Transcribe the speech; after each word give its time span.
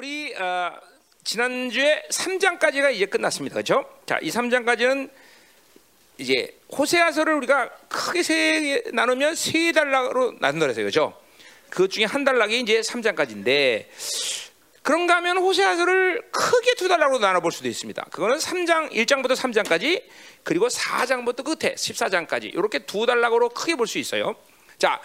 우리 0.00 0.34
어, 0.34 0.72
지난주에 1.24 2.04
3장까지가 2.10 2.90
이제 2.94 3.04
끝났습니다. 3.04 3.52
그렇죠? 3.52 3.84
자, 4.06 4.18
이 4.22 4.30
3장까지는 4.30 5.10
이제 6.16 6.58
호세아서를 6.72 7.34
우리가 7.34 7.68
크게 7.90 8.22
세 8.22 8.82
나누면 8.94 9.34
세 9.34 9.72
단락으로 9.72 10.36
나눈다 10.40 10.64
그랬어요. 10.64 10.84
그렇죠? 10.84 11.20
그 11.68 11.86
중에 11.88 12.06
한 12.06 12.24
단락이 12.24 12.60
이제 12.60 12.80
3장까지인데 12.80 13.88
그런가 14.80 15.16
하면 15.16 15.36
호세아서를 15.36 16.30
크게 16.30 16.76
두 16.76 16.88
단락으로 16.88 17.18
나눠 17.18 17.42
볼 17.42 17.52
수도 17.52 17.68
있습니다. 17.68 18.02
그거는 18.04 18.38
3장 18.38 18.92
1장부터 18.92 19.36
3장까지 19.36 20.02
그리고 20.44 20.68
4장부터 20.68 21.44
끝에 21.44 21.74
14장까지 21.74 22.44
이렇게 22.54 22.78
두 22.78 23.04
단락으로 23.04 23.50
크게 23.50 23.74
볼 23.74 23.86
수 23.86 23.98
있어요. 23.98 24.34
자, 24.78 24.98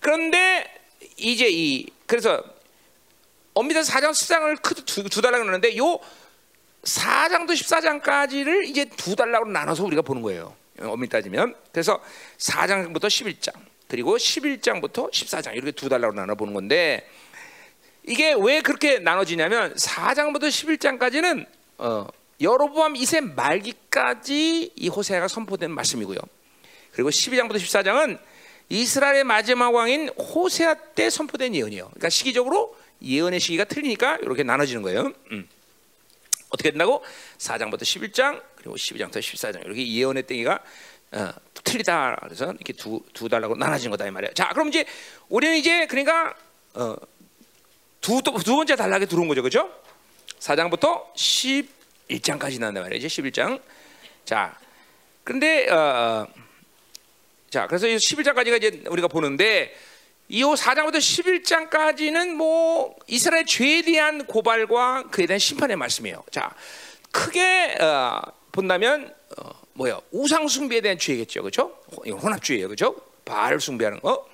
그런데 0.00 0.70
이제 1.16 1.48
이 1.48 1.86
그래서 2.04 2.44
엄밀히 3.54 3.80
4장 3.80 4.10
10장을 4.10 4.62
크 4.62 4.74
두, 4.74 5.08
두 5.08 5.20
달락으로 5.20 5.50
나누는데 5.50 5.76
요 5.78 5.98
4장부터 6.84 7.52
14장까지를 7.52 8.64
이제 8.64 8.84
두 8.84 9.14
달락으로 9.14 9.50
나눠서 9.50 9.84
우리가 9.84 10.02
보는 10.02 10.22
거예요. 10.22 10.56
엄밀히 10.80 11.08
따지면 11.08 11.54
그래서 11.70 12.00
4장부터 12.38 13.04
11장 13.04 13.52
그리고 13.88 14.16
11장부터 14.16 15.12
14장 15.12 15.54
이렇게 15.54 15.70
두 15.72 15.88
달락으로 15.88 16.18
나눠 16.18 16.34
보는 16.34 16.54
건데 16.54 17.06
이게 18.04 18.34
왜 18.36 18.62
그렇게 18.62 18.98
나눠지냐면 18.98 19.74
4장부터 19.74 20.48
11장까지는 20.48 21.46
어, 21.78 22.06
여로보암 22.40 22.94
2세 22.94 23.34
말기까지 23.34 24.72
이 24.74 24.88
호세아가 24.88 25.28
선포된 25.28 25.70
말씀이고요. 25.70 26.18
그리고 26.92 27.10
12장부터 27.10 27.56
14장은 27.56 28.18
이스라엘의 28.68 29.24
마지막 29.24 29.74
왕인 29.74 30.08
호세아 30.08 30.74
때 30.94 31.10
선포된 31.10 31.54
예언이에요. 31.54 31.84
그러니까 31.88 32.08
시기적으로 32.08 32.74
예언의 33.02 33.40
시기가 33.40 33.64
틀리니까 33.64 34.18
이렇게 34.22 34.42
나눠지는 34.42 34.82
거예요. 34.82 35.12
음. 35.30 35.48
어떻게 36.50 36.70
된다고? 36.70 37.02
4장부터 37.38 37.80
11장 37.80 38.42
그리고 38.56 38.76
12장부터 38.76 39.18
14장 39.18 39.64
이렇게 39.64 39.86
예언의 39.86 40.24
땡이가 40.24 40.62
어, 41.12 41.32
틀리다 41.64 42.18
그래서 42.22 42.46
이렇게 42.52 42.72
두, 42.72 43.02
두 43.12 43.28
달라고 43.28 43.56
나눠진 43.56 43.90
거다 43.90 44.06
이 44.06 44.10
말이에요. 44.10 44.34
자, 44.34 44.48
그럼 44.48 44.68
이제 44.68 44.84
우리는 45.28 45.56
이제 45.56 45.86
그러니까 45.86 46.34
어, 46.74 46.96
두, 48.00 48.20
두 48.22 48.56
번째 48.56 48.76
단락에 48.76 49.06
들어온 49.06 49.28
거죠, 49.28 49.42
그렇죠? 49.42 49.70
4장부터 50.40 51.14
11장까지 51.14 52.58
나온단 52.58 52.82
말이에요. 52.82 52.96
이제 52.96 53.06
11장. 53.06 53.60
자, 54.24 54.58
근데 55.24 55.68
어, 55.68 56.26
자, 57.50 57.66
그래서 57.66 57.86
11장까지가 57.86 58.56
이제 58.56 58.82
우리가 58.88 59.08
보는데 59.08 59.74
이 60.32 60.42
4장부터 60.42 60.96
11장까지는 60.96 62.32
뭐 62.32 62.96
이스라엘 63.06 63.44
죄에 63.44 63.82
대한 63.82 64.24
고발과 64.24 65.10
그에 65.10 65.26
대한 65.26 65.38
심판의 65.38 65.76
말씀이에요. 65.76 66.24
자, 66.30 66.54
크게 67.10 67.76
어, 67.78 68.22
본다면 68.50 69.14
어, 69.36 69.50
뭐요? 69.74 70.00
우상 70.10 70.48
숭배에 70.48 70.80
대한 70.80 70.98
죄겠죠, 70.98 71.42
그렇죠? 71.42 71.78
혼합주의예요, 72.06 72.68
그렇죠? 72.68 72.96
바알 73.26 73.60
숭배하는 73.60 74.00
거. 74.00 74.26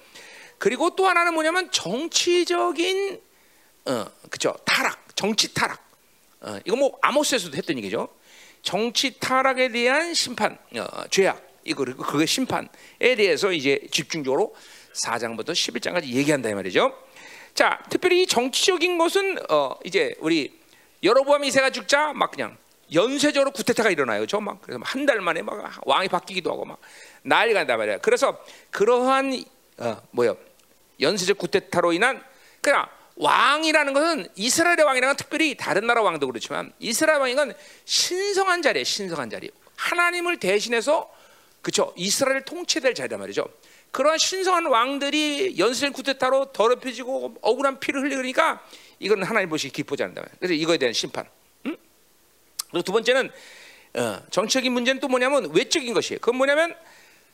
그리고 0.59 0.95
또 0.95 1.09
하나는 1.09 1.35
뭐냐면 1.35 1.69
정치적인 1.73 3.21
어, 3.87 4.07
그죠? 4.31 4.55
타락, 4.65 5.17
정치 5.17 5.53
타락. 5.53 5.85
어, 6.43 6.61
이거 6.65 6.77
뭐 6.77 6.97
아모스에서도 7.03 7.57
했던 7.57 7.77
얘기죠. 7.77 8.09
정치 8.63 9.19
타락에 9.19 9.71
대한 9.71 10.15
심판, 10.15 10.59
어, 10.77 11.09
죄악. 11.11 11.45
이거 11.65 11.85
그게 11.85 12.25
심판에 12.25 12.69
대해서 13.17 13.51
이제 13.51 13.81
집중적으로 13.91 14.55
4장부터 15.03 15.51
11장까지 15.51 16.05
얘기한다 16.05 16.49
이 16.49 16.55
말이죠. 16.55 16.93
자, 17.55 17.83
특별히 17.91 18.27
정치적인 18.27 18.99
것은 18.99 19.39
어, 19.51 19.77
이제 19.85 20.15
우리 20.21 20.59
여로보암 21.03 21.45
이세가 21.45 21.71
죽자 21.71 22.13
막 22.13 22.31
그냥 22.31 22.57
연쇄적으로 22.93 23.51
구테타가 23.51 23.91
일어나요. 23.91 24.27
저막 24.27 24.63
그래서 24.63 24.81
한 24.85 25.07
달 25.07 25.21
만에 25.21 25.43
막 25.43 25.81
왕이 25.85 26.09
바뀌기도 26.09 26.51
하고 26.51 26.65
막 26.65 26.79
난리가 27.23 27.61
난단 27.61 27.79
말이야. 27.79 27.99
그래서 27.99 28.43
그러한 28.71 29.45
어, 29.79 30.03
뭐요? 30.11 30.37
연쇄적 31.01 31.39
구테타로 31.39 31.93
인한 31.93 32.23
그냥 32.61 32.87
왕이라는 33.17 33.93
것은 33.93 34.29
이스라엘의 34.37 34.85
왕이라는 34.85 35.17
특별히 35.17 35.57
다른 35.57 35.87
나라 35.87 36.03
왕도 36.03 36.27
그렇지만 36.27 36.73
이스라엘 36.79 37.21
왕인 37.21 37.37
건 37.37 37.55
신성한 37.85 38.63
자리에 38.63 38.85
신성한 38.85 39.31
자리. 39.31 39.51
하나님을 39.77 40.39
대신해서 40.39 41.13
그렇죠. 41.63 41.93
이스라엘 41.97 42.43
통치될 42.43 42.95
자리란 42.95 43.21
말이죠. 43.21 43.45
그러한 43.91 44.19
신성한 44.19 44.67
왕들이 44.67 45.59
연쇄적 45.59 45.93
쿠데타로 45.95 46.53
더럽혀지고 46.53 47.37
억울한 47.41 47.81
피를 47.81 48.03
흘리니까 48.03 48.63
이건 48.99 49.23
하나님 49.23 49.49
보시기 49.49 49.73
기쁘지 49.73 50.03
않는다. 50.03 50.29
그래서 50.39 50.55
이거에 50.55 50.79
대한 50.79 50.93
심판. 50.93 51.27
응? 51.67 51.77
그리고 52.71 52.83
두 52.83 52.93
번째는 52.93 53.31
어, 53.95 54.23
정치적인 54.31 54.71
문제는 54.73 55.01
또 55.01 55.09
뭐냐면 55.09 55.55
외적인 55.55 55.95
것이에요. 55.95 56.21
그건 56.21 56.37
뭐냐면 56.37 56.75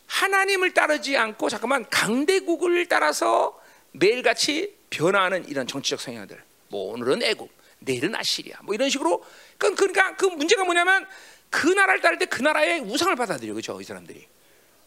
하나님을 0.06 0.72
따르지 0.72 1.16
않고 1.16 1.48
잠깐만 1.48 1.84
강대국을 1.90 2.86
따라서 2.86 3.60
매일같이 3.92 4.74
변화하는 4.90 5.48
이런 5.48 5.66
정치적 5.66 6.00
성향들. 6.00 6.40
뭐 6.68 6.92
오늘은 6.92 7.22
애국, 7.22 7.50
내일은 7.80 8.14
아시리아. 8.14 8.58
뭐 8.62 8.74
이런 8.74 8.88
식으로 8.90 9.24
그러니까 9.58 10.14
그 10.16 10.26
문제가 10.26 10.64
뭐냐면 10.64 11.06
그 11.50 11.68
나라를 11.68 12.00
따를 12.00 12.18
때 12.18 12.26
그 12.26 12.42
나라의 12.42 12.80
우상을 12.80 13.14
받아들여 13.16 13.54
그죠 13.54 13.80
이 13.80 13.84
사람들이. 13.84 14.26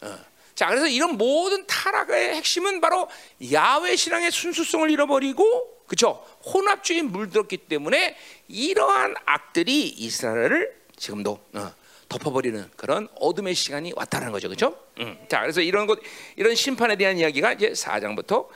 어. 0.01 0.17
자 0.57 0.65
그래서 0.69 0.87
이런 0.87 1.17
모든 1.17 1.67
타락의 1.67 2.33
핵심은 2.33 2.81
바로 2.81 3.07
야외 3.51 3.95
신앙의 3.95 4.31
순수성을 4.31 4.89
잃어버리고 4.89 5.83
그죠 5.85 6.25
혼합주의 6.43 7.03
물들었기 7.03 7.57
때문에 7.57 8.17
이러한 8.47 9.13
악들이 9.23 9.87
이스라엘을 9.87 10.75
지금도 10.95 11.39
어, 11.53 11.71
덮어버리는 12.09 12.71
그런 12.75 13.07
어둠의 13.19 13.53
시간이 13.53 13.93
왔다는 13.95 14.31
거죠, 14.31 14.47
그렇죠? 14.47 14.75
음. 14.99 15.15
자, 15.29 15.41
그래서 15.41 15.61
이런 15.61 15.85
것, 15.85 15.99
이런 16.35 16.55
심판에 16.55 16.95
대한 16.95 17.19
이야기가 17.19 17.53
이제 17.53 17.69
4장부터 17.73 18.47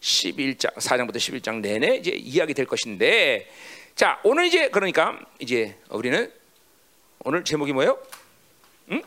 11장, 0.00 0.72
4장부터 0.76 1.16
11장 1.16 1.60
내내 1.60 1.96
이제 1.96 2.12
이야기 2.12 2.54
될 2.54 2.64
것인데, 2.64 3.50
자, 3.96 4.18
오늘 4.22 4.46
이제 4.46 4.70
그러니까 4.70 5.18
이제 5.40 5.76
우리는 5.90 6.32
오늘 7.24 7.44
제목이 7.44 7.72
뭐예요? 7.72 7.98
응? 8.92 9.02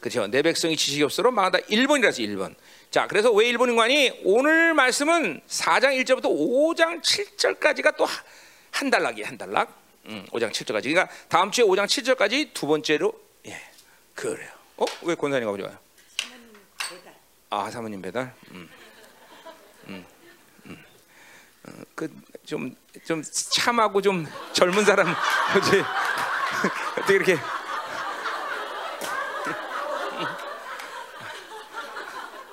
그렇죠. 0.00 0.26
내 0.26 0.42
백성이 0.42 0.76
지식이 0.76 1.02
없어로 1.02 1.30
망하다 1.30 1.58
1번이라서 1.58 2.18
1번. 2.20 2.54
자, 2.90 3.06
그래서 3.06 3.30
왜 3.32 3.52
1번인 3.52 3.76
거니? 3.76 4.20
오늘 4.24 4.74
말씀은 4.74 5.42
4장 5.46 6.02
1절부터 6.02 6.24
5장 6.24 7.02
7절까지가 7.02 7.96
또 7.96 8.06
한 8.72 8.90
달락이에요, 8.90 9.26
한 9.26 9.38
달락. 9.38 9.78
음, 10.06 10.26
5장 10.30 10.50
7절까지. 10.52 10.84
그러니까 10.84 11.08
다음 11.28 11.50
주에 11.50 11.64
5장 11.64 11.86
7절까지 11.86 12.52
두 12.54 12.66
번째로 12.66 13.12
예. 13.46 13.60
그래요. 14.14 14.50
어? 14.76 14.84
왜 15.02 15.14
권사님 15.14 15.44
가보지 15.46 15.62
마요? 15.64 15.78
아, 17.50 17.70
사모님 17.70 18.00
배달. 18.00 18.32
음. 18.52 18.68
음. 19.88 20.06
음. 20.66 20.84
어, 21.64 21.70
그좀 21.94 22.74
좀 23.04 23.22
참하고 23.22 24.00
좀 24.00 24.26
젊은 24.52 24.84
사람 24.84 25.08
어떻게 26.96 27.14
이렇게 27.14 27.36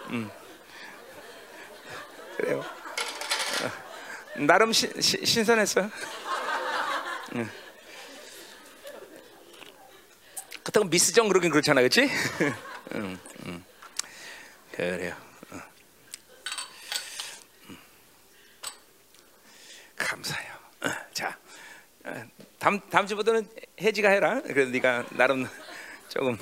음. 0.09 0.29
그래요. 2.37 2.59
어, 2.59 4.39
나름 4.39 4.71
시, 4.71 4.89
시, 5.01 5.25
신선했어요. 5.25 5.89
응. 7.35 7.49
그렇다고 10.63 10.85
미스정 10.87 11.27
그러긴 11.27 11.49
그렇잖아, 11.49 11.81
그렇지? 11.81 12.09
응, 12.95 13.19
응. 13.45 13.63
그래요. 14.71 15.15
응. 15.53 15.61
감사해요. 19.95 20.53
자, 21.13 21.37
다음 22.59 22.79
다음 22.89 23.07
주부터는 23.07 23.47
해지가 23.81 24.09
해라. 24.09 24.41
그래서 24.45 24.69
네가 24.71 25.05
나름 25.11 25.47
조금. 26.09 26.37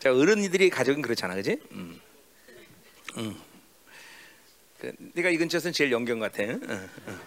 자, 0.00 0.12
어른이들이 0.12 0.70
가족은 0.70 1.02
그렇잖아, 1.02 1.34
그렇지? 1.34 1.60
음. 1.72 2.00
음. 3.16 3.40
그, 4.80 4.92
네가 5.14 5.30
이 5.30 5.36
근처에서는 5.36 5.72
제일 5.72 5.92
연경 5.92 6.18
같아. 6.18 6.42
응, 6.42 6.60
응, 6.68 6.88
응. 7.08 7.20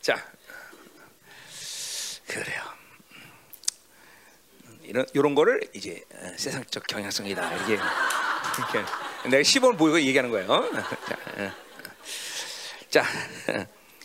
자, 0.00 0.16
그래요. 2.26 2.62
이런 4.82 5.06
이런 5.14 5.34
거를 5.34 5.60
이제 5.72 6.02
세상적 6.36 6.86
경향성이다. 6.86 7.64
이게 7.64 7.78
내가 9.30 9.42
시범을 9.42 9.76
보이고 9.76 10.00
얘기하는 10.00 10.30
거예요. 10.30 10.70
자, 12.90 13.02
자, 13.02 13.04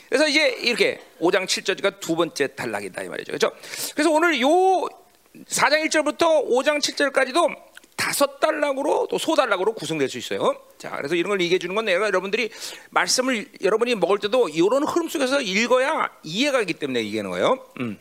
그래서 0.09 0.27
이제 0.27 0.49
이렇게 0.49 1.01
5장 1.19 1.45
7절가 1.45 1.99
두 1.99 2.15
번째 2.15 2.47
단락이다 2.55 3.03
이 3.03 3.09
말이죠. 3.09 3.31
그렇죠? 3.31 3.51
그래서 3.93 4.09
오늘 4.09 4.41
요 4.41 4.47
4장 5.45 5.85
1절부터 5.87 6.47
5장 6.49 6.79
7절까지도 6.79 7.55
다섯 7.99 8.39
달락으로 8.39 9.07
또 9.11 9.17
소달락으로 9.17 9.73
구성될 9.73 10.07
수 10.07 10.17
있어요. 10.17 10.55
자, 10.77 10.91
그래서 10.95 11.15
이런 11.15 11.31
걸 11.31 11.41
얘기해 11.41 11.59
주는 11.59 11.75
건 11.75 11.83
내가 11.83 12.07
여러분들이 12.07 12.49
말씀을 12.91 13.45
여러분이 13.61 13.95
먹을 13.95 14.19
때도 14.19 14.47
이런 14.47 14.83
흐름 14.83 15.09
속에서 15.09 15.41
읽어야 15.41 16.09
이해가 16.23 16.59
가기 16.59 16.75
때문에 16.75 17.03
얘기하는 17.03 17.29
거예요. 17.31 17.65
음. 17.81 17.99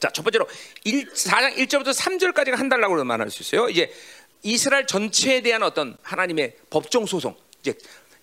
자, 0.00 0.08
첫 0.10 0.22
번째로 0.22 0.48
1, 0.84 1.12
4장 1.12 1.54
1절부터 1.54 1.94
3절까지가 1.94 2.56
한 2.56 2.70
달락으로 2.70 3.04
말할 3.04 3.30
수 3.30 3.42
있어요. 3.42 3.68
이제 3.68 3.92
이스라엘 4.42 4.86
전체에 4.86 5.42
대한 5.42 5.62
어떤 5.62 5.98
하나님의 6.00 6.56
법정 6.70 7.04
소송, 7.04 7.36
이제 7.60 7.74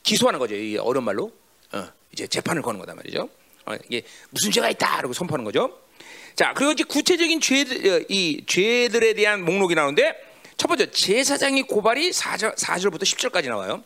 기소하는 0.01 0.39
거죠. 0.39 0.55
이 0.55 0.77
어려운 0.77 1.05
말로 1.05 1.31
어, 1.73 1.87
이제 2.11 2.25
재판을 2.25 2.63
거는 2.63 2.79
거다 2.79 2.95
말이죠. 2.95 3.29
어, 3.67 3.75
이게 3.87 4.01
무슨 4.31 4.49
죄가 4.49 4.71
있다라고 4.71 5.13
선포하는 5.13 5.45
거죠. 5.45 5.77
자, 6.35 6.53
그리고 6.55 6.71
이제 6.71 6.83
구체적인 6.83 7.39
죄들, 7.39 7.87
어, 7.87 8.05
이 8.09 8.43
죄들에 8.47 9.13
대한 9.13 9.45
목록이 9.45 9.75
나오는데 9.75 10.26
첫 10.57 10.67
번째 10.67 10.89
제사장이 10.89 11.63
고발이 11.63 12.09
4절, 12.09 12.55
4절부터 12.57 13.03
10절까지 13.03 13.47
나와요. 13.47 13.83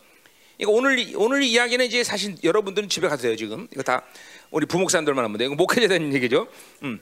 이거 0.56 0.70
오늘 0.72 1.12
오늘 1.16 1.42
이야기는 1.42 1.84
이제 1.84 2.02
사실 2.02 2.36
여러분들은 2.42 2.88
집에 2.88 3.08
가세요 3.08 3.36
지금 3.36 3.68
이거 3.72 3.82
다 3.82 4.02
우리 4.50 4.64
부목사님들만 4.64 5.22
하면 5.24 5.38
돼. 5.38 5.44
이거 5.44 5.54
목회자에 5.54 5.88
대한 5.88 6.14
얘기죠. 6.14 6.48
음. 6.82 7.00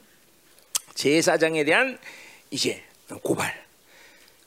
제사장에 0.94 1.64
대한 1.64 1.98
이제 2.50 2.82
고발. 3.22 3.64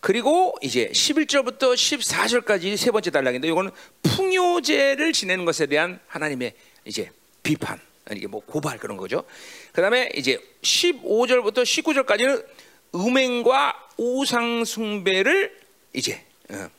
그리고 0.01 0.53
이제 0.61 0.89
11절부터 0.91 1.73
14절까지 1.73 2.75
세 2.75 2.91
번째 2.91 3.09
단락인데 3.09 3.47
이거는 3.47 3.71
풍요제를 4.03 5.13
지내는 5.13 5.45
것에 5.45 5.65
대한 5.65 6.01
하나님의 6.07 6.53
이제 6.83 7.09
비판, 7.41 7.79
이게 8.11 8.27
뭐 8.27 8.41
고발 8.45 8.77
그런 8.77 8.97
거죠. 8.97 9.23
그다음에 9.71 10.09
이제 10.15 10.37
15절부터 10.61 11.63
19절까지는 11.63 12.45
음행과 12.95 13.89
우상 13.97 14.65
숭배를 14.65 15.59
이제 15.93 16.23
어, 16.49 16.69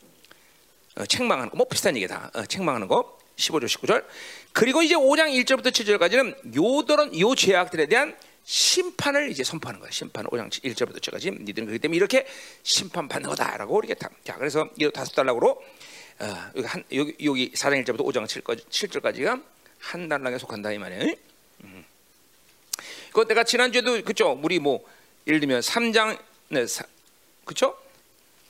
어, 0.97 1.05
책망하는 1.05 1.49
거, 1.49 1.57
뭐 1.57 1.67
비슷한 1.67 1.95
얘기다. 1.97 2.31
어, 2.33 2.45
책망하는 2.45 2.87
거. 2.87 3.17
15절, 3.35 3.65
19절. 3.65 4.05
그리고 4.53 4.81
이제 4.81 4.95
5장 4.95 5.27
1절부터 5.43 5.67
7절까지는 5.67 6.55
요들은 6.55 7.19
요 7.19 7.35
죄악들에 7.35 7.87
대한 7.87 8.15
심판을 8.45 9.29
이제 9.29 9.43
선포하는 9.43 9.81
거야. 9.81 9.91
심판 9.91 10.25
5장 10.25 10.49
1절부터 10.49 11.01
7절까지 11.01 11.43
니들은 11.43 11.65
그렇기 11.65 11.79
때문에 11.79 11.97
이렇게 11.97 12.25
심판 12.63 13.09
받는 13.09 13.29
거다라고 13.29 13.79
이렇게 13.79 13.95
다. 13.95 14.09
자, 14.23 14.37
그래서 14.37 14.69
이 14.77 14.89
다섯 14.93 15.13
달락으로 15.13 15.61
어, 16.19 16.51
여기 16.55 16.67
한 16.67 16.83
여기 16.93 17.15
여기 17.25 17.51
4장 17.51 17.83
1절부터 17.83 18.05
5장 18.05 18.25
7절까지가 18.69 19.43
한 19.79 20.07
달락에 20.07 20.37
속한다 20.37 20.71
이 20.71 20.77
말이에요. 20.77 21.13
음. 21.65 21.85
그거 23.07 23.25
내가 23.25 23.43
지난주에도 23.43 24.01
그죠? 24.03 24.39
우리 24.41 24.59
뭐 24.59 24.85
예를 25.27 25.39
들면 25.39 25.61
3장 25.61 26.17
네, 26.49 26.67
사, 26.67 26.83
그쵸? 27.43 27.75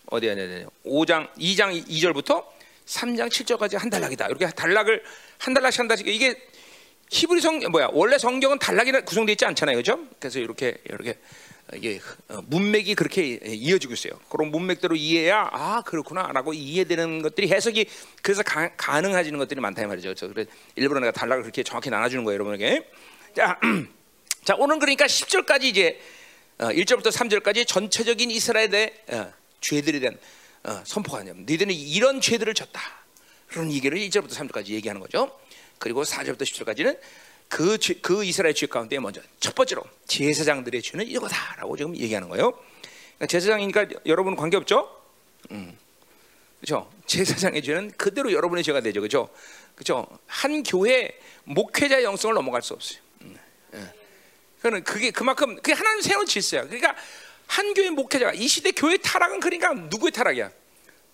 어디야, 0.07 0.35
네, 0.35 0.47
네, 0.47 0.65
5장, 0.85 1.31
2장 1.35 1.87
2절부터 1.87 2.45
3장 2.85 3.29
7절까지 3.29 3.77
한 3.77 3.89
단락이다. 3.89 4.27
이렇게 4.27 4.47
단락을 4.47 5.03
한 5.39 5.53
단락씩 5.53 5.79
한 5.79 5.87
단락씩 5.87 6.07
이게 6.07 6.35
히브리 7.09 7.41
성 7.41 7.59
뭐야? 7.71 7.89
원래 7.93 8.17
성경은 8.17 8.59
단락이 8.59 8.91
구성되어 8.91 9.33
있지 9.33 9.45
않잖아요, 9.45 9.77
그죠? 9.77 9.99
그래서 10.19 10.39
이렇게 10.39 10.77
이렇게 10.85 11.17
이게 11.73 11.99
어, 12.29 12.41
문맥이 12.45 12.93
그렇게 12.93 13.39
이어지고 13.43 13.93
있어요. 13.93 14.19
그런 14.29 14.51
문맥대로 14.51 14.95
이해해야 14.95 15.49
아 15.51 15.81
그렇구나라고 15.83 16.53
이해되는 16.53 17.23
것들이 17.23 17.51
해석이 17.51 17.87
그래서 18.21 18.43
가, 18.43 19.01
능해지는 19.01 19.39
것들이 19.39 19.59
많다 19.61 19.81
이 19.81 19.85
말이죠. 19.87 20.13
그래서 20.13 20.49
일부러 20.75 20.99
내가 20.99 21.11
단락을 21.11 21.43
그렇게 21.43 21.63
정확히 21.63 21.89
나눠주는 21.89 22.23
거예요, 22.23 22.35
여러분에게. 22.35 22.87
자, 23.35 23.59
자 24.45 24.55
오늘 24.59 24.77
그러니까 24.77 25.05
10절까지 25.05 25.63
이제 25.63 25.99
1절부터 26.57 27.07
어, 27.07 27.09
3절까지 27.09 27.67
전체적인 27.67 28.31
이스라엘의 28.31 28.93
어, 29.09 29.33
죄들에 29.61 29.99
대한 29.99 30.17
어, 30.63 30.81
선포가 30.85 31.19
아니야. 31.19 31.33
너희들은 31.33 31.73
이런 31.73 32.21
죄들을 32.21 32.53
졌다. 32.53 32.81
그런 33.47 33.71
얘기를 33.71 33.97
1절부터 33.97 34.31
3절까지 34.31 34.69
얘기하는 34.69 35.01
거죠. 35.01 35.37
그리고 35.77 36.03
4절부터 36.03 36.41
10절까지는 36.41 36.99
그, 37.47 37.77
죄, 37.77 37.93
그 37.95 38.23
이스라엘 38.23 38.55
죄 38.55 38.65
가운데 38.65 38.97
먼저 38.99 39.21
첫 39.39 39.53
번째로 39.53 39.83
제사장들의 40.07 40.81
죄는 40.81 41.07
이거다라고 41.07 41.77
지금 41.77 41.95
얘기하는 41.95 42.29
거예요. 42.29 42.51
그러니까 42.51 43.27
제사장이니까 43.27 43.87
여러분 44.07 44.35
관계 44.35 44.57
없죠? 44.57 44.89
음. 45.51 45.77
그렇죠? 46.59 46.91
제사장의 47.05 47.61
죄는 47.61 47.91
그대로 47.97 48.31
여러분의 48.31 48.63
죄가 48.63 48.81
되죠, 48.81 49.01
그렇죠? 49.01 49.29
그렇죠? 49.75 50.07
한 50.25 50.63
교회 50.63 51.19
목회자 51.43 52.01
영성을 52.01 52.33
넘어갈 52.33 52.61
수 52.61 52.73
없어요. 52.73 52.99
음. 53.21 53.37
예. 53.75 54.04
그는 54.65 54.83
그게 54.83 55.11
그만큼 55.11 55.57
그게 55.57 55.73
하나님 55.73 56.01
세운 56.01 56.25
질서야. 56.25 56.63
그러니까 56.63 56.95
한 57.45 57.75
교회 57.75 57.91
목회자가 57.91 58.33
이 58.33 58.47
시대 58.47 58.71
교회 58.71 58.97
타락은 58.97 59.39
그러니까 59.39 59.71
누구의 59.73 60.11
타락이야? 60.11 60.49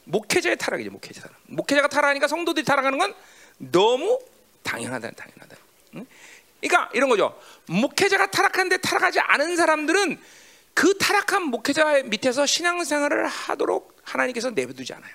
목회자의 0.05 0.55
타락이죠. 0.55 0.89
목회자 0.89 1.19
타락. 1.19 1.35
목회자가 1.47 1.89
타락하니까 1.89 2.29
성도들이 2.29 2.65
타락하는 2.65 2.97
건 2.97 3.13
너무 3.57 4.21
당연하다, 4.63 5.11
당연하다. 5.11 5.57
응? 5.95 6.05
그러니까 6.61 6.89
이런 6.93 7.09
거죠. 7.09 7.37
목회자가 7.65 8.31
타락하는데 8.31 8.77
타락하지 8.77 9.19
않은 9.19 9.57
사람들은 9.57 10.17
그 10.73 10.97
타락한 10.97 11.43
목회자 11.43 12.03
밑에서 12.03 12.45
신앙생활을 12.45 13.27
하도록 13.27 13.97
하나님께서 14.03 14.51
내버두지 14.51 14.93
않아요. 14.93 15.13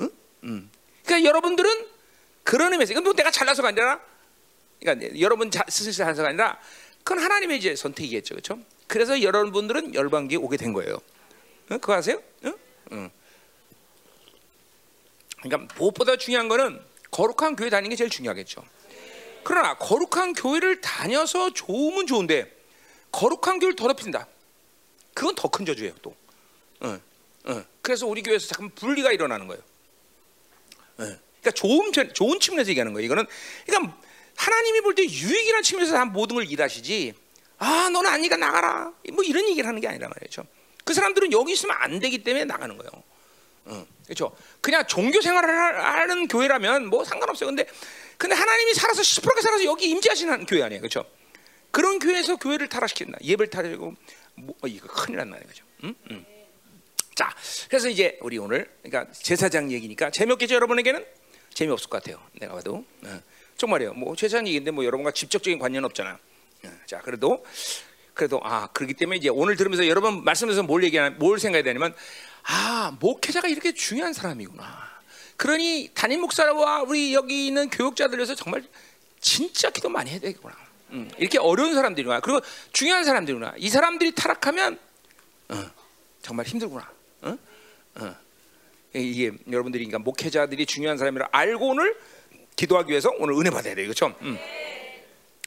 응? 0.00 0.10
응. 0.44 0.70
그러니까 1.04 1.28
여러분들은 1.28 1.88
그런 2.42 2.72
의미에서 2.72 2.94
이건 2.94 3.04
뭐 3.04 3.12
내가 3.12 3.30
잘나서가 3.30 3.68
아니라, 3.68 4.00
그러니까 4.80 5.20
여러분 5.20 5.50
스스로 5.68 5.92
잘나서가 5.92 6.30
아니라 6.30 6.58
그건 7.08 7.24
하나님의 7.24 7.56
이제 7.56 7.74
선택이겠죠, 7.74 8.34
그렇죠? 8.34 8.58
그래서 8.86 9.22
여러분들은 9.22 9.94
열방기에 9.94 10.36
오게 10.36 10.58
된 10.58 10.74
거예요. 10.74 10.96
어? 11.70 11.78
그거 11.78 11.94
아세요? 11.94 12.22
어? 12.44 12.52
어. 12.90 13.10
그러니까 15.40 15.74
무엇보다 15.78 16.16
중요한 16.16 16.48
거는 16.48 16.78
거룩한 17.10 17.56
교회 17.56 17.70
다니는 17.70 17.88
게 17.88 17.96
제일 17.96 18.10
중요하겠죠. 18.10 18.62
그러나 19.42 19.78
거룩한 19.78 20.34
교회를 20.34 20.82
다녀서 20.82 21.50
좋으면 21.54 22.06
좋은데 22.06 22.54
거룩한 23.10 23.58
교회를 23.58 23.74
더럽힌다. 23.74 24.28
그건 25.14 25.34
더 25.34 25.48
큰 25.48 25.64
저주예요, 25.64 25.94
또. 26.02 26.14
어, 26.80 27.00
어. 27.46 27.64
그래서 27.80 28.06
우리 28.06 28.22
교회에서 28.22 28.48
잠깐 28.48 28.68
분리가 28.74 29.12
일어나는 29.12 29.46
거예요. 29.46 29.62
어. 30.98 31.04
그러니까 31.40 31.50
좋은 31.54 31.90
좋은 32.12 32.38
측면에서 32.38 32.68
얘기하는 32.68 32.92
거예요. 32.92 33.06
이거는 33.06 33.24
그러니까 33.64 33.98
하나님이 34.38 34.80
볼 34.82 34.94
때 34.94 35.02
유익이라는 35.02 35.62
측면에서 35.64 35.94
다 35.94 36.04
모든 36.04 36.36
걸 36.36 36.46
일하시지. 36.50 37.12
아, 37.58 37.88
너는 37.92 38.08
아니까 38.08 38.36
나가라. 38.36 38.92
뭐 39.12 39.24
이런 39.24 39.48
얘기를 39.48 39.66
하는 39.66 39.80
게 39.80 39.88
아니란 39.88 40.10
말이죠. 40.10 40.44
그 40.84 40.94
사람들은 40.94 41.32
여기 41.32 41.52
있으면 41.52 41.76
안 41.78 41.98
되기 41.98 42.22
때문에 42.22 42.44
나가는 42.44 42.76
거예요. 42.78 42.90
어, 43.66 43.86
그렇죠. 44.04 44.34
그냥 44.60 44.86
종교 44.86 45.20
생활을 45.20 45.50
하는 45.84 46.28
교회라면 46.28 46.86
뭐 46.86 47.04
상관없어요. 47.04 47.48
근데 47.48 47.66
근데 48.16 48.34
하나님이 48.34 48.74
살아서 48.74 49.02
시퍼렇게 49.02 49.42
살아서 49.42 49.64
여기 49.64 49.90
임재하시는 49.90 50.46
교회 50.46 50.62
아니에요, 50.62 50.80
그렇죠? 50.80 51.04
그런 51.70 51.98
교회에서 51.98 52.36
교회를 52.36 52.68
타락시킨다. 52.68 53.18
예배를 53.22 53.50
타락하고 53.50 53.94
뭐, 54.36 54.54
어, 54.62 54.66
이거 54.68 54.86
큰일 54.88 55.18
난다 55.18 55.36
이거죠. 55.44 55.64
응? 55.84 55.94
응. 56.10 56.24
자, 57.16 57.34
그래서 57.68 57.88
이제 57.88 58.16
우리 58.22 58.38
오늘 58.38 58.70
그러니까 58.82 59.12
제사장 59.12 59.70
얘기니까 59.72 60.10
재미없겠죠, 60.10 60.54
여러분에게는 60.54 61.04
재미없을 61.52 61.90
것 61.90 62.02
같아요. 62.02 62.22
내가 62.40 62.54
봐도. 62.54 62.84
어. 63.02 63.22
정말이에요. 63.58 63.92
뭐 63.94 64.16
최소한 64.16 64.46
얘기인데 64.46 64.70
뭐 64.70 64.84
여러분과 64.84 65.10
직접적인 65.10 65.58
관련 65.58 65.84
없잖아. 65.84 66.18
예, 66.64 66.70
자, 66.86 67.00
그래도 67.00 67.44
그래도 68.14 68.40
아 68.42 68.68
그렇기 68.68 68.94
때문에 68.94 69.18
이제 69.18 69.28
오늘 69.28 69.56
들으면서 69.56 69.86
여러분 69.86 70.24
말씀에서 70.24 70.62
뭘 70.62 70.82
얘기하냐, 70.84 71.16
뭘 71.18 71.38
생각해야 71.38 71.64
되냐면 71.64 71.94
아 72.44 72.96
목회자가 73.00 73.48
이렇게 73.48 73.72
중요한 73.72 74.12
사람이구나. 74.12 74.88
그러니 75.36 75.90
담임 75.94 76.20
목사와 76.22 76.82
우리 76.82 77.14
여기 77.14 77.48
있는 77.48 77.68
교육자들에서 77.68 78.34
정말 78.36 78.64
진짜 79.20 79.70
기도 79.70 79.88
많이 79.88 80.10
해야 80.10 80.20
되겠구나. 80.20 80.56
음, 80.90 81.10
이렇게 81.18 81.38
어려운 81.38 81.74
사람들이구나. 81.74 82.20
그리고 82.20 82.40
중요한 82.72 83.04
사람들이구나. 83.04 83.54
이 83.58 83.68
사람들이 83.68 84.12
타락하면 84.12 84.78
어, 85.48 85.70
정말 86.22 86.46
힘들구나. 86.46 86.90
어? 87.22 87.38
어. 87.96 88.16
이게 88.94 89.32
여러분들이 89.50 89.84
그러니까 89.84 89.98
목회자들이 89.98 90.64
중요한 90.64 90.96
사람이라 90.96 91.28
알고 91.30 91.68
오늘 91.68 91.96
기도하기 92.58 92.90
위해서 92.90 93.08
오늘 93.18 93.34
은혜 93.34 93.50
받아야 93.50 93.74
돼, 93.74 93.84
그렇죠? 93.84 94.12
음. 94.20 94.36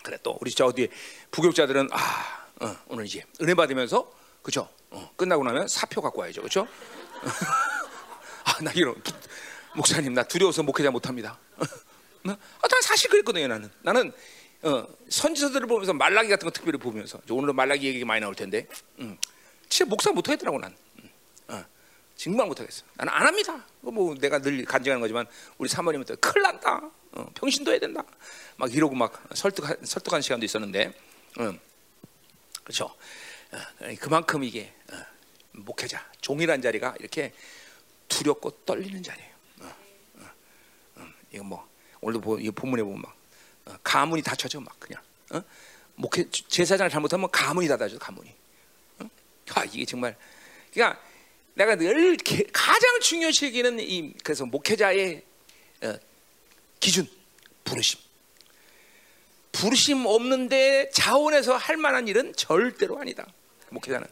그래 0.01 0.17
또 0.23 0.37
우리 0.39 0.49
저 0.49 0.65
어디 0.65 0.87
부교육자들은 1.29 1.89
아 1.91 2.47
어, 2.61 2.75
오늘 2.87 3.05
이제 3.05 3.23
은혜 3.41 3.53
받으면서 3.53 4.09
그렇죠? 4.41 4.69
어, 4.89 5.11
끝나고 5.17 5.43
나면 5.43 5.67
사표 5.67 6.01
갖고 6.01 6.21
와야죠, 6.21 6.41
그렇죠? 6.41 6.67
아나 8.57 8.71
이런 8.71 8.95
목사님 9.75 10.13
나 10.13 10.23
두려워서 10.23 10.63
목회자 10.63 10.89
못합니다. 10.89 11.37
나, 12.23 12.33
아, 12.33 12.67
난 12.67 12.81
사실 12.81 13.09
그랬거든요 13.09 13.47
나는 13.47 13.69
나는 13.81 14.13
어, 14.61 14.87
선지서들을 15.09 15.67
보면서 15.67 15.93
말라기 15.93 16.29
같은 16.29 16.45
거 16.45 16.51
특별히 16.51 16.79
보면서 16.79 17.19
오늘은 17.29 17.55
말라기 17.55 17.87
얘기 17.87 18.05
많이 18.05 18.21
나올 18.21 18.35
텐데 18.35 18.67
음, 18.99 19.17
진짜 19.67 19.89
목사 19.89 20.11
못하겠더라고 20.11 20.59
난. 20.59 20.73
정말 22.21 22.45
못하겠어. 22.45 22.83
나는 22.93 23.11
안 23.11 23.25
합니다. 23.25 23.65
뭐 23.79 24.13
내가 24.13 24.37
늘 24.37 24.63
간증하는 24.63 25.01
거지만 25.01 25.25
우리 25.57 25.67
사모님한테 25.67 26.13
큰일 26.17 26.43
난다. 26.43 26.79
어, 27.13 27.27
평신도 27.33 27.71
해야 27.71 27.79
된다. 27.79 28.03
막 28.57 28.71
이러고 28.71 28.93
막 28.93 29.23
설득 29.33 29.65
설득한 29.83 30.21
시간도 30.21 30.45
있었는데, 30.45 30.93
어, 31.39 31.53
그렇죠. 32.63 32.85
어, 32.85 33.57
그만큼 33.99 34.43
이게 34.43 34.71
어, 34.91 34.97
목회자 35.53 36.11
종이란 36.21 36.61
자리가 36.61 36.93
이렇게 36.99 37.33
두렵고 38.07 38.51
떨리는 38.67 39.01
자리예요. 39.01 39.31
어, 39.61 39.75
어, 40.17 40.25
어. 40.97 41.07
이거 41.31 41.43
뭐 41.43 41.67
오늘도 42.01 42.21
보, 42.21 42.37
이 42.37 42.51
본문에 42.51 42.83
보면 42.83 43.01
막 43.01 43.15
어, 43.65 43.75
가문이 43.81 44.21
닫혀져 44.21 44.59
막 44.59 44.79
그냥 44.79 45.01
어? 45.31 45.41
목회 45.95 46.29
제사장을 46.29 46.87
잘못하면 46.91 47.31
가문이 47.31 47.67
닫아져 47.67 47.97
가문이. 47.97 48.31
어? 48.99 49.09
아 49.55 49.63
이게 49.63 49.85
정말 49.85 50.15
그러니까 50.71 51.01
내가 51.53 51.75
늘 51.75 52.17
게, 52.17 52.43
가장 52.53 52.99
중요시 53.01 53.47
여기는 53.47 53.79
이 53.79 54.13
그래서 54.23 54.45
목회자의 54.45 55.23
어, 55.83 55.93
기준 56.79 57.07
부르심. 57.63 57.99
부르심 59.51 60.05
없는데 60.05 60.89
자원해서 60.93 61.57
할 61.57 61.77
만한 61.77 62.07
일은 62.07 62.33
절대로 62.35 62.99
아니다. 62.99 63.25
목회자는 63.69 64.07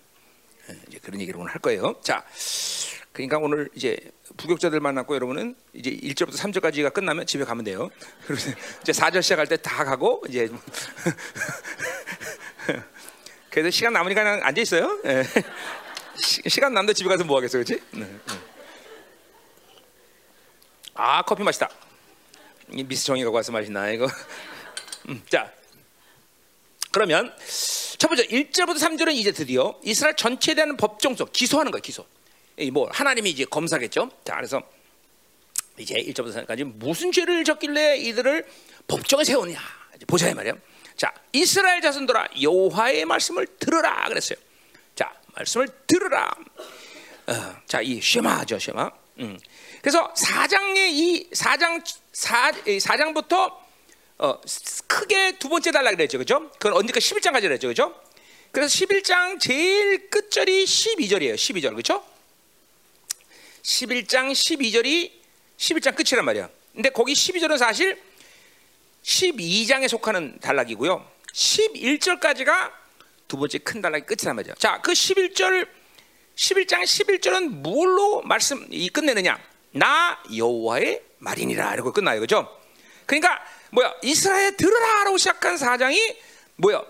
예, 0.70 0.76
이제 0.90 1.00
그런 1.02 1.22
얘기를 1.22 1.40
오늘 1.40 1.52
할 1.54 1.62
거예요. 1.62 1.96
자, 2.04 2.26
그러니까 3.14 3.38
오늘 3.38 3.70
이제 3.74 3.98
부격자들 4.38 4.80
만났고 4.80 5.16
여러분은 5.16 5.56
이제 5.74 5.92
1절부터 5.92 6.36
3절까지가 6.36 6.94
끝나면 6.94 7.26
집에 7.26 7.44
가면 7.46 7.66
돼요. 7.66 7.90
그래서 8.28 8.52
이제 8.82 8.92
4절 8.92 9.22
시작할 9.22 9.48
때 9.48 9.58
다 9.58 9.84
가고 9.86 10.24
이제 10.28 10.50
그래서 13.50 13.70
시간 13.72 13.94
남으니까 13.94 14.46
앉아 14.46 14.62
있어요. 14.62 15.00
예. 16.46 16.50
시, 16.50 16.60
간 16.60 16.74
남는데 16.74 16.94
집에 16.94 17.10
가서 17.10 17.24
뭐 17.24 17.38
하겠어, 17.38 17.58
그렇지? 17.58 17.82
네, 17.92 18.00
네. 18.00 18.20
아 20.94 21.22
커피 21.22 21.44
맛있다. 21.44 21.70
미스 22.86 23.06
정이가 23.06 23.32
와서 23.32 23.52
마시나 23.52 23.90
이거. 23.90 24.08
음, 25.10 25.22
자, 25.30 25.52
그러면 26.92 27.34
첫 27.98 28.08
번째 28.08 28.28
1절부터 28.28 28.78
3절은 28.78 29.14
이제 29.14 29.32
드디어 29.32 29.80
이스라엘 29.84 30.16
전체에 30.16 30.56
대한 30.56 30.78
법정성 30.78 31.30
기소하는 31.32 31.72
거예요. 31.72 31.82
기소. 31.82 32.06
뭐 32.74 32.90
하나님이 32.92 33.30
이제 33.30 33.46
검사겠죠. 33.46 34.12
자, 34.26 34.36
그래서 34.36 34.62
이제 35.78 35.96
1절부터 35.96 36.46
3절까지 36.46 36.64
무슨 36.66 37.12
죄를 37.12 37.44
졌길래 37.46 37.98
이들을 37.98 38.46
법정에 38.88 39.24
세우냐 39.24 39.60
보자 40.08 40.30
이 40.30 40.34
말이야. 40.34 40.54
자, 40.98 41.14
이스라엘 41.32 41.82
자손들아 41.82 42.28
여호와의 42.42 43.06
말씀을 43.06 43.48
들으라 43.60 44.10
그랬어요. 44.10 44.38
자, 45.30 45.34
말씀을 45.36 45.68
들으라. 45.88 46.32
어, 47.28 47.56
자, 47.68 47.82
이 47.82 48.02
쉐마죠, 48.02 48.60
쉐마. 48.60 48.92
음. 49.20 49.40
그래서 49.82 50.14
4장의 50.14 50.90
이 50.92 51.30
4장 51.32 51.84
4, 52.12 52.52
4장부터 52.52 53.56
어, 54.18 54.42
크게 54.88 55.38
두 55.38 55.48
번째 55.50 55.72
달라 55.72 55.92
그랬죠. 55.92 56.18
그죠? 56.18 56.50
그건 56.54 56.74
언제까 56.74 57.00
11장까지 57.00 57.42
그랬죠. 57.44 57.68
그죠? 57.68 57.96
그래서 58.52 58.74
11장 58.74 59.40
제일 59.40 60.10
끝절이 60.10 60.66
12절이에요. 60.66 61.36
12절. 61.36 61.76
그죠? 61.76 62.04
11장 63.62 64.32
12절이 64.32 65.12
11장 65.58 65.96
끝이란 65.96 66.26
말이야. 66.26 66.50
근데 66.74 66.90
거기 66.90 67.14
12절은 67.14 67.58
사실 67.58 68.02
12장에 69.04 69.88
속하는 69.88 70.40
단락이고요. 70.40 71.06
11절까지가 71.34 72.72
두 73.30 73.38
번째 73.38 73.60
큰 73.60 73.80
단락이 73.82 74.06
끝이란 74.06 74.36
말이죠. 74.36 74.56
자, 74.56 74.82
그 74.82 74.92
11절 74.92 75.68
11장 76.36 76.82
11절은 76.84 77.62
뭘로 77.62 78.22
말씀 78.24 78.66
이 78.72 78.90
끝내느냐? 78.90 79.40
나 79.72 80.22
여호와의 80.36 81.02
말이니라 81.20 81.76
이러고 81.76 81.94
끝나요. 81.94 82.20
그죠? 82.20 82.50
그러니까 83.06 83.42
뭐야? 83.72 83.94
이스라엘 84.02 84.58
들으라라고 84.58 85.18
시작한 85.18 85.58
사장이 85.58 86.18
뭐야? 86.58 86.84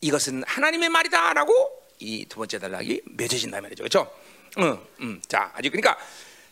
이것은 0.00 0.42
하나님의 0.46 0.88
말이다라고 0.88 1.82
이 2.00 2.24
두 2.26 2.38
번째 2.38 2.58
단락이 2.58 3.02
맺어진다 3.04 3.60
말이죠. 3.60 3.82
그렇죠? 3.84 4.10
응, 4.58 4.80
응. 5.02 5.22
자, 5.28 5.52
아직 5.54 5.70
그러니까 5.70 5.96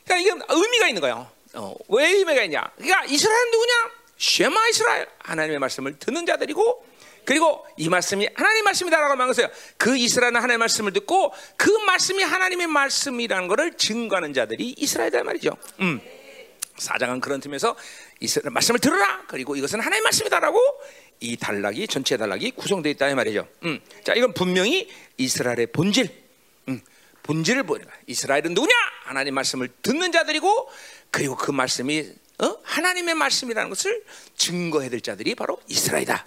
그러니까 0.05 0.31
이게 0.37 0.45
의미가 0.49 0.89
있는 0.89 1.01
거예요. 1.01 1.31
어, 1.55 1.75
왜 1.89 2.09
의미가 2.11 2.43
있냐? 2.45 2.71
그러니까 2.77 3.05
이스라엘 3.07 3.51
누구냐? 3.51 3.73
쉐마 4.19 4.69
이스라엘 4.69 5.09
하나님의 5.21 5.59
말씀을 5.61 5.99
듣는 5.99 6.27
자들이고 6.27 6.90
그리고 7.31 7.65
이 7.77 7.89
말씀이 7.89 8.29
하나님의 8.35 8.63
말씀이다라고 8.65 9.15
말했어요. 9.15 9.47
그 9.77 9.97
이스라엘은 9.97 10.35
하나님의 10.35 10.59
말씀을 10.59 10.93
듣고 10.93 11.33
그 11.57 11.71
말씀이 11.71 12.25
하나님의 12.25 12.67
말씀이라는 12.67 13.47
것을 13.47 13.77
증거하는 13.77 14.35
자들이 14.35 14.75
이스라엘이다 14.77 15.23
말이죠. 15.23 15.57
음. 15.79 16.01
사장은 16.77 17.21
그런 17.21 17.39
틈에서 17.39 17.77
이스라엘 18.19 18.51
말씀을 18.51 18.81
들으라. 18.81 19.27
그리고 19.29 19.55
이것은 19.55 19.79
하나님의 19.79 20.03
말씀이다라고 20.03 20.59
이 21.21 21.37
단락이 21.37 21.87
전체 21.87 22.17
단락이 22.17 22.51
구성되어 22.51 22.91
있다 22.91 23.09
이 23.11 23.15
말이죠. 23.15 23.47
음. 23.63 23.79
자, 24.03 24.15
이건 24.15 24.33
분명히 24.33 24.91
이스라엘의 25.17 25.69
본질. 25.69 26.11
음. 26.67 26.81
본질을 27.23 27.63
보는 27.63 27.85
거야. 27.85 27.95
이스라엘은 28.09 28.55
누구냐? 28.55 28.75
하나님 29.05 29.35
말씀을 29.35 29.69
듣는 29.83 30.11
자들이고 30.11 30.69
그리고 31.13 31.37
그 31.37 31.53
말씀이 31.53 32.11
어? 32.43 32.57
하나님의 32.65 33.15
말씀이라는 33.15 33.71
것을 33.71 34.05
증거해야 34.37 34.91
될 34.91 35.01
자들이 35.01 35.37
바로 35.37 35.61
이스라엘이다. 35.69 36.27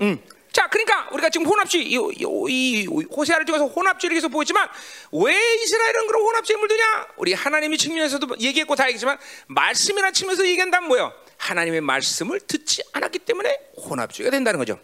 음. 0.00 0.22
자, 0.52 0.66
그러니까 0.68 1.08
우리가 1.12 1.28
지금 1.28 1.46
혼합주의, 1.46 1.86
이, 1.86 1.94
이, 1.94 2.80
이 2.80 2.86
호세아를 2.86 3.44
통해서 3.44 3.66
혼합주의를 3.66 4.16
계속 4.16 4.30
보지만 4.30 4.68
왜 5.12 5.54
이스라엘은 5.62 6.06
그런 6.06 6.22
혼합주의에 6.22 6.58
물드냐? 6.58 7.08
우리 7.16 7.32
하나님이 7.34 7.78
측면에서도 7.78 8.40
얘기했고 8.40 8.74
다 8.74 8.88
얘기지만 8.88 9.18
말씀이나 9.46 10.10
측면에서 10.10 10.46
얘기한다면 10.46 10.88
뭐요? 10.88 11.12
하나님의 11.36 11.82
말씀을 11.82 12.40
듣지 12.40 12.82
않았기 12.92 13.20
때문에 13.20 13.56
혼합주의가 13.76 14.30
된다는 14.30 14.58
거죠. 14.58 14.80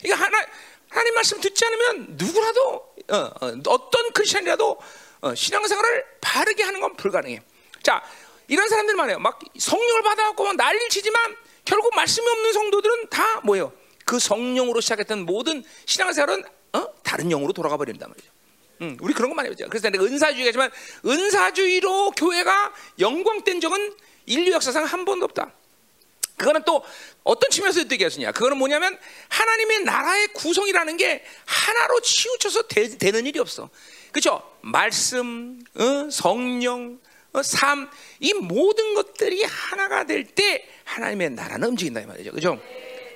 그러니까 0.00 0.24
하나 0.24 0.46
하나님 0.88 1.14
말씀 1.14 1.40
듣지 1.40 1.64
않으면 1.64 2.06
누구라도 2.10 2.94
어, 3.10 3.16
어, 3.16 3.62
떤 3.62 4.12
크리스천이라도 4.14 4.78
어, 5.20 5.34
신앙생활을 5.34 6.04
바르게 6.20 6.62
하는 6.62 6.80
건 6.80 6.96
불가능해. 6.96 7.42
자, 7.82 8.02
이런 8.46 8.68
사람들 8.68 8.94
말이에요. 8.94 9.18
막 9.18 9.38
성령을 9.58 10.02
받아갖고 10.02 10.44
막 10.44 10.56
난리를 10.56 10.88
치지만 10.88 11.36
결국 11.64 11.94
말씀이 11.94 12.26
없는 12.26 12.52
성도들은 12.52 13.10
다 13.10 13.40
뭐예요? 13.44 13.72
그 14.08 14.18
성령으로 14.18 14.80
시작했던 14.80 15.26
모든 15.26 15.62
신앙생활은 15.84 16.42
어? 16.72 16.86
다른 17.02 17.28
영으로 17.28 17.52
돌아가 17.52 17.76
버린단 17.76 18.08
말이죠. 18.08 18.30
음, 18.80 18.96
우리 19.02 19.12
그런 19.12 19.28
거 19.28 19.34
많이 19.34 19.50
보죠. 19.50 19.68
그래서 19.68 19.90
내가 19.90 20.02
은사주의가지만 20.02 20.70
은사주의로 21.04 22.12
교회가 22.12 22.72
영광된 22.98 23.60
적은 23.60 23.94
인류 24.24 24.52
역사상 24.52 24.84
한 24.84 25.04
번도 25.04 25.26
없다. 25.26 25.52
그거는 26.38 26.62
또 26.64 26.82
어떤 27.22 27.50
측면에서 27.50 27.82
얘기하느냐? 27.82 28.32
그거는 28.32 28.56
뭐냐면 28.56 28.98
하나님의 29.28 29.80
나라의 29.80 30.28
구성이라는 30.28 30.96
게 30.96 31.22
하나로 31.44 32.00
치우쳐서 32.00 32.62
되, 32.68 33.10
는 33.10 33.26
일이 33.26 33.38
없어. 33.40 33.68
그렇죠? 34.10 34.42
말씀, 34.62 35.60
어? 35.74 36.08
성령, 36.10 36.98
어? 37.34 37.42
삶, 37.42 37.90
이 38.20 38.32
모든 38.32 38.94
것들이 38.94 39.44
하나가 39.44 40.04
될 40.06 40.24
때 40.24 40.66
하나님의 40.84 41.30
나라는 41.30 41.68
움직인다 41.68 42.00
이 42.00 42.06
말이죠. 42.06 42.30
그렇죠? 42.30 42.58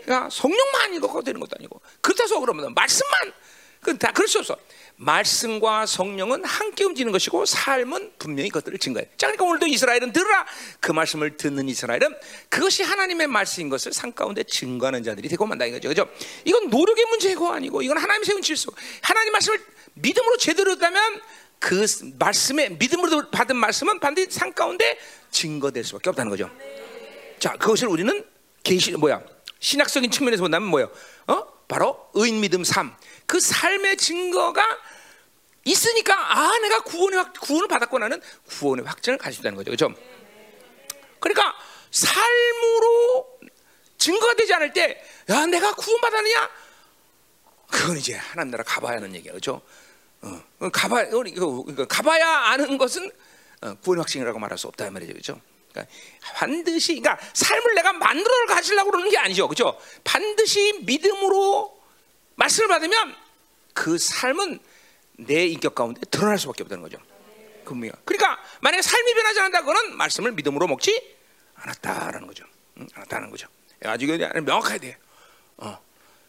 그러니까 0.05 0.29
성령만 0.31 0.95
이거 0.95 1.23
되는 1.23 1.41
것도 1.41 1.51
아니고 1.59 1.81
그렇다고 2.01 2.41
그러면 2.41 2.75
말씀만 2.75 3.33
그다 3.81 4.13
그럴 4.13 4.29
수 4.29 4.39
없어. 4.39 4.57
말씀과 4.97 5.87
성령은 5.87 6.45
함께 6.45 6.85
움직이는 6.85 7.11
것이고 7.11 7.45
삶은 7.45 8.13
분명히 8.19 8.49
그것들을 8.49 8.79
증거해. 8.79 9.09
자, 9.17 9.27
그러니까 9.27 9.45
오늘도 9.45 9.67
이스라엘은 9.67 10.13
들으라. 10.13 10.47
그 10.81 10.93
말씀을 10.93 11.37
듣는 11.37 11.69
이스라엘은 11.69 12.15
그것이 12.49 12.85
하나님의 12.85 13.27
말씀인 13.27 13.69
것을 13.69 13.93
산 13.93 14.15
가운데 14.15 14.45
증거하는 14.45 15.03
자들이 15.03 15.29
되고 15.29 15.45
만다 15.45 15.67
이거죠. 15.67 15.89
그죠? 15.89 16.09
이건 16.45 16.71
노력의 16.71 17.05
문제고 17.07 17.51
아니고 17.51 17.83
이건 17.83 17.99
하나님이 17.99 18.25
세운 18.25 18.43
질서. 18.43 18.71
하나님 19.01 19.33
말씀을 19.33 19.61
믿음으로 19.95 20.37
제대로 20.37 20.75
듣다면 20.75 21.21
그 21.59 21.85
말씀에 22.19 22.71
믿음으로 22.71 23.31
받은 23.31 23.57
말씀은 23.57 23.99
반드시 23.99 24.31
산 24.31 24.53
가운데 24.53 24.99
증거될 25.33 25.83
수밖에 25.85 26.11
없다는 26.11 26.31
거죠. 26.31 26.51
자, 27.41 27.53
그것을 27.53 27.89
우리는 27.89 28.25
계시 28.63 28.93
뭐야? 28.93 29.21
신학적인 29.63 30.11
측면에서 30.11 30.43
본다면 30.43 30.69
뭐예요? 30.69 30.91
어? 31.29 31.45
바로 31.69 32.11
의인 32.15 32.41
믿음 32.41 32.65
삶. 32.65 32.95
그 33.27 33.41
삶의 33.41 33.97
증거가 33.97 34.63
있으니까 35.65 36.15
아 36.37 36.59
내가 36.59 36.81
구원의 36.81 37.25
구원을 37.41 37.69
받았구나는 37.69 38.21
구원의 38.49 38.85
확증을 38.85 39.17
가지고 39.19 39.43
있다는 39.43 39.57
거죠. 39.57 39.71
그렇죠? 39.71 39.95
그러니까 41.21 41.55
삶으로 41.93 43.39
증거가 43.97 44.35
되지 44.35 44.53
않을 44.55 44.73
때 44.73 45.01
야 45.31 45.47
내가 45.47 45.73
구원받았느냐? 45.75 46.51
그건 47.71 47.97
이제 47.97 48.17
하나님 48.17 48.51
나라 48.51 48.65
가봐야 48.65 48.97
하는 48.97 49.15
얘기야. 49.15 49.33
그렇죠? 49.33 49.63
어, 50.21 50.43
가봐 50.71 51.07
그러니까 51.07 51.87
가봐야 51.87 52.29
아는 52.51 52.77
것은 52.77 53.11
어, 53.63 53.75
구원 53.77 54.01
확증이라고 54.01 54.39
말할 54.41 54.59
수 54.59 54.67
없다 54.67 54.91
말이죠. 54.91 55.13
그렇죠? 55.13 55.41
그러니까 55.73 55.95
반드시 56.35 57.01
그러니까 57.01 57.25
삶을 57.33 57.75
내가 57.75 57.93
만들어 57.93 58.47
가지려고 58.47 58.91
그러는 58.91 59.11
게 59.11 59.19
아니죠. 59.19 59.49
그죠? 59.49 59.79
반드시 60.05 60.81
믿음으로 60.83 61.81
말씀을 62.37 62.69
받으면 62.69 63.15
그 63.75 63.99
삶은 63.99 64.61
내 65.19 65.47
인격 65.47 65.75
가운데 65.75 66.01
드러날 66.11 66.39
수밖에 66.39 66.63
없다는 66.63 66.83
거죠. 66.83 66.99
분명히. 67.65 67.93
그러니까 68.05 68.43
만약에 68.61 68.83
삶이 68.83 69.15
변하지 69.15 69.41
않는다 69.41 69.61
그거는 69.61 69.97
말씀을 69.97 70.33
믿음으로 70.33 70.67
먹지 70.67 71.17
않았다라는 71.55 72.27
거죠. 72.27 72.45
응? 72.79 72.89
않았다는 72.95 73.31
거죠. 73.31 73.49
아주 73.85 74.07
명확해야 74.07 74.79
돼. 74.79 74.99
어. 75.59 75.79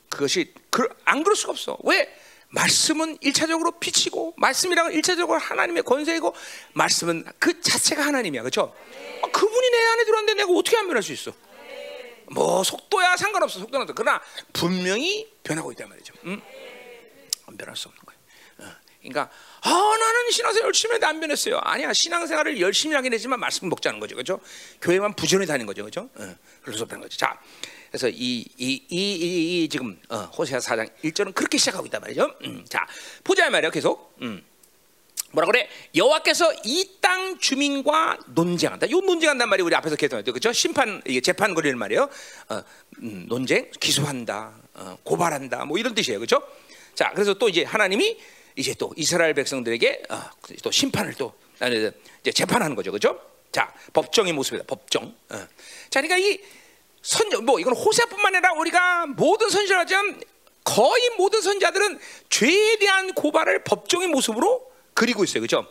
그것이 0.09 0.53
그, 0.69 0.87
안 1.05 1.23
그럴 1.23 1.35
수가 1.35 1.51
없어. 1.51 1.77
왜? 1.83 2.22
말씀은 2.53 3.17
일차적으로 3.21 3.71
빛이고 3.79 4.35
말씀이란 4.37 4.85
건 4.85 4.93
일차적으로 4.93 5.39
하나님의 5.39 5.83
권세이고 5.83 6.35
말씀은 6.73 7.25
그 7.39 7.59
자체가 7.59 8.05
하나님이야. 8.05 8.43
그렇죠? 8.43 8.75
어, 9.21 9.31
그분이 9.31 9.69
내 9.71 9.77
안에 9.85 10.05
들어왔는데 10.05 10.33
내가 10.43 10.53
어떻게 10.53 10.77
안 10.77 10.87
변할 10.87 11.01
수 11.01 11.11
있어? 11.13 11.33
뭐 12.27 12.63
속도야 12.63 13.17
상관없어. 13.17 13.59
속도는. 13.59 13.87
그러나 13.95 14.21
분명히 14.53 15.29
변하고 15.43 15.71
있단 15.71 15.89
말이죠. 15.89 16.13
응? 16.25 16.41
안 17.47 17.57
변할 17.57 17.75
수 17.75 17.87
없는 17.89 18.01
거예요. 18.05 18.19
어, 18.59 18.75
그러니까 18.99 19.29
아 19.61 19.69
나는 19.69 20.31
신앙생활 20.31 20.67
열심히 20.67 20.93
했는데 20.93 21.07
안 21.07 21.19
변했어요. 21.19 21.57
아니야 21.57 21.91
신앙생활을 21.91 22.61
열심히 22.61 22.95
하긴 22.95 23.13
했지만 23.13 23.39
말씀 23.39 23.67
먹자는 23.67 23.99
거죠, 23.99 24.15
그렇죠? 24.15 24.39
교회만 24.81 25.15
부지런히 25.15 25.47
다니는 25.47 25.65
거죠, 25.65 25.81
그렇죠? 25.83 26.09
어, 26.15 26.35
그럴 26.61 26.77
수 26.77 26.83
없다는 26.83 27.01
거죠. 27.01 27.17
자, 27.17 27.39
그래서 27.93 28.09
이이 28.09 29.67
지금 29.69 30.01
어, 30.09 30.21
호세아 30.35 30.57
4장 30.57 30.89
1절은 31.03 31.35
그렇게 31.35 31.59
시작하고 31.59 31.85
있단 31.85 32.01
말이죠. 32.01 32.27
음, 32.43 32.65
자, 32.67 32.87
보자 33.23 33.47
말이야 33.51 33.69
계속. 33.69 34.15
음. 34.23 34.43
뭐라 35.31 35.45
그래? 35.45 35.69
여호와께서 35.95 36.51
이 36.65 36.89
땅 37.01 37.37
주민과 37.37 38.17
논쟁한다. 38.27 38.89
요 38.89 38.99
논쟁한단 38.99 39.47
말이 39.47 39.61
우리 39.61 39.75
앞에서 39.75 39.95
계속 39.95 40.23
그렇죠? 40.23 40.51
심판 40.51 41.03
이게 41.05 41.21
재판 41.21 41.53
거리는 41.53 41.77
말이에요. 41.77 42.09
어, 42.49 42.63
음, 43.03 43.25
논쟁, 43.27 43.69
기소한다, 43.79 44.55
어, 44.73 44.97
고발한다, 45.03 45.65
뭐 45.65 45.77
이런 45.77 45.93
뜻이에요, 45.93 46.17
그렇죠? 46.17 46.41
자, 46.95 47.11
그래서 47.13 47.35
또 47.35 47.47
이제 47.47 47.63
하나님이 47.63 48.17
이제 48.55 48.73
또 48.73 48.91
이스라엘 48.95 49.35
백성들에게 49.35 50.03
어, 50.09 50.21
또 50.63 50.71
심판을 50.71 51.13
또 51.13 51.33
이제 51.61 52.31
재판하는 52.31 52.75
거죠, 52.75 52.91
그렇죠? 52.91 53.19
자, 53.51 53.71
법정의 53.93 54.33
모습이다, 54.33 54.65
법정. 54.65 55.13
어. 55.29 55.47
자, 55.91 56.01
그러니까 56.01 56.17
이 56.17 56.39
선자, 57.03 57.41
뭐 57.41 57.59
이건 57.59 57.75
호세뿐만 57.75 58.33
아니라 58.33 58.53
우리가 58.53 59.05
모든 59.07 59.49
선지자지만 59.49 60.21
거의 60.63 61.09
모든 61.17 61.41
선자들은 61.41 61.99
죄에 62.29 62.77
대한 62.77 63.13
고발을 63.13 63.65
법정의 63.65 64.07
모습으로 64.07 64.71
그리고 64.93 65.23
있어요, 65.25 65.41
그렇죠? 65.41 65.69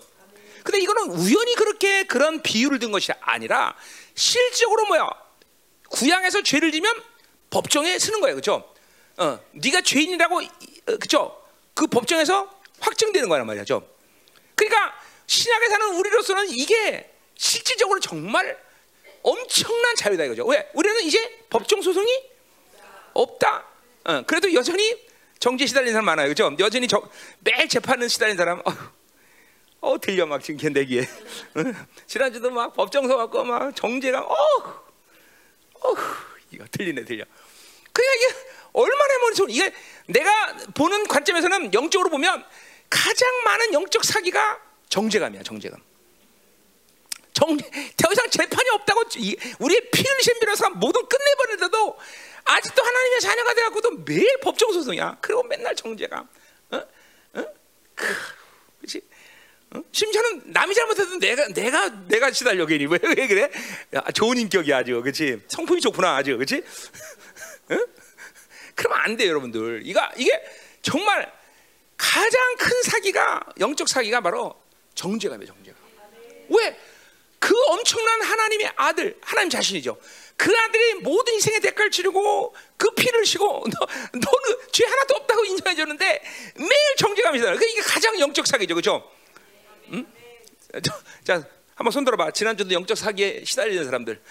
근데 0.62 0.78
이거는 0.78 1.10
우연히 1.10 1.54
그렇게 1.54 2.04
그런 2.04 2.42
비유를 2.42 2.78
든 2.78 2.92
것이 2.92 3.10
아니라 3.20 3.74
실질적으로 4.14 4.84
뭐야? 4.86 5.08
구약에서 5.88 6.42
죄를 6.42 6.70
지면 6.70 6.94
법정에 7.50 7.98
쓰는 7.98 8.20
거예요, 8.20 8.36
그렇죠? 8.36 8.72
어, 9.16 9.40
네가 9.52 9.80
죄인이라고, 9.80 10.40
어, 10.40 10.46
그렇죠? 10.84 11.42
그 11.74 11.86
법정에서 11.86 12.48
확정되는 12.80 13.28
거란 13.28 13.46
말이죠. 13.46 13.88
그러니까 14.54 14.94
신약에 15.26 15.68
사는 15.68 15.94
우리로서는 15.96 16.50
이게 16.50 17.10
실질적으로 17.36 18.00
정말 18.00 18.61
엄청난 19.22 19.96
자유다 19.96 20.24
이거죠. 20.24 20.46
왜? 20.46 20.68
우리는 20.74 21.00
이제 21.02 21.44
법정 21.48 21.80
소송이 21.80 22.08
없다. 23.14 23.64
어, 24.04 24.22
그래도 24.26 24.52
여전히 24.52 24.96
정죄 25.38 25.66
시달린 25.66 25.92
사람 25.92 26.04
많아요, 26.06 26.26
그렇죠? 26.26 26.54
여전히 26.58 26.88
저, 26.88 27.02
매일 27.40 27.68
재판은 27.68 28.08
시달린 28.08 28.36
사람. 28.36 28.60
어, 28.60 28.72
어 29.80 29.98
들려 29.98 30.26
막 30.26 30.42
지금 30.42 30.72
내기에. 30.72 31.06
지난주도 32.06 32.50
막 32.50 32.72
법정서 32.74 33.16
갖고 33.16 33.44
막 33.44 33.74
정죄가 33.74 34.20
어, 34.20 34.34
어, 35.80 35.94
이거 36.50 36.64
들리네 36.70 37.04
들려. 37.04 37.24
그러니까 37.92 38.14
이게 38.14 38.34
얼마나 38.72 39.18
먼저 39.18 39.44
이게 39.48 39.72
내가 40.06 40.56
보는 40.74 41.06
관점에서는 41.06 41.74
영적으로 41.74 42.10
보면 42.10 42.44
가장 42.88 43.28
많은 43.44 43.72
영적 43.72 44.04
사기가 44.04 44.60
정죄감이야, 44.88 45.42
정죄감. 45.42 45.80
정, 47.32 47.56
더 47.56 48.12
이상 48.12 48.28
재판이 48.30 48.70
없다고 48.70 49.02
우리의 49.58 49.90
피 49.90 50.02
흘리신 50.02 50.38
변호사 50.40 50.68
모든 50.70 51.02
끝내버리더라도 51.06 51.98
아직도 52.44 52.82
하나님의 52.82 53.20
자녀가 53.20 53.54
돼갖고도 53.54 53.90
매일 54.04 54.40
법정 54.40 54.72
소송이야. 54.72 55.18
그리고 55.20 55.42
맨날 55.44 55.74
정죄감. 55.74 56.28
어? 56.70 56.76
어? 57.34 57.44
그렇지? 58.80 59.00
어? 59.70 59.82
심지어는 59.90 60.42
남이 60.46 60.74
잘못해도 60.74 61.18
내가 61.18 61.48
내가 61.48 61.88
내가 62.06 62.30
시달려 62.32 62.66
괜히 62.66 62.86
왜, 62.86 62.98
왜 63.02 63.26
그래? 63.26 63.50
야, 63.94 64.02
좋은 64.12 64.36
인격이 64.38 64.72
아주 64.72 65.00
그렇지? 65.00 65.40
성품이 65.48 65.80
좋구나 65.80 66.16
아주 66.16 66.36
그렇지? 66.36 66.62
어? 67.70 67.76
그러면 68.74 68.98
안 69.00 69.16
돼, 69.16 69.28
여러분들. 69.28 69.82
이거 69.84 70.06
이게 70.16 70.30
정말 70.82 71.32
가장 71.96 72.56
큰 72.58 72.82
사기가 72.82 73.40
영적 73.60 73.88
사기가 73.88 74.20
바로 74.20 74.60
정죄감이에요, 74.94 75.46
정죄감. 75.46 75.82
왜? 76.50 76.78
그 77.42 77.52
엄청난 77.70 78.22
하나님의 78.22 78.70
아들, 78.76 79.18
하나님 79.20 79.50
자신이죠. 79.50 79.98
그 80.36 80.56
아들이 80.56 80.94
모든 81.00 81.34
인생의 81.34 81.60
대가를 81.60 81.90
치르고 81.90 82.54
그 82.76 82.94
피를 82.94 83.26
쉬고 83.26 83.64
너, 83.68 83.86
너는 84.12 84.58
죄 84.70 84.84
하나도 84.84 85.16
없다고 85.16 85.44
인정해 85.46 85.74
줬는데 85.74 86.22
매일 86.54 86.70
정죄감이 86.98 87.38
있어요. 87.38 87.56
그러니까 87.56 87.68
이게 87.68 87.80
가장 87.80 88.20
영적 88.20 88.46
사기죠, 88.46 88.76
그렇죠? 88.76 89.10
응? 89.92 90.06
자, 91.24 91.44
한번 91.74 91.90
손 91.90 92.04
들어봐. 92.04 92.30
지난주도 92.30 92.72
영적 92.74 92.96
사기에 92.96 93.42
시달리는 93.44 93.84
사람들. 93.86 94.22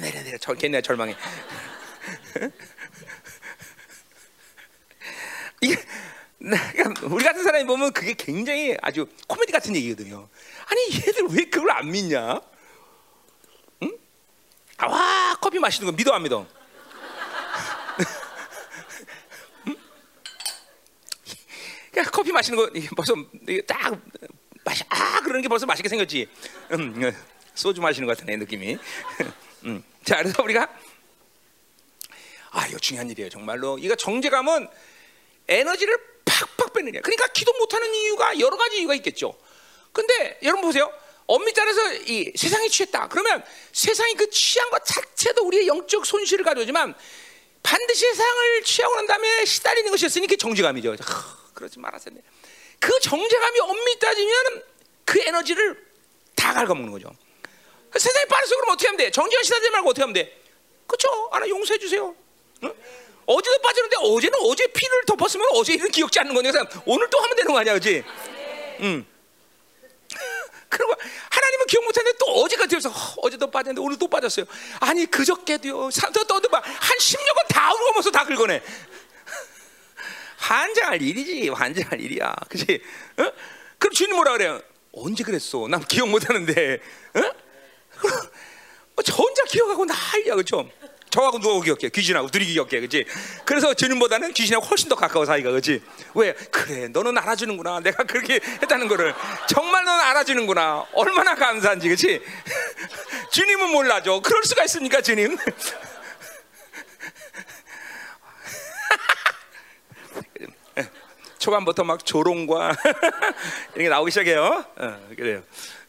내려 0.00 0.24
내려 0.24 0.36
저 0.38 0.52
걔네 0.52 0.82
절망해. 0.82 1.14
이게 5.60 5.76
그러니까 6.38 7.06
우리 7.06 7.24
같은 7.24 7.42
사람이 7.42 7.66
보면 7.66 7.92
그게 7.92 8.14
굉장히 8.14 8.76
아주 8.80 9.06
코미디 9.26 9.52
같은 9.52 9.74
얘기거든요. 9.76 10.28
아니 10.66 10.94
얘들 10.94 11.26
왜 11.30 11.44
그걸 11.46 11.72
안 11.72 11.90
믿냐? 11.90 12.40
응? 13.82 13.98
아, 14.76 14.86
와 14.86 15.36
커피 15.40 15.58
마시는 15.58 15.90
거 15.90 15.96
믿어 15.96 16.12
안 16.12 16.22
믿어? 16.22 16.46
커피 22.12 22.30
마시는 22.30 22.56
거 22.56 22.70
벌써 22.96 23.14
딱 23.66 24.00
마시 24.64 24.84
아 24.88 25.20
그러는 25.20 25.42
게 25.42 25.48
벌써 25.48 25.66
맛있게 25.66 25.88
생겼지. 25.88 26.28
음, 26.72 27.12
소주 27.54 27.80
마시는 27.80 28.06
것 28.06 28.16
같은 28.16 28.38
느낌이. 28.38 28.78
음. 29.64 29.82
자 30.04 30.18
그래서 30.18 30.40
우리가 30.42 30.68
아 32.50 32.66
이거 32.68 32.78
중요한 32.78 33.10
일이에요 33.10 33.28
정말로. 33.28 33.78
이거 33.78 33.96
정제감은 33.96 34.68
에너지를 35.48 35.98
팍팍 36.58 36.72
거야. 36.74 37.00
그러니까 37.00 37.26
기도 37.28 37.52
못하는 37.54 37.92
이유가 37.94 38.38
여러 38.38 38.56
가지 38.56 38.78
이유가 38.78 38.94
있겠죠. 38.96 39.34
근데 39.92 40.38
여러분 40.42 40.62
보세요. 40.62 40.92
엄밀 41.26 41.52
따라서 41.54 41.94
이 41.94 42.32
세상이 42.36 42.68
취했다. 42.68 43.08
그러면 43.08 43.44
세상이 43.72 44.14
그 44.14 44.28
취한 44.30 44.68
것 44.70 44.84
자체도 44.84 45.44
우리의 45.46 45.66
영적 45.66 46.04
손실을 46.04 46.44
가져오지만 46.44 46.94
반드시 47.62 48.06
세상을 48.06 48.62
취하고 48.64 48.94
난 48.96 49.06
다음에 49.06 49.44
시달리는 49.44 49.90
것이었으니 49.90 50.26
그 50.26 50.36
정죄감이죠. 50.36 50.96
하, 51.00 51.52
그러지 51.54 51.78
말았어야 51.78 52.14
돼. 52.14 52.22
그 52.78 52.98
정죄감이 53.00 53.60
엄밀히 53.60 53.98
따지면 53.98 54.62
그 55.04 55.20
에너지를 55.20 55.86
다 56.34 56.54
갉아먹는 56.54 56.92
거죠. 56.92 57.10
세상이 57.96 58.26
빠르서 58.26 58.54
그러면 58.56 58.74
어떻게 58.74 58.86
하면 58.88 58.96
돼? 58.98 59.10
정죄감 59.10 59.42
시달리지 59.42 59.70
말고 59.70 59.90
어떻게 59.90 60.02
하면 60.02 60.14
돼? 60.14 60.40
그렇죠? 60.86 61.08
하나 61.30 61.48
용서해 61.48 61.78
주세요. 61.78 62.14
응? 62.62 62.74
어제도 63.28 63.58
빠졌는데 63.58 63.96
어제는 64.00 64.38
어제 64.42 64.66
피를 64.68 65.04
덮었으면 65.06 65.46
어제 65.52 65.74
일은 65.74 65.90
기억지 65.90 66.18
않는 66.20 66.34
거니까 66.34 66.66
오늘 66.86 67.08
또 67.10 67.18
하면 67.18 67.36
되는 67.36 67.52
거 67.52 67.58
아니야, 67.58 67.74
그렇지? 67.74 68.02
응. 68.80 69.06
그리고 70.70 70.94
하나님은 71.30 71.66
기억 71.66 71.84
못하는데 71.84 72.16
또 72.18 72.26
어제가 72.42 72.66
되어서 72.66 72.90
어제도 73.18 73.50
빠졌는데 73.50 73.80
오늘 73.82 73.98
또 73.98 74.08
빠졌어요. 74.08 74.46
아니 74.80 75.04
그저께도요. 75.06 75.90
또 76.14 76.24
떠도 76.24 76.48
막한 76.48 76.72
10년간 76.72 77.48
다 77.48 77.72
울고면서 77.74 78.10
다 78.10 78.24
긁어내. 78.24 78.62
환장할 80.38 81.02
일이지, 81.02 81.50
환장할 81.50 82.00
일이야, 82.00 82.34
그렇지? 82.48 82.80
어? 83.18 83.32
그럼 83.78 83.92
주님 83.92 84.16
뭐라 84.16 84.32
그래요? 84.32 84.62
언제 84.92 85.22
그랬어? 85.22 85.68
난 85.68 85.84
기억 85.84 86.08
못하는데, 86.08 86.80
어? 87.14 87.20
저 89.04 89.14
혼자 89.14 89.44
기억하고 89.44 89.84
난리야, 89.84 90.34
그렇죠? 90.34 90.70
저하고 91.10 91.38
누가 91.38 91.62
기억해? 91.64 91.88
귀신하고 91.88 92.28
둘이 92.28 92.46
기억해, 92.46 92.80
그렇지? 92.80 93.04
그래서 93.44 93.74
주님보다는 93.74 94.32
귀신하고 94.32 94.66
훨씬 94.66 94.88
더 94.88 94.94
가까워 94.94 95.24
사이가, 95.24 95.50
그렇지? 95.50 95.82
왜? 96.14 96.32
그래, 96.50 96.88
너는 96.88 97.16
알아주는구나. 97.18 97.80
내가 97.80 98.04
그렇게 98.04 98.34
했다는 98.34 98.88
거를 98.88 99.14
정말 99.48 99.84
너는 99.84 100.04
알아주는구나. 100.04 100.86
얼마나 100.92 101.34
감사한지, 101.34 101.88
그렇지? 101.88 102.20
주님은 103.32 103.70
몰라줘. 103.70 104.20
그럴 104.20 104.42
수가 104.44 104.64
있습니까, 104.64 105.00
주님? 105.00 105.36
초반부터 111.38 111.84
막 111.84 112.04
조롱과 112.04 112.72
이런 113.74 113.84
게 113.84 113.88
나오기 113.88 114.10
시작해요. 114.10 114.64
어, 114.76 115.00
그래요. 115.16 115.42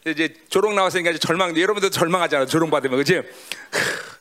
이제 0.06 0.34
조롱 0.48 0.74
나왔으니까 0.74 1.10
이제 1.10 1.18
절망. 1.18 1.56
여러분들 1.56 1.90
절망하잖아. 1.90 2.46
조롱 2.46 2.70
받으면 2.70 2.98
그지? 2.98 3.20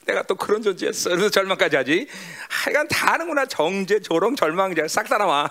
내가 0.10 0.24
또 0.24 0.36
그런 0.36 0.62
존재였어. 0.62 1.12
그래서 1.12 1.30
절망까지 1.30 1.76
하지. 1.76 2.08
하여간 2.50 2.88
다 2.88 3.14
하는구나. 3.14 3.46
정제, 3.46 4.02
조롱, 4.02 4.36
절망, 4.36 4.74
싹 4.88 5.08
다 5.08 5.18
나와. 5.18 5.46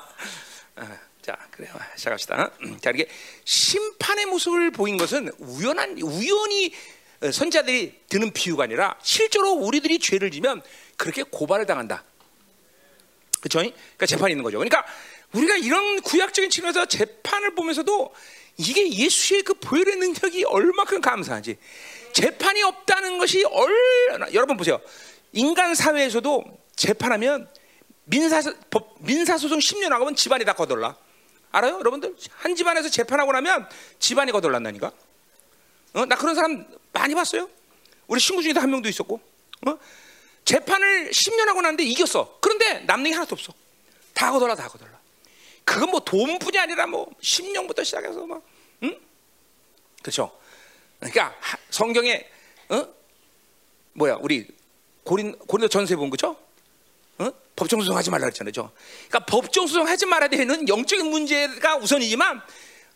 어, 0.76 0.98
자, 1.22 1.36
그래요. 1.50 1.72
시작합시다. 1.96 2.50
자, 2.80 2.90
이렇게 2.90 3.08
심판의 3.44 4.26
모습을 4.26 4.70
보인 4.72 4.96
것은 4.96 5.30
우연한, 5.38 5.98
우연히 6.02 6.74
선자들이 7.32 8.00
드는 8.08 8.32
비유가 8.32 8.64
아니라 8.64 8.96
실제로 9.02 9.52
우리들이 9.52 9.98
죄를 9.98 10.30
지면 10.30 10.62
그렇게 10.96 11.22
고발을 11.22 11.66
당한다. 11.66 12.04
그렇죠? 13.40 13.58
그러니까 13.58 14.06
재판이 14.06 14.32
있는 14.32 14.42
거죠. 14.42 14.58
그러니까 14.58 14.84
우리가 15.32 15.56
이런 15.56 16.00
구약적인 16.00 16.50
측면에서 16.50 16.86
재판을 16.86 17.54
보면서도 17.54 18.12
이게 18.56 18.90
예수의 18.90 19.42
그 19.42 19.54
보혈의 19.54 19.96
능력이 19.96 20.44
얼마큼 20.44 21.00
감사한지 21.00 21.58
재판이 22.18 22.64
없다는 22.64 23.18
것이 23.18 23.44
얼마나 23.44 24.32
여러분 24.32 24.56
보세요. 24.56 24.80
인간 25.32 25.76
사회에서도 25.76 26.42
재판하면 26.74 27.48
민사 28.06 28.42
법 28.70 28.96
민사 28.98 29.38
소송 29.38 29.60
10년 29.60 29.90
하면 29.90 30.16
집안이 30.16 30.44
다 30.44 30.52
거덜나. 30.52 30.96
알아요? 31.52 31.78
여러분들 31.78 32.16
한 32.30 32.56
집안에서 32.56 32.88
재판하고 32.88 33.30
나면 33.30 33.68
집안이 34.00 34.32
거덜난다니까. 34.32 34.90
어? 35.94 36.06
나 36.06 36.16
그런 36.16 36.34
사람 36.34 36.66
많이 36.92 37.14
봤어요. 37.14 37.48
우리 38.08 38.20
친구 38.20 38.42
중에도 38.42 38.58
한 38.60 38.68
명도 38.68 38.88
있었고. 38.88 39.20
어? 39.68 39.78
재판을 40.44 41.10
10년 41.10 41.46
하고 41.46 41.60
났는데 41.62 41.84
이겼어. 41.84 42.38
그런데 42.40 42.80
남는 42.80 43.12
게 43.12 43.14
하나도 43.14 43.36
없어. 43.36 43.52
다 44.12 44.32
거덜나 44.32 44.56
다 44.56 44.66
거덜나. 44.66 44.98
그건 45.64 45.90
뭐 45.90 46.00
돈뿐이 46.00 46.58
아니라 46.58 46.88
뭐 46.88 47.06
10년부터 47.22 47.84
시작해서 47.84 48.26
막 48.26 48.42
응? 48.82 48.98
그렇죠? 50.02 50.36
그러니까 50.98 51.34
하- 51.40 51.58
성경에 51.70 52.26
어? 52.70 52.86
뭐야 53.94 54.18
우리 54.20 54.46
고린 55.04 55.36
고린도 55.38 55.68
전세 55.68 55.96
본 55.96 56.10
거죠? 56.10 56.36
어? 57.18 57.30
법정 57.56 57.80
소송하지 57.80 58.10
말라 58.10 58.22
그랬잖아요. 58.26 58.50
그죠? 58.50 58.70
그러니까 59.08 59.26
법정 59.26 59.66
소송하지 59.66 60.06
말아야 60.06 60.28
되는 60.28 60.68
영적인 60.68 61.06
문제가 61.06 61.76
우선이지만 61.76 62.40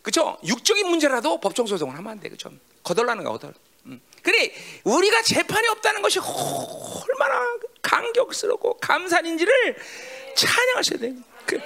그렇죠? 0.02 0.38
육적인 0.44 0.86
문제라도 0.88 1.40
법정 1.40 1.66
소송을 1.66 1.96
하면 1.96 2.12
안 2.12 2.20
돼. 2.20 2.28
그렇죠? 2.28 2.50
거덜나는 2.82 3.24
거 3.24 3.32
거덜. 3.32 3.54
음. 3.86 4.00
그래 4.22 4.52
우리가 4.84 5.22
재판이 5.22 5.66
없다는 5.68 6.02
것이 6.02 6.18
얼마나 6.20 7.46
감격스럽고 7.82 8.78
감사인지를 8.78 9.76
찬양하셔야 10.36 10.98
돼. 10.98 11.14
그, 11.46 11.58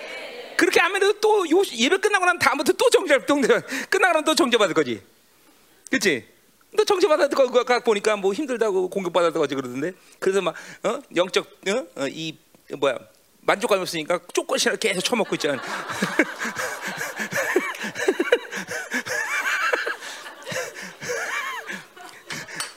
그렇게 0.57 0.81
하면 0.81 1.21
또 1.21 1.49
요- 1.51 1.63
예배 1.71 1.99
끝나고 1.99 2.25
나면 2.25 2.39
다음부터 2.39 2.73
또 2.73 2.89
정죄 2.91 3.19
정죄 3.27 3.49
끝나고 3.91 4.13
나면 4.13 4.25
또 4.25 4.35
정죄 4.35 4.57
받을 4.57 4.75
거지. 4.75 5.03
그렇지? 5.91 6.27
너 6.73 6.85
정죄받을 6.85 7.29
거 7.31 7.47
그거 7.51 7.81
보니까 7.81 8.17
뭐 8.17 8.33
힘들다고 8.33 8.89
공격 8.89 9.13
받았다고 9.13 9.43
하지 9.45 9.55
그러던데. 9.55 9.93
그래서 10.19 10.41
막 10.43 10.55
어? 10.83 11.01
영적 11.15 11.47
어? 11.69 11.87
어, 12.03 12.07
이 12.09 12.37
뭐야 12.79 12.99
만족감이 13.43 13.81
없으니까 13.83 14.21
쪼꼬시를 14.33 14.77
계속 14.77 15.03
처먹고 15.03 15.37
있잖아. 15.37 15.63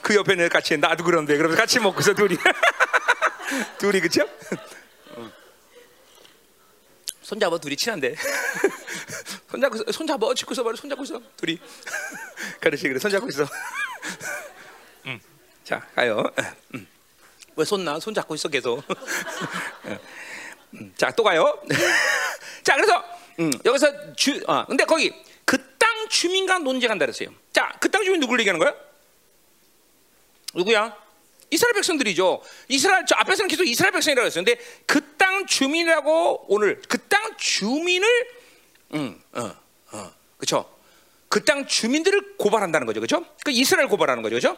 그 0.02 0.16
옆에 0.16 0.34
내 0.34 0.48
같이 0.48 0.76
나도 0.76 1.04
그런데 1.04 1.36
그러면서 1.36 1.60
같이 1.60 1.78
먹고서 1.78 2.14
둘이 2.14 2.36
둘이 3.78 4.00
그쵸? 4.00 4.28
어. 7.30 7.30
손잡아 7.30 7.58
둘이 7.58 7.76
친한데 7.76 8.16
손잡고 9.50 9.92
손잡아 9.92 10.34
찍고서 10.34 10.64
말이 10.64 10.76
손잡고 10.76 11.04
있어 11.04 11.20
둘이 11.36 11.58
그렇지 12.60 12.88
그래 12.88 12.98
손잡고 12.98 13.28
있어 13.28 13.46
음. 15.06 15.20
자 15.62 15.86
가요 15.94 16.24
음. 16.74 16.86
왜 17.54 17.64
손나 17.64 18.00
손 18.00 18.14
잡고 18.14 18.34
있어 18.34 18.48
계속 18.48 18.82
음. 20.74 20.92
자또 20.96 21.22
가요 21.22 21.60
자 22.64 22.74
그래서 22.74 23.04
음, 23.38 23.50
여기서 23.64 24.14
주 24.16 24.42
아, 24.48 24.66
근데 24.66 24.84
거기 24.84 25.12
그 25.44 25.56
땅 25.78 26.08
주민과 26.08 26.58
논쟁한다 26.58 27.06
그랬어요 27.06 27.30
자 27.52 27.72
그 27.80 27.88
땅 27.90 28.04
주민 28.04 28.20
누구를 28.20 28.40
얘기하는 28.40 28.58
거야? 28.58 28.74
누구야? 30.54 30.96
이스라엘 31.50 31.74
백성들이죠. 31.74 32.42
이스라엘 32.68 33.04
저 33.06 33.14
앞에서는 33.18 33.48
계속 33.48 33.64
이스라엘 33.66 33.92
백성이라고 33.92 34.26
했어요. 34.26 34.44
근데 34.44 34.60
그 34.86 35.00
땅 35.18 35.46
주민이라고 35.46 36.46
오늘 36.48 36.80
그 36.88 36.98
땅 37.08 37.36
주민을 37.36 38.08
음, 38.94 39.20
어, 39.32 39.54
어, 39.92 40.12
그렇죠. 40.38 40.70
그 41.28 41.44
땅 41.44 41.66
주민들을 41.66 42.36
고발한다는 42.36 42.86
거죠. 42.86 43.00
그렇죠? 43.00 43.24
그 43.44 43.50
이스라엘 43.50 43.88
고발하는 43.88 44.22
거죠. 44.22 44.36
그렇죠? 44.38 44.56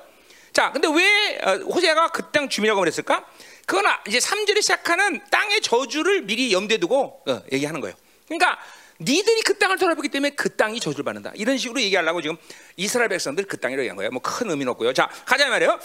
자, 0.53 0.71
근데 0.73 0.89
왜 0.89 1.39
어, 1.43 1.57
호세아가 1.73 2.09
그 2.09 2.31
땅 2.33 2.49
주민이라고 2.49 2.81
그랬을까? 2.81 3.27
그건 3.67 3.87
아- 3.87 4.03
이제 4.07 4.19
3절에 4.19 4.61
시작하는 4.61 5.21
땅의 5.31 5.61
저주를 5.63 6.23
미리 6.23 6.53
염두에 6.53 6.79
두고 6.79 7.23
어, 7.29 7.43
얘기하는 7.53 7.81
거예요. 7.81 7.95
그러니까 8.27 8.59
니들이 9.01 9.43
그 9.43 9.59
땅을 9.59 9.79
돌아보기 9.79 10.09
때문에 10.09 10.31
그 10.31 10.55
땅이 10.57 10.79
저주를 10.81 11.05
받는다. 11.05 11.33
이런 11.35 11.57
식으로 11.59 11.81
얘기하려고 11.81 12.21
지금 12.23 12.37
이스라엘 12.77 13.09
백성들 13.09 13.45
그 13.47 13.59
땅이라고 13.59 13.83
얘기한 13.83 13.97
거예요. 13.97 14.11
뭐 14.11 14.21
큰 14.23 14.51
의미는 14.51 14.71
없고요. 14.73 14.93
자, 14.93 15.09
가자 15.27 15.49
말이에요. 15.49 15.79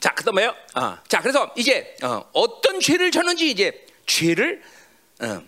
자, 0.00 0.10
그다음 0.14 0.34
뭐예요? 0.34 0.54
아, 0.74 1.00
자, 1.08 1.20
그래서 1.20 1.52
이제 1.56 1.94
어, 2.02 2.60
떤 2.62 2.80
죄를 2.80 3.10
졌는지 3.10 3.50
이제 3.50 3.86
죄를 4.06 4.62
어, 5.20 5.42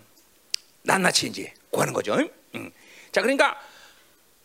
낱낱이 0.82 1.28
이제 1.28 1.52
구하는 1.70 1.92
거죠. 1.92 2.16
음. 2.54 2.70
자, 3.12 3.22
그러니까 3.22 3.58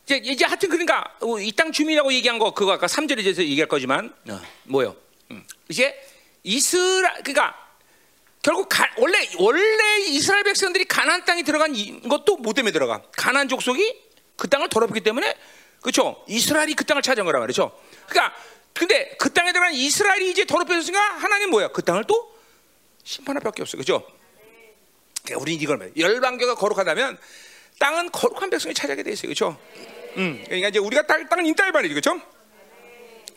이제, 0.05 0.17
이제 0.23 0.45
하여튼 0.45 0.69
그러니까 0.69 1.03
이 1.41 1.51
땅 1.51 1.71
주민이라고 1.71 2.13
얘기한 2.13 2.39
거 2.39 2.53
그거 2.53 2.71
아까 2.71 2.87
3절에 2.87 3.17
대해서 3.23 3.41
얘기할 3.43 3.67
거지만 3.67 4.13
어, 4.29 4.41
뭐요? 4.63 4.95
음. 5.31 5.45
이제 5.69 5.93
이스라 6.43 7.13
그러니까 7.23 7.53
결국 8.41 8.69
가, 8.69 8.89
원래 8.97 9.27
원래 9.39 9.99
이스라엘 10.07 10.43
백성들이 10.43 10.85
가나안 10.85 11.25
땅에 11.25 11.43
들어간 11.43 11.75
이- 11.75 11.99
것도 12.07 12.37
뭐 12.37 12.53
때문에 12.53 12.71
들어가? 12.71 13.01
가나안 13.17 13.49
족속이 13.49 14.03
그 14.37 14.47
땅을 14.47 14.69
더럽히기 14.69 15.01
때문에 15.01 15.35
그렇죠? 15.81 16.23
이스라엘이 16.29 16.75
그 16.75 16.85
땅을 16.85 17.01
찾은 17.01 17.25
거란 17.25 17.41
말이죠. 17.41 17.77
그러니까 18.07 18.33
근데 18.77 19.15
그 19.17 19.31
땅에 19.33 19.51
들어간 19.51 19.73
이스라엘이 19.73 20.29
이제 20.29 20.45
더럽혀졌으니까 20.45 20.99
하나님 20.99 21.49
뭐야? 21.49 21.69
그 21.69 21.81
땅을 21.83 22.03
또 22.05 22.35
심판할 23.03 23.41
밖에 23.41 23.61
없어요. 23.61 23.81
그렇죠? 23.81 24.05
그러니까 25.23 25.41
우리는 25.41 25.61
이걸 25.61 25.77
말해요. 25.77 25.93
열방교가 25.97 26.55
거룩하다면 26.55 27.17
땅은 27.79 28.11
거룩한 28.11 28.49
백성이 28.49 28.73
차지하게 28.73 29.03
돼 29.03 29.11
있어요. 29.11 29.27
그렇죠? 29.27 29.57
음. 30.17 30.41
그러니까 30.45 30.69
이제 30.69 30.79
우리가 30.79 31.05
땅, 31.05 31.27
땅은 31.27 31.45
인따 31.45 31.69
말이죠. 31.71 31.93
그렇죠? 31.93 32.21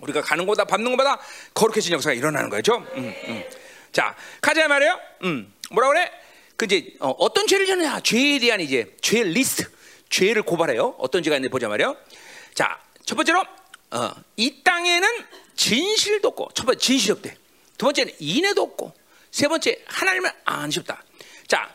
우리가 0.00 0.22
가는 0.22 0.46
곳다 0.46 0.64
밟는 0.64 0.90
곳마다 0.90 1.20
거룩해진 1.54 1.92
역사가 1.92 2.14
일어나는 2.14 2.48
거죠. 2.48 2.78
음, 2.94 3.14
음. 3.28 3.44
자, 3.92 4.16
가자 4.40 4.66
말이에요. 4.66 4.98
음, 5.24 5.52
뭐라 5.70 5.88
그래? 5.88 6.10
그 6.56 6.64
이제 6.64 6.94
어, 7.00 7.32
떤 7.32 7.46
죄를 7.46 7.66
졌느냐? 7.66 8.00
죄에 8.00 8.38
대한 8.38 8.60
이제 8.60 8.96
죄 9.00 9.22
리스트, 9.22 9.70
죄를 10.08 10.42
고발해요. 10.42 10.96
어떤 10.98 11.22
죄가 11.22 11.36
있는지 11.36 11.50
보자 11.50 11.68
말이에요. 11.68 11.96
자, 12.54 12.80
첫 13.04 13.14
번째로 13.14 13.42
어, 13.92 14.10
이 14.36 14.62
땅에는 14.62 15.08
진실도 15.56 16.28
없고, 16.28 16.50
첫 16.54 16.64
번째 16.64 16.80
진실 16.80 17.12
없대. 17.12 17.36
두 17.76 17.86
번째는 17.86 18.12
인애도 18.18 18.62
없고, 18.62 18.92
세 19.30 19.48
번째 19.48 19.82
하나님을 19.86 20.32
안 20.44 20.70
싶다. 20.70 21.02
자, 21.46 21.74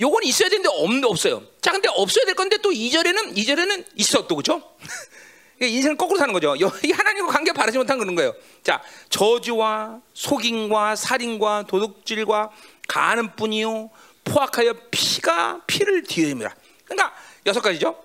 요건 0.00 0.22
있어야 0.24 0.48
되는데 0.48 0.68
없, 0.68 0.90
없어요. 1.10 1.42
자, 1.60 1.72
근데 1.72 1.88
없어야 1.88 2.24
될 2.24 2.34
건데 2.34 2.58
또 2.58 2.70
이절에는 2.70 3.36
이절에는 3.36 3.84
있어 3.96 4.26
또 4.26 4.36
그죠? 4.36 4.76
인생을 5.60 5.96
거꾸로 5.96 6.18
사는 6.18 6.32
거죠. 6.34 6.54
여- 6.60 6.70
이 6.84 6.92
하나님과 6.92 7.32
관계 7.32 7.52
바르지 7.52 7.78
못한 7.78 7.98
그런 7.98 8.14
거예요. 8.14 8.34
자, 8.62 8.82
저주와 9.08 10.00
속임과 10.12 10.96
살인과 10.96 11.64
도둑질과 11.66 12.50
가는 12.88 13.34
뿐이요 13.36 13.90
포악하여 14.24 14.74
피가 14.90 15.62
피를 15.66 16.02
뒤입니다. 16.02 16.54
그러니까 16.84 17.14
여섯 17.46 17.60
가지죠. 17.62 18.04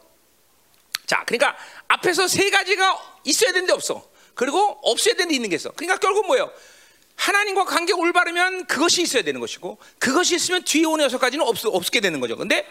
자, 1.06 1.24
그러니까 1.26 1.58
앞에서 1.94 2.28
세 2.28 2.50
가지가 2.50 3.20
있어야 3.26 3.52
되는데 3.52 3.74
없어. 3.74 4.08
그리고 4.34 4.60
없어야 4.84 5.16
되는데 5.16 5.36
있는 5.36 5.50
게 5.50 5.56
있어. 5.58 5.72
그러니까 5.72 6.00
결국 6.00 6.26
뭐예요? 6.28 6.52
하나님과 7.18 7.66
관계가 7.66 8.00
올바르면 8.00 8.66
그것이 8.66 9.02
있어야 9.04 9.22
되는 9.22 9.40
것이고 9.42 9.78
그것이 10.00 10.36
있으면 10.36 10.64
뒤에 10.64 10.86
오는 10.86 11.06
여섯 11.06 11.20
가지는 11.20 11.46
없, 11.46 11.56
없게 11.66 12.00
되는 12.00 12.20
거죠. 12.20 12.36
근데 12.38 12.66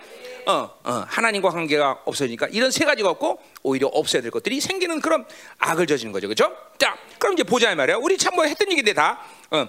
어, 0.47 0.71
어, 0.83 1.05
하나님과 1.07 1.51
관계가 1.51 2.03
없어지니까 2.05 2.49
이런 2.51 2.71
세 2.71 2.85
가지가 2.85 3.11
없고 3.11 3.39
오히려 3.63 3.87
없어야 3.89 4.23
될 4.23 4.31
것들이 4.31 4.61
생기는 4.61 5.01
그런 5.01 5.25
악을 5.59 5.87
저지는 5.87 6.13
거죠. 6.13 6.27
그렇죠? 6.27 6.57
자, 6.79 6.97
그럼 7.19 7.35
이제 7.35 7.45
보자 7.45 7.71
이 7.71 7.75
말이야. 7.77 7.97
우리 7.99 8.17
참 8.17 8.35
뭐 8.35 8.45
했던 8.45 8.71
얘기인데 8.71 8.95
다. 8.95 9.21
어. 9.51 9.69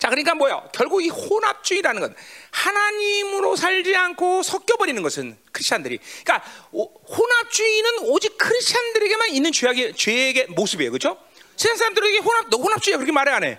자, 0.00 0.08
그러니까 0.08 0.34
뭐야? 0.34 0.62
결국 0.72 1.04
이 1.04 1.10
혼합주의라는 1.10 2.00
건 2.00 2.14
하나님으로 2.50 3.54
살지 3.54 3.94
않고 3.94 4.42
섞여버리는 4.42 5.00
것은 5.02 5.36
크리스천들이. 5.52 5.98
그러니까 6.24 6.48
오- 6.72 6.88
혼합주의는 7.04 7.98
오직 8.08 8.38
크리스천들에게만 8.38 9.28
있는 9.28 9.52
죄악의 9.52 9.94
죄의 9.94 10.46
모습이에요, 10.48 10.90
그렇죠? 10.90 11.18
세상 11.54 11.76
사람들에게 11.76 12.18
혼합, 12.18 12.46
너 12.48 12.56
혼합주의야 12.56 12.96
그렇게 12.96 13.12
말해 13.12 13.30
안 13.32 13.44
해? 13.44 13.58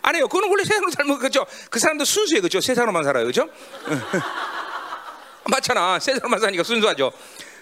안 0.00 0.14
해요. 0.16 0.26
그거는 0.26 0.48
원래 0.48 0.64
세상으로 0.64 0.90
살면 0.90 1.18
그렇죠. 1.18 1.46
그 1.70 1.78
사람도 1.78 2.06
순수해, 2.06 2.40
그렇죠? 2.40 2.62
세상으로만 2.62 3.04
살아요, 3.04 3.24
그렇죠? 3.24 3.48
맞잖아. 5.50 5.98
세상으로만 5.98 6.40
사니까 6.40 6.62
순수하죠. 6.62 7.12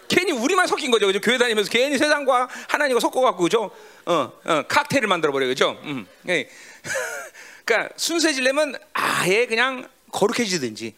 괜히 0.09 0.31
우리만 0.31 0.69
섞인 0.69 0.93
거죠, 0.93 1.07
그죠? 1.07 1.21
교회 1.21 1.39
다니면서 1.39 1.71
괜히 1.71 1.99
세상과 1.99 2.49
하나님과 2.69 3.01
섞어갖고 3.01 3.43
그죠? 3.43 3.71
어, 4.07 4.33
어, 4.45 4.63
칵테일을 4.69 5.09
만들어 5.09 5.33
버려, 5.33 5.47
그죠? 5.49 5.77
음, 5.83 6.07
예. 6.29 6.49
그러니까 7.65 7.95
순수해지려면 7.97 8.79
아예 8.93 9.47
그냥 9.47 9.89
거룩해지든지 10.11 10.95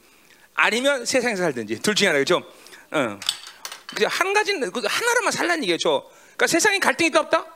아니면 0.54 1.04
세상에서 1.04 1.42
살든지 1.42 1.80
둘 1.80 1.94
중에 1.94 2.08
하나, 2.08 2.18
그죠? 2.18 2.42
어. 2.90 3.18
그죠? 3.86 4.06
한 4.08 4.32
가지는 4.32 4.70
그 4.70 4.82
하나로만 4.84 5.32
살라는 5.32 5.64
얘기죠. 5.64 6.08
그러니까 6.36 6.46
세상에 6.46 6.78
갈등이 6.78 7.08
있다 7.08 7.20
없다? 7.20 7.46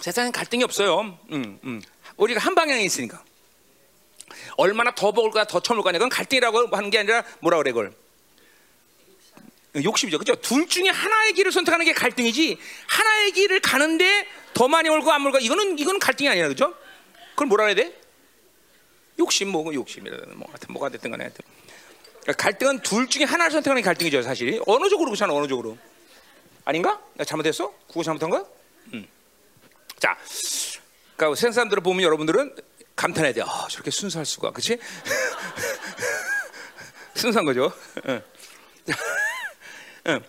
세상에 0.00 0.30
갈등이 0.30 0.64
없어요. 0.64 1.18
음, 1.32 1.58
음. 1.64 1.82
우리가 2.16 2.40
한 2.40 2.54
방향에 2.54 2.82
있으니까. 2.82 3.22
얼마나 4.56 4.94
더 4.94 5.12
먹을 5.12 5.30
거야, 5.30 5.44
더 5.44 5.60
처먹을 5.60 5.84
거냐. 5.84 5.98
그건 5.98 6.08
갈등이라고 6.08 6.68
하는 6.76 6.90
게 6.90 6.98
아니라 6.98 7.24
뭐라 7.40 7.58
그래 7.58 7.72
그걸. 7.72 7.94
욕심이죠. 9.82 10.18
그죠? 10.18 10.34
둘 10.36 10.68
중에 10.68 10.88
하나의 10.88 11.32
길을 11.32 11.50
선택하는 11.50 11.84
게 11.84 11.92
갈등이지. 11.92 12.58
하나의 12.86 13.32
길을 13.32 13.60
가는데 13.60 14.26
더 14.52 14.68
많이 14.68 14.88
올고 14.88 15.10
안 15.10 15.24
올고 15.26 15.38
이거는 15.38 15.78
이거는 15.78 15.98
갈등이 15.98 16.28
아니라 16.28 16.48
그죠? 16.48 16.74
그걸 17.30 17.48
뭐라 17.48 17.66
해야 17.66 17.74
돼? 17.74 18.00
욕심 19.18 19.48
뭐 19.48 19.72
욕심이라 19.72 20.18
뭐 20.34 20.48
하여튼 20.48 20.72
뭐가 20.72 20.88
됐든 20.90 21.10
간에 21.10 21.24
하여튼. 21.24 21.44
그러니까 22.22 22.42
갈등은 22.42 22.80
둘 22.80 23.08
중에 23.08 23.24
하나를 23.24 23.52
선택하는 23.52 23.82
게 23.82 23.84
갈등이죠, 23.84 24.22
사실. 24.22 24.60
어느 24.66 24.88
쪽으로 24.88 25.10
그렇잖아, 25.10 25.34
어느 25.34 25.46
쪽으로. 25.46 25.76
아닌가? 26.64 27.00
나 27.14 27.24
잘못했어? 27.24 27.74
구호 27.88 28.02
잘못한 28.02 28.30
거야? 28.30 28.44
음. 28.94 29.06
자, 29.98 30.16
그러니까 31.16 31.36
세상 31.36 31.52
사람들을 31.52 31.82
보면 31.82 32.02
여러분들은 32.02 32.56
감탄해야 32.96 33.34
돼. 33.34 33.42
아, 33.42 33.66
저렇게 33.68 33.90
순수할 33.90 34.24
수가, 34.24 34.52
그렇지? 34.52 34.78
순수한 37.14 37.44
거죠. 37.44 37.72
응. 40.06 40.12
응. 40.14 40.24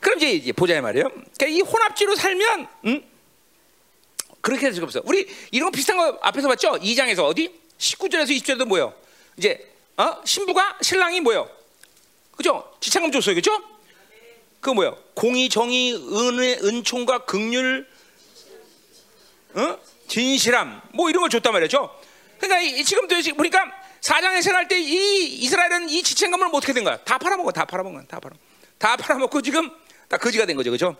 그럼 0.00 0.18
이제, 0.18 0.30
이제 0.32 0.52
보자 0.52 0.80
말이에요. 0.80 1.08
그러니까 1.08 1.46
이 1.46 1.60
혼합지로 1.60 2.14
살면, 2.16 2.68
음? 2.86 3.02
그렇게 4.40 4.62
될 4.62 4.74
수가 4.74 4.84
없어. 4.84 5.02
우리 5.04 5.26
이런 5.50 5.72
비슷한 5.72 5.96
거 5.96 6.18
앞에서 6.22 6.46
봤죠? 6.48 6.72
2장에서 6.74 7.24
어디? 7.24 7.52
19절에서 7.78 8.30
20절도 8.30 8.64
뭐요? 8.66 8.94
이제 9.36 9.72
어? 9.96 10.20
신부가 10.24 10.78
신랑이 10.82 11.20
뭐요? 11.20 11.50
그죠? 12.36 12.72
지창금 12.80 13.10
줬어요, 13.10 13.34
그죠? 13.34 13.50
그 14.60 14.70
뭐요? 14.70 14.96
공의, 15.14 15.48
정의, 15.48 15.94
은혜, 15.94 16.54
은총과 16.62 17.24
극률, 17.24 17.88
어? 19.54 19.78
진실함, 20.06 20.82
뭐 20.92 21.10
이런 21.10 21.22
걸 21.22 21.30
줬단 21.30 21.52
말이죠. 21.52 21.90
그러니까 22.38 22.60
이, 22.60 22.84
지금 22.84 23.08
보니까 23.36 23.64
사장에 24.00 24.40
생활 24.42 24.68
때 24.68 24.78
이 24.78 25.24
이스라엘은 25.42 25.88
이 25.88 26.02
지체감을 26.02 26.48
뭐 26.48 26.58
어떻게 26.58 26.72
된 26.72 26.84
거야? 26.84 26.96
다 26.98 27.18
팔아먹어, 27.18 27.50
다 27.50 27.64
팔아먹어, 27.64 28.02
다 28.06 28.20
팔아, 28.20 28.36
다 28.78 28.96
팔아먹고 28.96 29.42
지금 29.42 29.70
다 30.08 30.16
거지가 30.16 30.46
된 30.46 30.56
거죠, 30.56 30.70
그죠? 30.70 30.96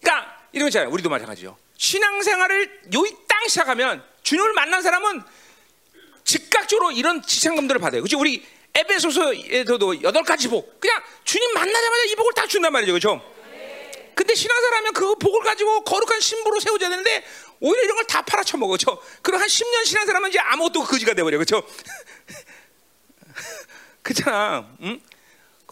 그러니까 0.00 0.36
이런 0.52 0.66
거잖아요. 0.66 0.90
우리도 0.90 1.08
마찬가지죠. 1.08 1.56
신앙생활을 1.76 2.82
요이 2.94 3.10
땅 3.28 3.48
시작하면 3.48 4.04
주님을 4.22 4.52
만난 4.52 4.82
사람은 4.82 5.22
즉각적으로 6.24 6.92
이런 6.92 7.22
지상금들을 7.22 7.80
받아요. 7.80 8.02
그죠? 8.02 8.18
우리 8.18 8.44
에베소서에서도 8.74 10.02
여덟 10.02 10.22
가지 10.22 10.48
복. 10.48 10.80
그냥 10.80 11.02
주님 11.24 11.52
만나자마자 11.52 12.04
이 12.04 12.14
복을 12.14 12.32
다 12.34 12.46
준단 12.46 12.72
말이죠. 12.72 12.92
그죠? 12.94 13.20
근데 14.14 14.34
신앙사라면 14.34 14.92
그 14.92 15.14
복을 15.16 15.40
가지고 15.42 15.82
거룩한 15.84 16.20
신부로 16.20 16.60
세워져야 16.60 16.90
되는데 16.90 17.24
오히려 17.60 17.82
이런 17.82 17.96
걸 17.96 18.04
다 18.06 18.22
팔아쳐 18.22 18.56
먹어. 18.58 18.76
죠 18.76 19.00
그럼 19.22 19.40
한 19.40 19.48
10년 19.48 19.84
신앙사라면 19.86 20.30
이제 20.30 20.38
아무것도 20.38 20.84
거지가 20.84 21.14
돼버려. 21.14 21.38
그죠? 21.38 21.62
그렇잖아. 24.02 24.68
응? 24.82 25.00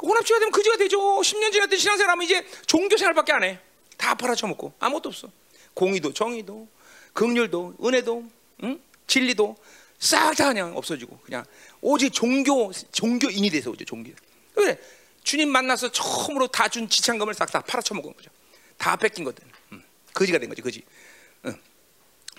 그 0.00 0.06
혼합주가 0.06 0.38
되면 0.40 0.50
거지가 0.50 0.78
되죠. 0.78 0.98
10년 0.98 1.52
지났던 1.52 1.78
신앙사라면 1.78 2.24
이제 2.24 2.46
종교생활밖에 2.66 3.32
안 3.32 3.44
해. 3.44 3.58
다 3.98 4.14
팔아쳐 4.14 4.46
먹고 4.46 4.72
아무것도 4.78 5.10
없어. 5.10 5.30
공의도 5.74 6.14
정의도 6.14 6.66
긍휼도 7.12 7.74
은혜도 7.84 8.24
응? 8.64 8.80
진리도 9.06 9.56
싹 9.98 10.34
다 10.34 10.48
그냥 10.48 10.74
없어지고 10.74 11.18
그냥 11.22 11.44
오직 11.82 12.10
종교 12.14 12.72
종교인이 12.92 13.50
돼서 13.50 13.70
오죠 13.70 13.84
종교. 13.84 14.10
그래 14.54 14.78
주님 15.22 15.50
만나서 15.50 15.92
처음으로 15.92 16.48
다 16.48 16.68
준 16.68 16.88
지창금을 16.88 17.34
싹 17.34 17.50
다 17.52 17.60
팔아쳐 17.60 17.94
먹은 17.94 18.14
거죠. 18.14 18.30
다 18.78 18.96
뺏긴 18.96 19.24
것들. 19.24 19.44
응. 19.72 19.82
거지가 20.14 20.38
된 20.38 20.48
거지 20.48 20.62
거지. 20.62 20.82
응. 21.44 21.54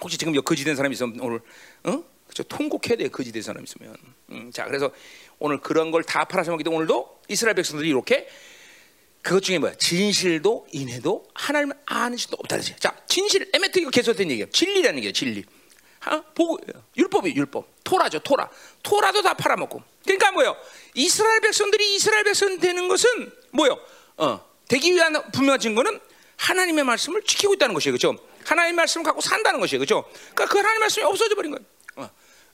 혹시 0.01 0.17
지금 0.17 0.33
여 0.35 0.41
거지 0.41 0.63
된 0.63 0.75
사람 0.75 0.91
있으면 0.91 1.19
오늘 1.19 1.39
어? 1.83 2.03
그죠 2.27 2.41
통곡해야 2.43 2.95
돼 2.97 3.07
거지 3.09 3.31
된 3.31 3.43
사람 3.43 3.63
있으면. 3.63 3.95
응. 4.31 4.51
자 4.51 4.65
그래서 4.65 4.89
오늘 5.37 5.59
그런 5.59 5.91
걸 5.91 6.01
다 6.03 6.25
팔아쳐 6.25 6.49
먹기 6.49 6.63
때문에 6.63 6.77
오늘도 6.77 7.20
이스라엘 7.31 7.55
백성들이 7.55 7.89
이렇게 7.89 8.27
그것 9.21 9.41
중에 9.41 9.59
뭐야? 9.59 9.75
진실도 9.75 10.67
인해도 10.71 11.27
하나님을 11.33 11.75
아는 11.85 12.17
수도 12.17 12.37
없다 12.39 12.55
그러지. 12.55 12.75
자, 12.79 12.95
진실 13.07 13.49
에메트 13.53 13.79
이거 13.79 13.89
계속된 13.89 14.29
얘기예요. 14.31 14.49
진리라는 14.49 14.97
얘기예요. 14.97 15.13
진리. 15.13 15.45
어? 16.07 16.23
보고 16.33 16.59
율법이 16.97 17.35
율법. 17.35 17.67
토라죠. 17.83 18.19
토라. 18.19 18.49
토라도 18.81 19.21
다 19.21 19.35
팔아먹고. 19.35 19.83
그러니까 20.03 20.31
뭐요? 20.31 20.57
이스라엘 20.95 21.39
백성들이 21.41 21.95
이스라엘 21.95 22.23
백성 22.23 22.59
되는 22.59 22.87
것은 22.87 23.31
뭐요? 23.51 23.79
어, 24.17 24.43
되기 24.67 24.93
위한 24.93 25.13
분명한 25.31 25.59
증거는 25.59 25.99
하나님의 26.37 26.83
말씀을 26.83 27.21
지키고 27.21 27.53
있다는 27.53 27.75
것이에요. 27.75 27.95
그렇죠? 27.95 28.17
하나님의 28.45 28.73
말씀을 28.73 29.05
갖고 29.05 29.21
산다는 29.21 29.59
것이에요. 29.59 29.79
그렇죠? 29.79 30.03
그러니까 30.33 30.45
그 30.47 30.57
하나님의 30.57 30.79
말씀이 30.79 31.05
없어져 31.05 31.35
버린 31.35 31.51
거예요. 31.51 31.65
어, 31.97 32.09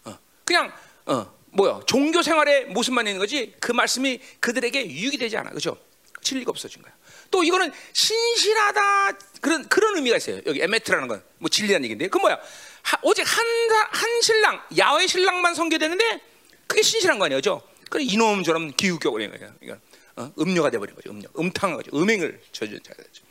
어. 0.10 0.20
그냥 0.44 0.74
어, 1.06 1.37
뭐요? 1.58 1.82
종교 1.88 2.22
생활의 2.22 2.66
모습만 2.68 3.08
있는 3.08 3.20
거지 3.20 3.56
그 3.60 3.72
말씀이 3.72 4.20
그들에게 4.40 4.90
유익이 4.90 5.18
되지 5.18 5.38
않아. 5.38 5.50
그렇죠? 5.50 5.76
진리가 6.22 6.52
없어진 6.52 6.82
거야. 6.84 6.94
또 7.32 7.44
이거는 7.44 7.72
신실하다 7.94 9.18
그런 9.42 9.68
그런 9.68 9.96
의미가 9.98 10.18
있어요. 10.18 10.40
여기 10.46 10.62
에메트라는 10.62 11.08
건 11.08 11.24
뭐 11.40 11.50
진리라는 11.50 11.84
얘기인데 11.86 12.08
그 12.08 12.18
뭐야? 12.18 12.40
하, 12.84 12.98
오직 13.04 13.24
한, 13.24 13.46
한 13.92 14.22
신랑 14.22 14.62
야외 14.78 15.08
신랑만 15.08 15.56
성교되는데 15.56 16.22
그게 16.68 16.82
신실한 16.82 17.20
거 17.20 17.26
아니죠? 17.26 17.62
그 17.90 18.02
이놈처럼 18.02 18.72
기우격을 18.76 19.38
거예요. 19.38 19.54
이건 19.62 19.82
어? 20.16 20.32
음료가 20.40 20.70
돼버린 20.70 20.96
거죠. 20.96 21.10
음료, 21.10 21.28
음탕한 21.38 21.78
거죠. 21.78 21.92
음행을 21.96 22.42
저지른 22.52 22.82
자가 22.84 23.04
되죠. 23.04 23.24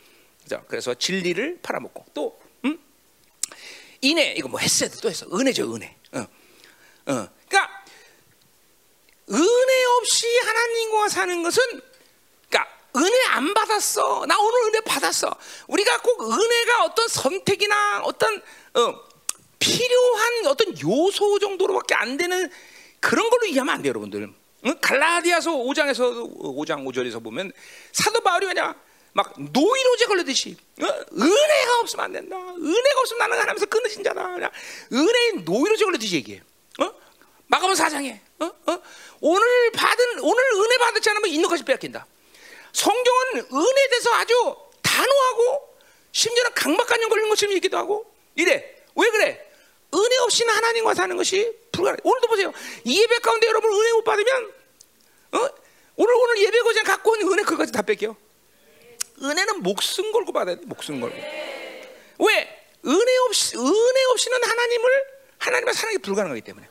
그죠? 0.42 0.64
그래서 0.68 0.94
진리를 0.94 1.60
팔아먹고 1.62 2.06
또 2.14 2.40
음? 2.64 2.78
인애 4.00 4.34
이거 4.36 4.48
뭐 4.48 4.60
했어야 4.60 4.88
또 5.02 5.08
했어. 5.08 5.26
은혜죠, 5.32 5.74
은혜. 5.74 5.96
어. 6.12 6.26
어. 7.06 7.28
그러니까 9.26 9.32
은혜 9.32 9.84
없이 9.98 10.26
하나님과 10.38 11.08
사는 11.08 11.42
것은 11.42 11.62
은혜 12.96 13.24
안 13.28 13.52
받았어. 13.52 14.24
나 14.26 14.38
오늘 14.38 14.68
은혜 14.68 14.80
받았어. 14.80 15.30
우리가 15.68 16.00
꼭 16.00 16.32
은혜가 16.32 16.84
어떤 16.84 17.06
선택이나 17.08 18.00
어떤 18.04 18.40
어, 18.74 19.00
필요한 19.58 20.46
어떤 20.46 20.74
요소 20.80 21.38
정도로밖에 21.38 21.94
안 21.94 22.16
되는 22.16 22.50
그런 23.00 23.28
걸로 23.28 23.46
이해하면 23.46 23.74
안 23.74 23.82
돼요, 23.82 23.90
여러분들. 23.90 24.32
응? 24.64 24.74
갈라디아서 24.80 25.52
5장에서 25.52 26.56
5장 26.56 26.86
5절에서 26.86 27.22
보면 27.22 27.52
사도 27.92 28.20
바울이 28.20 28.46
왜냐 28.46 28.74
막 29.12 29.32
노이로제 29.36 30.06
걸리듯이 30.06 30.56
어? 30.80 30.86
은혜가 31.12 31.80
없으면 31.80 32.04
안 32.06 32.12
된다. 32.12 32.36
은혜가 32.36 33.00
없으면 33.00 33.18
나는 33.18 33.38
하나님에서 33.38 33.66
끊어진 33.66 34.02
자다. 34.02 34.50
은혜인 34.92 35.44
노이로제 35.44 35.84
걸리듯이 35.84 36.16
얘기해. 36.16 36.42
어? 36.80 36.90
마가본 37.46 37.76
4장에 37.76 38.18
어? 38.40 38.44
어? 38.44 38.82
오늘 39.20 39.70
받은 39.72 40.20
오늘 40.20 40.44
은혜 40.54 40.78
받았지 40.78 41.10
않으면 41.10 41.30
것이 41.48 41.62
빼앗긴다. 41.64 42.06
성경은 42.72 43.46
은혜에 43.52 43.88
대해서 43.88 44.12
아주 44.14 44.56
단호하고 44.82 45.76
심지어는 46.12 46.52
강박관념 46.54 47.08
걸린 47.08 47.28
것처럼 47.28 47.54
얘기도 47.54 47.76
하고 47.78 48.12
이래. 48.34 48.74
왜 48.94 49.10
그래? 49.10 49.46
은혜 49.94 50.16
없이는 50.18 50.52
하나님과 50.52 50.94
사는 50.94 51.16
것이 51.16 51.56
불가능. 51.72 51.98
오늘도 52.02 52.28
보세요. 52.28 52.52
이 52.84 53.00
예배 53.00 53.18
가운데 53.20 53.46
여러분 53.46 53.72
은혜 53.72 53.92
못 53.92 54.04
받으면 54.04 54.52
어? 55.32 55.48
오늘 55.96 56.14
오늘 56.14 56.42
예배 56.42 56.60
고장 56.60 56.84
갖고 56.84 57.12
온 57.12 57.20
은혜 57.32 57.42
그거까지 57.42 57.72
다 57.72 57.82
뺏겨. 57.82 58.14
은혜는 59.22 59.62
목숨 59.62 60.12
걸고 60.12 60.32
받아야 60.32 60.56
돼. 60.56 60.62
목숨 60.66 61.00
걸고. 61.00 61.16
왜? 61.16 62.66
은혜 62.84 63.16
없이 63.28 63.56
은혜 63.56 64.04
없이는 64.10 64.44
하나님을 64.44 65.04
하나님과 65.38 65.72
사는 65.72 65.92
게 65.94 65.98
불가능하기 65.98 66.42
때문에. 66.42 66.68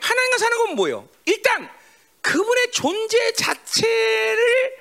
하나님과 0.00 0.38
사는 0.38 0.58
건 0.58 0.76
뭐예요? 0.76 1.08
일단 1.24 1.68
그분의 2.22 2.70
존재 2.72 3.32
자체를 3.32 4.76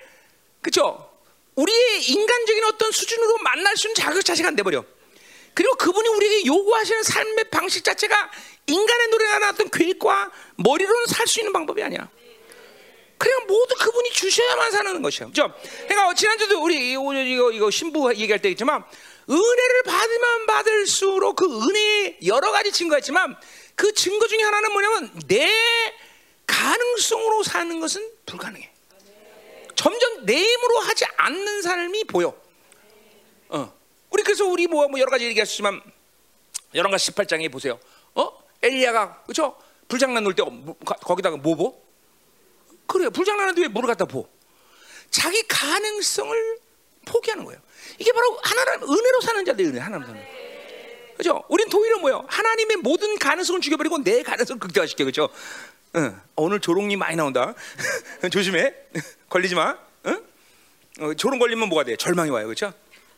그렇죠? 0.61 1.09
우리의 1.55 2.03
인간적인 2.09 2.63
어떤 2.65 2.91
수준으로 2.91 3.37
만날 3.39 3.75
수 3.77 3.87
있는 3.87 3.95
자극 3.95 4.23
자체가 4.23 4.49
안 4.49 4.55
돼버려. 4.55 4.83
그리고 5.53 5.75
그분이 5.75 6.07
우리에게 6.09 6.45
요구하시는 6.45 7.01
삶의 7.01 7.45
방식 7.49 7.83
자체가 7.83 8.29
인간의 8.67 9.07
노래가 9.07 9.39
나왔던 9.39 9.69
계획과 9.71 10.31
머리로는 10.57 11.07
살 11.07 11.25
수 11.25 11.39
있는 11.39 11.51
방법이 11.51 11.81
아니야. 11.81 12.09
그냥 13.17 13.47
모두 13.47 13.73
그분이 13.75 14.11
주셔야만 14.11 14.71
사는 14.71 15.01
것이야. 15.01 15.27
그죠? 15.27 15.51
그러니까 15.87 16.13
지난주도 16.13 16.61
우리 16.63 16.91
이거, 16.91 17.51
이거 17.51 17.71
신부 17.71 18.13
얘기할 18.13 18.39
때 18.39 18.49
있지만 18.49 18.83
은혜를 19.27 19.83
받으면 19.83 20.45
받을수록 20.45 21.35
그 21.35 21.45
은혜의 21.45 22.19
여러 22.27 22.51
가지 22.51 22.71
증거가 22.71 22.99
있지만 22.99 23.35
그 23.77 23.93
증거 23.93 24.27
중에 24.27 24.41
하나는 24.41 24.71
뭐냐면 24.73 25.11
내 25.27 25.49
가능성으로 26.47 27.43
사는 27.43 27.79
것은 27.79 28.11
불가능해. 28.25 28.71
점점 29.75 30.25
내 30.25 30.35
힘으로 30.41 30.79
하지 30.79 31.05
않는 31.15 31.61
삶이 31.61 32.05
보여. 32.05 32.35
어. 33.49 33.73
우리 34.09 34.23
그래서 34.23 34.45
우리 34.45 34.65
뭐, 34.65 34.87
뭐 34.87 34.99
여러 34.99 35.11
가지 35.11 35.25
얘기하시지만 35.25 35.79
열왕가 36.73 36.97
18장에 36.97 37.51
보세요. 37.51 37.79
어? 38.15 38.31
엘리야가 38.63 39.23
그죠? 39.27 39.55
불장난 39.87 40.23
놀 40.23 40.33
때 40.33 40.43
거기다가 41.01 41.37
뭐 41.37 41.55
보? 41.55 41.79
그래요. 42.87 43.11
불장난하는데 43.11 43.61
왜 43.61 43.67
물을 43.67 43.85
갖다 43.85 44.05
보? 44.05 44.27
자기 45.11 45.43
가능성을 45.47 46.59
포기하는 47.05 47.45
거예요. 47.45 47.61
이게 47.99 48.11
바로 48.11 48.39
하나님 48.41 48.83
은혜로 48.91 49.21
사는 49.21 49.45
자들 49.45 49.65
은혜 49.65 49.79
하나님 49.79 50.07
사는. 50.07 50.46
그죠? 51.17 51.43
우린 51.49 51.67
도리어 51.67 51.97
뭐요? 51.97 52.23
하나님의 52.27 52.77
모든 52.77 53.17
가능성을 53.17 53.59
죽여버리고 53.61 54.03
내 54.03 54.21
가능성을 54.21 54.59
극대화시켜, 54.59 55.03
그죠? 55.05 55.29
응. 55.95 56.21
오늘 56.35 56.59
조롱이 56.59 56.95
많이 56.95 57.15
나온다. 57.15 57.55
조심해. 58.31 58.73
걸리지 59.27 59.55
마. 59.55 59.77
응? 60.05 60.23
어, 60.99 61.13
조롱 61.15 61.39
걸리면 61.39 61.69
뭐가 61.69 61.83
돼? 61.85 61.95
절망이 61.95 62.29
와요, 62.29 62.45
그렇죠? 62.45 62.71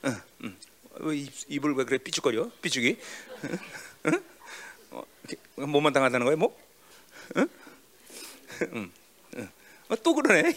응, 0.05 0.15
응. 0.45 0.57
어, 1.01 1.11
입, 1.11 1.29
입을 1.49 1.73
왜 1.75 1.83
그래 1.83 1.97
삐죽거려? 1.97 2.49
삐죽이? 2.61 2.97
응? 3.43 3.57
응? 4.05 4.23
어, 4.91 5.03
뭐만 5.65 5.91
당한다는 5.91 6.25
거야, 6.25 6.37
뭐? 6.37 6.57
응? 7.35 7.49
응. 8.73 8.91
응. 9.35 9.49
어, 9.89 9.95
또 9.97 10.15
그러네. 10.15 10.53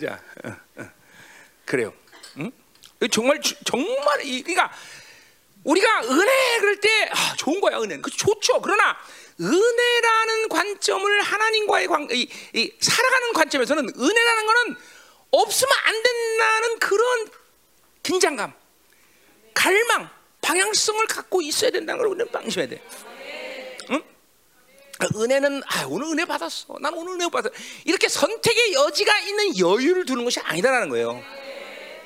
자, 0.00 0.20
어, 0.44 0.56
어. 0.76 0.90
그래요. 1.66 1.92
응? 3.02 3.08
정말 3.08 3.40
주- 3.40 3.54
정말 3.64 4.24
이 4.24 4.42
그러니까 4.42 4.72
우리가 5.64 6.02
은혜 6.04 6.58
그럴 6.60 6.80
때 6.80 7.10
아, 7.12 7.34
좋은 7.36 7.60
거야 7.60 7.78
은혜는 7.78 8.02
그 8.02 8.10
좋죠. 8.10 8.60
그러나 8.60 8.96
은혜라는 9.40 10.48
관점을 10.48 11.20
하나님과의 11.22 11.86
관, 11.88 12.08
이, 12.12 12.28
이 12.52 12.72
살아가는 12.80 13.32
관점에서는 13.32 13.88
은혜라는 13.98 14.46
거는 14.46 14.76
없으면 15.30 15.72
안 15.84 16.02
된다는 16.02 16.78
그런 16.78 17.28
긴장감, 18.02 18.52
갈망, 19.54 20.10
방향성을 20.40 21.06
갖고 21.06 21.40
있어야 21.42 21.70
된다는 21.70 21.98
걸 21.98 22.08
우리는 22.08 22.30
방심해야 22.30 22.68
돼. 22.68 22.82
응? 23.90 24.02
은혜는 25.16 25.62
아 25.66 25.86
오늘 25.88 26.06
은혜 26.08 26.24
받았어. 26.26 26.76
난 26.80 26.94
오늘 26.94 27.14
은혜 27.14 27.28
받았어. 27.28 27.52
이렇게 27.86 28.08
선택의 28.08 28.74
여지가 28.74 29.18
있는 29.20 29.58
여유를 29.58 30.04
두는 30.04 30.24
것이 30.24 30.38
아니다라는 30.40 30.90
거예요. 30.90 31.20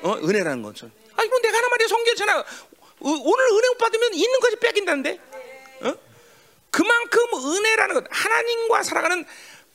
어, 0.01 0.13
은혜라는 0.23 0.63
것은. 0.63 0.91
아, 1.15 1.23
이거 1.23 1.39
내가 1.39 1.57
하나 1.57 1.67
말이야 1.69 1.87
성경잖아. 1.87 2.45
오늘 3.01 3.45
은혜 3.51 3.67
못 3.69 3.77
받으면 3.77 4.13
있는 4.13 4.39
것이 4.39 4.55
뺏긴다는데. 4.57 5.19
어? 5.81 5.93
그만큼 6.69 7.21
은혜라는 7.33 7.95
것, 7.95 8.05
하나님과 8.09 8.83
살아가는 8.83 9.25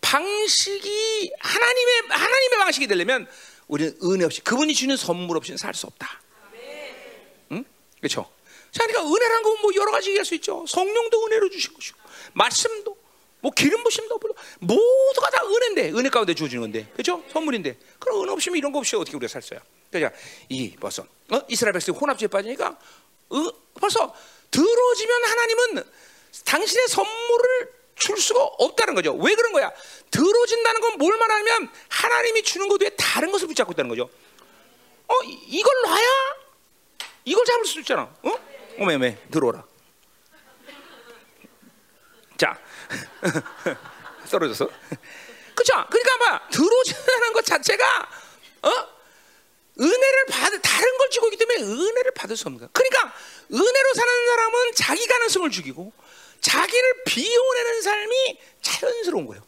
방식이 0.01 1.33
하나님의 1.39 1.95
하나님의 2.09 2.59
방식이 2.59 2.87
되려면 2.87 3.27
우리는 3.67 3.97
은혜 4.05 4.25
없이 4.27 4.43
그분이 4.43 4.75
주는 4.75 4.97
선물 4.97 5.37
없이는 5.39 5.57
살 5.57 5.75
수 5.75 5.87
없다. 5.87 6.21
응? 7.53 7.65
그렇죠? 7.99 8.31
자, 8.71 8.87
그러니까 8.87 9.15
은혜라는 9.15 9.43
건뭐 9.43 9.71
여러 9.77 9.91
가지 9.93 10.11
얘기할 10.11 10.25
수 10.25 10.35
있죠. 10.35 10.65
성령도 10.69 11.27
은혜로 11.27 11.49
주신 11.49 11.73
것이고, 11.73 11.99
말씀도, 12.35 12.97
뭐 13.41 13.53
기름 13.53 13.83
부심도 13.85 14.19
모두가 14.59 15.31
다 15.31 15.47
은혜인데, 15.47 15.91
은혜 15.99 16.09
가운데 16.11 16.35
주어지는 16.35 16.63
건데, 16.63 16.89
그렇죠? 16.93 17.23
선물인데, 17.33 17.77
그럼 18.01 18.23
은혜 18.25 18.33
없이면 18.33 18.59
이런 18.59 18.73
거 18.73 18.81
없이 18.81 18.97
어떻게 18.97 19.17
우리가 19.17 19.41
살어요? 19.41 19.61
그러니까 19.99 20.21
이 20.49 20.75
벌써 20.77 21.03
어? 21.31 21.41
이스라엘 21.49 21.73
백성이 21.73 21.97
혼합주의에 21.99 22.29
빠지니까 22.29 22.77
어? 23.31 23.51
벌써 23.81 24.15
들어지면 24.51 25.25
하나님은 25.25 25.85
당신의 26.45 26.89
선물을 26.89 27.73
줄 27.97 28.19
수가 28.19 28.43
없다는 28.43 28.95
거죠. 28.97 29.15
왜 29.15 29.35
그런 29.37 29.53
거야? 29.53 29.71
들어진다는 30.11 30.81
건 30.81 30.95
뭘 30.99 31.17
말하냐면 31.17 31.71
하나님이 31.89 32.43
주는 32.43 32.69
것 32.69 32.81
외에 32.83 32.91
다른 32.97 33.31
것을 33.31 33.47
붙잡고 33.49 33.73
있다는 33.73 33.89
거죠. 33.89 34.11
어, 35.07 35.15
이- 35.25 35.39
이걸 35.49 35.73
놔야 35.87 36.09
이걸 37.25 37.45
잡을 37.45 37.65
수 37.67 37.79
있잖아. 37.81 38.03
어? 38.23 38.39
매 38.99 39.17
들어오라. 39.31 39.65
자, 42.37 42.59
떨어져서. 44.31 44.69
그죠? 45.55 45.73
그러니까 45.89 46.19
봐, 46.19 46.49
들어오지는 46.51 47.33
것 47.33 47.45
자체가 47.45 47.85
어? 48.63 48.71
은혜를 49.81 50.27
받을 50.31 50.61
다른 50.61 50.99
걸 50.99 51.11
주고 51.11 51.27
있기 51.29 51.37
때문에 51.37 51.63
은혜를 51.63 52.13
받을 52.13 52.37
수 52.37 52.47
없는 52.47 52.61
거야. 52.61 52.69
그러니까 52.73 53.15
은혜로 53.53 53.95
사는 53.95 54.27
사람은 54.27 54.73
자기 54.77 55.07
가능성을 55.07 55.51
죽이고 55.51 55.93
자기를 56.41 57.05
비워내는 57.05 57.83
삶이 57.83 58.39
자연스러운 58.63 59.27
거예요. 59.27 59.43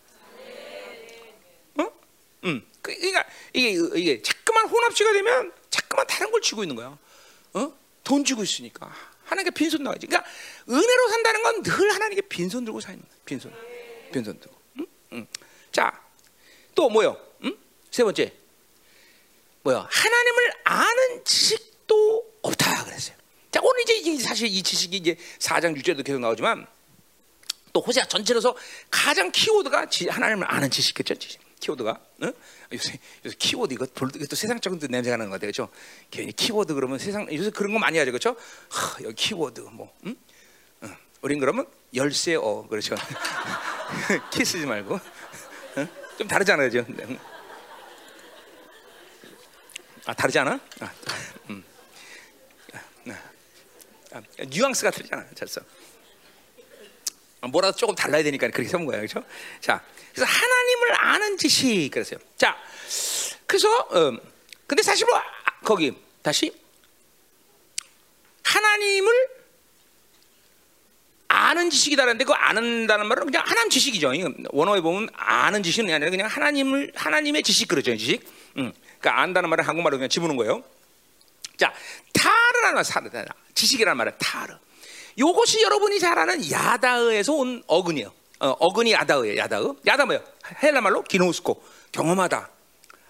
어? 1.78 1.92
음. 2.44 2.66
그- 2.82 2.94
그러니까 2.94 3.24
이게 3.52 3.70
이게 3.94 4.22
자꾸만 4.22 4.68
혼합치가 4.68 5.12
되면 5.12 5.52
자꾸만 5.70 6.06
다른 6.06 6.30
걸 6.30 6.40
쥐고 6.40 6.62
있는 6.64 6.74
거야. 6.76 6.98
어? 7.54 7.72
돈 8.04 8.24
주고 8.24 8.42
있으니까 8.42 8.92
하나님께 9.24 9.50
빈손 9.52 9.82
나가지. 9.82 10.06
그러니까 10.06 10.28
은혜로 10.68 11.08
산다는 11.08 11.42
건 11.42 11.62
늘 11.62 11.92
하나님께 11.94 12.22
빈손 12.28 12.64
들고 12.64 12.80
사는 12.80 12.98
거야. 13.00 13.10
빈손, 13.24 13.52
빈손 14.12 14.38
들고. 14.40 14.56
응? 14.80 14.86
응. 15.12 15.26
자, 15.72 16.00
또 16.74 16.88
뭐요? 16.88 17.20
응? 17.44 17.56
세 17.90 18.04
번째. 18.04 18.32
뭐야? 19.66 19.88
하나님을 19.90 20.52
아는 20.62 21.24
지식도 21.24 22.24
없다 22.42 22.85
그랬어요. 22.85 23.16
자, 23.50 23.59
오늘 23.64 23.83
이제 23.83 24.22
사실 24.22 24.46
이 24.46 24.62
지식이 24.62 24.96
이제 24.96 25.16
4장 25.40 25.76
6절도 25.76 26.05
계속 26.05 26.20
나오지만 26.20 26.64
또 27.72 27.81
호세아 27.81 28.05
전체로서 28.07 28.57
가장 28.92 29.33
키워드가 29.33 29.87
지- 29.87 30.09
하나님을 30.09 30.46
아는 30.48 30.70
지식겠죠, 30.70 31.16
지식. 31.16 31.40
키워드가. 31.59 31.98
응? 32.22 32.33
요새 32.72 32.96
요새 33.24 33.35
키워드 33.40 33.74
이거 33.74 33.87
볼- 33.92 34.12
이거 34.14 34.24
또 34.26 34.37
세상적인 34.37 34.79
또 34.79 34.87
냄새가 34.87 35.16
나는 35.16 35.31
것 35.31 35.40
같아요, 35.40 35.50
그렇죠? 35.50 35.68
괜히 36.12 36.31
키워드 36.33 36.72
그러면 36.74 36.98
세상 37.00 37.26
요새 37.35 37.50
그런 37.50 37.72
거 37.72 37.81
많이 37.81 37.98
하죠, 37.98 38.12
그렇죠? 38.12 38.37
하, 38.70 39.02
여기 39.02 39.14
키워드 39.16 39.61
뭐, 39.72 39.92
응? 40.07 40.14
응. 40.85 40.96
우린 41.22 41.40
그러면 41.40 41.66
열쇠 41.92 42.37
어 42.37 42.64
그렇죠? 42.70 42.94
키 44.31 44.44
쓰지 44.44 44.64
말고 44.64 45.00
응? 45.79 45.88
좀 46.18 46.29
다르잖아요, 46.29 46.70
지금. 46.70 47.18
응. 50.07 50.11
아 50.11 50.14
다르지 50.14 50.38
않아? 50.38 50.61
아, 50.81 50.92
음. 51.51 51.64
아, 53.09 53.12
아, 54.12 54.23
뉘앙스가 54.38 54.90
틀리잖아. 54.90 55.27
됐어. 55.35 55.61
아, 57.40 57.49
뭐라도 57.49 57.77
조금 57.77 57.95
달라야 57.95 58.23
되니까 58.23 58.49
그렇게 58.49 58.69
세운 58.69 58.87
거야, 58.87 58.99
그렇죠? 58.99 59.25
자, 59.61 59.83
그래서 60.14 60.31
하나님을 60.31 61.01
아는 61.01 61.37
지식 61.37 61.90
그랬어요. 61.90 62.19
자, 62.37 62.57
그래서 63.47 63.69
음, 63.92 64.19
근데 64.66 64.83
사실 64.83 65.07
뭐 65.07 65.16
아, 65.16 65.23
거기 65.64 65.92
다시 66.23 66.53
하나님을 68.45 69.37
아는 71.29 71.69
지식이다라는데 71.71 72.25
그 72.25 72.33
아는다는 72.33 73.07
말은 73.07 73.27
그냥 73.27 73.42
하나님 73.45 73.69
지식이죠. 73.71 74.12
원어에 74.51 74.81
보면 74.81 75.09
아는 75.12 75.62
지식은 75.62 75.92
아니라 75.92 76.11
그냥 76.11 76.29
하나님을 76.29 76.92
하나님의 76.95 77.42
지식 77.42 77.69
그러죠, 77.69 77.97
지식. 77.97 78.23
음, 78.57 78.73
그러니까 79.07 79.23
안다는 79.23 79.49
말은 79.51 79.64
한국말로 79.64 79.99
그냥 79.99 80.09
집어넣은 80.09 80.37
거예요. 80.37 80.64
자, 81.57 81.73
타르라는 82.12 82.75
말, 82.75 82.85
사르, 82.85 83.09
지식이라는 83.55 83.97
말은 83.97 84.12
타르. 84.19 84.55
요것이 85.16 85.62
여러분이 85.62 86.01
잘 86.01 86.19
아는 86.19 86.51
야다의에서 86.51 87.33
온 87.33 87.62
어근이에요. 87.69 88.12
어, 88.40 88.49
어근이 88.49 88.92
야다의예요. 88.92 89.37
야다의. 89.38 89.75
야다 89.87 90.07
뭐예요? 90.07 90.25
헬라 90.61 90.81
말로 90.81 91.03
기노스코. 91.03 91.62
경험하다. 91.92 92.51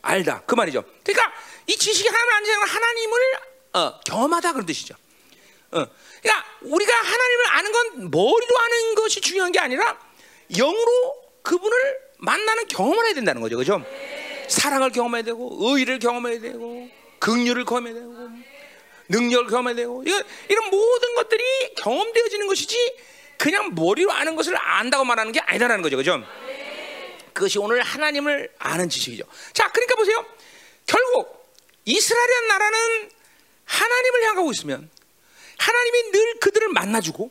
알다. 0.03 0.43
그 0.47 0.55
말이죠. 0.55 0.85
그러니까 1.03 1.33
이 1.67 1.77
지식이 1.77 2.09
사람은 2.09 2.69
하나님을 2.69 3.21
어, 3.73 4.01
경험하다 4.01 4.53
그런 4.53 4.67
뜻이죠. 4.67 4.95
어. 5.73 5.87
그러니까 6.23 6.47
우리가 6.61 6.93
하나님을 6.95 7.47
아는 7.49 7.73
건 7.73 8.11
머리로 8.11 8.59
아는 8.59 8.95
것이 8.97 9.21
중요한 9.23 9.51
게 9.51 9.59
아니라 9.59 9.99
영으로 10.55 11.17
그분을 11.43 11.99
만나는 12.19 12.69
경험을 12.69 13.07
해야 13.07 13.15
된다는 13.15 13.41
거죠. 13.41 13.57
그죠? 13.57 13.83
사랑을 14.49 14.91
경험해야 14.91 15.23
되고 15.23 15.59
의를 15.61 15.99
경험해야 15.99 16.41
되고 16.41 16.89
긍휼을 17.19 17.65
경험해야 17.65 17.95
되고 17.95 18.15
능력을 19.09 19.47
경험해야 19.49 19.77
되고 19.77 20.03
이런, 20.05 20.23
이런 20.49 20.71
모든 20.71 21.15
것들이 21.15 21.43
경험되어지는 21.77 22.47
것이지 22.47 22.97
그냥 23.39 23.75
머리로 23.75 24.11
아는 24.13 24.35
것을 24.35 24.57
안다고 24.57 25.05
말하는 25.05 25.33
게 25.33 25.41
아니다라는 25.41 25.83
거죠. 25.83 25.97
그죠? 25.97 26.23
그것이 27.33 27.59
오늘 27.59 27.83
하나님을 27.83 28.51
아는 28.59 28.89
지식이죠. 28.89 29.25
자, 29.53 29.71
그러니까 29.71 29.95
보세요. 29.97 30.25
결국 30.87 31.55
이스라엘이라는 31.85 32.49
나라는 32.49 33.11
하나님을 33.65 34.25
향하고 34.25 34.51
있으면 34.53 34.91
하나님이 35.59 36.11
늘 36.13 36.35
그들을 36.41 36.69
만나주고 36.69 37.31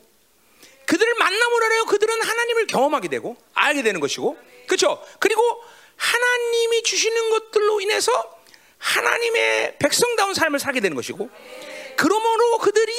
그들을 0.86 1.14
만남으로 1.14 1.64
하여 1.66 1.84
그들은 1.84 2.22
하나님을 2.22 2.66
경험하게 2.68 3.08
되고 3.08 3.36
알게 3.54 3.82
되는 3.82 4.00
것이고 4.00 4.38
그렇죠. 4.66 5.04
그리고 5.18 5.42
하나님이 5.96 6.82
주시는 6.82 7.30
것들로 7.30 7.80
인해서 7.80 8.12
하나님의 8.78 9.76
백성다운 9.78 10.34
삶을 10.34 10.58
살게 10.58 10.80
되는 10.80 10.94
것이고 10.94 11.28
그러므로 11.96 12.58
그들이 12.58 12.92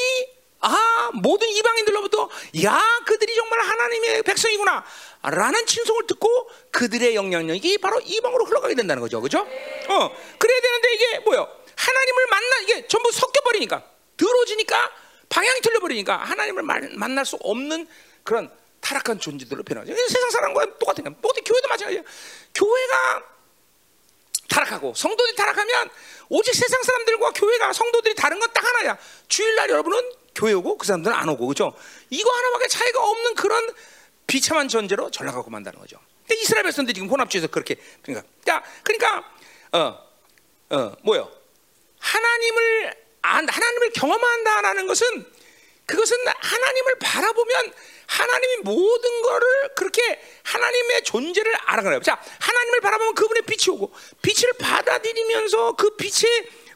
아 0.59 1.11
모든 1.13 1.47
이방인들로부터 1.49 2.29
야 2.63 2.81
그들이 3.05 3.35
정말 3.35 3.59
하나님의 3.59 4.23
백성이구나 4.23 4.83
라는 5.23 5.65
칭송을 5.67 6.07
듣고 6.07 6.49
그들의 6.71 7.13
영향력이 7.15 7.77
바로 7.77 7.99
이방으로 7.99 8.45
흘러가게 8.45 8.73
된다는 8.73 9.01
거죠 9.01 9.21
그죠? 9.21 9.39
어 9.39 10.11
그래야 10.39 10.61
되는데 10.61 10.93
이게 10.93 11.19
뭐요 11.19 11.47
하나님을 11.75 12.27
만나 12.27 12.57
이게 12.63 12.87
전부 12.87 13.11
섞여 13.11 13.39
버리니까 13.41 13.83
들어지니까 14.17 14.91
방향이 15.29 15.61
틀려 15.61 15.79
버리니까 15.79 16.15
하나님을 16.17 16.63
만- 16.63 16.89
만날 16.95 17.23
수 17.25 17.37
없는 17.41 17.87
그런 18.23 18.51
타락한 18.87 19.19
존재들로 19.19 19.63
변하죠. 19.63 19.93
세상 20.07 20.29
사람과 20.31 20.77
똑같은 20.79 21.03
거야. 21.03 21.13
모두 21.21 21.41
교회도 21.43 21.67
마찬가지야. 21.67 22.01
교회가 22.55 23.23
타락하고 24.47 24.93
성도들이 24.95 25.35
타락하면 25.35 25.89
오직 26.29 26.55
세상 26.55 26.81
사람들과 26.81 27.31
교회가 27.31 27.73
성도들이 27.73 28.15
다른 28.15 28.39
건 28.39 28.47
딱 28.53 28.63
하나야. 28.63 28.97
주일날 29.27 29.69
여러분은 29.69 30.11
교회 30.33 30.53
오고 30.53 30.77
그 30.77 30.87
사람들은 30.87 31.13
안 31.15 31.27
오고 31.29 31.47
그죠? 31.47 31.73
이거 32.09 32.31
하나밖에 32.31 32.67
차이가 32.69 33.03
없는 33.03 33.35
그런 33.35 33.73
비참한 34.25 34.69
전제로 34.69 35.11
전락하고 35.11 35.49
만다는 35.49 35.79
거죠. 35.79 35.99
근데 36.25 36.41
이스라엘 36.41 36.63
백성들이 36.63 36.93
지금 36.93 37.09
혼합주의에서 37.09 37.47
그렇게 37.51 37.75
그러니까 38.01 38.27
야 38.49 38.63
그러니까 38.83 39.29
어 39.73 39.99
어, 40.69 40.95
뭐요? 41.03 41.29
하나님을 41.99 42.95
안, 43.21 43.49
하나님을 43.49 43.89
경험한다라는 43.91 44.87
것은 44.87 45.25
그것은 45.87 46.17
하나님을 46.27 46.95
바라보면 46.99 47.73
하나님이 48.07 48.57
모든 48.63 49.21
거를 49.21 49.47
그렇게 49.75 50.21
하나님의 50.43 51.03
존재를 51.03 51.53
알아가요. 51.65 52.01
자, 52.01 52.21
하나님을 52.39 52.81
바라보면 52.81 53.15
그분의 53.15 53.43
빛이 53.43 53.73
오고 53.73 53.93
빛을 54.21 54.51
받아들이면서 54.59 55.73
그 55.73 55.95
빛에 55.95 56.27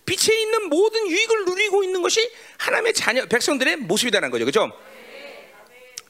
빛에 0.06 0.42
있는 0.42 0.70
모든 0.70 1.08
유익을 1.08 1.46
누리고 1.46 1.84
있는 1.84 2.02
것이 2.02 2.32
하나님의 2.58 2.94
자녀 2.94 3.26
백성들의 3.26 3.78
모습이라는 3.78 4.32
거죠. 4.32 4.46
그죠? 4.46 4.72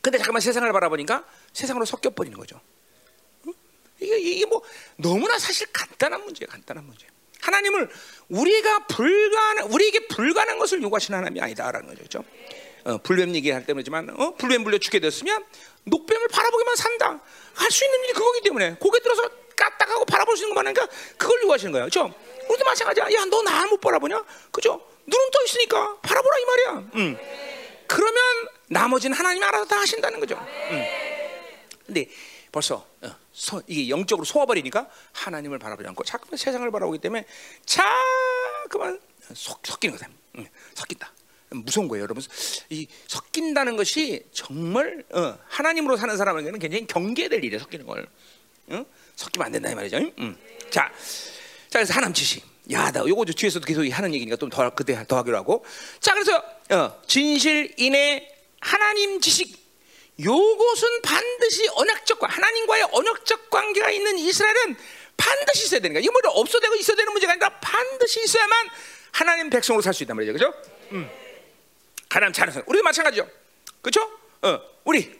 근데 0.02 0.18
잠깐만 0.18 0.41
세상을 0.41 0.72
바라보니까 0.72 1.26
세상으로 1.54 1.86
섞여 1.86 2.12
버리는 2.12 2.38
거죠. 2.38 2.62
이게 3.99 4.18
이게 4.18 4.45
뭐 4.45 4.62
너무나 4.95 5.38
사실 5.39 5.68
간단한 5.74 6.24
문제예요. 6.24 6.47
간단한 6.49 6.86
문제. 6.86 7.06
하나님을 7.41 7.89
우리가 8.30 8.86
불가능 8.86 9.74
우리에게 9.74 10.08
불가능한 10.08 10.60
것을 10.60 10.82
요구하시는 10.82 11.18
하나님이 11.18 11.41
아니다라는 11.41 11.88
거죠. 11.88 11.97
그렇죠? 11.97 12.24
어, 12.86 12.98
불뱀 13.00 13.36
얘기할 13.36 13.66
때문이지만 13.66 14.10
어, 14.20 14.36
불뱀 14.36 14.64
물려 14.64 14.78
죽게 14.78 15.00
됐으면 15.00 15.46
녹뱀을 15.86 16.28
바라보기만 16.30 16.76
산다. 16.76 17.20
할 17.54 17.72
수 17.72 17.84
있는 17.86 18.04
일이 18.06 18.14
그거기 18.14 18.42
때문에 18.42 18.76
고개 18.80 19.00
들어서 19.00 19.30
까딱하고 19.56 20.06
바라볼 20.06 20.38
수 20.38 20.44
있는 20.44 20.56
것만 20.56 20.68
하니까 20.76 20.88
그걸 21.18 21.42
요구하시는 21.44 21.72
거예요. 21.72 21.86
그렇죠? 21.86 22.14
우리도 22.50 22.66
마찬가지야. 22.66 23.06
야, 23.14 23.26
너나못 23.26 23.80
바라보냐? 23.82 24.24
그죠? 24.52 24.82
눈은 25.06 25.32
떠 25.32 25.44
있으니까 25.46 25.98
바라보라 26.02 26.38
이 26.40 26.46
말이야. 26.46 26.72
음. 26.96 27.18
그러면 27.88 28.22
나머지는 28.68 29.16
하나님이 29.18 29.44
알아서 29.46 29.66
다 29.66 29.78
하신다는 29.80 30.20
거죠. 30.20 30.36
음. 30.72 30.84
근데 31.86 32.08
벌써 32.52 32.86
어, 33.02 33.16
소, 33.34 33.62
이게 33.68 33.90
영적으로 33.90 34.24
속아버리니까 34.26 34.88
하나님을 35.14 35.60
바라보지 35.60 35.88
않고 35.90 36.04
자꾸만 36.04 36.38
세상을 36.38 36.70
바라보기 36.72 37.00
때문에 37.00 37.26
자꾸만 37.66 39.00
속, 39.34 39.60
섞이는 39.66 39.98
거다. 39.98 40.10
응, 40.38 40.48
섞인다. 40.74 41.12
무서운 41.52 41.88
거예요, 41.88 42.04
여러분. 42.04 42.24
이 42.70 42.88
섞인다는 43.08 43.76
것이 43.76 44.24
정말 44.32 45.04
어, 45.12 45.38
하나님으로 45.47 45.97
사는 45.97 46.16
사람에게는 46.16 46.60
굉장히 46.60 46.88
경계될 46.88 47.43
일이에요, 47.43 47.60
섞이는 47.60 47.86
걸. 47.86 48.08
응? 48.72 48.86
섞이면 49.16 49.45
안 49.45 49.52
된다 49.52 49.70
이 49.70 49.76
말이죠. 49.76 49.97
응? 49.97 50.38
자, 50.70 50.91
자 51.70 51.80
그래서 51.80 51.93
하나님 51.93 52.14
지식. 52.14 52.43
야, 52.72 52.91
나 52.91 53.02
요거 53.02 53.26
뒤에서도 53.26 53.66
계속 53.66 53.84
하는 53.91 54.14
얘기니까 54.14 54.38
좀 54.38 54.49
더 54.49 54.70
그때 54.74 55.06
더 55.08 55.18
하기로 55.18 55.36
하고. 55.38 55.66
자, 55.99 56.14
그래서 56.14 56.41
어, 56.70 57.02
진실 57.06 57.74
인의 57.78 58.34
하나님 58.62 59.20
지식 59.20 59.60
요것은 60.20 61.02
반드시 61.02 61.68
언약적 61.74 62.20
하나님과의 62.22 62.88
언약적 62.91 63.49
관계가 63.49 63.89
있는 63.91 64.18
이스라엘은 64.20 64.76
반드시 65.18 65.66
있어야 65.66 65.80
되는 65.82 65.93
거야. 65.93 66.02
이거 66.02 66.12
뭐 66.12 66.32
없어도 66.39 66.60
되고 66.62 66.76
있어야 66.76 66.95
되는 66.95 67.12
문제가 67.12 67.34
아니라 67.34 67.49
반드시 67.60 68.24
있어야만 68.24 68.70
하나님 69.12 69.49
백성으로 69.49 69.82
살 69.82 69.93
수 69.93 70.04
있단 70.04 70.16
말이죠. 70.16 70.34
그죠? 70.34 70.54
음. 70.91 71.10
하나님 72.12 72.34
자녀 72.34 72.51
우리도 72.66 72.84
마찬가지죠. 72.84 73.26
그죠? 73.82 74.01
어, 74.41 74.59
우리 74.84 75.18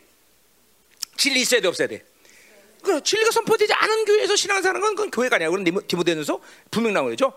진리 1.16 1.40
있어야 1.40 1.62
돼 1.62 1.70
없어야 1.70 1.88
돼. 1.88 2.04
그 2.84 3.02
진리가 3.02 3.32
선포되지 3.32 3.72
않은 3.72 4.06
교회에서 4.06 4.36
신앙사는 4.36 4.82
건 4.82 4.96
그건 4.96 5.10
교회가 5.10 5.38
아니야. 5.38 5.50
그런 5.50 5.64
디모데전서 5.64 6.42
분명 6.70 6.94
나오죠. 6.94 7.32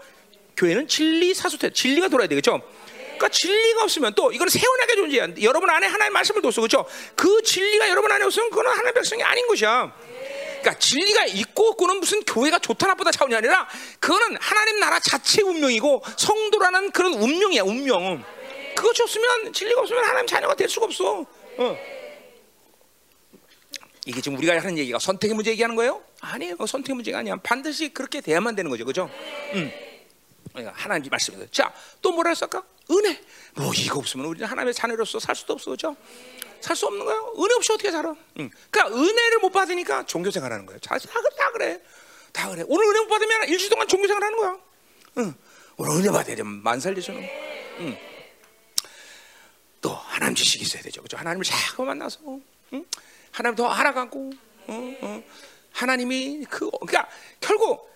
교회는 0.57 0.89
진리 0.89 1.35
사수태, 1.35 1.71
진리가 1.73 2.09
돌아야 2.09 2.27
되겠죠. 2.27 2.63
그러니까 2.99 3.29
진리가 3.29 3.85
없으면 3.85 4.15
또 4.15 4.33
이거는 4.33 4.51
세원하게 4.51 4.97
존재야. 4.97 5.29
여러분 5.43 5.71
안에 5.71 5.87
하나님의 5.87 6.11
말씀을 6.11 6.43
뒀어, 6.43 6.51
그렇죠? 6.51 6.85
그 7.15 7.43
진리가 7.43 7.89
여러분 7.91 8.11
안에 8.11 8.25
없으면 8.25 8.51
그거는 8.51 8.71
하나님의 8.73 8.95
백성이 8.95 9.23
아닌 9.23 9.47
것이야. 9.47 9.95
그러니까 10.63 10.79
진리가 10.81 11.27
있고 11.27 11.69
없고는 11.69 12.01
무슨 12.01 12.25
교회가 12.25 12.59
좋다 12.59 12.89
나쁘다 12.89 13.13
차원이 13.13 13.37
아니라 13.37 13.69
그거는 14.01 14.37
하나님 14.41 14.81
나라 14.81 14.99
자체 14.99 15.43
운명이고 15.43 16.03
성도라는 16.17 16.91
그런 16.91 17.13
운명이야, 17.15 17.63
운명. 17.63 18.25
그것이 18.75 19.03
없으면 19.03 19.53
진리가 19.53 19.81
없으면 19.81 20.05
하나님 20.05 20.27
자녀가 20.27 20.55
될 20.55 20.69
수가 20.69 20.87
없어. 20.87 21.21
어. 21.59 21.79
이게 24.07 24.21
지금 24.21 24.37
우리가 24.39 24.59
하는 24.59 24.77
얘기가 24.79 24.99
선택의 24.99 25.35
문제 25.35 25.51
얘기하는 25.53 25.77
거예요? 25.77 26.03
아니에요. 26.21 26.57
선택의 26.67 26.95
문제가 26.95 27.19
아니야. 27.19 27.37
반드시 27.37 27.89
그렇게 27.89 28.21
돼야만 28.21 28.55
되는 28.55 28.71
거죠, 28.71 28.85
그죠? 28.85 29.09
음. 29.55 29.73
그러니까 30.53 30.75
하나님 30.77 31.09
말씀이에요. 31.11 31.47
자, 31.51 31.73
또 32.03 32.13
뭐라 32.13 32.31
했을까? 32.31 32.63
은혜. 32.91 33.19
뭐 33.55 33.73
이거 33.75 33.99
없으면 33.99 34.27
우리는 34.27 34.47
하나님의 34.47 34.75
자녀로서 34.75 35.19
살 35.19 35.35
수도 35.35 35.55
없어, 35.55 35.71
그죠? 35.71 35.97
살 36.61 36.77
수 36.77 36.87
없는 36.87 37.05
거예요. 37.05 37.35
은혜 37.39 37.55
없이 37.57 37.73
어떻게 37.73 37.91
살아? 37.91 38.15
응. 38.39 38.51
그러니까 38.71 38.97
은혜를 38.99 39.39
못 39.41 39.51
받으니까 39.51 40.05
종교 40.07 40.31
생활하는 40.31 40.65
거예요. 40.67 40.79
다, 40.81 40.99
다, 40.99 41.09
다 41.37 41.51
그래, 41.53 41.81
다 42.33 42.49
그래. 42.51 42.63
오늘 42.69 42.87
은혜 42.89 43.01
못 43.01 43.09
받으면 43.09 43.49
일주일 43.49 43.71
동안 43.71 43.89
종교 43.89 44.07
생활하는 44.07 44.37
거야. 44.39 44.59
응. 45.19 45.35
오늘 45.77 45.97
은혜 45.97 46.11
받아야 46.11 46.37
되면 46.37 46.63
만살 46.63 46.95
되죠. 46.95 47.13
응. 47.13 47.97
또 49.85 49.91
하나님 49.91 50.35
지식이 50.35 50.65
있어야 50.65 50.83
되죠, 50.83 51.03
그죠? 51.03 51.19
하나님을 51.19 51.45
자꾸 51.45 51.85
만나서, 51.85 52.19
응? 52.73 52.85
하나님 53.31 53.55
더 53.55 53.69
알아가고, 53.69 54.33
어, 54.67 54.97
어. 55.03 55.23
하나님이 55.73 56.47
그, 56.49 56.71
그러니까 56.71 57.07
결국 57.39 57.93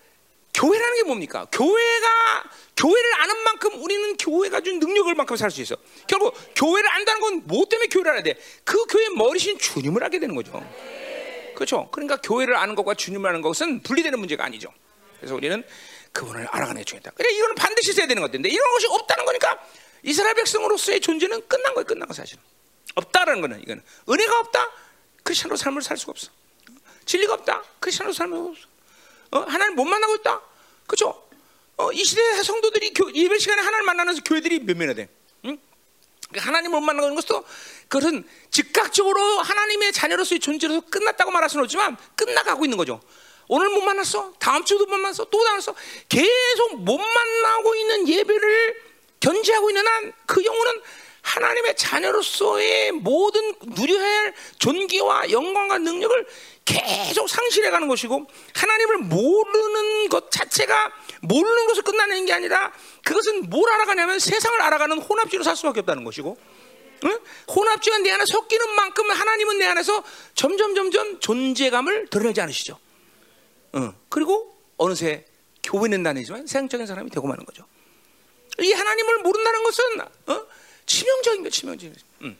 교회라는 0.53 0.97
게 0.97 1.03
뭡니까? 1.05 1.47
교회가 1.51 2.43
교회를 2.77 3.13
아는 3.21 3.37
만큼 3.43 3.81
우리는 3.81 4.17
교회가 4.17 4.61
준 4.61 4.77
능력을 4.77 5.15
만큼 5.15 5.35
살 5.35 5.49
수 5.49 5.61
있어. 5.61 5.77
결국 6.07 6.35
교회를 6.55 6.87
안다는 6.91 7.21
건 7.21 7.41
뭐 7.45 7.65
때문에 7.67 7.87
교회를 7.87 8.11
알아야 8.11 8.23
돼? 8.23 8.35
그 8.63 8.85
교회의 8.85 9.09
머리신 9.15 9.57
주님을 9.57 10.03
알게 10.03 10.19
되는 10.19 10.35
거죠. 10.35 10.51
그렇죠? 11.55 11.89
그러니까 11.91 12.17
교회를 12.17 12.55
아는 12.55 12.75
것과 12.75 12.93
주님을 12.93 13.27
아는 13.29 13.41
것은 13.41 13.81
분리되는 13.81 14.19
문제가 14.19 14.45
아니죠. 14.45 14.71
그래서 15.17 15.33
우리는 15.33 15.63
그분을 16.11 16.47
알아가는 16.51 16.81
게 16.81 16.83
중요하다. 16.85 17.11
그래 17.15 17.29
이거는 17.31 17.55
반드시 17.55 17.91
있어야 17.91 18.05
되는 18.05 18.21
것인데 18.21 18.49
이런 18.49 18.69
것이 18.73 18.85
없다는 18.87 19.25
거니까 19.25 19.57
이스라엘 20.03 20.35
백성으로서의 20.35 21.01
존재는 21.01 21.47
끝난 21.47 21.73
거예요. 21.73 21.85
끝난 21.85 22.07
거 22.07 22.13
사실은. 22.13 22.41
없다라는 22.95 23.41
거는 23.41 23.61
이거는 23.61 23.83
은혜가 24.09 24.39
없다. 24.39 24.71
크리스천으로 25.23 25.57
삶을 25.57 25.81
살 25.81 25.97
수가 25.97 26.11
없어. 26.11 26.31
진리가 27.05 27.33
없다. 27.35 27.63
크리스천으로 27.79 28.13
삶을 28.13 28.37
없어. 28.37 28.67
어? 29.31 29.39
하나님 29.41 29.75
못 29.75 29.85
만나고 29.85 30.15
있다. 30.15 30.41
그죠? 30.87 31.29
어, 31.77 31.91
이 31.91 32.03
시대 32.03 32.43
성도들이 32.43 32.93
교, 32.93 33.13
예배 33.13 33.37
시간에 33.39 33.61
하나님 33.61 33.85
만나면서 33.85 34.21
교회들이 34.23 34.59
몇 34.59 34.75
명이나 34.75 34.93
돼. 34.95 35.07
응? 35.45 35.57
그러니까 36.27 36.47
하나님 36.47 36.71
못 36.71 36.81
만나는 36.81 37.15
것도 37.15 37.45
그것은 37.87 38.27
즉각적으로 38.51 39.21
하나님의 39.41 39.93
자녀로서의 39.93 40.39
존재로서 40.39 40.81
끝났다고 40.89 41.31
말할 41.31 41.49
수는 41.49 41.63
없지만 41.63 41.97
끝나가고 42.15 42.65
있는 42.65 42.77
거죠. 42.77 43.01
오늘 43.47 43.69
못 43.69 43.81
만났어. 43.81 44.33
다음 44.39 44.63
주도 44.63 44.85
못 44.85 44.97
만났어. 44.97 45.25
또 45.25 45.43
만났어. 45.43 45.73
계속 46.07 46.81
못 46.81 46.97
만나고 46.97 47.75
있는 47.75 48.07
예배를 48.07 48.88
견제하고 49.19 49.69
있는 49.69 49.87
한 49.87 50.13
그 50.29 50.45
영혼은 50.45 50.81
하나님의 51.21 51.75
자녀로서의 51.75 52.91
모든 52.91 53.53
누려야 53.75 54.03
할 54.03 54.33
존귀와 54.59 55.31
영광과 55.31 55.79
능력을 55.79 56.27
계속 56.65 57.27
상실해 57.27 57.71
가는 57.71 57.87
것이고 57.87 58.25
하나님을 58.53 58.97
모르는 58.99 60.09
것 60.09 60.29
자체가 60.31 60.91
모르는 61.21 61.67
것을 61.67 61.83
끝나는 61.83 62.25
게 62.25 62.33
아니라 62.33 62.71
그것은 63.03 63.49
뭘 63.49 63.69
알아가냐면 63.71 64.19
세상을 64.19 64.61
알아가는 64.61 64.99
혼합주의로 65.01 65.43
살 65.43 65.55
수밖에 65.55 65.79
없다는 65.81 66.03
것이고 66.03 66.37
응? 67.05 67.19
혼합주의가 67.53 68.03
내 68.03 68.11
안에 68.11 68.25
섞이는 68.25 68.75
만큼 68.75 69.09
하나님은 69.09 69.57
내 69.57 69.65
안에서 69.65 70.03
점점 70.35 70.75
점점 70.75 71.19
존재감을 71.19 72.07
드러내지 72.09 72.39
않으시죠. 72.41 72.77
응. 73.75 73.93
그리고 74.09 74.55
어느새 74.77 75.25
교회는 75.63 76.03
다니지만 76.03 76.45
세상적인 76.45 76.85
사람이 76.85 77.09
되고 77.09 77.27
마는 77.27 77.45
거죠. 77.45 77.65
이 78.61 78.73
하나님을 78.73 79.19
모른다는 79.19 79.63
것은 79.63 80.01
어? 80.01 80.47
치명적인 80.85 81.43
거 81.43 81.49
치명적인. 81.49 81.95
응. 82.23 82.37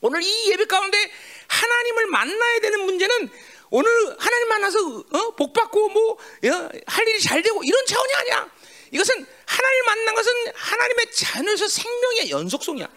오늘 0.00 0.22
이 0.22 0.50
예배 0.50 0.66
가운데 0.66 1.10
하나님을 1.48 2.06
만나야 2.06 2.60
되는 2.60 2.80
문제는 2.84 3.30
오늘 3.70 4.16
하나님 4.18 4.48
만나서 4.48 4.78
어? 5.10 5.30
복 5.36 5.52
받고 5.52 5.88
뭐할 5.88 6.70
어? 6.74 7.02
일이 7.08 7.20
잘 7.20 7.42
되고 7.42 7.62
이런 7.62 7.86
차원이 7.86 8.14
아니야. 8.14 8.50
이것은 8.92 9.26
하나님 9.46 9.84
만난 9.84 10.14
것은 10.14 10.32
하나님의 10.54 11.12
자녀에서 11.12 11.68
생명의 11.68 12.30
연속성이야. 12.30 12.88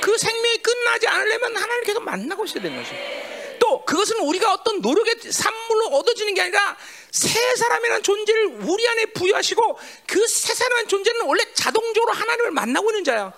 그 0.00 0.18
생명이 0.18 0.58
끝나지 0.58 1.06
않으려면 1.06 1.56
하나님을 1.56 1.84
계속 1.84 2.02
만나고 2.02 2.44
있어야 2.44 2.62
되는 2.62 2.76
것이. 2.82 2.92
또 3.62 3.84
그것은 3.84 4.18
우리가 4.18 4.52
어떤 4.52 4.80
노력의 4.80 5.14
산물로 5.30 5.86
얻어지는 5.96 6.34
게 6.34 6.40
아니라 6.42 6.76
새 7.12 7.38
사람이라는 7.54 8.02
존재를 8.02 8.46
우리 8.62 8.88
안에 8.88 9.06
부여하시고 9.06 9.78
그 10.08 10.26
새 10.26 10.52
사람이라는 10.52 10.88
존재는 10.88 11.20
원래 11.26 11.44
자동적으로 11.54 12.12
하나님을 12.12 12.50
만나고 12.50 12.90
있는 12.90 13.04
자야. 13.04 13.32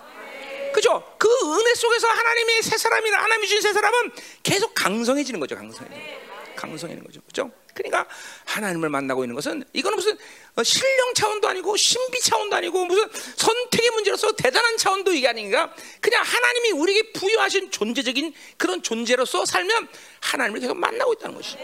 그죠? 0.73 1.03
그 1.19 1.29
은혜 1.59 1.75
속에서 1.75 2.07
하나님의 2.07 2.63
새 2.63 2.75
사람이나 2.77 3.17
하나님이 3.17 3.47
주신 3.47 3.61
새 3.61 3.71
사람은 3.73 4.11
계속 4.41 4.73
강성해지는 4.73 5.39
거죠. 5.39 5.55
강성해. 5.55 6.19
강성해는 6.55 7.03
거죠. 7.03 7.21
그죠? 7.27 7.51
그러니까 7.75 8.07
하나님을 8.45 8.89
만나고 8.89 9.23
있는 9.23 9.35
것은 9.35 9.63
이거는 9.73 9.97
무슨 9.97 10.17
어, 10.55 10.63
신령 10.63 11.13
차원도 11.13 11.47
아니고 11.49 11.75
신비 11.75 12.21
차원도 12.21 12.55
아니고 12.55 12.85
무슨 12.85 13.07
선택의 13.35 13.91
문제로서 13.91 14.31
대단한 14.31 14.77
차원도 14.77 15.11
이게 15.13 15.27
아닌가? 15.27 15.75
그냥 15.99 16.23
하나님이 16.23 16.71
우리에게 16.71 17.11
부여하신 17.11 17.69
존재적인 17.71 18.33
그런 18.57 18.81
존재로서 18.81 19.45
살면 19.45 19.89
하나님을 20.21 20.61
계속 20.61 20.77
만나고 20.77 21.13
있다는 21.13 21.35
것이. 21.35 21.57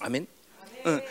아멘. 0.00 0.26
응. 0.86 1.02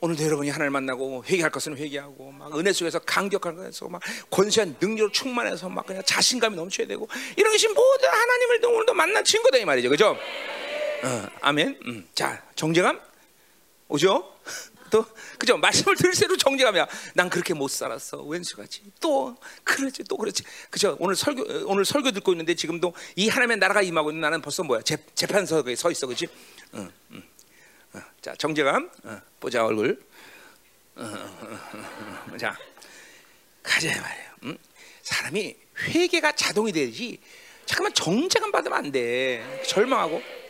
오늘도 0.00 0.22
여러분이 0.22 0.50
하나님을 0.50 0.70
만나고 0.70 1.24
회개할 1.26 1.50
것은 1.50 1.76
회개하고 1.76 2.30
막 2.30 2.56
은혜 2.56 2.72
속에서 2.72 3.00
강력한 3.00 3.56
것에서 3.56 3.88
막 3.88 4.00
권세한 4.30 4.76
능력으로 4.78 5.10
충만해서 5.10 5.68
막 5.68 5.86
그냥 5.86 6.02
자신감이 6.04 6.54
넘쳐야 6.54 6.86
되고 6.86 7.08
이런 7.36 7.50
것이 7.50 7.66
모든 7.68 8.08
하나님을 8.08 8.64
오늘도 8.66 8.94
만난 8.94 9.24
친구다 9.24 9.56
이 9.58 9.64
말이죠, 9.64 9.88
그죠? 9.88 10.16
어, 11.06 11.28
아멘. 11.40 11.78
음. 11.86 12.08
자, 12.16 12.42
정제감 12.56 13.00
오죠? 13.86 14.34
또 14.90 15.04
그죠? 15.38 15.56
말씀을 15.56 15.96
들을수록 15.96 16.38
정제감이야. 16.38 16.86
난 17.14 17.30
그렇게 17.30 17.54
못 17.54 17.68
살았어. 17.68 18.22
왼수같이. 18.22 18.82
또 19.00 19.36
그렇지, 19.62 20.02
또 20.04 20.16
그렇지. 20.16 20.42
그죠? 20.70 20.96
오늘 20.98 21.14
설교 21.14 21.68
오늘 21.68 21.84
설교 21.84 22.10
듣고 22.10 22.32
있는데 22.32 22.54
지금도 22.54 22.92
이 23.14 23.28
하나님의 23.28 23.58
나라가 23.58 23.82
임하고 23.82 24.10
있는 24.10 24.20
나는 24.22 24.40
벌써 24.42 24.64
뭐야? 24.64 24.82
재, 24.82 24.96
재판석에 25.14 25.76
서 25.76 25.90
있어, 25.90 26.06
그렇지? 26.06 26.26
응, 26.74 26.90
응. 27.12 27.22
어, 27.94 28.00
자, 28.20 28.34
정제감 28.36 28.90
어, 29.04 29.20
보자 29.38 29.64
얼굴. 29.64 30.00
어, 30.96 32.36
자, 32.38 32.56
가자 33.62 33.88
말이에요. 34.00 34.30
음? 34.44 34.58
사람이 35.02 35.56
회개가 35.82 36.32
자동이 36.32 36.72
되지. 36.72 37.20
잠깐만 37.64 37.92
정제감 37.94 38.50
받으면 38.50 38.78
안 38.78 38.92
돼. 38.92 39.62
절망하고. 39.66 40.45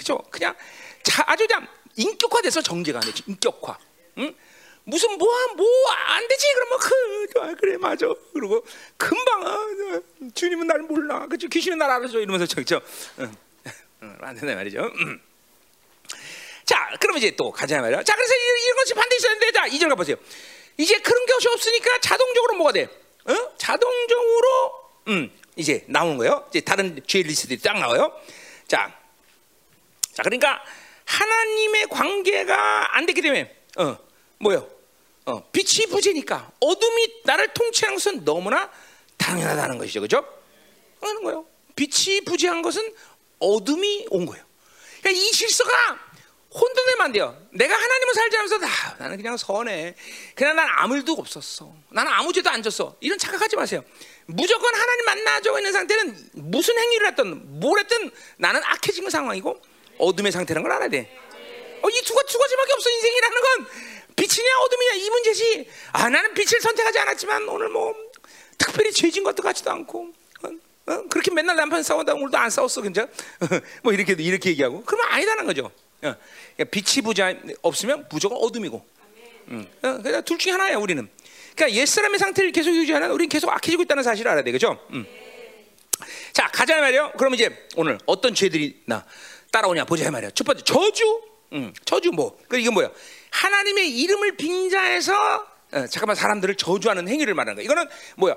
그죠? 0.00 0.16
그냥 0.30 0.56
자, 1.02 1.22
아주 1.26 1.46
그냥 1.46 1.68
인격화돼서 1.94 2.62
정제가 2.62 3.00
안 3.00 3.04
되지. 3.04 3.22
인격화. 3.26 3.78
응? 4.16 4.34
무슨 4.84 5.18
뭐뭐안 5.18 6.26
되지 6.26 6.46
그러면 6.54 6.78
그 6.78 7.40
아, 7.40 7.54
그래 7.60 7.76
맞아 7.76 8.06
그리고 8.32 8.64
금방 8.96 9.46
아, 9.46 10.00
주님은 10.34 10.66
날 10.66 10.78
몰라 10.80 11.26
그죠 11.26 11.48
귀신은 11.48 11.76
날 11.76 11.90
알아줘 11.90 12.18
이러면서 12.18 12.46
저죠 12.46 12.80
응, 13.18 13.36
응, 14.02 14.18
안 14.22 14.34
된다 14.34 14.54
말이죠 14.54 14.80
응. 14.80 15.20
자 16.64 16.90
그러면 16.98 17.18
이제 17.18 17.36
또 17.36 17.52
가자 17.52 17.78
말이야 17.80 18.02
자 18.02 18.14
그래서 18.16 18.34
이런, 18.34 18.76
것이 18.76 18.94
반드시 18.94 19.18
있었는데 19.18 19.52
자 19.52 19.68
2절 19.68 19.88
가보세요 19.90 20.16
이제 20.78 20.98
그런 20.98 21.26
것이 21.26 21.46
없으니까 21.48 22.00
자동적으로 22.00 22.54
뭐가 22.56 22.72
돼 22.72 22.84
어? 23.26 23.56
자동적으로 23.58 24.90
음 25.08 25.30
이제 25.56 25.84
나오는 25.88 26.16
거예요 26.16 26.46
이제 26.48 26.62
다른 26.62 26.98
죄 27.06 27.20
리스트들이 27.22 27.60
딱 27.60 27.78
나와요 27.78 28.18
자 28.66 28.99
자, 30.12 30.22
그러니까 30.22 30.62
하나님의 31.04 31.86
관계가 31.86 32.96
안 32.96 33.06
됐기 33.06 33.20
때문에 33.20 33.54
어, 33.78 33.96
뭐요? 34.38 34.68
어, 35.26 35.42
빛이 35.50 35.86
부재니까 35.86 36.50
어둠이 36.60 37.22
나를 37.24 37.52
통치하는 37.52 37.96
것은 37.96 38.24
너무나 38.24 38.70
당연하다는 39.16 39.78
것이죠, 39.78 40.00
그죠? 40.00 40.24
하는 41.00 41.22
거예요. 41.22 41.46
빛이 41.76 42.22
부재한 42.22 42.62
것은 42.62 42.94
어둠이 43.38 44.06
온 44.10 44.26
거예요. 44.26 44.44
그러니까 45.00 45.22
이 45.22 45.30
질서가 45.30 45.98
혼돈되면 46.52 47.00
안 47.00 47.12
돼요. 47.12 47.46
내가 47.52 47.74
하나님을 47.74 48.14
살지 48.14 48.36
않으면서 48.36 48.58
나, 48.58 48.68
나는 48.98 49.16
그냥 49.16 49.36
선해. 49.36 49.94
그냥 50.34 50.56
난 50.56 50.66
아무 50.68 50.96
일도 50.96 51.12
없었어. 51.12 51.72
나는 51.90 52.10
아무 52.12 52.32
죄도 52.32 52.50
안 52.50 52.62
졌어. 52.62 52.96
이런 53.00 53.18
착각하지 53.18 53.54
마세요. 53.54 53.84
무조건 54.26 54.74
하나님 54.74 55.04
만나자고 55.04 55.58
있는 55.58 55.72
상태는 55.72 56.30
무슨 56.32 56.76
행위를 56.76 57.08
했든 57.08 57.60
뭘 57.60 57.78
했든 57.80 58.10
나는 58.36 58.62
악해진 58.64 59.08
상황이고 59.08 59.60
어둠의 60.00 60.32
상태라는 60.32 60.62
걸 60.62 60.72
알아야 60.76 60.88
돼. 60.88 61.10
어, 61.82 61.88
이두 61.88 62.14
두 62.28 62.38
가지밖에 62.38 62.72
없어 62.72 62.90
인생이라는 62.90 63.40
건 63.40 63.66
빛이냐 64.16 64.58
어둠이냐 64.60 64.92
이 64.94 65.10
문제지. 65.10 65.68
아 65.92 66.08
나는 66.08 66.34
빛을 66.34 66.60
선택하지 66.60 66.98
않았지만 66.98 67.48
오늘 67.48 67.68
뭐 67.68 67.94
특별히 68.58 68.92
죄진 68.92 69.24
것도 69.24 69.42
같지도 69.42 69.70
않고 69.70 70.12
어, 70.42 70.48
어? 70.92 71.02
그렇게 71.08 71.32
맨날 71.32 71.56
남편 71.56 71.82
싸우다 71.82 72.14
오늘도 72.14 72.36
안 72.36 72.50
싸웠어 72.50 72.82
그죠? 72.82 73.06
뭐 73.82 73.92
이렇게 73.92 74.14
이렇게 74.18 74.50
얘기하고 74.50 74.82
그러면 74.84 75.06
아니다는 75.12 75.46
거죠. 75.46 75.66
어. 76.02 76.14
그러니까 76.56 76.64
빛이 76.70 77.02
부자 77.02 77.34
없으면 77.62 78.06
무조건 78.10 78.38
어둠이고. 78.38 78.86
응. 79.52 79.66
어, 79.82 79.98
그러니까 79.98 80.20
둘 80.22 80.38
중에 80.38 80.52
하나야 80.52 80.76
우리는. 80.76 81.08
그러니까 81.54 81.78
옛 81.80 81.86
사람의 81.86 82.18
상태를 82.18 82.52
계속 82.52 82.74
유지하는 82.74 83.10
우리는 83.10 83.28
계속 83.28 83.50
악해지고 83.50 83.82
있다는 83.82 84.02
사실을 84.02 84.30
알아야 84.30 84.44
되겠죠. 84.44 84.78
응. 84.92 85.06
자 86.32 86.46
가자 86.48 86.80
말이요. 86.80 87.12
그럼 87.18 87.34
이제 87.34 87.66
오늘 87.76 87.98
어떤 88.06 88.34
죄들이 88.34 88.82
나 88.86 89.04
따라오냐 89.50 89.84
보자 89.84 90.10
말이야. 90.10 90.30
첫 90.30 90.44
번째 90.44 90.62
저주, 90.64 91.22
음, 91.52 91.72
저주 91.84 92.10
뭐? 92.10 92.38
그 92.48 92.58
이게 92.58 92.70
뭐야? 92.70 92.90
하나님의 93.30 93.98
이름을 93.98 94.36
빙자해서 94.36 95.46
어, 95.72 95.86
잠깐만 95.86 96.16
사람들을 96.16 96.56
저주하는 96.56 97.08
행위를 97.08 97.34
말하는 97.34 97.56
거야. 97.56 97.64
이거는 97.64 97.88
뭐야? 98.16 98.36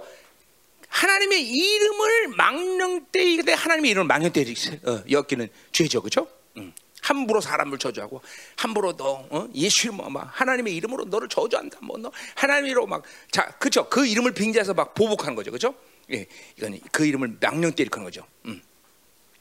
하나님의 0.88 1.49
이름을 1.49 2.28
망령되이되 2.30 3.53
하나님의 3.53 3.91
이름을 3.91 4.07
망령되이 4.07 4.53
어, 4.86 5.03
엮이는 5.09 5.49
죄죠, 5.72 6.01
그렇죠? 6.01 6.28
음. 6.57 6.74
함부로 7.03 7.41
사람을 7.41 7.78
저주하고 7.78 8.22
함부로 8.55 8.95
너 8.95 9.28
어? 9.30 9.47
예수 9.55 9.91
뭐, 9.91 10.09
막 10.09 10.30
하나님의 10.32 10.76
이름으로 10.76 11.05
너를 11.05 11.28
저주한다 11.28 11.80
뭐 11.82 11.97
너 11.97 12.11
하나님의 12.36 12.72
이름으로 12.72 12.88
막자 12.88 13.51
그렇죠 13.59 13.89
그 13.89 14.05
이름을 14.05 14.34
빙자해서 14.34 14.74
막 14.74 14.93
보복하는 14.93 15.36
거죠 15.36 15.51
그렇죠 15.51 15.76
예 16.11 16.26
이건 16.57 16.80
그 16.91 17.05
이름을 17.05 17.38
망령 17.41 17.74
때리는 17.74 18.03
거죠 18.03 18.26
음. 18.45 18.61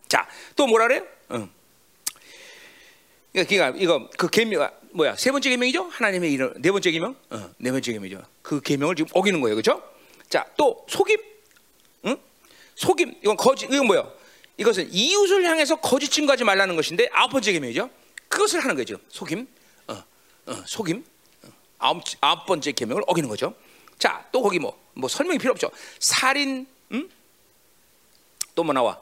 자또 0.09 0.67
뭐라 0.67 0.89
그래요 0.89 1.07
음. 1.31 1.51
그러니까 3.33 3.73
이거 3.77 4.09
그 4.19 4.29
계명 4.29 4.69
뭐야 4.93 5.17
세 5.17 5.31
번째 5.33 5.49
계명이죠? 5.51 5.85
하나님의 5.85 6.33
이름 6.33 6.53
네 6.59 6.71
번째 6.71 6.91
계명? 6.91 7.17
어, 7.31 7.51
네 7.59 7.71
번째 7.71 7.93
계명이죠. 7.93 8.23
그 8.43 8.61
계명을 8.61 8.95
지금 8.95 9.11
어기는 9.15 9.41
거예요. 9.41 9.57
그렇죠 9.57 9.83
자 10.29 10.47
또 10.57 10.85
속임. 10.89 11.19
응? 12.07 12.17
속임. 12.75 13.15
이건 13.23 13.37
거짓 13.37 13.67
이건 13.67 13.87
뭐야 13.87 14.07
이것은 14.59 14.89
이웃을 14.93 15.45
향해서 15.45 15.77
거짓 15.77 16.09
증거하지 16.11 16.45
말라는 16.45 16.77
것인데 16.77 17.09
아홉 17.13 17.31
번째 17.31 17.53
계명이죠. 17.53 17.89
그것을 18.29 18.61
하는 18.61 18.77
거죠 18.77 18.99
속임. 19.09 19.47
어, 19.89 20.03
어, 20.47 20.63
속임. 20.67 21.05
어, 21.43 21.49
아홉 21.79 22.03
아홉 22.21 22.47
번째 22.47 22.73
계명을 22.73 23.03
어기는 23.07 23.29
거죠. 23.29 23.55
자 23.99 24.27
또 24.33 24.43
거기 24.43 24.59
뭐뭐 24.59 24.79
뭐 24.95 25.09
설명이 25.09 25.39
필요 25.39 25.53
없죠. 25.53 25.71
살인 25.99 26.67
응? 26.93 27.09
또뭐 28.55 28.73
나와 28.73 29.01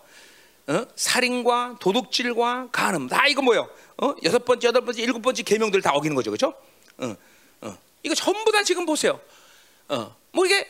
어? 0.70 0.86
살인과 0.94 1.78
도둑질과 1.80 2.68
간음 2.70 3.08
다 3.08 3.26
이거 3.26 3.42
뭐요 3.42 3.68
어? 4.02 4.14
여섯 4.22 4.44
번째, 4.44 4.68
여덟 4.68 4.82
번째, 4.82 5.02
일곱 5.02 5.20
번째 5.20 5.42
계명들 5.42 5.82
다 5.82 5.92
어기는 5.92 6.14
거죠, 6.14 6.30
그렇죠? 6.30 6.54
어, 6.98 7.14
어. 7.60 7.78
이거 8.02 8.14
전부 8.14 8.50
다 8.50 8.62
지금 8.62 8.86
보세요. 8.86 9.20
어, 9.88 10.16
뭐 10.32 10.46
이게 10.46 10.66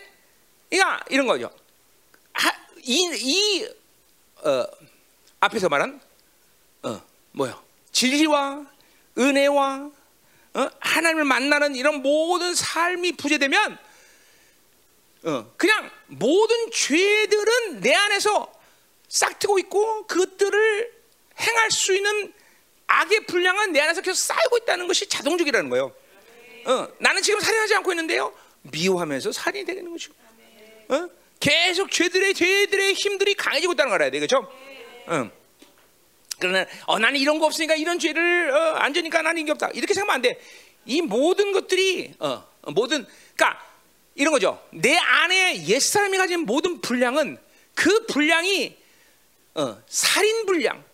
이거 0.71 0.85
이런 1.11 1.27
거죠. 1.29 1.49
하, 2.33 2.51
이, 2.83 3.09
이 3.15 3.69
어, 4.45 4.65
앞에서 5.39 5.69
말한 5.69 6.01
어, 6.83 7.01
뭐요? 7.33 7.63
진리와 7.93 8.67
은혜와 9.17 9.91
어? 10.55 10.69
하나님을 10.81 11.25
만나는 11.25 11.77
이런 11.77 12.03
모든 12.03 12.55
삶이 12.55 13.13
부재되면 13.13 13.79
어, 15.23 15.53
그냥 15.57 15.89
모든 16.07 16.71
죄들은 16.73 17.81
내 17.81 17.95
안에서 17.95 18.60
싹트고 19.11 19.59
있고 19.59 20.07
그것들을 20.07 20.93
행할 21.39 21.71
수 21.71 21.95
있는 21.95 22.33
악의 22.87 23.27
분량은 23.27 23.73
내 23.73 23.81
안에서 23.81 24.01
계속 24.01 24.17
쌓이고 24.17 24.59
있다는 24.59 24.87
것이 24.87 25.09
자동적이라는 25.09 25.69
거예요. 25.69 25.93
어, 26.67 26.89
나는 26.99 27.23
지금 27.23 27.41
살인하지 27.41 27.75
않고 27.77 27.93
있는데요. 27.93 28.33
미워하면서 28.63 29.33
살인이 29.33 29.65
되는 29.65 29.91
거죠. 29.91 30.13
어? 30.89 31.09
계속 31.39 31.91
죄들의 31.91 32.35
죄들의 32.35 32.95
힘들이 32.95 33.35
강해지고 33.35 33.73
있다는 33.73 33.91
걸 33.91 33.97
알아야 33.97 34.11
돼, 34.11 34.19
그렇죠? 34.19 34.51
어. 35.07 35.31
그러나 36.39 36.67
어, 36.87 36.99
나는 36.99 37.19
이런 37.21 37.39
거 37.39 37.47
없으니까 37.47 37.75
이런 37.75 37.99
죄를 37.99 38.51
어, 38.51 38.75
안 38.77 38.95
지니까 38.95 39.23
나는 39.23 39.43
이게 39.43 39.53
없다. 39.53 39.71
이렇게 39.75 39.95
생각하면 39.95 40.15
안 40.17 40.23
돼. 40.23 40.41
이 40.87 41.03
모든 41.03 41.53
것들이 41.53 42.15
어, 42.19 42.47
모든 42.73 43.07
그러니까 43.35 43.65
이런 44.15 44.33
거죠. 44.33 44.63
내 44.71 44.97
안에 44.97 45.67
옛 45.67 45.81
사람이 45.81 46.17
가진 46.17 46.41
모든 46.41 46.81
분량은 46.81 47.39
그 47.75 48.07
분량이 48.07 48.80
어, 49.55 49.83
살인 49.89 50.47
분량, 50.47 50.85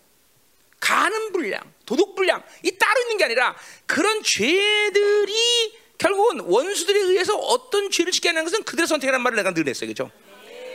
가는 0.81 1.33
분량, 1.33 1.61
도둑 1.85 2.15
분량 2.15 2.43
이 2.63 2.77
따로 2.79 3.01
있는 3.03 3.17
게 3.17 3.25
아니라 3.25 3.57
그런 3.87 4.23
죄들이 4.23 5.79
결국은 5.99 6.41
원수들에 6.41 6.99
의해서 7.01 7.37
어떤 7.37 7.91
죄를 7.91 8.13
짓게 8.13 8.29
하는 8.29 8.45
것은 8.45 8.65
그들의 8.65 8.87
선택이라는 8.87 9.23
말을 9.23 9.37
내가 9.37 9.53
늘 9.53 9.67
했어요, 9.69 9.93
그렇죠? 9.93 10.11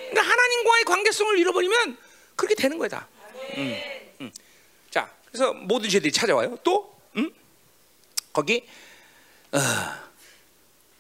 그러니까 0.10 0.32
하나님과의 0.32 0.84
관계성을 0.86 1.40
잃어버리면 1.40 1.98
그렇게 2.36 2.56
되는 2.56 2.78
거야 2.78 2.90
다. 2.90 3.08
음, 3.58 3.78
음. 4.22 4.32
자, 4.90 5.14
그래서 5.28 5.54
모든 5.54 5.90
죄들이 5.90 6.12
찾아와요. 6.12 6.58
또 6.64 6.96
음? 7.16 7.32
거기 8.34 8.68
어, 9.52 9.60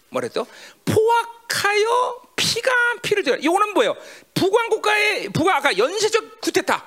뭐랬죠? 0.09 0.45
포악하여 0.85 2.21
피가 2.35 2.71
피를 3.01 3.23
들여. 3.23 3.37
이거는 3.37 3.73
뭐예요? 3.73 3.95
북왕 4.41 4.69
국가의 4.69 5.29
북아 5.29 5.57
아까 5.57 5.77
연쇄적 5.77 6.41
쿠데타. 6.41 6.83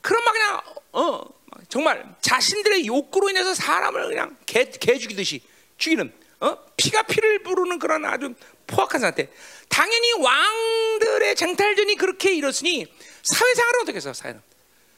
그런 0.00 0.24
막 0.24 0.32
그냥 0.32 0.62
어 0.92 1.20
정말 1.68 2.16
자신들의 2.22 2.86
욕구로 2.86 3.28
인해서 3.28 3.52
사람을 3.52 4.08
그냥 4.08 4.34
개, 4.46 4.64
개 4.64 4.96
죽이듯이 4.96 5.42
죽이는 5.76 6.10
어? 6.40 6.56
피가 6.78 7.02
피를 7.02 7.42
부르는 7.42 7.78
그런 7.78 8.06
아주 8.06 8.34
포악한 8.66 9.02
상태. 9.02 9.28
당연히 9.68 10.12
왕들의 10.14 11.36
쟁탈전이 11.36 11.96
그렇게 11.96 12.34
이뤘으니 12.34 12.86
사회생활은 13.22 13.80
어떻게 13.82 13.96
해서 13.96 14.14
사회는 14.14 14.40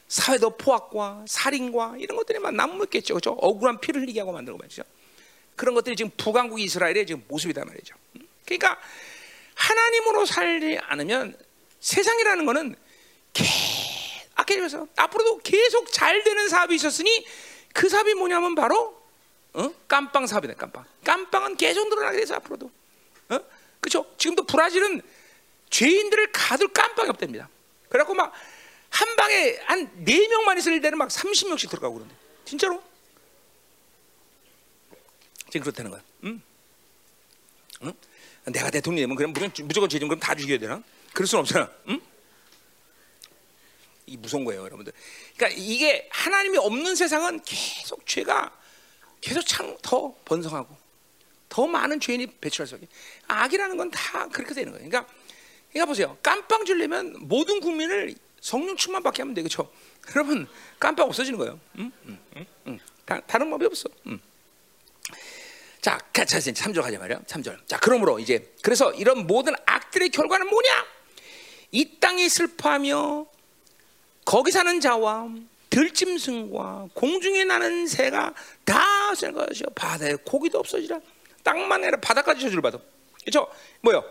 사회도 0.07 0.51
포악과 0.51 1.25
살인과 1.27 1.95
이런 1.97 2.15
것들이 2.15 2.39
막 2.39 2.55
난무했겠죠, 2.55 3.15
그렇죠? 3.15 3.31
억울한 3.31 3.81
피를 3.81 4.03
흘리게 4.03 4.21
하고 4.21 4.31
만들고 4.31 4.57
말이죠. 4.57 4.83
그런 5.57 5.75
것들이 5.75 5.97
지금 5.97 6.11
부강국 6.15 6.61
이스라엘의 6.61 7.05
지금 7.05 7.25
모습이다 7.27 7.65
말이죠. 7.65 7.93
그러니까 8.45 8.79
하나님으로 9.55 10.25
살지 10.25 10.79
않으면 10.81 11.48
세상이라는 11.79 12.75
아까 14.35 14.53
얘기해서 14.53 14.87
앞으로도 14.95 15.39
계속 15.39 15.91
잘 15.91 16.23
되는 16.23 16.49
사업이 16.49 16.75
있었으니 16.75 17.25
그 17.73 17.89
사업이 17.89 18.13
뭐냐면 18.15 18.55
바로 18.55 18.99
어? 19.53 19.73
깜빵 19.87 20.27
사업이다 20.27 20.53
깜빵. 20.55 20.85
깜빵은 21.03 21.57
계속 21.57 21.89
늘어나게 21.89 22.19
돼서 22.19 22.35
앞으로도. 22.35 22.71
어? 23.29 23.39
그렇죠? 23.79 24.05
지금도 24.17 24.43
브라질은 24.43 25.01
죄인들을 25.69 26.31
가둘 26.31 26.69
깜빵이 26.73 27.09
없답니다. 27.09 27.49
그래갖고 27.89 28.13
막 28.13 28.33
한 28.89 29.15
방에 29.15 29.57
한네 29.65 30.27
명만 30.27 30.57
있을 30.57 30.81
때는 30.81 30.97
막 30.97 31.09
30명씩 31.09 31.69
들어가고 31.69 31.95
그러는데 31.95 32.15
진짜로 32.45 32.81
지금 35.49 35.61
그렇다는 35.63 35.91
거야. 35.91 36.01
응? 36.25 36.41
응? 37.83 37.93
내가 38.45 38.69
대통령이면 38.69 39.15
그럼 39.15 39.33
무조건 39.63 39.89
죄좀 39.89 40.09
그럼 40.09 40.19
다 40.19 40.35
죽여야 40.35 40.59
되나? 40.59 40.83
그럴 41.13 41.27
수는 41.27 41.41
없잖아. 41.41 41.69
응? 41.89 42.01
이 44.05 44.17
무서운 44.17 44.43
거예요, 44.45 44.61
여러분들. 44.63 44.91
그러니까 45.37 45.59
이게 45.61 46.07
하나님이 46.11 46.57
없는 46.57 46.95
세상은 46.95 47.41
계속 47.43 48.05
죄가 48.07 48.51
계속 49.21 49.41
참 49.45 49.75
더 49.81 50.15
번성하고 50.25 50.75
더 51.49 51.67
많은 51.67 51.99
죄인이 51.99 52.27
배출할 52.39 52.67
수 52.67 52.75
있게. 52.75 52.87
악이라는 53.27 53.77
건 53.77 53.89
다 53.91 54.27
그렇게 54.29 54.53
되는 54.53 54.71
거예요. 54.71 54.87
그러니까, 54.89 55.11
그러니까 55.71 55.85
보세요. 55.85 56.17
깜빵 56.23 56.65
주려면 56.65 57.15
모든 57.19 57.59
국민을 57.59 58.15
성령 58.41 58.75
충만받게 58.77 59.21
하면 59.23 59.33
되겠죠. 59.35 59.71
여러분 60.15 60.47
깜빡 60.79 61.03
없어지는 61.07 61.37
거예요. 61.37 61.59
응? 61.77 61.91
응? 62.05 62.45
응? 62.67 62.79
다, 63.05 63.37
른 63.37 63.49
법이 63.49 63.65
없어. 63.65 63.89
응. 64.07 64.19
자, 65.81 65.97
자, 66.13 66.23
3절 66.25 66.81
가자 66.81 66.97
말이야. 66.99 67.19
3절. 67.21 67.67
자, 67.67 67.79
그러므로 67.79 68.19
이제 68.19 68.53
그래서 68.61 68.91
이런 68.93 69.25
모든 69.27 69.53
악들의 69.65 70.09
결과는 70.09 70.47
뭐냐? 70.47 70.85
이 71.71 71.99
땅이 71.99 72.29
슬퍼하며 72.29 73.25
거기 74.25 74.51
사는 74.51 74.79
자와 74.79 75.29
들짐승과 75.69 76.89
공중에 76.93 77.45
나는 77.45 77.87
새가 77.87 78.33
다 78.65 79.13
것이요 79.13 79.67
바다에 79.75 80.15
고기도 80.25 80.59
없어지라. 80.59 80.99
땅만 81.43 81.83
아니라 81.83 81.99
바다까지 81.99 82.41
저주를 82.41 82.61
받아. 82.61 82.79
그렇죠? 83.21 83.47
뭐요? 83.81 84.03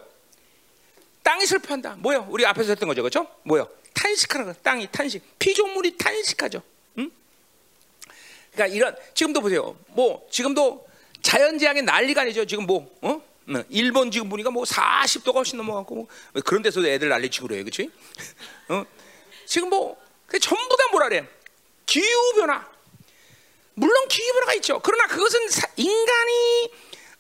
땅이 1.22 1.46
슬퍼한다. 1.46 1.96
뭐요? 1.98 2.26
우리 2.30 2.46
앞에서 2.46 2.70
했던 2.70 2.88
거죠, 2.88 3.02
그렇죠? 3.02 3.26
뭐요? 3.42 3.68
탄식하는 3.94 4.46
거. 4.46 4.52
땅이 4.62 4.88
탄식. 4.90 5.22
피조물이 5.38 5.96
탄식하죠. 5.96 6.62
응? 6.98 7.10
그러니까 8.52 8.74
이런 8.74 8.96
지금도 9.14 9.40
보세요. 9.40 9.76
뭐 9.88 10.26
지금도 10.30 10.86
자연 11.22 11.58
재앙의 11.58 11.82
난리가 11.82 12.22
아니죠. 12.22 12.44
지금 12.44 12.66
뭐 12.66 12.90
어? 13.02 13.20
네, 13.50 13.64
일본 13.70 14.10
지금 14.10 14.28
보니까 14.28 14.50
뭐 14.50 14.64
40도가 14.64 15.36
훨씬 15.36 15.56
넘어갔고 15.56 15.94
뭐 15.94 16.42
그런 16.44 16.62
데서도 16.62 16.86
애들 16.86 17.08
난리치고 17.08 17.48
그래요, 17.48 17.64
그렇지? 17.64 17.90
어? 18.68 18.84
지금 19.46 19.70
뭐 19.70 19.96
전부 20.40 20.76
다 20.76 20.84
뭐라 20.92 21.08
그래? 21.08 21.26
기후 21.86 22.34
변화. 22.34 22.66
물론 23.72 24.06
기후 24.08 24.32
변화가 24.34 24.54
있죠. 24.54 24.80
그러나 24.82 25.06
그것은 25.06 25.40
인간이 25.76 26.70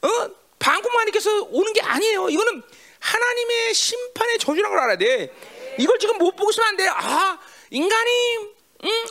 어? 0.02 0.30
방구만 0.58 1.04
일으켜서 1.04 1.30
오는 1.44 1.72
게 1.72 1.80
아니에요. 1.80 2.28
이거는 2.28 2.62
하나님의 3.00 3.72
심판의 3.72 4.38
저주라는 4.38 4.76
걸 4.76 4.84
알아야 4.84 4.98
돼. 4.98 5.32
이걸 5.78 5.98
지금 5.98 6.18
못 6.18 6.36
보고 6.36 6.50
있으면 6.50 6.68
안 6.68 6.76
돼. 6.76 6.88
아, 6.88 7.38
인간이 7.70 8.36
음, 8.84 9.06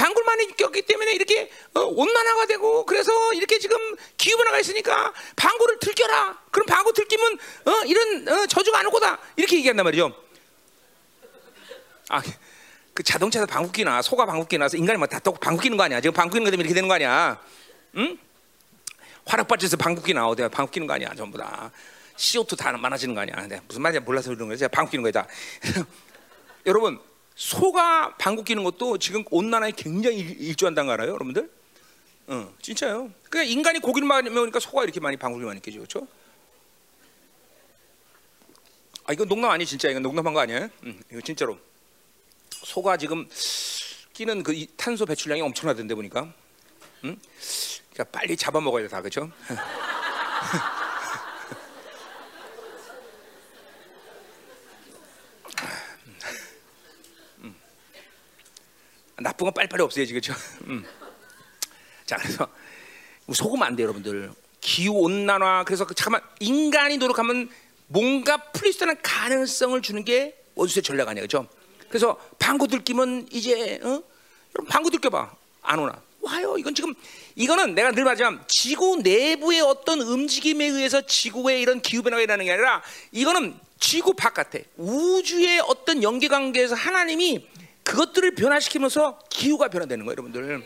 방굴만이 0.00 0.56
꼈기 0.56 0.82
때문에 0.82 1.12
이렇게 1.12 1.50
어, 1.74 1.80
온난화가 1.80 2.46
되고 2.46 2.86
그래서 2.86 3.12
이렇게 3.34 3.58
지금 3.58 3.76
기후 4.16 4.38
변화가 4.38 4.58
있으니까 4.60 5.12
방구를 5.36 5.78
들켜라. 5.78 6.38
그럼 6.50 6.64
방구 6.66 6.94
들키면 6.94 7.38
어, 7.66 7.70
이런 7.84 8.26
어, 8.28 8.46
저주가 8.46 8.78
안 8.78 8.86
올 8.86 8.92
거다. 8.92 9.18
이렇게 9.36 9.56
얘기한단 9.58 9.84
말이죠. 9.84 10.10
아, 12.08 12.22
그 12.94 13.02
자동차에서 13.02 13.46
방구 13.46 13.72
끼나 13.72 14.00
소가 14.00 14.24
방구 14.24 14.46
끼나서 14.48 14.78
인간이 14.78 14.98
막다 14.98 15.20
뭐 15.22 15.34
방구 15.34 15.60
끼는 15.62 15.76
거 15.76 15.84
아니야? 15.84 16.00
지금 16.00 16.14
방구 16.14 16.32
끼는 16.32 16.44
거 16.44 16.50
때문에 16.50 16.64
이렇게 16.66 16.74
되는 16.74 16.88
거 16.88 16.94
아니야? 16.94 17.38
응? 17.96 18.18
화락받쳐서 19.26 19.76
방구 19.76 20.02
끼나 20.02 20.26
어디 20.26 20.42
방구 20.48 20.72
끼는 20.72 20.86
거 20.86 20.94
아니야? 20.94 21.12
전부 21.14 21.36
다. 21.36 21.70
CO2 22.16 22.56
다 22.56 22.72
많아지는 22.72 23.14
거 23.14 23.20
아니야? 23.20 23.36
근데 23.36 23.60
무슨 23.68 23.82
말인지 23.82 24.02
몰라서 24.04 24.30
거야. 24.48 24.56
제가 24.56 24.68
방구 24.70 24.92
끼는 24.92 25.02
거다. 25.04 25.26
여러분 26.66 26.98
소가 27.40 28.14
방구 28.18 28.44
끼는 28.44 28.64
것도 28.64 28.98
지금 28.98 29.24
온난화에 29.30 29.72
굉장히 29.74 30.18
일조한다는 30.18 30.88
거 30.88 30.92
알아요, 30.92 31.12
여러분들? 31.12 31.50
어, 32.26 32.54
진짜요. 32.60 33.10
그냥 33.30 33.46
인간이 33.46 33.78
고기를 33.78 34.06
많이 34.06 34.28
먹으니까 34.28 34.60
소가 34.60 34.84
이렇게 34.84 35.00
많이 35.00 35.16
방구를 35.16 35.46
많이 35.46 35.62
끼죠, 35.62 35.78
그렇죠? 35.78 36.06
아 39.06 39.14
이거 39.14 39.24
농담 39.24 39.50
아니 39.52 39.64
진짜 39.64 39.88
이건 39.88 40.02
농담한 40.02 40.34
거 40.34 40.40
아니에요? 40.40 40.68
응, 40.84 41.00
이거 41.10 41.22
진짜로 41.22 41.58
소가 42.50 42.98
지금 42.98 43.26
끼는 44.12 44.42
그 44.42 44.66
탄소 44.76 45.06
배출량이 45.06 45.40
엄청나던데 45.40 45.94
보니까, 45.94 46.30
응? 47.04 47.18
그러니까 47.94 48.18
빨리 48.18 48.36
잡아 48.36 48.60
먹어야 48.60 48.82
돼 48.82 48.88
다, 48.88 49.00
그렇죠? 49.00 49.32
나쁜 59.20 59.44
건 59.44 59.54
빨리빨리 59.54 59.82
없애야지 59.82 60.12
그렇죠? 60.12 60.34
음. 60.66 60.84
자 62.06 62.16
그래서 62.16 62.48
속으면 63.32 63.66
안 63.66 63.76
돼요 63.76 63.86
여러분들 63.86 64.32
기후 64.60 64.94
온난화 64.94 65.64
그래서 65.64 65.86
그 65.86 65.94
잠깐만 65.94 66.22
인간이 66.40 66.96
노력하면 66.98 67.48
뭔가 67.86 68.38
풀릴 68.52 68.72
수 68.72 68.84
있는 68.84 68.96
가능성을 69.02 69.80
주는 69.82 70.04
게 70.04 70.36
원수의 70.54 70.82
전략 70.82 71.08
아니에요 71.08 71.26
그렇죠? 71.26 71.48
그래서 71.88 72.18
방구 72.38 72.68
들끼면 72.68 73.28
이제 73.30 73.80
어? 73.82 74.02
여러분 74.54 74.68
방구 74.68 74.90
들껴봐 74.90 75.32
안 75.62 75.78
오나 75.78 76.00
와요 76.20 76.56
이건 76.58 76.74
지금 76.74 76.94
이거는 77.36 77.74
내가 77.74 77.92
늘 77.92 78.04
말하지만 78.04 78.42
지구 78.48 78.96
내부의 79.02 79.60
어떤 79.60 80.00
움직임에 80.00 80.66
의해서 80.66 81.00
지구의 81.00 81.60
이런 81.60 81.80
기후 81.80 82.02
변화가 82.02 82.22
일어나는 82.22 82.44
게 82.46 82.52
아니라 82.52 82.82
이거는 83.12 83.58
지구 83.78 84.12
바깥에 84.14 84.64
우주의 84.76 85.60
어떤 85.60 86.02
연계 86.02 86.28
관계에서 86.28 86.74
하나님이 86.74 87.48
그것들을 87.90 88.36
변화시키면서 88.36 89.18
기후가 89.30 89.66
변화되는 89.68 90.04
거예요, 90.04 90.12
여러분들. 90.12 90.64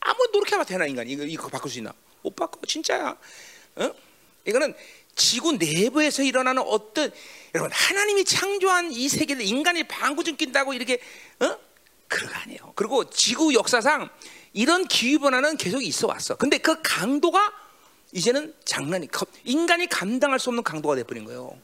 아무 0.00 0.28
노력해봐 0.32 0.62
되나 0.62 0.86
인간이 0.86 1.10
이거, 1.10 1.24
이거 1.24 1.48
바꿀 1.48 1.68
수 1.68 1.78
있나? 1.78 1.92
못 2.22 2.36
바꿔, 2.36 2.60
진짜야. 2.64 3.16
어? 3.76 3.94
이거는 4.46 4.72
지구 5.16 5.52
내부에서 5.52 6.22
일어나는 6.22 6.62
어떤 6.62 7.12
여러분 7.56 7.72
하나님이 7.72 8.24
창조한 8.24 8.92
이 8.92 9.08
세계를 9.08 9.42
인간이 9.42 9.82
방구 9.82 10.22
좀 10.22 10.36
낀다고 10.36 10.74
이렇게 10.74 11.00
어? 11.40 11.58
그런 12.06 12.32
거 12.32 12.38
아니에요. 12.38 12.72
그리고 12.76 13.10
지구 13.10 13.52
역사상 13.52 14.08
이런 14.52 14.86
기후 14.86 15.18
변화는 15.18 15.56
계속 15.56 15.82
있어 15.82 16.06
왔어. 16.06 16.36
근데 16.36 16.58
그 16.58 16.80
강도가 16.82 17.52
이제는 18.12 18.54
장난이 18.64 19.08
인간이 19.42 19.88
감당할 19.88 20.38
수 20.38 20.50
없는 20.50 20.62
강도가 20.62 20.94
돼버린 20.94 21.24
거예요. 21.24 21.58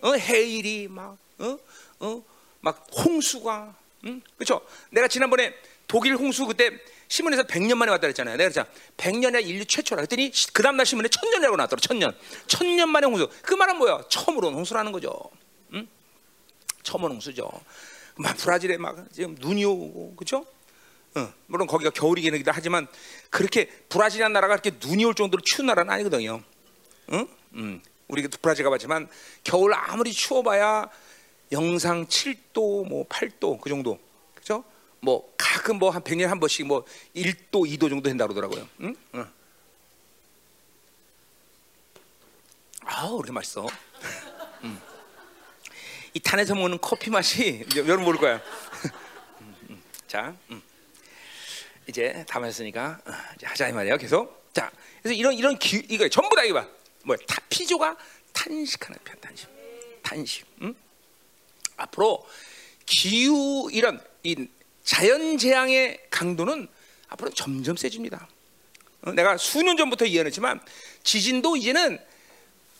어, 0.00 0.14
해일이 0.14 0.88
막 0.88 1.18
어? 1.38 1.58
어? 2.00 2.29
막 2.60 2.86
홍수가 2.96 3.74
응? 4.06 4.22
그렇죠? 4.36 4.60
내가 4.90 5.08
지난번에 5.08 5.54
독일 5.86 6.16
홍수 6.16 6.46
그때 6.46 6.70
신문에서 7.08 7.42
100년 7.42 7.74
만에 7.74 7.90
왔다 7.90 8.02
그랬잖아요. 8.02 8.36
내가 8.36 8.50
그랬잖아. 8.50 8.68
100년이 8.96 9.44
인류 9.44 9.64
최초라 9.64 10.02
그랬더니 10.02 10.30
그 10.52 10.62
다음 10.62 10.76
날 10.76 10.86
신문에 10.86 11.08
천년이라고 11.08 11.56
나왔더라. 11.56 11.80
천년. 11.80 12.16
천년 12.46 12.88
만에 12.88 13.06
홍수. 13.06 13.28
그 13.42 13.54
말은 13.54 13.76
뭐야? 13.78 14.04
처음으로 14.08 14.48
온 14.48 14.54
홍수라는 14.54 14.92
거죠. 14.92 15.18
응? 15.74 15.88
처음 16.84 17.04
온 17.04 17.12
홍수죠. 17.12 17.50
막 18.16 18.36
브라질에 18.36 18.76
막 18.76 19.06
지금 19.12 19.34
눈이 19.40 19.64
오고 19.64 20.14
그렇죠? 20.14 20.46
어, 21.16 21.32
물론 21.46 21.66
거기가 21.66 21.90
겨울이긴 21.90 22.44
하지만 22.46 22.86
그렇게 23.30 23.66
브라질이라는 23.88 24.32
나라가 24.32 24.56
그렇게 24.56 24.78
눈이 24.86 25.04
올 25.04 25.14
정도로 25.14 25.42
추운 25.44 25.66
나라는 25.66 25.92
아니거든요. 25.92 26.42
응? 27.12 27.28
음. 27.54 27.82
우리 28.06 28.26
브라질 28.28 28.64
가봤지만 28.64 29.08
겨울 29.44 29.72
아무리 29.74 30.12
추워봐야 30.12 30.88
영상 31.52 32.06
7도 32.06 32.86
뭐 32.88 33.06
8도 33.08 33.60
그 33.60 33.68
정도 33.68 33.98
그죠? 34.34 34.64
뭐 35.00 35.32
가끔 35.36 35.78
뭐 35.78 35.90
한 35.90 36.02
100년 36.02 36.26
한 36.26 36.38
번씩 36.38 36.66
뭐 36.66 36.84
1도 37.14 37.66
2도 37.66 37.88
정도 37.88 38.02
된다 38.02 38.26
그러더라고요. 38.26 38.68
응? 38.82 38.94
응. 39.14 39.30
아우 42.82 43.16
그렇게 43.16 43.32
맛있어. 43.32 43.66
음. 44.64 44.80
이 46.14 46.20
탄에서 46.20 46.54
먹는 46.54 46.78
커피 46.80 47.10
맛이 47.10 47.64
여러분 47.76 48.04
모를 48.04 48.18
거야. 48.20 48.40
자, 50.06 50.34
음. 50.50 50.60
이제 51.86 52.24
다 52.28 52.38
마셨으니까 52.40 53.00
어, 53.06 53.12
이제 53.36 53.46
하자 53.46 53.68
이 53.68 53.72
말이에요. 53.72 53.96
계속. 53.96 54.48
자, 54.52 54.70
그래서 55.02 55.14
이런 55.14 55.34
이런 55.34 55.58
기, 55.58 55.82
이거 55.88 56.08
전부 56.08 56.34
다 56.34 56.42
이거 56.44 56.60
봐. 56.60 56.68
뭐 57.04 57.16
타, 57.16 57.36
피조가 57.48 57.96
탄식하는 58.32 58.98
편 59.04 59.20
탄식. 59.20 59.48
탄식. 60.02 60.46
응? 60.62 60.74
앞으로 61.82 62.26
기후 62.86 63.68
이런 63.72 64.00
이 64.22 64.46
자연 64.84 65.38
재앙의 65.38 66.00
강도는 66.10 66.68
앞으로 67.08 67.30
점점 67.30 67.76
세집니다. 67.76 68.28
어, 69.02 69.12
내가 69.12 69.36
수년 69.36 69.76
전부터 69.76 70.04
이해했지만 70.06 70.60
지진도 71.02 71.56
이제는 71.56 71.98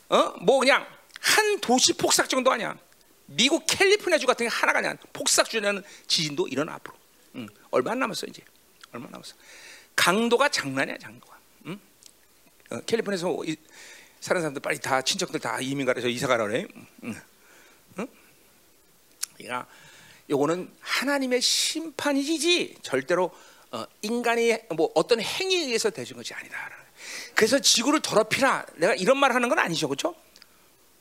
어 0.09 0.33
뭐 0.41 0.59
그냥 0.59 0.85
한 1.19 1.59
도시 1.61 1.93
폭삭 1.93 2.27
정도 2.29 2.51
아니야. 2.51 2.77
미국 3.27 3.65
캘리포니아주 3.65 4.25
같은 4.27 4.45
게 4.45 4.49
하나가 4.49 4.79
아니야. 4.79 4.95
폭삭주라는 5.13 5.83
지진도 6.07 6.47
일어나 6.47 6.73
앞으로. 6.73 6.95
응. 7.35 7.47
얼마 7.69 7.91
안 7.91 7.99
남았어 7.99 8.25
이제. 8.27 8.43
얼마 8.91 9.05
안 9.05 9.11
남았어. 9.11 9.35
강도가 9.95 10.49
장난이야 10.49 10.97
장도가. 10.97 11.37
응? 11.67 11.79
어, 12.71 12.79
캘리포니아에서 12.81 13.37
이, 13.45 13.55
사는 14.19 14.41
사람들 14.41 14.61
빨리 14.61 14.79
다 14.79 15.01
친척들 15.01 15.39
다 15.39 15.59
이민 15.61 15.85
가래서 15.85 16.07
이사 16.09 16.27
가라 16.27 16.45
그래. 16.47 16.65
응. 16.75 16.85
응? 17.05 17.21
그러니까 19.43 19.67
요거는 20.29 20.71
하나님의 20.79 21.41
심판이지 21.41 22.77
절대로 22.81 23.31
어, 23.71 23.85
인간이 24.01 24.57
뭐 24.75 24.91
어떤 24.95 25.21
행위에 25.21 25.65
의해서 25.65 25.89
되신 25.89 26.17
것이 26.17 26.33
아니다. 26.33 26.57
그래서 27.35 27.59
지구를 27.59 28.01
더럽히라. 28.01 28.65
내가 28.75 28.95
이런 28.95 29.17
말 29.17 29.33
하는 29.33 29.49
건 29.49 29.59
아니죠, 29.59 29.87
그렇죠? 29.87 30.15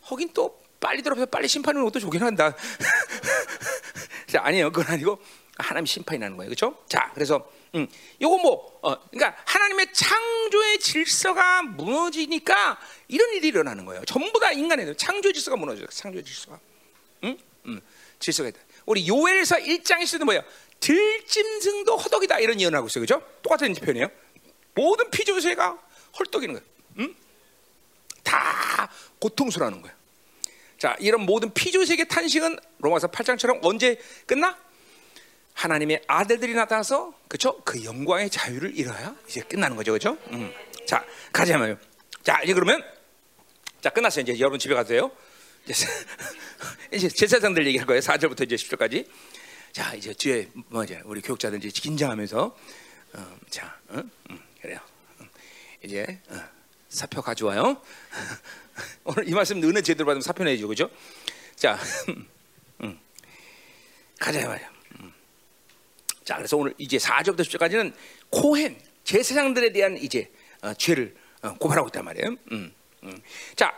하긴 0.03 0.31
또 0.33 0.61
빨리 0.79 1.03
더럽혀 1.03 1.27
빨리 1.27 1.49
심판하는 1.49 1.85
것도 1.85 2.01
좋긴 2.01 2.23
한다. 2.23 2.55
자, 4.27 4.41
아니에요, 4.43 4.71
그건 4.73 4.95
아니고 4.95 5.21
하나님 5.59 5.87
심판이 5.87 6.19
나는 6.19 6.37
거예요, 6.37 6.49
그렇죠? 6.49 6.83
자, 6.89 7.11
그래서 7.15 7.51
음, 7.75 7.87
요거 8.21 8.39
뭐, 8.39 8.79
어, 8.83 8.99
그러니까 9.11 9.41
하나님의 9.45 9.93
창조의 9.93 10.79
질서가 10.81 11.63
무너지니까 11.63 12.79
이런 13.09 13.33
일이 13.35 13.49
일어나는 13.49 13.85
거예요. 13.85 14.05
전부 14.07 14.41
다 14.41 14.51
인간의 14.51 14.97
창조 14.97 15.33
질서가 15.33 15.57
무너져요. 15.57 15.87
창조 15.89 16.23
질서가, 16.23 16.59
응, 17.25 17.39
음, 17.67 17.81
질서가 18.21 18.51
있다. 18.51 18.61
우리 18.87 19.09
요엘서 19.09 19.57
1장에서도 19.57 20.25
뭐예요? 20.25 20.43
들짐승도 20.79 21.97
허덕이다 21.97 22.39
이런 22.39 22.61
예언하고 22.61 22.87
있어요, 22.87 23.05
그렇죠? 23.05 23.27
똑같은 23.43 23.75
표현이에요. 23.75 24.09
모든 24.75 25.11
피조세가 25.11 25.79
헐떡이는 26.19 26.55
거예요. 26.55 26.69
응? 27.01 27.15
다 28.23 28.91
고통스러워하는 29.19 29.83
거예요. 29.83 29.97
자, 30.79 30.97
이런 30.99 31.27
모든 31.27 31.53
피조세계 31.53 32.05
탄식은 32.05 32.59
로마서 32.79 33.09
8장처럼 33.09 33.59
언제 33.63 33.99
끝나? 34.27 34.57
하나님의 35.53 36.03
아들들이 36.07 36.55
나타나서 36.55 37.13
그렇죠? 37.29 37.61
그 37.65 37.85
영광의 37.85 38.31
자유를 38.31 38.79
이뤄야 38.79 39.15
이제 39.29 39.43
끝나는 39.43 39.77
거죠, 39.77 39.93
그렇죠? 39.93 40.17
음. 40.29 40.53
자, 40.87 41.05
가자마요. 41.33 41.77
자, 42.23 42.41
이제 42.43 42.55
그러면 42.55 42.83
자 43.83 43.91
끝났어요. 43.91 44.23
이제 44.23 44.39
여러분 44.39 44.59
집에 44.59 44.75
가도 44.75 44.89
돼요. 44.89 45.11
이제, 45.71 45.87
이제 46.93 47.09
제사장들 47.09 47.67
얘기할 47.69 47.87
거예요. 47.87 48.01
4절부터 48.01 48.45
이제 48.45 48.57
10절까지. 48.57 49.07
자, 49.73 49.95
이제 49.95 50.13
뒤에 50.13 50.49
뭐죠? 50.69 51.01
우리 51.05 51.21
교육자들 51.21 51.65
이제 51.65 51.69
긴장하면서 51.69 52.57
어, 53.13 53.37
자, 53.49 53.79
어? 53.89 54.03
음, 54.31 54.41
그래요. 54.61 54.81
음, 55.21 55.29
이제 55.85 56.21
어, 56.29 56.41
사표 56.89 57.23
가져와요. 57.23 57.81
오늘 59.05 59.29
이 59.29 59.33
말씀 59.33 59.63
은혜 59.63 59.81
제대로 59.81 60.07
받으면 60.07 60.23
사표 60.23 60.43
내죠, 60.43 60.67
그죠? 60.67 60.91
자, 61.55 61.79
음, 62.83 62.99
가자 64.19 64.47
말이야. 64.47 64.73
음. 65.01 65.13
자, 66.25 66.37
그래서 66.37 66.57
오늘 66.57 66.75
이제 66.79 66.97
4절부터 66.97 67.41
10절까지는 67.41 67.95
코헨 68.31 68.77
제사장들에 69.05 69.73
대한 69.73 69.97
이제 69.97 70.33
어, 70.63 70.75
죄를 70.75 71.15
어, 71.43 71.55
고발하고 71.55 71.89
있단 71.89 72.05
말이에요. 72.05 72.37
음, 72.51 72.75
음. 73.05 73.23
자, 73.55 73.73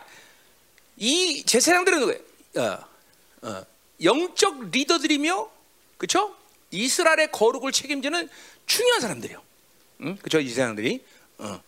이 0.97 1.43
제사장들은 1.45 1.99
누구예요? 1.99 2.19
어, 2.57 3.47
어, 3.47 3.65
영적 4.03 4.69
리더들이며, 4.69 5.49
그렇죠? 5.97 6.35
이스라엘의 6.71 7.31
거룩을 7.31 7.71
책임지는 7.71 8.29
중요한 8.65 9.01
사람들이요. 9.01 9.41
응? 10.01 10.17
그렇죠? 10.17 10.39
이 10.39 10.49
제사장들이. 10.49 11.03
어. 11.39 11.61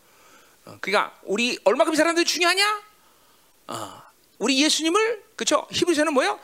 어, 0.65 0.77
그러니까 0.81 1.17
우리 1.23 1.59
얼마큼 1.63 1.93
이 1.93 1.95
사람들이 1.95 2.25
중요하냐? 2.25 2.83
어, 3.67 4.01
우리 4.39 4.61
예수님을 4.63 5.23
그렇죠? 5.35 5.67
히브리서는 5.71 6.13
뭐야? 6.13 6.37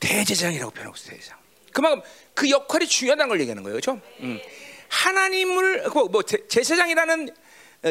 대제사장이라고 0.00 0.70
표현하고 0.72 0.96
있어요. 0.96 1.10
대제사장. 1.10 1.38
그만큼 1.72 2.02
그 2.34 2.50
역할이 2.50 2.86
중요하다는 2.86 3.28
걸 3.28 3.40
얘기하는 3.40 3.62
거예요, 3.62 3.74
그렇죠? 3.74 4.00
음. 4.20 4.40
하나님을 4.88 5.88
뭐, 5.90 6.08
뭐 6.08 6.22
제사장이라는 6.22 7.34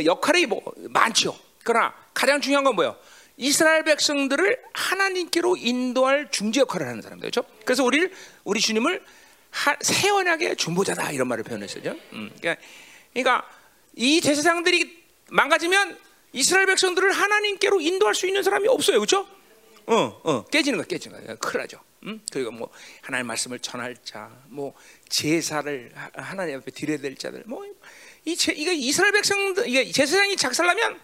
역할이 0.06 0.46
뭐 0.46 0.62
많죠. 0.90 1.38
그러나 1.64 1.94
가장 2.14 2.42
중요한 2.42 2.64
건 2.64 2.76
뭐예요? 2.76 2.98
이스라엘 3.38 3.84
백성들을 3.84 4.62
하나님께로 4.74 5.58
인도할 5.58 6.30
중재 6.32 6.62
역할을 6.62 6.88
하는 6.88 7.02
사람들, 7.02 7.30
그렇죠? 7.30 7.48
그래서 7.66 7.84
우리를 7.84 8.12
우리 8.44 8.60
주님을 8.60 9.04
언약의 10.14 10.56
중보자다 10.58 11.12
이런 11.12 11.28
말을 11.28 11.44
표현했어요. 11.44 11.92
음. 12.14 12.32
그러니까, 12.40 12.62
그러니까 13.14 13.50
이 13.96 14.22
제사장들이 14.22 15.04
망가지면 15.30 15.98
이스라엘 16.34 16.66
백성들을 16.68 17.12
하나님께로 17.12 17.80
인도할 17.80 18.16
수 18.16 18.28
있는 18.28 18.44
사람이 18.44 18.68
없어요, 18.68 19.00
그렇죠? 19.00 19.28
어, 19.88 20.22
어, 20.24 20.46
깨지는 20.46 20.80
거, 20.80 20.84
깨지는 20.86 21.26
거, 21.26 21.36
큰일 21.36 21.62
나죠. 21.62 21.80
음? 22.04 22.22
그리고 22.32 22.52
뭐 22.52 22.70
하나님 23.02 23.28
말씀을 23.28 23.60
전할 23.60 23.96
자, 24.04 24.30
뭐 24.48 24.74
제사를 25.10 25.92
하나님 26.14 26.58
앞에 26.58 26.72
드려야 26.72 26.98
될 26.98 27.16
자들, 27.16 27.44
뭐이 27.46 28.36
제, 28.38 28.54
이거 28.54 28.72
이스라엘 28.72 29.14
백성들, 29.14 29.68
이게 29.68 29.92
제사장이 29.92 30.36
작살나면 30.36 31.00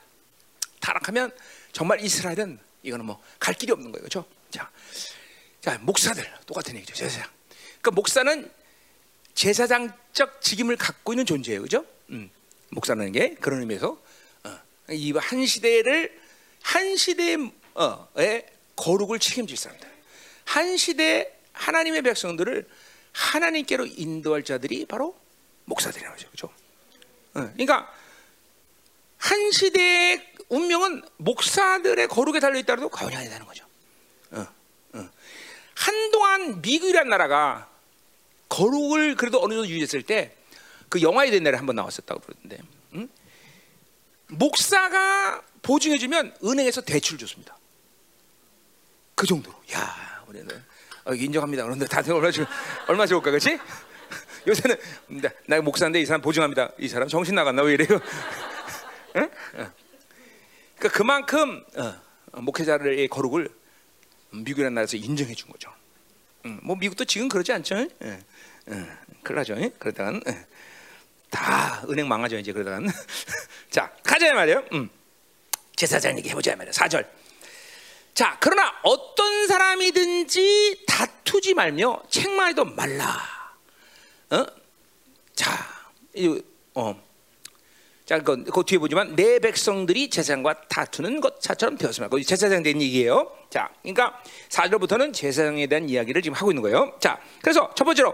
타락하면 0.79 1.31
정말 1.71 2.01
이스라엘은 2.01 2.59
이거는 2.83 3.05
뭐 3.05 3.21
갈 3.39 3.55
길이 3.55 3.71
없는 3.71 3.91
거예요, 3.91 4.07
그렇죠? 4.07 4.25
자, 4.51 4.69
자 5.61 5.77
목사들 5.79 6.23
똑같은 6.45 6.75
얘기죠, 6.75 6.93
제사장. 6.93 7.27
그러니까 7.81 7.91
목사는 7.91 8.51
제사장적 9.33 10.41
직임을 10.41 10.75
갖고 10.77 11.13
있는 11.13 11.25
존재예요, 11.25 11.61
그렇죠? 11.61 11.85
음, 12.09 12.29
목사라는 12.69 13.11
게 13.11 13.35
그런 13.35 13.61
의미에서 13.61 13.99
어, 14.43 14.59
이한 14.91 15.45
시대를 15.45 16.19
한 16.61 16.95
시대의 16.95 17.51
어, 17.73 18.07
거룩을 18.75 19.19
책임질 19.19 19.57
사람들, 19.57 19.89
한 20.45 20.77
시대 20.77 21.35
하나님의 21.53 22.03
백성들을 22.03 22.69
하나님께로 23.13 23.87
인도할 23.87 24.43
자들이 24.43 24.85
바로 24.85 25.19
목사들이라고 25.65 26.13
하죠, 26.13 26.27
그렇죠? 26.29 26.47
어, 27.33 27.51
그러니까 27.53 27.91
한 29.17 29.51
시대의 29.51 30.30
운명은 30.51 31.03
목사들의 31.17 32.07
거룩에 32.07 32.39
달려 32.39 32.59
있다도 32.59 32.89
과언이 32.89 33.15
아니다는 33.15 33.45
거죠. 33.45 33.65
어, 34.31 34.45
어. 34.93 35.09
한동안 35.75 36.61
미국이란 36.61 37.09
나라가 37.09 37.69
거룩을 38.49 39.15
그래도 39.15 39.43
어느 39.43 39.53
정도 39.53 39.67
유지했을 39.67 40.03
때 40.03 40.37
그 40.91 41.01
영화에 41.01 41.31
된 41.31 41.41
날에 41.41 41.55
한번 41.55 41.77
나왔었다고 41.77 42.19
그러던데 42.19 42.57
응? 42.95 43.07
목사가 44.27 45.41
보증해주면 45.61 46.35
은행에서 46.43 46.81
대출 46.81 47.17
줬습니다. 47.17 47.57
그 49.15 49.25
정도로. 49.25 49.55
야, 49.73 50.21
우리는 50.27 50.49
어, 51.05 51.13
인정합니다. 51.13 51.63
그런데 51.63 51.85
다들 51.85 52.11
얼마 52.11 52.29
줄 52.29 52.45
얼마 52.87 53.05
좋을까, 53.05 53.31
그렇지? 53.31 53.57
요새는 54.47 54.75
나 55.47 55.61
목사인데 55.61 56.01
이 56.01 56.05
사람 56.05 56.21
보증합니다. 56.21 56.71
이 56.77 56.89
사람 56.89 57.07
정신 57.07 57.35
나갔나 57.35 57.61
왜 57.61 57.75
이래요? 57.75 57.97
응? 59.15 59.29
응. 59.55 59.71
그러니까 60.81 60.97
그만큼 60.97 61.63
어, 61.77 62.41
목회자의 62.41 63.07
거룩을 63.07 63.49
미국이라는 64.31 64.73
나라에서 64.73 64.97
인정해 64.97 65.35
준 65.35 65.51
거죠. 65.51 65.71
응. 66.45 66.59
뭐 66.63 66.75
미국도 66.75 67.05
지금 67.05 67.29
그러지 67.29 67.53
않죠? 67.53 67.75
응. 68.01 68.23
응. 68.69 68.97
큰일 69.21 69.35
나죠. 69.35 69.55
그러다간 69.77 70.21
다 71.29 71.83
은행 71.87 72.07
망하죠 72.07 72.37
이제 72.37 72.51
그러다간 72.51 72.87
자 73.69 73.93
가자 74.03 74.33
말이에요. 74.33 74.63
음. 74.73 74.89
제사장 75.75 76.17
얘기 76.17 76.29
해보자 76.29 76.55
말이에요. 76.55 76.71
4절. 76.71 77.07
자 78.15 78.37
그러나 78.39 78.73
어떤 78.81 79.45
사람이든지 79.47 80.85
다투지 80.87 81.53
말며 81.53 82.01
책망해도 82.09 82.65
말라. 82.65 83.05
어? 84.31 84.45
자, 85.35 85.51
이, 86.15 86.41
어. 86.73 87.10
자, 88.11 88.19
그, 88.19 88.43
그 88.43 88.63
뒤에 88.65 88.77
보지만 88.77 89.15
내 89.15 89.39
백성들이 89.39 90.09
제사장과 90.09 90.63
다투는 90.67 91.21
것처럼 91.21 91.77
되었으면 91.77 92.09
그 92.09 92.21
제사장 92.21 92.61
된 92.61 92.81
얘기예요. 92.81 93.31
자, 93.49 93.69
그러니까 93.81 94.21
4절부터는 94.49 95.13
제사장에 95.13 95.65
대한 95.67 95.87
이야기를 95.87 96.21
지금 96.21 96.35
하고 96.35 96.51
있는 96.51 96.61
거예요. 96.61 96.93
자, 96.99 97.21
그래서 97.41 97.73
첫 97.73 97.85
번째로 97.85 98.13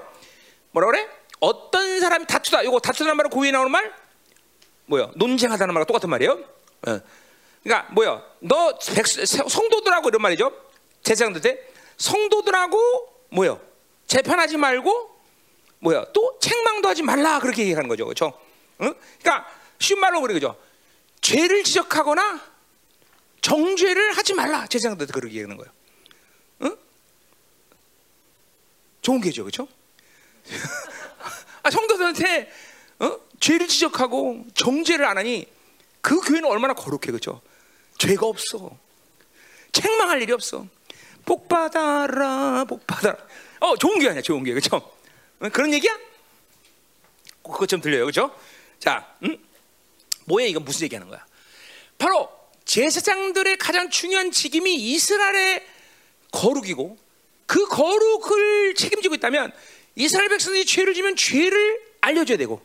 뭐라 0.69 0.85
그래? 0.91 1.07
어떤 1.39 1.99
사람이 1.99 2.27
다투다. 2.27 2.61
이거 2.61 2.79
다투다는 2.79 3.17
말은 3.17 3.31
고에 3.31 3.49
나오는 3.49 3.71
말 3.71 3.91
뭐야? 4.85 5.09
논쟁하다는 5.15 5.73
말과 5.73 5.87
똑같은 5.87 6.11
말이에요. 6.11 6.33
어. 6.33 6.99
그러니까 7.63 7.91
뭐야? 7.93 8.23
너 8.41 8.77
백, 8.93 9.07
성도들하고 9.07 10.09
이런 10.09 10.21
말이죠. 10.21 10.53
제사장들 11.01 11.41
때 11.41 11.59
성도들하고 11.97 12.77
뭐야? 13.29 13.57
재판하지 14.05 14.57
말고 14.57 15.17
뭐야 15.79 16.05
또 16.13 16.37
책망도 16.39 16.87
하지 16.87 17.01
말라 17.01 17.39
그렇게 17.39 17.63
얘기하는 17.63 17.89
거죠, 17.89 18.05
그렇죠? 18.05 18.33
응? 18.81 18.93
그러니까 19.19 19.56
쉬운 19.80 19.99
말로 19.99 20.21
그래 20.21 20.34
그죠? 20.34 20.57
죄를 21.21 21.63
지적하거나 21.63 22.41
정죄를 23.41 24.17
하지 24.17 24.34
말라 24.34 24.67
제사장들도 24.67 25.13
그렇게 25.13 25.36
얘기하는 25.36 25.57
거예요. 25.57 25.71
응? 26.63 26.78
좋은 29.01 29.21
게죠, 29.21 29.43
그렇죠? 29.43 29.67
아, 31.63 31.69
성도들한테 31.69 32.51
어? 32.99 33.19
죄를 33.39 33.67
지적하고 33.67 34.45
정죄를 34.53 35.05
안 35.05 35.17
하니 35.17 35.47
그 36.01 36.19
교회는 36.21 36.49
얼마나 36.49 36.73
거룩해, 36.73 37.07
그렇죠? 37.07 37.41
죄가 37.97 38.25
없어. 38.25 38.78
책망할 39.71 40.21
일이 40.21 40.32
없어. 40.32 40.65
복 41.25 41.47
받아라, 41.49 42.63
복 42.65 42.88
받아라. 42.88 43.17
어, 43.59 43.75
좋은 43.75 43.99
게 43.99 44.09
아니야, 44.09 44.21
좋은 44.21 44.43
게, 44.43 44.53
그렇죠? 44.53 44.78
어, 44.78 45.49
그런 45.49 45.73
얘기야? 45.73 45.97
그것 47.43 47.67
좀 47.67 47.82
들려요, 47.82 48.05
그렇죠? 48.05 48.34
자, 48.80 49.15
음? 49.23 49.38
뭐야 50.28 50.45
이건 50.45 50.63
무슨 50.65 50.84
얘기하는 50.84 51.07
거야? 51.09 51.25
바로 51.97 52.30
제사장들의 52.65 53.57
가장 53.57 53.89
중요한 53.89 54.32
직임이 54.32 54.75
이스라엘의 54.75 55.65
거룩이고 56.32 56.97
그 57.45 57.65
거룩을 57.67 58.75
책임지고 58.75 59.15
있다면 59.15 59.53
이스라엘 59.95 60.30
백성들이 60.30 60.65
죄를 60.65 60.93
지면 60.93 61.15
죄를 61.15 61.82
알려줘야 62.01 62.38
되고 62.38 62.61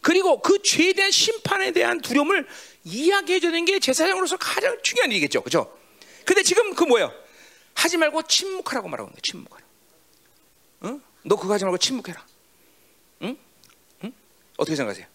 그리고 0.00 0.40
그 0.40 0.62
죄에 0.62 0.92
대한 0.92 1.10
심판에 1.10 1.72
대한 1.72 2.00
두려움을 2.00 2.46
이야기해줘야 2.84 3.50
되는 3.50 3.64
게 3.64 3.80
제사장으로서 3.80 4.36
가장 4.38 4.78
중요한 4.82 5.10
일이겠죠, 5.10 5.42
그렇죠? 5.42 5.76
근데 6.24 6.42
지금 6.42 6.74
그 6.74 6.84
뭐야? 6.84 7.12
하지 7.74 7.96
말고 7.96 8.22
침묵하라고 8.22 8.88
말하고 8.88 9.10
있는 9.10 9.14
거야, 9.14 9.20
침묵하라. 9.22 9.64
응? 10.84 11.02
너 11.24 11.36
그거 11.36 11.52
하지 11.52 11.64
말고 11.64 11.76
침묵해라. 11.76 12.24
응? 13.22 13.36
응? 14.04 14.12
어떻게 14.56 14.76
생각하세요? 14.76 15.06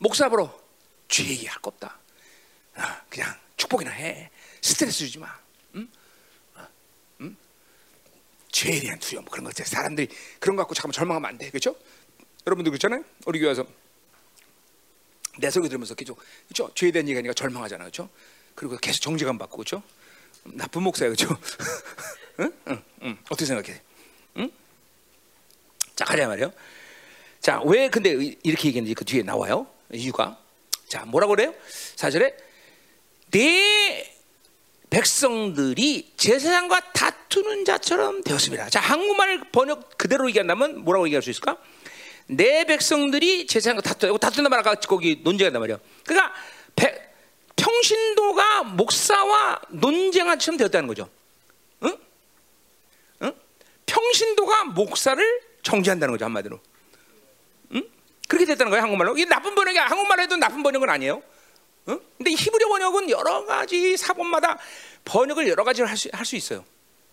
응? 0.00 0.02
목사 0.02 0.28
보러 0.28 0.58
죄 1.08 1.24
얘기할 1.24 1.60
거 1.60 1.68
없다. 1.70 1.98
아, 2.74 3.02
그냥 3.08 3.34
축복이나 3.56 3.90
해. 3.90 4.30
스트레스 4.62 4.98
주지 4.98 5.18
마. 5.18 5.28
응? 5.74 5.88
죄에 8.52 8.80
대한 8.80 8.98
두려움 8.98 9.24
그런 9.26 9.44
거 9.44 9.50
있잖아요. 9.50 9.70
사람들이 9.70 10.08
그런 10.40 10.56
거 10.56 10.62
갖고 10.62 10.74
잠깐만 10.74 10.92
절망하면 10.92 11.28
안 11.30 11.38
돼. 11.38 11.50
그렇죠? 11.50 11.76
여러분들 12.46 12.70
그렇잖아요. 12.72 13.04
우리 13.26 13.38
교회 13.38 13.48
와서 13.48 13.64
내 15.38 15.50
설교 15.50 15.68
들으면서 15.68 15.94
계속 15.94 16.20
그렇죠? 16.48 16.72
죄에 16.74 16.90
대한 16.90 17.06
얘기하니까 17.08 17.32
절망하잖아요. 17.34 17.86
그렇죠? 17.90 18.10
그리고 18.54 18.76
계속 18.78 19.00
정죄감 19.00 19.38
받고 19.38 19.56
그렇죠? 19.58 19.82
나쁜 20.44 20.82
목사야 20.82 21.10
그렇죠? 21.10 21.28
응? 22.40 22.52
응, 22.68 22.84
응. 23.02 23.18
어떻게 23.26 23.44
생각해? 23.46 23.80
응? 24.38 24.50
자 25.94 26.04
가자 26.04 26.26
말이요. 26.26 26.52
자 27.40 27.62
왜 27.62 27.88
근데 27.88 28.10
이렇게 28.42 28.68
얘기했는지 28.68 28.94
그 28.94 29.04
뒤에 29.04 29.22
나와요. 29.22 29.66
이유가 29.92 30.38
자 30.88 31.04
뭐라고 31.06 31.34
그래요? 31.34 31.54
사절에 31.96 32.36
내 33.30 34.12
백성들이 34.90 36.14
제사장과 36.16 36.92
다투는 36.92 37.64
자처럼 37.64 38.22
되었습니다. 38.22 38.70
자 38.70 38.80
한국말 38.80 39.40
번역 39.52 39.96
그대로 39.96 40.28
얘기한다면 40.28 40.84
뭐라고 40.84 41.06
얘기할 41.06 41.22
수 41.22 41.30
있을까? 41.30 41.58
내 42.26 42.64
백성들이 42.64 43.46
제사장과 43.46 43.82
다투고 43.82 44.18
다툰단 44.18 44.50
말 44.50 44.60
아까 44.60 44.74
거기 44.74 45.20
논쟁한단 45.22 45.60
말이야. 45.60 45.78
그러니까 46.04 46.34
백, 46.74 47.14
평신도가 47.56 48.64
목사와 48.64 49.60
논쟁한 49.68 50.38
처럼 50.38 50.58
되었다는 50.58 50.88
거죠. 50.88 51.08
응? 51.84 51.96
응? 53.22 53.32
평신도가 53.86 54.64
목사를 54.64 55.40
정지한다는 55.62 56.12
거죠 56.12 56.24
한마디로. 56.24 56.60
응? 58.30 58.38
그렇게 58.38 58.46
됐다는 58.46 58.70
거예요 58.70 58.82
한국말로. 58.82 59.16
이게 59.16 59.24
나쁜 59.28 59.54
번역이 59.54 59.78
한국말로 59.78 60.22
해도 60.22 60.36
나쁜 60.36 60.62
번역은 60.62 60.88
아니에요. 60.88 61.22
응? 61.88 62.00
근데 62.16 62.30
히브리 62.30 62.64
번역은 62.66 63.10
여러 63.10 63.44
가지 63.44 63.96
사본마다 63.96 64.58
번역을 65.04 65.48
여러 65.48 65.64
가지로 65.64 65.88
할 65.88 65.96
수 65.96 66.08
할수 66.12 66.36
있어요. 66.36 66.64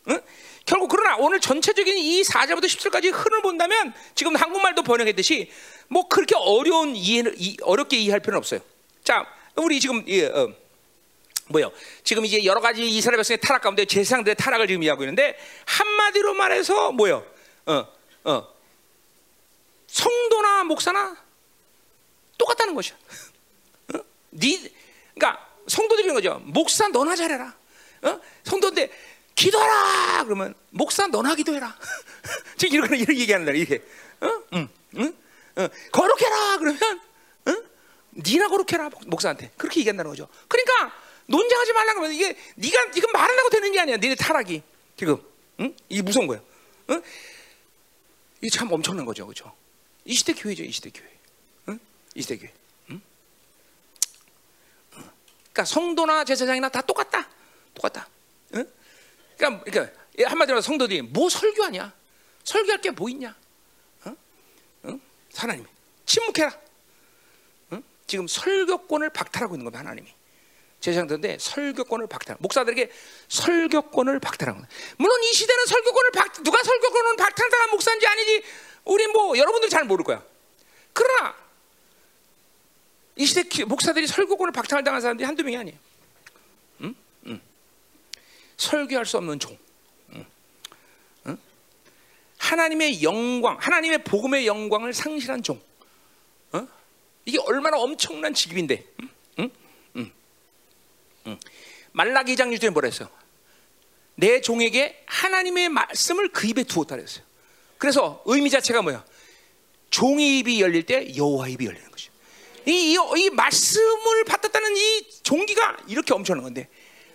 응? 0.10 0.20
결국 0.66 0.90
그러나 0.90 1.18
오늘 1.18 1.40
전체적인 1.40 1.98
이 1.98 2.22
4절부터 2.22 2.66
10절까지 2.66 3.12
흐름을 3.14 3.42
본다면 3.42 3.94
지금 4.16 4.36
한국말도 4.36 4.84
번역했듯이 4.84 5.50
뭐 5.88 6.08
그렇게 6.08 6.36
어려운 6.36 6.96
이해를 6.96 7.36
이, 7.38 7.58
어렵게 7.62 7.98
이해할 7.98 8.20
필요는 8.20 8.38
없어요. 8.38 8.60
자, 9.04 9.26
우리 9.56 9.80
지금 9.80 10.04
예, 10.08 10.28
어, 10.28 10.54
뭐요? 11.48 11.72
지금 12.04 12.26
이제 12.26 12.44
여러 12.44 12.60
가지 12.60 12.88
이스라엘 12.88 13.18
백성의 13.18 13.40
타락 13.40 13.62
가운데 13.62 13.86
제사장들의 13.86 14.36
타락을 14.36 14.68
지금 14.68 14.84
이야기하고 14.84 15.04
있는데 15.04 15.38
한마디로 15.66 16.34
말해서 16.34 16.92
뭐요? 16.92 17.26
어, 17.66 17.86
어. 18.26 18.57
성도나 19.88 20.64
목사나 20.66 21.18
똑같다는 22.38 22.76
것이야. 22.76 22.96
어? 23.96 24.00
네, 24.32 24.72
그러니까 25.16 25.48
성도들이 25.68 26.14
거죠. 26.14 26.42
목사 26.46 26.88
너나 26.88 27.16
잘해라. 27.16 27.56
어? 28.04 28.22
성도인데 28.44 28.92
기도하라 29.36 30.24
그러면 30.26 30.54
목사 30.70 31.08
너나 31.08 31.36
기도해라. 31.36 31.78
지금 32.58 32.76
이런 32.86 33.00
이런 33.00 33.18
얘기하는 33.18 33.46
날 33.46 33.56
이게. 33.56 33.84
어? 34.22 34.44
응, 34.54 34.70
응, 34.98 35.18
어. 35.56 35.70
거룩해라 35.92 36.58
그러면 36.58 37.02
어? 37.46 37.54
니나 38.16 38.48
거룩해라 38.50 38.90
목사한테 39.08 39.52
그렇게 39.58 39.80
얘기한다는 39.82 40.10
거죠. 40.12 40.28
그러니까 40.48 40.94
논쟁하지 41.28 41.74
말라고 41.74 42.00
하면 42.00 42.12
이게 42.14 42.38
네가 42.56 42.92
지금 42.92 43.12
말하려고 43.12 43.50
되는 43.50 43.72
게 43.72 43.80
아니야. 43.80 43.98
니네 43.98 44.16
타락이 44.16 44.62
지금 44.96 45.18
응? 45.60 45.76
이게 45.90 46.02
무서운 46.02 46.28
거야. 46.28 46.40
응? 46.90 47.02
이게 48.42 48.50
참 48.50 48.72
엄청난 48.72 49.06
거죠, 49.06 49.26
그렇죠? 49.26 49.54
이 50.08 50.14
시대 50.16 50.34
교회죠, 50.34 50.64
이 50.64 50.72
시대 50.72 50.90
교회. 50.90 51.06
응? 51.68 51.80
이 52.16 52.22
시대 52.22 52.38
교회. 52.38 52.54
응? 52.92 53.02
그러니까 54.92 55.66
성도나 55.66 56.24
제사장이나 56.24 56.70
다 56.70 56.82
똑같다, 56.82 57.28
똑같다. 57.74 58.08
응? 58.56 58.66
그러니까, 59.38 59.64
그러니까 59.66 60.30
한마디로 60.30 60.62
성도들이 60.62 61.02
뭐 61.02 61.30
설교하냐? 61.30 61.94
설교할 62.46 62.80
게 62.80 62.92
뭐 62.92 63.10
있냐? 63.10 63.36
응? 64.06 64.16
응? 64.86 65.02
하나님 65.36 65.66
침묵해라. 66.06 66.58
응? 67.74 67.84
지금 68.08 68.28
설교권을 68.28 69.10
박탈하고 69.10 69.56
있는 69.56 69.66
겁니다, 69.66 69.80
하나님이. 69.80 70.14
제사장들인데 70.80 71.38
설교권을 71.40 72.08
박탈. 72.08 72.38
목사들에게 72.40 72.92
설교권을 73.28 74.20
박탈하는 74.20 74.62
거예요. 74.62 74.70
물론 74.98 75.24
이 75.24 75.34
시대는 75.34 75.66
설교권을 75.66 76.12
박 76.12 76.44
누가 76.44 76.64
설교권을 76.64 77.16
박탈당한 77.18 77.72
목사인지 77.72 78.08
아니지 78.08 78.44
우리 78.86 79.08
뭐 79.08 79.38
여러분들 79.38 79.70
잘 79.70 79.84
모를 79.86 80.06
거야. 80.06 80.24
그러나 80.94 81.36
이 83.16 83.26
시대 83.26 83.66
목사들이 83.66 84.08
설교권을 84.08 84.52
박탈당한 84.52 85.02
사람들이 85.02 85.26
한두 85.26 85.44
명이 85.44 85.58
아니에요. 85.58 85.78
설교할 88.58 89.06
수 89.06 89.18
없는 89.18 89.40
종. 89.40 89.58
하나님의 92.38 93.04
영광, 93.04 93.58
하나님의 93.60 94.04
복음의 94.04 94.48
영광을 94.48 94.94
상실한 94.94 95.42
종. 95.44 95.62
어? 96.54 96.68
이게 97.26 97.40
얼마나 97.40 97.78
엄청난 97.78 98.34
직업인데. 98.34 98.86
응? 99.40 99.50
말라기 101.92 102.36
2장 102.36 102.56
1절에 102.56 102.70
뭐라 102.70 102.88
했어요? 102.88 103.10
내 104.16 104.42
종에게 104.42 105.04
하나님의 105.06 105.70
말씀을 105.70 106.30
그 106.30 106.48
입에 106.48 106.64
두었다 106.64 106.96
그랬어요. 106.96 107.24
그래서 107.78 108.24
의미 108.26 108.50
자체가 108.50 108.82
뭐야? 108.82 109.06
종의 109.90 110.40
입이 110.40 110.62
열릴 110.62 110.84
때 110.86 111.16
여호와 111.16 111.48
입이 111.50 111.66
열리는 111.66 111.90
거죠. 111.90 112.12
이, 112.66 112.94
이, 112.94 112.98
이, 113.18 113.30
말씀을 113.30 114.26
받았다는 114.26 114.76
이 114.76 115.10
종기가 115.24 115.78
이렇게 115.88 116.14
엄청난 116.14 116.44
건데, 116.44 116.68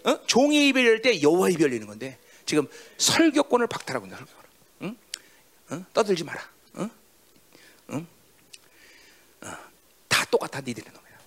어? 0.04 0.24
종의 0.26 0.68
입이 0.68 0.80
열릴 0.80 1.02
때 1.02 1.20
여호와 1.20 1.50
입이 1.50 1.62
열리는 1.62 1.86
건데, 1.86 2.18
지금 2.46 2.66
설교권을 2.96 3.66
박탈하고 3.66 4.06
있는 4.06 4.16
설교권. 4.18 4.44
응? 4.82 4.96
응? 5.72 5.84
떠들지 5.92 6.24
마라. 6.24 6.48
응? 6.78 6.90
응? 7.90 8.06
어. 9.42 9.56
다 10.08 10.24
똑같아 10.26 10.60
니들의 10.60 10.90
놈이야. 10.90 11.18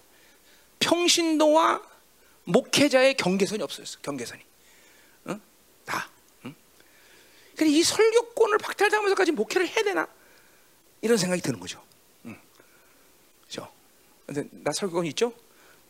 평신도와 0.80 1.95
목회자의 2.46 3.16
경계선이 3.16 3.62
없어졌어. 3.62 4.00
경계선이. 4.02 4.42
응? 5.28 5.42
다. 5.84 6.10
응? 6.46 6.56
그래 7.56 7.70
이 7.70 7.84
설교권을 7.84 8.58
박탈당하면서까지 8.60 9.32
목회를 9.32 9.68
해야 9.68 9.84
되나? 9.84 10.08
이런 11.02 11.18
생각이 11.18 11.42
드는 11.42 11.60
거죠. 11.60 11.84
응. 12.26 12.40
그죠? 13.46 13.72
근데 14.26 14.48
나 14.52 14.72
설교권 14.72 15.06
있죠? 15.08 15.34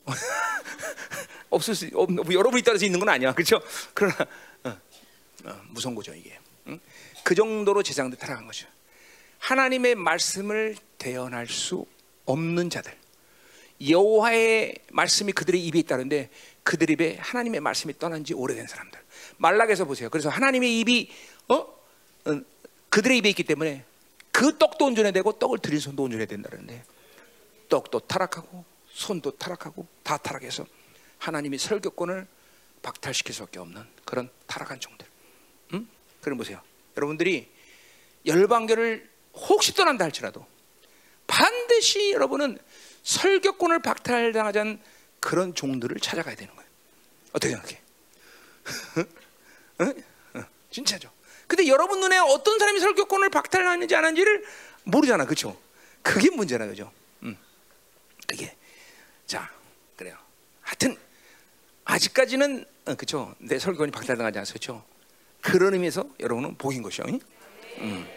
없을 1.49 1.75
수, 1.75 1.89
없, 1.93 2.11
뭐 2.11 2.25
여러분이 2.29 2.63
따라서 2.63 2.85
있는 2.85 2.99
건 2.99 3.09
아니야. 3.09 3.33
그렇죠? 3.33 3.61
그러나 3.93 4.15
어, 4.63 4.77
어, 5.45 5.61
무서운 5.69 5.95
거죠 5.95 6.13
이게. 6.13 6.37
응? 6.67 6.79
그 7.23 7.35
정도로 7.35 7.83
재상들 7.83 8.17
타락한 8.17 8.45
거죠. 8.45 8.67
하나님의 9.39 9.95
말씀을 9.95 10.75
대언할 10.97 11.47
수 11.47 11.85
없는 12.25 12.69
자들. 12.69 13.04
여호와의 13.81 14.75
말씀이 14.91 15.31
그들의 15.31 15.63
입에 15.65 15.79
있다는데 15.79 16.29
그들 16.63 16.89
입에 16.89 17.17
하나님의 17.19 17.59
말씀이 17.59 17.97
떠난 17.99 18.23
지 18.23 18.33
오래된 18.33 18.67
사람들. 18.67 18.99
말락에서 19.37 19.85
보세요. 19.85 20.09
그래서 20.09 20.29
하나님의 20.29 20.79
입이 20.79 21.11
어? 21.49 21.55
어 21.55 22.41
그들의 22.89 23.17
입에 23.17 23.29
있기 23.29 23.43
때문에 23.43 23.83
그 24.31 24.57
떡도 24.57 24.85
온전해야 24.85 25.11
되고 25.11 25.31
떡을 25.33 25.59
드린 25.59 25.79
손도 25.79 26.03
온전해야 26.03 26.27
된다는데 26.27 26.83
떡도 27.69 28.01
타락하고 28.01 28.65
손도 28.91 29.31
타락하고 29.37 29.85
다 30.03 30.17
타락해서 30.17 30.65
하나님이 31.19 31.57
설교권을 31.57 32.27
박탈시킬 32.81 33.33
수밖에 33.33 33.59
없는 33.59 33.83
그런 34.05 34.29
타락한 34.47 34.79
종들. 34.79 35.07
음? 35.73 35.89
그럼 36.21 36.37
보세요. 36.37 36.61
여러분들이 36.95 37.49
열방교를 38.25 39.09
혹시 39.33 39.73
떠난다 39.73 40.05
할지라도 40.05 40.45
반드시 41.27 42.11
여러분은 42.11 42.57
설교권을 43.05 43.81
박탈당하지 43.81 44.59
않은 44.59 44.81
그런 45.19 45.55
종들을 45.55 45.97
찾아가야 45.99 46.35
되는 46.35 46.53
거예요. 46.53 46.69
어떻게 47.31 47.53
생각해? 47.53 47.81
진짜죠. 50.71 51.09
근데 51.47 51.67
여러분 51.67 51.99
눈에 51.99 52.17
어떤 52.17 52.59
사람이 52.59 52.79
설교권을 52.79 53.29
박탈하는지 53.29 53.95
안 53.95 54.03
하는지를 54.03 54.43
모르잖아, 54.83 55.25
그렇죠? 55.25 55.57
그게 56.01 56.29
문제라 56.31 56.65
그죠? 56.67 56.91
음, 57.23 57.37
그게 58.27 58.55
자 59.25 59.49
그래요. 59.95 60.17
하여튼 60.61 60.97
아직까지는 61.85 62.65
어, 62.85 62.95
그렇죠. 62.95 63.35
내 63.37 63.59
설교권이 63.59 63.91
박탈당하지 63.91 64.39
않았어, 64.39 64.53
그렇죠? 64.53 64.83
그런 65.41 65.73
의미에서 65.75 66.09
여러분은 66.19 66.57
복인 66.57 66.81
것이요. 66.81 67.05
응? 67.07 67.19
음, 67.77 68.07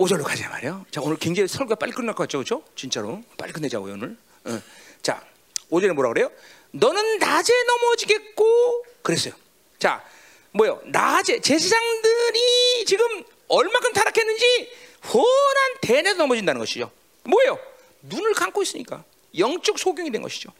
5절로 0.00 0.24
가자 0.24 0.48
말이요. 0.48 0.86
자, 0.90 1.02
오늘 1.02 1.18
굉장히 1.18 1.46
설교가 1.46 1.74
빨리 1.74 1.92
끝날 1.92 2.14
것 2.14 2.22
같죠, 2.22 2.38
그렇죠? 2.38 2.64
진짜로 2.74 3.22
빨리 3.36 3.52
끝내자고요 3.52 3.92
오늘. 3.92 4.16
어. 4.44 4.62
자, 5.02 5.22
5절에 5.70 5.92
뭐라 5.92 6.08
그래요? 6.08 6.30
너는 6.70 7.18
낮에 7.18 7.52
넘어지겠고 7.64 8.86
그랬어요. 9.02 9.34
자, 9.78 10.02
뭐요? 10.52 10.80
낮에 10.86 11.40
제사장들이 11.40 12.84
지금 12.86 13.06
얼마큼 13.48 13.92
타락했는지 13.92 14.72
훤한 15.12 15.80
대내에 15.82 16.14
넘어진다는 16.14 16.58
것이죠. 16.60 16.90
뭐예요? 17.24 17.58
눈을 18.00 18.32
감고 18.32 18.62
있으니까 18.62 19.04
영적 19.36 19.78
소경이 19.78 20.10
된 20.10 20.22
것이죠. 20.22 20.50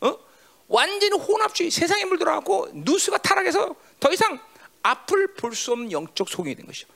어? 0.00 0.18
완전히 0.66 1.14
혼합주의 1.14 1.70
세상에 1.70 2.06
물들어가고 2.06 2.68
누수가 2.72 3.18
타락해서 3.18 3.74
더 4.00 4.12
이상 4.12 4.40
앞을 4.82 5.34
볼 5.34 5.54
수 5.54 5.72
없는 5.72 5.92
영적 5.92 6.26
소경이 6.30 6.54
된 6.54 6.64
것이죠. 6.64 6.88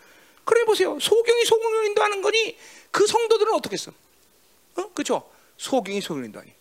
그래 0.45 0.64
보세요. 0.64 0.99
소경이 1.01 1.45
소경을 1.45 1.86
인도하는 1.86 2.22
거니 2.22 2.57
그 2.90 3.07
성도들은 3.07 3.53
어떻겠어? 3.55 3.93
어? 4.76 4.88
그렇죠? 4.93 5.30
소경이 5.57 6.01
소경을 6.01 6.26
인도하니. 6.26 6.53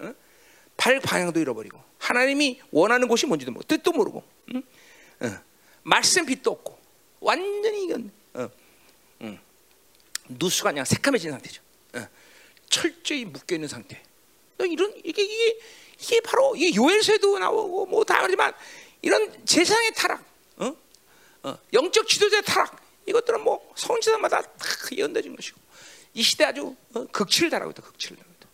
어? 0.00 0.14
발 0.76 1.00
방향도 1.00 1.40
잃어버리고 1.40 1.80
하나님이 1.98 2.60
원하는 2.70 3.08
곳이 3.08 3.26
뭔지도 3.26 3.52
모르고 3.52 3.66
뜻도 3.68 3.92
모르고 3.92 4.22
응? 4.54 4.62
어. 5.20 5.38
말씀 5.82 6.26
빛도 6.26 6.50
없고 6.50 6.78
완전히 7.20 7.84
이건 7.84 8.10
어. 8.34 8.48
응. 9.22 9.38
누수가 10.28 10.70
그냥 10.70 10.84
새까매진 10.84 11.30
상태죠. 11.30 11.62
어. 11.94 12.06
철저히 12.68 13.24
묶여 13.24 13.56
있는 13.56 13.68
상태. 13.68 14.02
이런 14.60 14.92
이게 15.04 15.22
이게 15.22 15.58
이게 15.98 16.20
바로 16.20 16.54
이 16.54 16.74
요엘서에도 16.74 17.38
나오고 17.38 17.86
뭐 17.86 18.04
다 18.04 18.18
그러지만 18.20 18.52
이런 19.02 19.32
세상의 19.46 19.92
타락, 19.94 20.22
어? 20.58 20.76
어, 21.42 21.58
영적 21.72 22.06
지도자의 22.06 22.42
타락 22.42 22.79
이것들은 23.06 23.42
뭐 23.42 23.72
성지자마다 23.76 24.42
다 24.42 24.66
예언되는 24.92 25.34
것이고 25.36 25.58
이 26.14 26.22
시대 26.22 26.44
아주 26.44 26.76
어, 26.94 27.06
극치를 27.06 27.50
달하고 27.50 27.70
있다. 27.70 27.82
극치를 27.82 28.16
달하고 28.16 28.34
있다. 28.36 28.48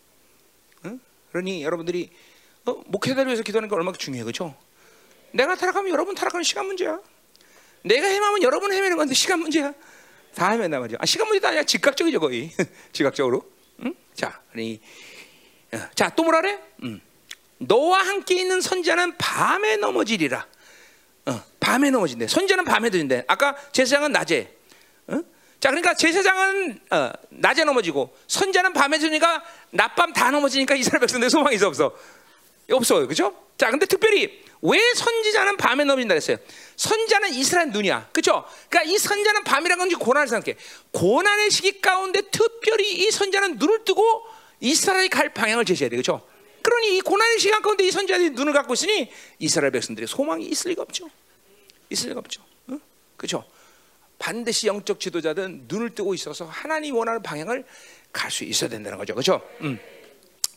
어? 0.89 0.99
그러니 1.33 1.63
여러분들이 1.63 2.11
어, 2.67 2.83
목회자를 2.87 3.27
위해서 3.27 3.43
기도하는 3.43 3.69
게 3.69 3.75
얼마나 3.75 3.97
중요해, 3.97 4.25
그렇죠? 4.25 4.57
내가 5.33 5.55
타락하면 5.55 5.91
여러분 5.93 6.15
타락하는 6.15 6.43
시간 6.43 6.67
문제야. 6.67 7.01
내가 7.83 8.07
헤매면 8.07 8.43
여러분 8.43 8.73
헤매는 8.73 8.97
건데 8.97 9.15
시간 9.15 9.41
문제야. 9.41 9.73
다 10.35 10.51
헤맨단 10.51 10.81
말이야. 10.81 10.99
아, 11.01 11.07
시간 11.07 11.29
문제도 11.29 11.49
아니야. 11.49 11.63
즉각적이죠 11.63 12.21
거의. 12.21 12.53
즉각적으로. 12.93 13.49
응? 13.81 13.95
자, 14.15 14.43
그러니 14.51 14.81
어, 15.73 15.79
자또 15.95 16.25
뭐라 16.25 16.41
그래? 16.43 16.61
음. 16.83 17.01
너와 17.59 18.01
함께 18.01 18.35
있는 18.41 18.61
선자는 18.61 19.17
밤에 19.17 19.77
넘어지리라. 19.77 20.47
어, 21.27 21.43
밤에 21.61 21.91
넘어진대. 21.91 22.29
선자는 22.29 22.65
밤에 22.65 22.91
드린대. 22.91 23.25
아까 23.27 23.57
제사장은 23.73 24.13
낮에. 24.13 24.55
어? 25.09 25.21
자, 25.59 25.71
그러니까 25.71 25.95
제사장은 25.95 26.81
어, 26.91 27.11
낮에 27.31 27.65
넘어지고 27.65 28.17
선자는 28.29 28.73
밤에 28.73 28.99
드니까 28.99 29.43
낮밤 29.71 30.13
다 30.13 30.31
넘어지니까 30.31 30.75
이스라엘 30.77 31.01
백성들 31.01 31.31
소망이 31.31 31.57
있어 31.57 31.67
없어? 31.69 31.93
없어요, 32.71 33.07
그렇죠? 33.07 33.35
자, 33.57 33.71
근데 33.71 33.87
특별히 33.87 34.45
왜 34.63 34.79
선지자는 34.95 35.57
밤에 35.57 35.85
넘어진다 35.85 36.15
그랬어요? 36.15 36.37
선자는 36.77 37.31
이스라엘 37.31 37.71
눈이야, 37.71 38.09
그렇죠? 38.13 38.45
그러니까 38.69 38.93
이 38.93 38.99
선자는 38.99 39.45
밤이라는 39.45 39.79
건지 39.79 39.95
고난을 39.97 40.29
생각해. 40.29 40.57
고난의 40.93 41.51
시기 41.51 41.81
가운데 41.81 42.23
특별히 42.31 42.93
이 42.93 43.11
선자는 43.11 43.57
눈을 43.59 43.85
뜨고 43.85 44.23
이스라엘이 44.61 45.09
갈 45.09 45.33
방향을 45.33 45.65
제시해야 45.65 45.91
돼, 45.91 45.97
그렇죠? 45.97 46.27
그러니 46.67 46.97
이 46.97 47.01
고난의 47.01 47.39
시간 47.39 47.63
가운데 47.63 47.85
이 47.85 47.93
선지자들이 47.93 48.31
눈을 48.31 48.53
갖고 48.53 48.75
있으니 48.75 49.09
이스라엘 49.39 49.71
백성들이 49.71 50.09
소망이 50.09 50.45
있을 50.47 50.71
리가 50.71 50.83
없죠. 50.83 51.09
있을 51.91 52.09
리가 52.09 52.19
없죠. 52.19 52.43
응? 52.71 52.81
그렇죠? 53.17 53.45
반드시 54.19 54.67
영적 54.67 54.99
지도자들은 54.99 55.67
눈을 55.69 55.95
뜨고 55.95 56.13
있어서 56.15 56.45
하나님 56.47 56.97
원하는 56.97 57.23
방향을 57.23 57.65
갈 58.13 58.33
수 58.33 58.43
있어야 58.43 58.69
된다는 58.69 58.99
거죠. 58.99 59.15
그렇죠? 59.15 59.49
음. 59.61 59.79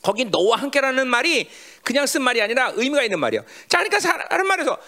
거기 0.01 0.25
너와 0.25 0.57
함께라는 0.57 1.07
말이 1.07 1.47
그냥 1.83 2.07
쓴 2.07 2.23
말이 2.23 2.41
아니라 2.41 2.71
의미가 2.75 3.03
있는 3.03 3.19
말이에요. 3.19 3.45
자, 3.67 3.83
그러니까 3.83 3.99
다른 4.29 4.47
말해서 4.47 4.79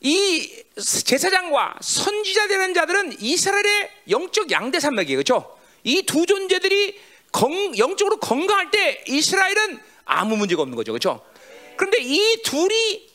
이 0.00 0.62
제사장과 1.04 1.78
선지자 1.80 2.46
되는 2.46 2.72
자들은 2.72 3.16
이스라엘의 3.20 3.90
영적 4.10 4.52
양대 4.52 4.78
산맥이에요. 4.78 5.16
그렇죠? 5.16 5.58
이 5.82 6.02
두 6.02 6.24
존재들이 6.24 7.00
건, 7.32 7.76
영적으로 7.78 8.18
건강할 8.20 8.70
때 8.70 9.02
이스라엘은 9.08 9.90
아무 10.04 10.36
문제가 10.36 10.62
없는 10.62 10.76
거죠. 10.76 10.92
그렇죠? 10.92 11.24
그런데 11.76 11.98
이 12.00 12.42
둘이 12.42 13.10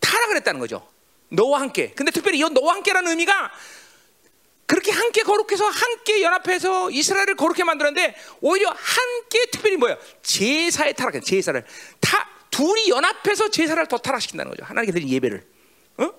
타락을 0.00 0.36
했다는 0.36 0.60
거죠. 0.60 0.86
너와 1.28 1.60
함께. 1.60 1.92
근데 1.92 2.10
특별히 2.10 2.38
이 2.38 2.42
너와 2.42 2.74
함께라는 2.74 3.10
의미가 3.10 3.50
그렇게 4.66 4.90
함께 4.90 5.22
거룩해서 5.22 5.66
함께 5.66 6.22
연합해서 6.22 6.90
이스라엘을 6.90 7.36
거룩해 7.36 7.64
만들었는데 7.64 8.14
오히려 8.40 8.68
함께 8.70 9.46
특별히 9.50 9.76
뭐야? 9.76 9.96
제사에 10.22 10.92
타락해. 10.92 11.20
제사를 11.20 11.62
다 12.00 12.28
둘이 12.50 12.88
연합해서 12.88 13.48
제사를 13.50 13.84
더 13.86 13.98
타락시킨다는 13.98 14.50
거죠. 14.50 14.64
하나님께 14.64 14.92
드린 14.92 15.08
예배를. 15.08 15.46
어? 15.98 16.10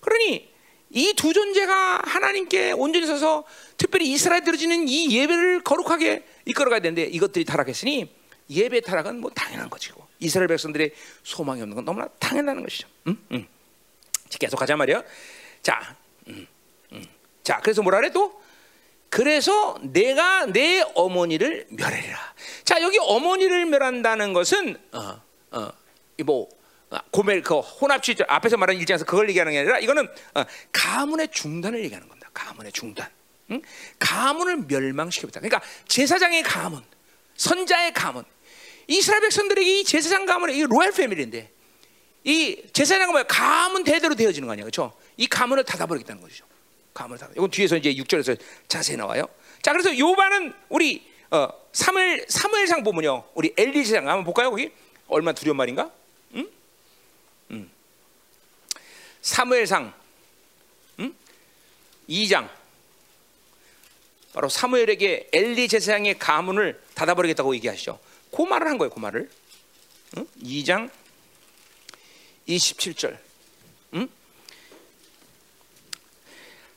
그러니 0.00 0.52
이 0.90 1.12
두 1.14 1.32
존재가 1.32 2.02
하나님께 2.04 2.72
온전히 2.72 3.06
서서 3.06 3.44
특별히 3.76 4.10
이스라엘 4.12 4.44
들어지는 4.44 4.86
이 4.88 5.16
예배를 5.16 5.62
거룩하게 5.64 6.24
이끌어가야 6.44 6.80
되는데 6.80 7.02
이것들이 7.04 7.44
타락했으니 7.44 8.14
예배 8.50 8.82
타락은 8.82 9.20
뭐 9.20 9.30
당연한 9.30 9.70
것이고 9.70 10.06
이스라엘 10.18 10.48
백성들의 10.48 10.92
소망이 11.22 11.60
없는 11.62 11.76
건 11.76 11.84
너무나 11.84 12.08
당연한 12.18 12.62
것이죠. 12.62 12.88
응? 13.08 13.16
응. 13.32 13.46
계속 14.38 14.56
가자 14.56 14.76
말이야. 14.76 15.02
자, 15.62 15.96
음, 16.28 16.46
음. 16.92 17.04
자, 17.42 17.60
그래서 17.60 17.82
뭐라 17.82 17.98
그래 17.98 18.10
또? 18.10 18.42
그래서 19.08 19.78
내가 19.80 20.46
내 20.46 20.82
어머니를 20.94 21.66
멸하리라. 21.70 22.34
자, 22.64 22.82
여기 22.82 22.98
어머니를 23.00 23.66
멸한다는 23.66 24.32
것은 24.32 24.76
어, 24.92 25.22
어, 25.52 25.70
뭐 26.24 26.48
아, 26.90 27.00
고멜 27.10 27.42
그 27.42 27.60
혼합주의 27.60 28.16
앞에서 28.26 28.56
말한 28.56 28.76
일장에서 28.76 29.04
그걸 29.04 29.28
얘기하는 29.28 29.52
게 29.52 29.60
아니라 29.60 29.78
이거는 29.78 30.08
어, 30.34 30.44
가문의 30.72 31.28
중단을 31.30 31.82
얘기하는 31.84 32.08
겁니다. 32.08 32.28
가문의 32.34 32.72
중단. 32.72 33.08
응? 33.50 33.62
가문을 33.98 34.64
멸망시켰다. 34.66 35.40
그러니까 35.40 35.62
제사장의 35.86 36.42
가문, 36.42 36.82
선자의 37.36 37.92
가문, 37.92 38.24
이스라엘 38.86 39.22
백성들에게 39.22 39.80
이 39.80 39.84
제사장 39.84 40.26
가문의 40.26 40.56
이 40.58 40.62
로얄 40.62 40.92
패밀리인데 40.92 41.50
이 42.24 42.62
제사장 42.72 43.12
가문 43.12 43.26
가문 43.26 43.84
대대로 43.84 44.14
되어지는 44.14 44.46
거 44.46 44.52
아니야, 44.52 44.64
그렇죠? 44.64 44.92
이 45.16 45.26
가문을 45.26 45.64
닫아버리겠다는 45.64 46.22
거죠. 46.22 46.44
가문을 46.94 47.18
닫아. 47.18 47.32
이건 47.36 47.50
뒤에서 47.50 47.76
이제 47.76 47.92
6절에서 47.94 48.38
자세히 48.68 48.96
나와요. 48.96 49.28
자, 49.62 49.72
그래서 49.72 49.96
요반은 49.96 50.52
우리 50.68 51.06
어, 51.30 51.48
3일 51.72 52.28
3일상 52.28 52.84
보면요, 52.84 53.24
우리 53.34 53.52
엘리 53.56 53.84
제사장 53.84 54.08
한번 54.08 54.24
볼까요? 54.24 54.50
거기 54.50 54.70
얼마 55.08 55.32
두려운 55.32 55.56
말인가? 55.56 55.90
응? 56.34 56.48
응. 57.50 57.70
사무엘상 59.20 59.92
응? 61.00 61.14
2장 62.08 62.48
바로 64.32 64.48
사무엘에게 64.48 65.28
엘리 65.32 65.68
제사장의 65.68 66.18
가문을 66.18 66.80
닫아버리겠다고 66.94 67.54
얘기하시죠. 67.56 67.98
그 68.34 68.42
말을 68.42 68.66
한 68.66 68.78
거예요. 68.78 68.90
그 68.90 68.98
말을. 68.98 69.28
응? 70.16 70.26
2장 70.42 70.90
27절. 72.48 73.16
응? 73.94 74.08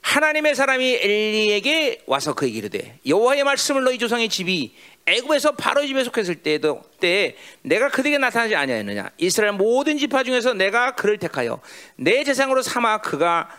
하나님의 0.01 0.55
사람이 0.55 0.99
엘리에게 1.01 2.03
와서 2.05 2.33
그에게 2.33 2.57
이르되 2.57 2.99
여호와의 3.05 3.43
말씀을 3.43 3.83
너희 3.83 3.97
조상의 3.97 4.29
집이 4.29 4.73
애굽에서 5.05 5.53
바로 5.53 5.85
집에 5.85 6.03
속했을 6.03 6.35
때도 6.35 6.81
때 6.99 7.35
내가 7.61 7.89
그들에게 7.89 8.17
나타나지 8.17 8.55
아니하였느냐 8.55 9.11
이스라엘 9.17 9.53
모든 9.53 9.97
지파 9.97 10.23
중에서 10.23 10.53
내가 10.53 10.95
그를 10.95 11.17
택하여 11.17 11.59
내 11.95 12.23
재상으로 12.23 12.61
삼아 12.61 13.01
그가 13.01 13.49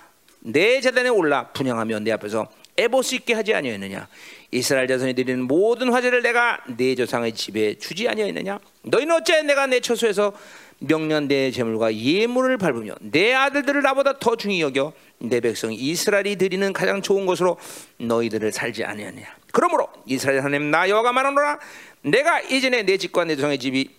내 0.41 0.81
재단에 0.81 1.09
올라 1.09 1.49
분양하며 1.49 2.01
내 2.01 2.13
앞에서 2.13 2.49
애볼 2.79 3.03
수 3.03 3.15
있게 3.15 3.35
하지 3.35 3.55
아니하였느냐 3.55 4.09
이스라엘 4.51 4.89
자손이 4.89 5.15
드리는 5.15 5.43
모든 5.43 5.93
화제를 5.93 6.23
내가 6.23 6.59
내 6.67 6.95
조상의 6.95 7.35
집에 7.35 7.75
주지 7.75 8.09
아니하였느냐? 8.09 8.59
너희는 8.83 9.17
어째 9.17 9.43
내가 9.43 9.67
내 9.67 9.81
처소에서 9.81 10.33
명년 10.79 11.29
내 11.29 11.51
재물과 11.51 11.95
예물을 11.95 12.57
밟으며 12.57 12.95
내 13.01 13.35
아들들을 13.35 13.83
나보다 13.83 14.19
더 14.19 14.37
중히 14.37 14.63
여겨 14.63 14.93
내 15.19 15.41
백성 15.41 15.73
이스라엘이 15.73 16.37
드리는 16.37 16.73
가장 16.73 17.03
좋은 17.03 17.27
것으로 17.27 17.59
너희들을 17.99 18.53
살지 18.53 18.85
아니하느냐? 18.85 19.27
그러므로 19.53 19.89
이스라엘 20.07 20.41
하나님 20.41 20.71
나 20.71 20.89
여호와가 20.89 21.13
말하노라 21.13 21.59
내가 22.03 22.41
이전에 22.41 22.85
내 22.85 22.97
집과 22.97 23.25
내 23.25 23.35
조상의 23.37 23.59
집이 23.59 23.91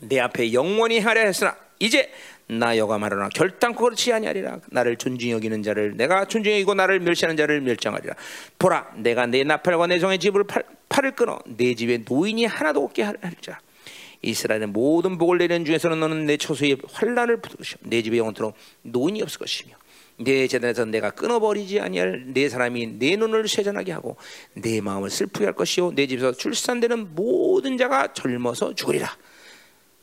내 0.00 0.18
앞에 0.20 0.52
영원히 0.52 0.98
하려 0.98 1.20
했으나 1.22 1.56
이제 1.78 2.10
나 2.58 2.76
여가 2.76 2.98
말하나 2.98 3.28
결단코 3.28 3.84
그렇지 3.84 4.12
아니하리라. 4.12 4.60
나를 4.70 4.96
존중히 4.96 5.32
여기는 5.32 5.62
자를 5.62 5.96
내가 5.96 6.24
존중히 6.26 6.56
여기고 6.56 6.74
나를 6.74 7.00
멸시하는 7.00 7.36
자를 7.36 7.60
멸장하리라. 7.60 8.14
보라 8.58 8.92
내가 8.96 9.26
내 9.26 9.44
나팔과 9.44 9.86
내 9.86 9.98
종의 9.98 10.18
집을 10.18 10.44
팔, 10.44 10.62
팔을 10.88 11.12
끊어 11.12 11.38
내 11.46 11.74
집에 11.74 12.04
노인이 12.06 12.44
하나도 12.44 12.82
없게 12.84 13.02
할자 13.02 13.60
이스라엘의 14.22 14.68
모든 14.68 15.18
복을 15.18 15.38
내리는 15.38 15.64
중에서는 15.64 15.98
너는 15.98 16.26
내 16.26 16.36
처소에 16.36 16.76
환란을 16.92 17.40
부르시오. 17.40 17.78
내 17.82 18.02
집에 18.02 18.18
영원토록 18.18 18.54
노인이 18.82 19.20
없을 19.22 19.38
것이며 19.38 19.74
내 20.18 20.46
재단에서 20.46 20.84
내가 20.84 21.10
끊어버리지 21.10 21.80
아니할 21.80 22.24
내 22.28 22.48
사람이 22.48 22.98
내 22.98 23.16
눈을 23.16 23.48
쇠전하게 23.48 23.92
하고 23.92 24.16
내 24.54 24.80
마음을 24.80 25.10
슬프게 25.10 25.46
할 25.46 25.54
것이요. 25.54 25.92
내 25.92 26.06
집에서 26.06 26.32
출산되는 26.32 27.14
모든 27.14 27.76
자가 27.76 28.12
젊어서 28.12 28.74
죽으리라. 28.74 29.16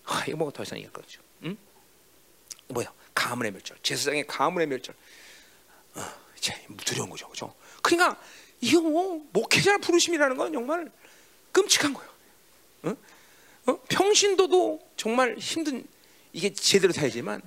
아, 0.05 0.23
이거 0.27 0.37
뭐더 0.37 0.63
이상 0.63 0.77
얘기할 0.79 0.91
거죠 0.91 1.21
응? 1.21 1.28
뭐야? 2.69 2.91
가문의 3.13 3.51
멸절. 3.51 3.77
제사장의 3.83 4.27
가문의 4.27 4.67
멸절. 4.67 4.95
어, 5.95 6.01
두려운 6.85 7.09
거죠, 7.09 7.27
그렇죠? 7.27 7.53
그러니까 7.81 8.19
이거 8.61 8.81
뭐 8.81 9.25
목회자 9.33 9.77
부르심이라는 9.79 10.37
건 10.37 10.53
정말 10.53 10.91
끔찍한 11.51 11.93
거예요. 11.93 12.09
어? 12.83 12.95
어? 13.67 13.79
평신도도 13.89 14.79
정말 14.95 15.35
힘든 15.37 15.85
이게 16.31 16.53
제대로 16.53 16.93
돼야지만 16.93 17.41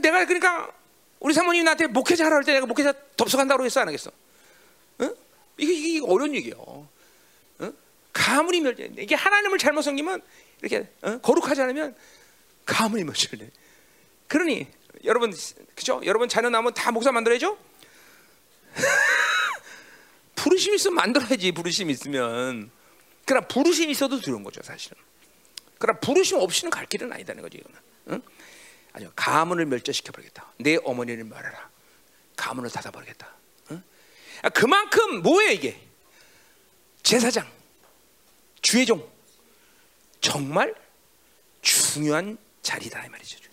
내가 0.00 0.24
그러니까 0.24 0.72
우리 1.20 1.34
사모님이 1.34 1.64
나한테 1.64 1.86
목회자 1.88 2.24
하라 2.24 2.36
할 2.36 2.44
때 2.44 2.52
내가 2.54 2.66
목회자 2.66 2.94
덥석한다고 3.16 3.64
했어 3.64 3.80
안 3.80 3.88
하겠어? 3.88 4.10
어? 4.98 5.10
이게, 5.58 5.72
이게 5.72 6.00
어려운 6.06 6.34
얘기예요. 6.34 6.88
어? 7.58 7.72
가문이 8.12 8.60
멸절. 8.62 8.98
이게 8.98 9.14
하나님을 9.14 9.58
잘못 9.58 9.82
섬기면 9.82 10.22
이렇게 10.62 10.88
어? 11.02 11.18
거룩하지 11.18 11.60
않으면 11.60 11.94
가문이 12.64 13.04
멸절돼. 13.04 13.50
그러니 14.32 14.66
여러분 15.04 15.34
그죠? 15.74 16.00
여러분 16.06 16.26
자녀 16.26 16.48
나면 16.48 16.72
다 16.72 16.90
목사 16.90 17.12
만들어야죠? 17.12 17.58
부르심 20.34 20.74
있으면 20.74 20.94
만들어야지 20.94 21.52
부르심 21.52 21.90
있으면. 21.90 22.70
그러나 23.26 23.46
부르심 23.46 23.90
있어도 23.90 24.18
두려운 24.18 24.42
거죠 24.42 24.62
사실은. 24.62 24.96
그러나 25.78 26.00
부르심 26.00 26.38
없이는 26.38 26.70
갈 26.70 26.86
길은 26.86 27.12
아니다는 27.12 27.42
거죠 27.42 27.58
이거는. 27.58 27.78
응? 28.08 28.22
아니요 28.94 29.12
가문을 29.14 29.66
멸절시켜 29.66 30.12
버리겠다. 30.12 30.50
내 30.56 30.78
어머니를 30.82 31.24
말해라. 31.24 31.68
가문을 32.36 32.70
닫아버리겠다. 32.70 33.34
응? 33.72 33.82
아, 34.40 34.48
그만큼 34.48 35.20
뭐예요 35.20 35.50
이게? 35.50 35.78
제사장 37.02 37.46
주의 38.62 38.86
종. 38.86 39.06
정말 40.22 40.74
중요한 41.60 42.38
자리다 42.62 43.04
이 43.04 43.10
말이죠 43.10 43.51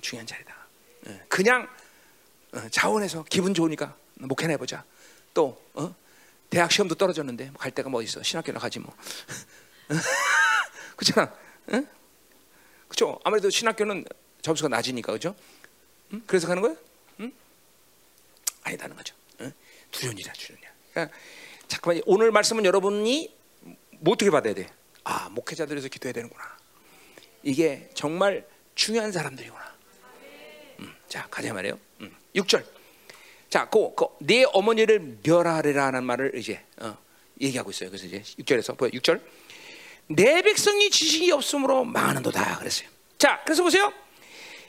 중요한 0.00 0.26
자리다. 0.26 0.54
예, 1.08 1.22
그냥 1.28 1.68
어, 2.52 2.68
자원해서 2.70 3.24
기분 3.24 3.54
좋으니까 3.54 3.96
목회나 4.14 4.52
해보자. 4.52 4.84
또 5.34 5.60
어? 5.74 5.94
대학 6.50 6.72
시험도 6.72 6.94
떨어졌는데 6.94 7.52
갈 7.58 7.70
데가 7.70 7.88
뭐 7.88 8.02
있어? 8.02 8.22
신학교나 8.22 8.58
가지 8.58 8.78
뭐. 8.78 8.94
그렇잖아. 10.96 11.32
응? 11.72 11.86
그렇죠. 12.88 13.20
아무래도 13.24 13.50
신학교는 13.50 14.04
점수가 14.42 14.68
낮으니까 14.68 15.12
그렇죠. 15.12 15.34
응? 16.12 16.22
그래서 16.26 16.46
가는 16.46 16.62
거야? 16.62 16.74
응? 17.20 17.32
아니다는 18.62 18.96
거죠. 18.96 19.14
응? 19.40 19.52
두려운 19.90 20.18
일. 20.18 20.26
그러니까 20.92 21.16
잠깐만 21.68 22.02
오늘 22.06 22.30
말씀은 22.30 22.64
여러분이 22.64 23.36
뭐 24.00 24.14
어떻게 24.14 24.30
받아야 24.30 24.54
돼? 24.54 24.68
아 25.04 25.28
목회자들에서 25.30 25.88
기도해야 25.88 26.12
되는구나. 26.14 26.56
이게 27.42 27.90
정말 27.94 28.46
중요한 28.74 29.12
사람들이구나. 29.12 29.77
자, 31.08 31.26
가자 31.30 31.52
말이에요. 31.52 31.78
음, 32.00 32.14
6절. 32.34 32.64
자, 33.48 33.68
그, 33.68 33.94
그, 33.94 34.06
내 34.20 34.44
어머니를 34.44 35.18
멸하리라는 35.22 36.04
말을 36.04 36.32
이제 36.36 36.62
어, 36.76 36.96
얘기하고 37.40 37.70
있어요. 37.70 37.90
그래서 37.90 38.06
이제 38.06 38.22
6절에서 38.38 38.76
보여 38.76 38.90
6절. 38.90 39.20
내 40.08 40.42
백성이 40.42 40.90
지식이 40.90 41.30
없으므로 41.32 41.84
망하는도다 41.84 42.58
그랬어요. 42.58 42.88
자, 43.16 43.40
그래서 43.44 43.62
보세요. 43.62 43.92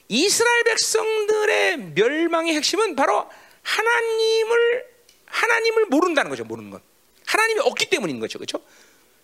이스라엘 0.08 0.64
백성들의 0.64 1.78
멸망의 1.96 2.56
핵심은 2.56 2.96
바로 2.96 3.30
하나님을 3.62 4.86
하나님을 5.26 5.86
모른다는 5.86 6.30
거죠. 6.30 6.44
모르는 6.44 6.72
건. 6.72 6.82
하나님이 7.26 7.60
없기 7.62 7.90
때문인 7.90 8.20
거죠. 8.20 8.40
그렇죠? 8.40 8.62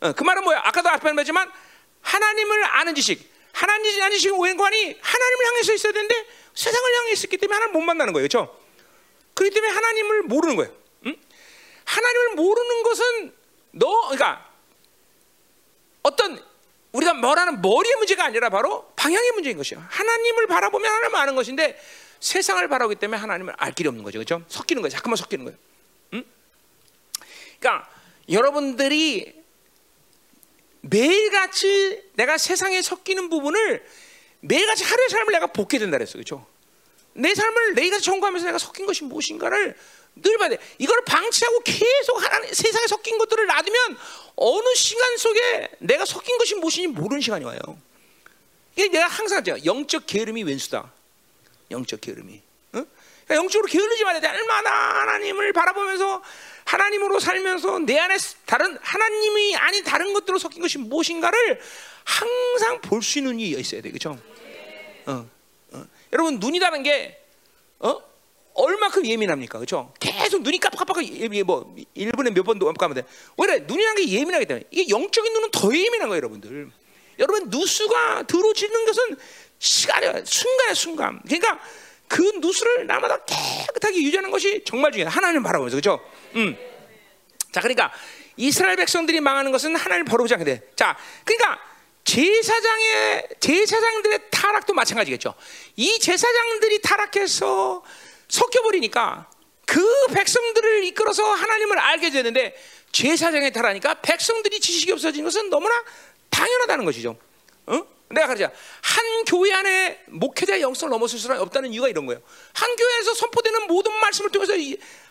어, 0.01 0.13
그 0.13 0.23
말은 0.23 0.43
뭐야? 0.43 0.61
아까도 0.63 0.89
앞에 0.89 1.11
말했지만 1.11 1.51
하나님을 2.01 2.63
아는 2.65 2.93
지식, 2.93 3.27
하나님이 3.55 4.11
지식은 4.11 4.39
웬관이 4.39 4.97
하나님을 5.01 5.45
향해서 5.45 5.73
있어야 5.73 5.93
되는데 5.93 6.27
세상을 6.53 6.95
향해 6.95 7.11
있었기 7.13 7.37
때문에 7.37 7.55
하나님 7.55 7.73
못 7.73 7.81
만나는 7.81 8.11
거예요. 8.11 8.27
그렇죠? 8.27 8.59
그렇기 9.33 9.53
때문에 9.53 9.71
하나님을 9.71 10.23
모르는 10.23 10.55
거예요. 10.57 10.73
응? 11.05 11.15
하나님을 11.85 12.35
모르는 12.35 12.83
것은 12.83 13.35
너 13.71 14.01
그러니까 14.09 14.49
어떤 16.03 16.43
우리가 16.91 17.13
말하는 17.13 17.61
머리의 17.61 17.95
문제가 17.95 18.25
아니라 18.25 18.49
바로 18.49 18.91
방향의 18.97 19.31
문제인 19.31 19.57
것이요. 19.57 19.83
하나님을 19.89 20.47
바라보면 20.47 20.91
하나님을 20.91 21.19
아는 21.19 21.35
것인데 21.35 21.81
세상을 22.19 22.65
바라보기 22.67 22.95
때문에 22.95 23.17
하나님을 23.19 23.53
알 23.57 23.73
길이 23.73 23.87
없는 23.87 24.03
거죠. 24.03 24.19
그렇죠? 24.19 24.43
섞이는 24.49 24.81
거예요. 24.81 24.91
잠깐만 24.91 25.15
섞이는 25.15 25.45
거예요. 25.45 25.57
응? 26.13 26.25
그러니까 27.59 27.89
여러분들이 28.29 29.44
매일같이 30.87 32.01
내가 32.13 32.37
세상에 32.37 32.81
섞이는 32.81 33.29
부분을 33.29 33.83
매일같이 34.41 34.83
하루의 34.83 35.09
삶을 35.09 35.33
내가 35.33 35.47
복게 35.47 35.79
된다 35.79 35.97
그랬어. 35.97 36.13
그렇죠? 36.13 36.45
내 37.13 37.33
삶을 37.33 37.73
매일같이 37.73 38.03
점검하면서 38.03 38.45
내가 38.45 38.57
섞인 38.57 38.85
것이 38.85 39.03
무엇인가를 39.03 39.75
늘 40.17 40.37
봐야 40.37 40.49
돼. 40.49 40.57
이걸 40.77 41.03
방치하고 41.03 41.61
계속 41.61 42.23
하나님 42.23 42.53
세상에 42.53 42.87
섞인 42.87 43.17
것들을 43.17 43.45
놔두면 43.45 43.97
어느 44.35 44.75
시간 44.75 45.17
속에 45.17 45.69
내가 45.79 46.05
섞인 46.05 46.37
것이 46.37 46.55
무엇인지 46.55 46.87
모르는 46.87 47.21
시간이 47.21 47.43
와요. 47.45 47.59
이게 48.75 48.87
내가 48.89 49.07
항상 49.07 49.39
하죠. 49.39 49.57
영적 49.65 50.05
게으름이 50.05 50.43
왼수다. 50.43 50.91
영적 51.71 52.01
게으름이. 52.01 52.41
응? 52.75 52.85
그러니까 53.25 53.35
영적으로 53.35 53.67
게으르지 53.67 54.03
말아야 54.03 54.21
돼. 54.21 54.27
얼마나 54.27 54.69
하나님을 55.01 55.51
바라보면서 55.53 56.21
하나님으로 56.65 57.19
살면서 57.19 57.79
내 57.79 57.97
안에 57.97 58.17
다른 58.45 58.77
하나님이 58.81 59.55
아닌 59.55 59.83
다른 59.83 60.13
것들로 60.13 60.37
섞인 60.39 60.61
것이 60.61 60.77
무엇인가를 60.79 61.59
항상 62.03 62.81
볼 62.81 63.01
수 63.01 63.19
있는 63.19 63.33
눈이 63.33 63.49
있어야 63.51 63.81
돼, 63.81 63.89
그렇죠? 63.89 64.19
어, 65.05 65.29
어. 65.71 65.85
여러분 66.11 66.39
눈이라는 66.39 66.83
게 66.83 67.21
어? 67.79 67.99
얼마큼 68.55 69.05
예민합니까, 69.05 69.59
그렇죠? 69.59 69.93
계속 69.99 70.41
눈이 70.41 70.59
깜빡깜빡 70.59 70.97
뭐 71.45 71.75
1분에 71.95 72.33
몇 72.33 72.43
번도 72.43 72.65
깜빡하면 72.65 72.95
돼. 72.95 73.03
왜 73.37 73.59
눈이라는 73.59 74.05
게 74.05 74.11
예민하기 74.13 74.45
때문에 74.45 74.65
이게 74.71 74.89
영적인 74.89 75.33
눈은 75.33 75.51
더 75.51 75.75
예민한 75.75 76.07
거예요, 76.09 76.17
여러분들. 76.17 76.71
여러분 77.19 77.49
누수가 77.49 78.23
들어지는 78.23 78.85
것은 78.85 79.17
시간이야, 79.59 80.23
순간에 80.25 80.73
순간. 80.73 81.19
그러니까 81.23 81.59
그 82.07 82.21
누수를 82.39 82.87
날마다 82.87 83.17
깨끗하게 83.25 84.01
유지하는 84.03 84.31
것이 84.31 84.63
정말 84.65 84.91
중요해. 84.91 85.09
하나님 85.09 85.43
바라보면서 85.43 85.75
그렇죠? 85.75 85.99
음. 86.35 86.57
자, 87.51 87.61
그러니까 87.61 87.91
이스라엘 88.37 88.75
백성들이 88.75 89.19
망하는 89.21 89.51
것은 89.51 89.75
하나님을 89.75 90.05
바라보지 90.05 90.33
않게 90.33 90.45
돼. 90.45 90.61
자, 90.75 90.97
그러니까 91.23 91.59
제사장의 92.03 93.29
제사장들의 93.39 94.19
타락도 94.29 94.73
마찬가지겠죠. 94.73 95.33
이 95.75 95.99
제사장들이 95.99 96.81
타락해서 96.81 97.83
섞여 98.27 98.61
버리니까 98.61 99.29
그 99.65 100.07
백성들을 100.13 100.83
이끌어서 100.85 101.23
하나님을 101.23 101.79
알게 101.79 102.11
되는데 102.11 102.55
제사장의 102.91 103.51
타락하니까 103.51 103.95
백성들이 103.95 104.59
지식이 104.59 104.91
없어진 104.91 105.23
것은 105.23 105.49
너무나 105.49 105.73
당연하다는 106.29 106.85
것이죠. 106.85 107.17
어? 107.65 107.94
내가 108.15 108.27
그러자 108.27 108.51
한 108.81 109.25
교회 109.25 109.53
안에 109.53 110.03
목회자의 110.07 110.61
영성을 110.61 110.89
넘어설 110.89 111.19
수는 111.19 111.39
없다는 111.39 111.71
이유가 111.71 111.87
이런 111.87 112.05
거예요. 112.07 112.21
한 112.53 112.75
교회에서 112.75 113.13
선포되는 113.13 113.67
모든 113.67 113.93
말씀을 113.99 114.31
통해서 114.31 114.53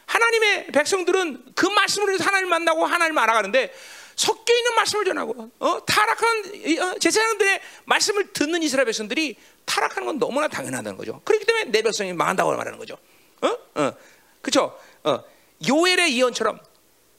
하나님의 0.06 0.66
백성들은 0.68 1.44
그 1.54 1.66
말씀으로 1.66 2.12
해서 2.12 2.24
하나님을 2.24 2.50
만나고 2.50 2.84
하나님을 2.84 3.22
알아가는데 3.22 3.72
섞여 4.16 4.54
있는 4.54 4.74
말씀을 4.74 5.04
전하고 5.04 5.50
어? 5.58 5.84
타락한 5.84 6.54
이, 6.54 6.78
어, 6.78 6.94
제사장들의 6.98 7.60
말씀을 7.84 8.32
듣는 8.32 8.62
이스라엘 8.62 8.86
백성들이 8.86 9.36
타락하는 9.64 10.06
건 10.06 10.18
너무나 10.18 10.48
당연하다는 10.48 10.96
거죠. 10.96 11.20
그렇기 11.24 11.44
때문에 11.46 11.64
내 11.70 11.82
백성이 11.82 12.12
망한다고 12.12 12.52
말하는 12.52 12.78
거죠. 12.78 12.96
어? 13.42 13.48
어. 13.74 13.92
그렇죠? 14.40 14.78
어. 15.04 15.24
요엘의 15.66 16.16
예언처럼 16.16 16.58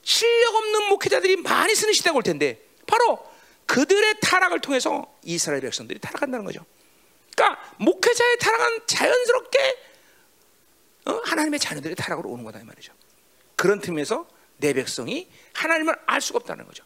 실력 0.04 0.56
없는 0.56 0.90
목회자들이 0.90 1.38
많이 1.38 1.76
쓰는 1.76 1.94
시대가 1.94 2.16
올 2.16 2.24
텐데 2.24 2.62
바로 2.86 3.20
그들의 3.66 4.16
타락을 4.22 4.60
통해서 4.60 5.14
이스라엘 5.24 5.62
백성들이 5.62 6.00
타락한다는 6.00 6.46
거죠. 6.46 6.66
그러니까 7.36 7.62
목회자의 7.78 8.38
타락은 8.40 8.80
자연스럽게 8.88 9.78
어? 11.06 11.22
하나님의 11.26 11.60
자녀들의 11.60 11.96
타락으로 11.96 12.30
오는 12.30 12.44
거다 12.44 12.60
이 12.60 12.64
말이죠. 12.64 12.94
그런 13.56 13.80
틈에서 13.80 14.28
내 14.58 14.74
백성이 14.74 15.30
하나님을 15.54 15.96
알 16.06 16.22
수가 16.22 16.38
없다는 16.38 16.66
거죠. 16.66 16.84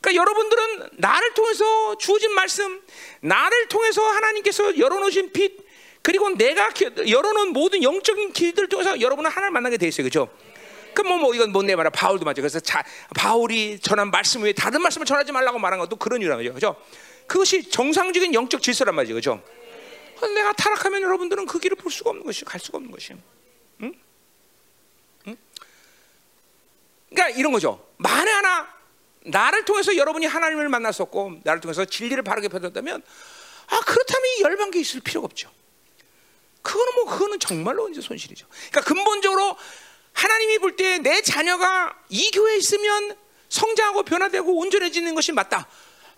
그러니까 0.00 0.20
여러분들은 0.20 0.90
나를 0.94 1.34
통해서 1.34 1.96
주어진 1.98 2.32
말씀, 2.32 2.82
나를 3.20 3.68
통해서 3.68 4.02
하나님께서 4.02 4.78
열어놓으신 4.78 5.32
빛, 5.32 5.64
그리고 6.02 6.30
내가 6.30 6.70
열어놓은 7.08 7.52
모든 7.52 7.82
영적인 7.82 8.32
길들을 8.32 8.68
통해서 8.68 9.00
여러분은 9.00 9.30
하나님을 9.30 9.52
만나게 9.52 9.76
돼 9.76 9.86
있어요, 9.86 10.08
그렇죠? 10.08 10.28
그뭐 10.94 11.18
뭐 11.18 11.34
이건 11.34 11.52
뭔내 11.52 11.74
말아 11.74 11.90
바울도 11.90 12.24
맞죠. 12.24 12.42
그래서 12.42 12.60
자, 12.60 12.84
바울이 13.14 13.78
전한 13.80 14.10
말씀 14.10 14.42
외에 14.42 14.52
다른 14.52 14.82
말씀을 14.82 15.06
전하지 15.06 15.32
말라고 15.32 15.58
말한 15.58 15.78
것도 15.80 15.96
그런 15.96 16.20
이유란 16.20 16.38
말이죠, 16.38 16.54
그렇죠? 16.54 16.76
그것이 17.26 17.70
정상적인 17.70 18.34
영적 18.34 18.62
질서란 18.62 18.94
말이죠, 18.94 19.14
그렇죠? 19.14 19.42
내가 20.34 20.52
타락하면 20.52 21.02
여러분들은 21.02 21.46
그 21.46 21.58
길을 21.58 21.76
볼 21.76 21.90
수가 21.90 22.10
없는 22.10 22.24
것이, 22.24 22.44
갈 22.44 22.60
수가 22.60 22.78
없는 22.78 22.92
것이. 22.92 23.14
응? 23.82 23.94
응? 25.26 25.36
그러니까 27.10 27.38
이런 27.38 27.52
거죠. 27.52 27.84
만에 27.96 28.30
하나 28.30 28.68
나를 29.24 29.64
통해서 29.64 29.96
여러분이 29.96 30.26
하나님을 30.26 30.68
만났었고 30.68 31.40
나를 31.44 31.60
통해서 31.60 31.84
진리를 31.84 32.20
바르게 32.22 32.48
펴졌다면 32.48 33.02
아 33.68 33.80
그렇다면 33.80 34.22
이 34.38 34.42
열방계 34.42 34.80
있을 34.80 35.00
필요가 35.00 35.26
없죠. 35.26 35.50
그거는 36.62 36.94
뭐 36.94 37.04
그거는 37.06 37.38
정말로 37.38 37.88
이제 37.88 38.00
손실이죠. 38.00 38.46
그러니까 38.70 38.80
근본적으로 38.82 39.56
하나님이 40.12 40.58
볼 40.58 40.76
때 40.76 40.98
내 40.98 41.22
자녀가 41.22 41.96
이 42.08 42.30
교회에 42.30 42.56
있으면 42.56 43.16
성장하고 43.48 44.02
변화되고 44.04 44.56
온전해지는 44.58 45.14
것이 45.14 45.32
맞다. 45.32 45.66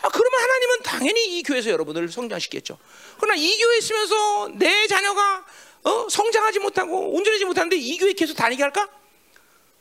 아, 0.02 0.08
그러면 0.08 0.40
하나님은 0.42 0.82
당연히 0.82 1.38
이 1.38 1.42
교회에서 1.42 1.70
여러분을 1.70 2.08
성장시켰죠. 2.10 2.78
그러나 3.18 3.34
이 3.36 3.56
교회에 3.58 3.78
있으면서 3.78 4.48
내 4.54 4.86
자녀가 4.86 5.44
어? 5.84 6.08
성장하지 6.08 6.58
못하고 6.60 7.12
온전해지지 7.14 7.44
못하는데 7.44 7.76
이 7.76 7.96
교회 7.98 8.12
계속 8.12 8.34
다니게 8.34 8.62
할까? 8.62 8.88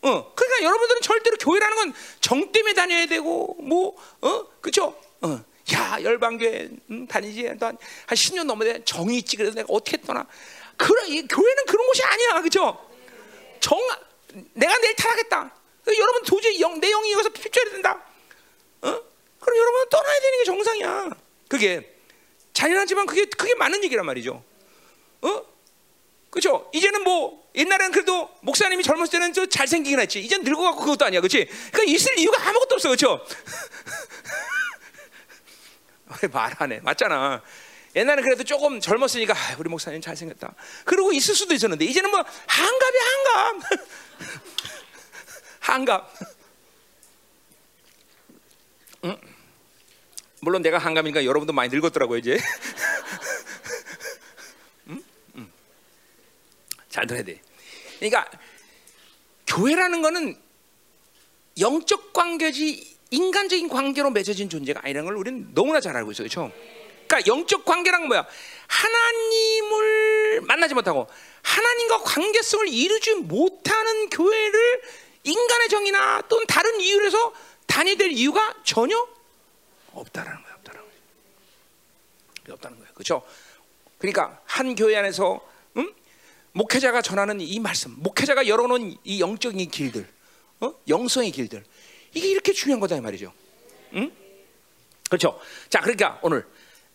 어, 0.01 0.33
그러니까 0.35 0.63
여러분들은 0.63 1.01
절대로 1.01 1.37
교회라는 1.37 1.75
건 1.77 1.93
정 2.21 2.51
때문에 2.51 2.73
다녀야 2.73 3.05
되고 3.05 3.55
뭐 3.59 3.95
어, 4.21 4.45
그죠? 4.61 4.97
어, 5.21 5.39
야 5.73 5.97
열방교회 6.01 6.69
음, 6.91 7.07
다니지 7.07 7.47
한, 7.47 7.57
한 7.61 7.77
10년 8.07 8.43
넘어돼 8.45 8.83
정이 8.85 9.17
있지 9.19 9.37
그래서 9.37 9.55
내가 9.55 9.67
어떻게 9.69 9.97
떠나? 10.01 10.25
그런 10.77 11.07
이 11.07 11.25
교회는 11.27 11.65
그런 11.65 11.85
곳이 11.87 12.03
아니야, 12.03 12.41
그죠? 12.41 12.77
정 13.63 13.79
내가 14.53 14.77
내일 14.79 14.95
타락했다. 14.95 15.55
여러분 15.87 16.23
도저히 16.23 16.59
영, 16.59 16.79
내 16.81 16.91
영이 16.91 17.13
여기서 17.13 17.29
필요해야 17.29 17.71
된다. 17.71 18.03
어? 18.81 19.01
그럼 19.39 19.57
여러분 19.57 19.89
떠나야 19.89 20.19
되는 20.19 20.37
게 20.39 20.43
정상이야. 20.43 21.09
그게 21.47 21.95
잔인하지만 22.51 23.05
그게 23.05 23.25
그게 23.25 23.55
맞는 23.55 23.81
얘기란 23.85 24.05
말이죠. 24.05 24.43
어? 25.21 25.45
그렇죠? 26.29 26.69
이제는 26.73 27.03
뭐 27.03 27.49
옛날에는 27.55 27.91
그래도 27.93 28.29
목사님이 28.41 28.83
젊었을 28.83 29.11
때는 29.11 29.31
저 29.33 29.45
잘생기긴 29.45 29.97
했지. 29.99 30.19
이제 30.19 30.37
늙어갖고 30.39 30.81
그것도 30.81 31.05
아니야, 31.05 31.21
그렇지? 31.21 31.47
그러니까 31.71 31.83
있을 31.83 32.19
이유가 32.19 32.45
아무것도 32.49 32.75
없어, 32.75 32.89
그렇죠? 32.89 33.25
왜 36.21 36.27
말하네? 36.27 36.81
맞잖아. 36.81 37.41
옛날에 37.95 38.21
그래도 38.23 38.43
조금 38.43 38.79
젊었으니까 38.79 39.33
아, 39.33 39.55
우리 39.59 39.69
목사님 39.69 40.01
잘생겼다. 40.01 40.55
그러고 40.85 41.13
있을 41.13 41.35
수도 41.35 41.53
있었는데 41.53 41.85
이제는 41.85 42.09
뭐 42.09 42.23
한갑이 42.47 42.97
한갑, 42.97 43.79
한갑. 45.59 46.13
응? 49.05 49.17
물론 50.41 50.61
내가 50.61 50.77
한갑이니까 50.77 51.23
여러분도 51.25 51.53
많이 51.53 51.69
늙었더라고요 51.73 52.17
이제. 52.19 52.39
잘 56.89 57.07
들어야 57.07 57.23
돼. 57.23 57.41
그러니까 57.99 58.29
교회라는 59.47 60.01
거는 60.01 60.35
영적 61.59 62.13
관계지 62.13 62.97
인간적인 63.09 63.67
관계로 63.69 64.09
맺어진 64.11 64.49
존재가 64.49 64.81
아니라는 64.83 65.05
걸 65.05 65.17
우리는 65.17 65.53
너무나 65.53 65.79
잘 65.79 65.95
알고 65.95 66.11
있어요. 66.11 66.27
그렇죠? 66.27 66.51
그러니까 67.13 67.27
영적 67.27 67.63
관계란 67.63 68.07
뭐야? 68.07 68.25
하나님을 68.67 70.41
만나지 70.41 70.73
못하고 70.73 71.07
하나님과 71.43 71.99
관계성을 71.99 72.67
이루지 72.67 73.15
못하는 73.15 74.09
교회를 74.09 74.81
인간의 75.23 75.69
정의나 75.69 76.23
또는 76.27 76.47
다른 76.47 76.81
이유로 76.81 77.05
해서 77.05 77.33
다니게 77.67 77.97
될 77.97 78.11
이유가 78.11 78.55
전혀 78.63 79.07
없다라는 79.93 80.41
거야. 80.41 80.53
없다라는 80.55 80.87
거야. 80.87 82.53
없다는 82.55 82.79
거야. 82.79 82.89
그렇죠? 82.93 83.21
그러니까 83.99 84.41
한 84.45 84.73
교회 84.75 84.97
안에서 84.97 85.47
목회자가 86.53 87.01
전하는 87.01 87.41
이 87.41 87.59
말씀, 87.59 87.95
목회자가 87.97 88.47
열어놓은 88.47 88.95
이 89.03 89.19
영적인 89.19 89.71
길들, 89.71 90.07
어? 90.59 90.73
영성의 90.87 91.31
길들, 91.31 91.63
이게 92.13 92.27
이렇게 92.27 92.53
중요한 92.53 92.79
거다 92.79 92.95
이 92.95 93.01
말이죠. 93.01 93.33
응? 93.93 94.11
그렇죠. 95.09 95.39
자, 95.67 95.79
그러니까 95.79 96.19
오늘 96.21 96.45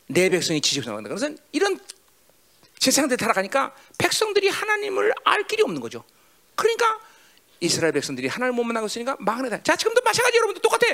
내 0.08 0.28
백성이 0.28 0.60
지지고 0.60 0.86
나간다. 0.86 1.08
그것은 1.08 1.38
이런 1.52 1.78
세상들 2.78 3.16
타락하니까 3.16 3.74
백성들이 3.98 4.48
하나님을 4.48 5.12
알 5.24 5.46
길이 5.46 5.62
없는 5.62 5.80
거죠. 5.80 6.04
그러니까 6.54 6.98
이스라엘 7.60 7.92
백성들이 7.92 8.28
하나님을 8.28 8.56
못 8.56 8.64
만나고 8.64 8.86
있으니까 8.86 9.16
망하다. 9.20 9.62
자, 9.62 9.76
지금도 9.76 10.00
마찬가지 10.04 10.36
여러분들 10.36 10.62
똑같아. 10.62 10.86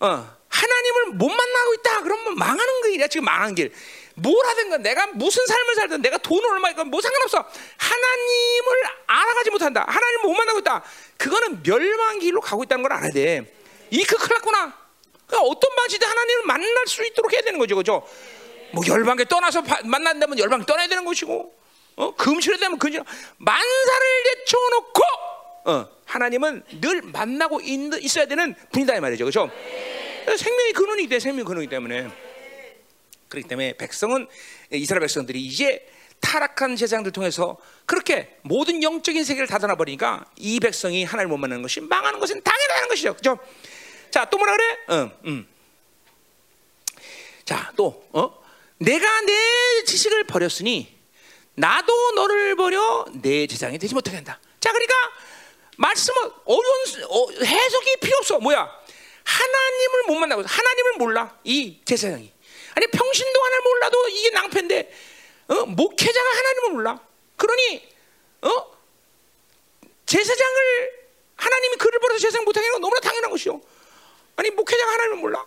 어, 0.00 0.36
하나님을 0.48 1.06
못 1.14 1.28
만나고 1.28 1.74
있다. 1.74 2.02
그러면 2.02 2.36
망하는 2.36 2.82
길이야. 2.82 3.08
지금 3.08 3.24
망한 3.24 3.54
길. 3.54 3.72
뭘 4.14 4.46
하든가 4.46 4.78
내가 4.78 5.06
무슨 5.08 5.44
삶을 5.46 5.74
살든 5.74 6.02
내가 6.02 6.18
돈을 6.18 6.48
얼마 6.50 6.70
있건 6.70 6.88
뭐 6.88 7.00
상관없어. 7.00 7.38
하나님을 7.76 8.84
알아가지 9.06 9.50
못한다. 9.50 9.84
하나님을 9.88 10.22
못 10.22 10.34
만나고 10.34 10.58
있다. 10.60 10.82
그거는 11.18 11.62
멸망 11.62 12.18
길로 12.18 12.40
가고 12.40 12.62
있다는 12.64 12.82
걸 12.82 12.92
알아야 12.92 13.10
돼. 13.10 13.54
이그 13.90 14.16
큰일 14.16 14.34
났구나. 14.34 14.81
그러니까 15.32 15.50
어떤 15.50 15.74
방식든 15.74 16.06
하나님을 16.06 16.44
만날 16.44 16.86
수 16.86 17.04
있도록 17.06 17.32
해야 17.32 17.40
되는 17.40 17.58
거죠. 17.58 17.74
그죠? 17.74 18.06
뭐 18.72 18.84
열방에 18.86 19.24
떠나서 19.24 19.62
바, 19.62 19.80
만난다면 19.82 20.38
열방 20.38 20.66
떠나야 20.66 20.88
되는 20.88 21.04
것이고 21.06 21.54
어? 21.96 22.14
금실에 22.14 22.58
되면 22.58 22.78
금실 22.78 23.02
만사를 23.38 24.24
제쳐놓고 24.24 25.02
어, 25.64 25.88
하나님은 26.04 26.64
늘 26.80 27.02
만나고 27.02 27.60
있, 27.62 28.18
어야 28.18 28.26
되는 28.26 28.54
분이다 28.72 28.96
이 28.96 29.00
말이죠. 29.00 29.24
그죠? 29.24 29.50
생명의 30.26 30.72
근원이 30.74 31.08
돼. 31.08 31.18
생명의 31.18 31.44
근원이기 31.44 31.70
때문에 31.70 32.08
그렇기 33.28 33.48
때문에 33.48 33.72
백성은 33.78 34.28
이스라엘 34.70 35.00
백성들이 35.00 35.40
이제 35.40 35.88
타락한 36.20 36.76
세상들 36.76 37.10
통해서 37.12 37.56
그렇게 37.86 38.36
모든 38.42 38.82
영적인 38.82 39.24
세계를 39.24 39.46
닫아놔 39.48 39.76
버리니까 39.76 40.26
이 40.36 40.60
백성이 40.60 41.04
하나님을 41.04 41.30
못 41.30 41.38
만나는 41.38 41.62
것이 41.62 41.80
망하는 41.80 42.20
것은 42.20 42.42
당연한 42.42 42.88
것이죠. 42.88 43.14
그죠? 43.14 43.38
자, 44.12 44.26
또 44.26 44.36
뭐라 44.36 44.52
그래? 44.52 44.78
응, 44.90 45.18
응. 45.24 45.48
자, 47.46 47.72
또 47.76 48.06
어? 48.12 48.42
내가 48.76 49.20
내 49.22 49.84
지식을 49.84 50.24
버렸으니 50.24 50.94
나도 51.54 52.12
너를 52.12 52.54
버려 52.54 53.06
내 53.22 53.46
제장이 53.46 53.78
되지 53.78 53.94
못하게 53.94 54.18
한다. 54.18 54.38
자, 54.60 54.70
그러니까 54.70 54.94
말씀은 55.78 56.30
어려운 56.44 57.04
어, 57.08 57.30
해석이 57.42 57.96
필요 58.02 58.18
없어. 58.18 58.38
뭐야? 58.38 58.70
하나님을 59.24 60.02
못 60.08 60.14
만나고 60.16 60.42
하나님을 60.42 60.92
몰라 60.98 61.38
이 61.44 61.80
제사장이. 61.86 62.30
아니 62.74 62.86
평신도 62.88 63.42
하나님 63.42 63.64
몰라도 63.64 64.08
이게 64.08 64.30
낭패인데 64.30 64.92
어? 65.48 65.54
목회자가 65.66 66.28
하나님을 66.36 66.70
몰라. 66.72 67.00
그러니 67.36 67.88
어? 68.42 68.76
제사장을 70.04 71.02
하나님이 71.36 71.76
그를 71.76 71.98
벌어서 71.98 72.18
제사장 72.20 72.44
못하게 72.44 72.66
하는 72.66 72.72
건 72.74 72.82
너무나 72.82 73.00
당연한 73.00 73.30
것이요. 73.30 73.71
아니 74.36 74.50
목회자가 74.50 74.92
하나님을 74.92 75.18
몰라. 75.18 75.46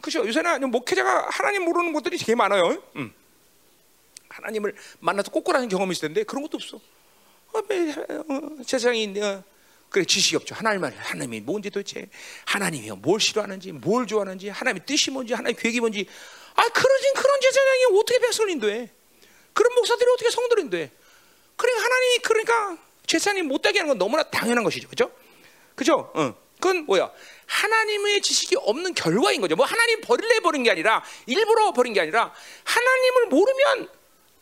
그죠? 0.00 0.26
요새는 0.26 0.70
목회자가 0.70 1.28
하나님 1.30 1.64
모르는 1.64 1.92
것들이 1.92 2.18
되게 2.18 2.34
많아요. 2.34 2.82
음. 2.96 3.12
하나님을 4.28 4.74
만나서 5.00 5.30
꼬꾸라는 5.30 5.68
경험이 5.68 5.92
있을 5.92 6.08
텐데 6.08 6.24
그런 6.24 6.42
것도 6.42 6.56
없어. 6.56 6.76
어, 6.76 7.58
어, 7.58 8.62
제사장이 8.64 9.20
어, 9.20 9.44
그래 9.90 10.04
지식이 10.04 10.36
없죠. 10.36 10.54
하나님 10.54 10.80
말 10.80 10.92
하나님이 10.96 11.40
뭔지 11.40 11.70
도대체 11.70 12.08
하나님이 12.46 12.90
뭘 12.92 13.20
싫어하는지 13.20 13.72
뭘 13.72 14.06
좋아하는지 14.06 14.48
하나님의 14.48 14.86
뜻이 14.86 15.10
뭔지 15.10 15.34
하나님의 15.34 15.60
계획이 15.60 15.80
뭔지 15.80 16.06
아 16.54 16.68
그러진 16.68 17.14
그런 17.14 17.40
제사장이 17.40 17.84
어떻게 18.00 18.18
백성을 18.18 18.50
인도해? 18.50 18.90
그런 19.52 19.74
목사들이 19.74 20.10
어떻게 20.10 20.30
성도를 20.30 20.64
인도해? 20.64 20.90
그러니까 21.56 21.84
하나님이 21.84 22.18
그러니까 22.22 22.78
제사님 23.06 23.48
못되게 23.48 23.80
하는 23.80 23.88
건 23.88 23.98
너무나 23.98 24.22
당연한 24.22 24.64
것이죠, 24.64 24.88
그렇죠? 24.88 25.14
그죠? 25.74 26.10
어. 26.14 26.34
그건 26.54 26.86
뭐야? 26.86 27.10
하나님의 27.52 28.22
지식이 28.22 28.56
없는 28.56 28.94
결과인 28.94 29.40
거죠. 29.42 29.56
뭐 29.56 29.66
하나님 29.66 30.00
버릴래 30.00 30.40
버린 30.40 30.62
게 30.62 30.70
아니라 30.70 31.04
일부러 31.26 31.72
버린 31.72 31.92
게 31.92 32.00
아니라 32.00 32.32
하나님을 32.64 33.26
모르면 33.26 33.88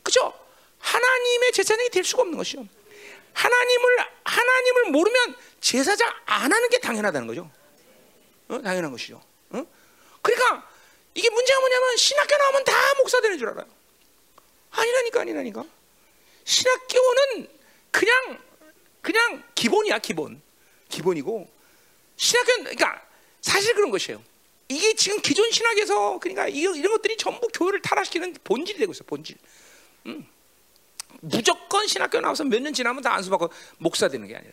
그죠? 0.04 0.32
하나님의 0.78 1.52
제사장이 1.52 1.90
될 1.90 2.04
수가 2.04 2.22
없는 2.22 2.38
것이죠. 2.38 2.64
하나님을 3.32 3.96
하나님을 4.24 4.84
모르면 4.92 5.36
제사장 5.60 6.08
안 6.24 6.52
하는 6.52 6.68
게 6.68 6.78
당연하다는 6.78 7.26
거죠. 7.26 7.50
어? 8.48 8.60
당연한 8.62 8.92
것이죠. 8.92 9.20
어? 9.50 9.66
그러니까 10.22 10.68
이게 11.14 11.28
문제가 11.30 11.58
뭐냐면 11.58 11.96
신학교 11.96 12.36
나오면 12.36 12.64
다 12.64 12.72
목사 12.98 13.20
되는 13.20 13.38
줄 13.38 13.48
알아요. 13.48 13.66
아니라니까 14.70 15.20
아니라니까. 15.22 15.64
신학교는 16.44 17.48
그냥 17.90 18.38
그냥 19.02 19.42
기본이야 19.56 19.98
기본 19.98 20.40
기본이고 20.88 21.59
신학교는 22.20 22.64
그러니까 22.64 23.02
사실 23.40 23.74
그런 23.74 23.90
것이에요. 23.90 24.22
이게 24.68 24.94
지금 24.94 25.20
기존 25.22 25.50
신학에서 25.50 26.18
그러니까 26.18 26.48
이런, 26.48 26.76
이런 26.76 26.92
것들이 26.92 27.16
전부 27.16 27.48
교회를 27.48 27.80
타락시키는 27.80 28.36
본질이 28.44 28.78
되고 28.78 28.92
있어 28.92 29.04
본질. 29.04 29.36
음. 30.06 30.26
무조건 31.22 31.86
신학교 31.86 32.20
나와서 32.20 32.44
몇 32.44 32.60
년 32.60 32.72
지나면 32.74 33.02
다 33.02 33.14
안수받고 33.14 33.50
목사 33.78 34.08
되는 34.08 34.26
게 34.28 34.36
아니라 34.36 34.52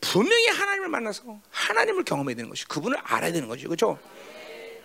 분명히 0.00 0.46
하나님을 0.48 0.88
만나서 0.88 1.40
하나님을 1.50 2.04
경험해야 2.04 2.34
되는 2.34 2.48
것이 2.50 2.66
그분을 2.66 2.98
알아야 3.02 3.30
되는 3.32 3.46
거죠, 3.46 3.68
그렇죠? 3.68 3.98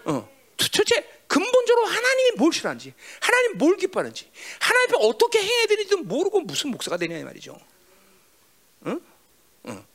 어, 0.06 0.30
도대체 0.58 1.10
근본적으로 1.28 1.86
하나님이 1.88 2.32
뭘 2.38 2.52
싫어하는지, 2.54 2.94
하나님 3.22 3.58
뭘 3.58 3.78
기뻐하는지, 3.78 4.30
하나님 4.60 4.96
앞에 4.96 5.06
어떻게 5.06 5.40
행해야 5.42 5.66
되는지도 5.68 6.04
모르고 6.04 6.42
무슨 6.42 6.72
목사가 6.72 6.98
되냐 6.98 7.18
이 7.18 7.24
말이죠. 7.24 7.58
응? 8.88 9.02
응. 9.68 9.86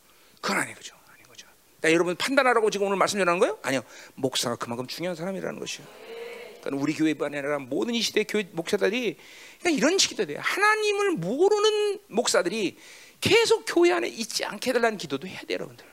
그건 0.40 0.58
아니 0.58 0.74
그죠, 0.74 0.95
거죠. 1.86 1.88
나 1.88 1.92
여러분 1.92 2.16
판단하라고 2.16 2.70
지금 2.70 2.88
오늘 2.88 2.96
말씀 2.96 3.18
전하는 3.18 3.38
거예요? 3.38 3.58
아니요, 3.62 3.82
목사가 4.14 4.56
그만큼 4.56 4.86
중요한 4.86 5.14
사람이라는 5.14 5.58
것이요. 5.60 5.86
그러니까 6.60 6.82
우리 6.82 6.94
교회뿐 6.94 7.26
아니라 7.26 7.58
모든 7.60 7.94
이 7.94 8.00
시대 8.02 8.24
교회 8.24 8.48
목사들이 8.52 9.16
그러니까 9.60 9.78
이런 9.78 9.98
식이 9.98 10.16
돼요. 10.16 10.40
하나님을 10.42 11.12
모르는 11.12 12.00
목사들이 12.08 12.76
계속 13.20 13.64
교회 13.66 13.92
안에 13.92 14.08
있지 14.08 14.44
않게 14.44 14.70
해달라는 14.70 14.98
기도도 14.98 15.28
해야 15.28 15.40
돼요, 15.40 15.58
여러분들. 15.58 15.86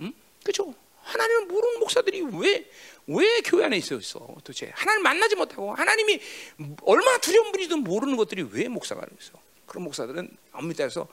음? 0.00 0.12
그죠? 0.44 0.74
하나님을 1.02 1.46
모르는 1.46 1.80
목사들이 1.80 2.20
왜, 2.20 2.70
왜 3.06 3.40
교회 3.40 3.64
안에 3.64 3.78
있어 3.78 3.96
있어? 3.96 4.18
도대체 4.44 4.70
하나님 4.74 5.02
만나지 5.02 5.34
못하고 5.34 5.74
하나님이 5.74 6.20
얼마나 6.82 7.18
두려운 7.18 7.50
분이든 7.50 7.80
모르는 7.80 8.16
것들이 8.16 8.46
왜 8.52 8.68
목사가 8.68 9.04
있어? 9.20 9.32
그런 9.66 9.84
목사들은 9.84 10.36
엄밀히 10.52 10.76
따라서 10.76 11.08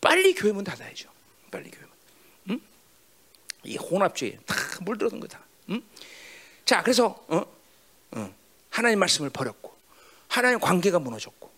빨리 0.00 0.34
교회 0.34 0.52
문 0.52 0.62
닫아야죠. 0.62 1.08
빨리 1.50 1.70
교회? 1.70 1.89
이 3.64 3.76
혼합주의 3.76 4.38
다 4.46 4.54
물들어든 4.82 5.20
거다. 5.20 5.40
음? 5.70 5.82
자, 6.64 6.82
그래서 6.82 7.24
어? 7.28 7.44
어. 8.12 8.34
하나님 8.70 8.98
말씀을 8.98 9.30
버렸고 9.30 9.74
하나님 10.28 10.60
관계가 10.60 10.98
무너졌고 10.98 11.50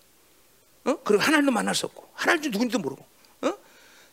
어? 0.85 0.97
그리고 1.05 1.23
하나님도 1.23 1.53
만날 1.53 1.75
수 1.75 1.87
없고 1.87 2.09
하나님 2.15 2.51
누군지도 2.51 2.79
모르고 2.79 3.05
어? 3.43 3.55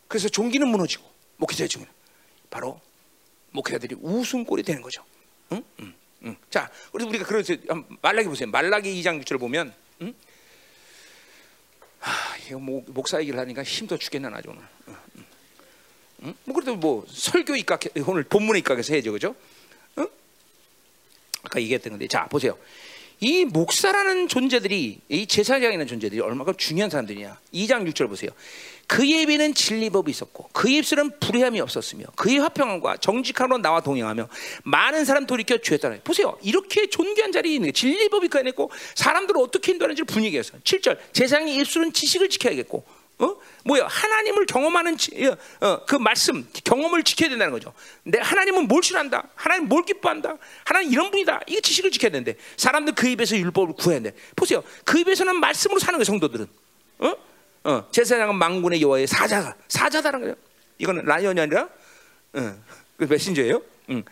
그래서 0.07 0.29
종기는 0.29 0.67
무너지고 0.67 1.09
목회자의 1.37 1.69
종기는 1.69 1.93
바로 2.49 2.79
목회자들이 3.51 3.95
웃음꼴이 3.99 4.63
되는 4.63 4.81
거죠. 4.81 5.03
응? 5.51 5.63
응, 5.79 5.93
응. 6.23 6.35
자, 6.49 6.69
우리 6.91 7.05
우리가 7.05 7.25
그래서 7.25 7.55
말라기 8.01 8.27
보세요. 8.27 8.49
말라기 8.49 9.01
2장 9.01 9.21
6절 9.23 9.39
보면, 9.39 9.73
응? 10.01 10.13
하, 11.99 12.37
이거 12.37 12.59
목, 12.59 12.91
목사 12.91 13.19
얘기를 13.19 13.39
하니까 13.39 13.63
힘도 13.63 13.97
죽겠나 13.97 14.29
아주 14.33 14.49
오늘. 14.49 14.61
응? 16.23 16.33
뭐 16.45 16.55
그래도 16.55 16.75
뭐 16.75 17.05
설교 17.07 17.55
입각 17.55 17.81
오늘 18.05 18.23
본문에 18.23 18.59
입각해서 18.59 18.93
해야죠, 18.93 19.11
그죠? 19.11 19.35
응? 19.97 20.07
아까 21.43 21.61
얘기했던 21.61 21.91
건데, 21.91 22.07
자 22.07 22.25
보세요. 22.27 22.57
이 23.21 23.43
목사라는 23.43 24.29
존재들이 24.29 24.99
이 25.09 25.27
제사장이라는 25.27 25.87
존재들이 25.87 26.21
얼마나 26.21 26.53
중요한 26.53 26.89
사람들이냐. 26.89 27.37
2장 27.53 27.85
6절 27.91 28.07
보세요. 28.07 28.31
그의 28.87 29.21
입에는 29.21 29.53
진리법이 29.53 30.09
있었고 30.09 30.49
그의 30.53 30.77
입술은 30.77 31.19
불의함이 31.19 31.59
없었으며 31.59 32.05
그의 32.15 32.39
화평함과 32.39 32.97
정직함으로 32.97 33.59
나와 33.59 33.81
동행하며 33.81 34.27
많은 34.63 35.05
사람 35.05 35.27
돌이켜 35.27 35.57
주에 35.57 35.77
따라 35.77 35.97
보세요. 36.03 36.37
이렇게 36.41 36.87
존귀한 36.87 37.31
자리에 37.31 37.55
있는 37.55 37.67
게 37.67 37.71
진리법이 37.73 38.29
그 38.29 38.39
안에 38.39 38.49
있고 38.49 38.71
사람들을 38.95 39.39
어떻게 39.41 39.73
인도하는지를 39.73 40.05
분위기에서 40.05 40.57
7절 40.59 40.97
제사장의 41.13 41.55
입술은 41.57 41.93
지식을 41.93 42.29
지켜야겠고 42.29 42.83
어? 43.19 43.35
뭐야? 43.65 43.85
하나님을 43.87 44.45
경험하는 44.45 44.97
지, 44.97 45.29
어, 45.59 45.85
그 45.85 45.95
말씀, 45.95 46.47
경험을 46.63 47.03
지켜야 47.03 47.29
된다는 47.29 47.51
거죠. 47.51 47.73
내 48.03 48.17
하나님은 48.19 48.67
뭘 48.67 48.81
싫어한다? 48.81 49.27
하나님 49.35 49.67
뭘 49.67 49.83
기뻐한다? 49.83 50.37
하나님 50.63 50.91
이런 50.91 51.11
분이다. 51.11 51.41
이게 51.47 51.59
지식을 51.59 51.91
지켜야 51.91 52.11
되는데 52.11 52.37
사람들 52.55 52.95
그 52.95 53.07
입에서 53.07 53.35
율법을 53.35 53.75
구해야 53.75 53.99
돼. 53.99 54.13
보세요. 54.37 54.63
그 54.85 54.97
입에서는 54.99 55.35
말씀으로 55.35 55.79
사는 55.79 55.97
거예요, 55.97 56.05
성도들은. 56.05 56.47
어? 56.99 57.15
어, 57.65 57.87
제사장은 57.91 58.35
만군의 58.35 58.81
여호와의 58.81 59.05
사자가 59.05 59.55
사자다라는 59.67 60.21
거예요. 60.21 60.35
이거는 60.77 61.03
lion이 61.03 61.41
아니라 61.41 61.67
어, 62.33 62.57
그 62.95 63.03
메신저예요. 63.03 63.61
응. 63.89 64.03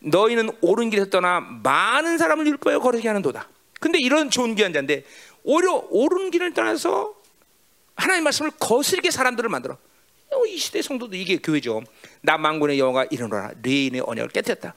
너희는 0.00 0.50
옳은 0.62 0.88
길에서 0.88 1.10
떠나 1.10 1.40
많은 1.40 2.16
사람을 2.16 2.46
율법에 2.46 2.78
거스르게 2.78 3.06
하는도다. 3.08 3.48
근데 3.80 3.98
이런 3.98 4.30
존귀한 4.30 4.72
자인데 4.72 5.04
오히려 5.42 5.84
옳은 5.90 6.30
길을 6.30 6.54
떠나서 6.54 7.15
하나님 7.96 8.24
말씀을 8.24 8.52
거슬게 8.52 9.10
사람들을 9.10 9.48
만들어. 9.48 9.78
이 10.46 10.58
시대 10.58 10.80
성도도 10.80 11.16
이게 11.16 11.38
교회죠. 11.38 11.82
나 12.20 12.38
만군의 12.38 12.78
여호와가 12.78 13.06
이르노라 13.10 13.52
레위의 13.62 14.02
언약을 14.02 14.30
깨뜨렸다. 14.30 14.74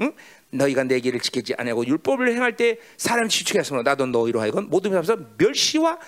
응? 0.00 0.14
너희가 0.50 0.84
내 0.84 1.00
길을 1.00 1.20
지키지 1.20 1.54
아니하고 1.54 1.86
율법을 1.86 2.34
행할 2.34 2.56
때 2.56 2.78
사람에게 2.96 3.28
치우치게 3.28 3.60
하였으므로 3.60 3.82
나도 3.82 4.06
너희로 4.06 4.40
하여금 4.40 4.68
모든 4.68 4.90
면에서 4.92 5.16
멸시와 5.38 5.98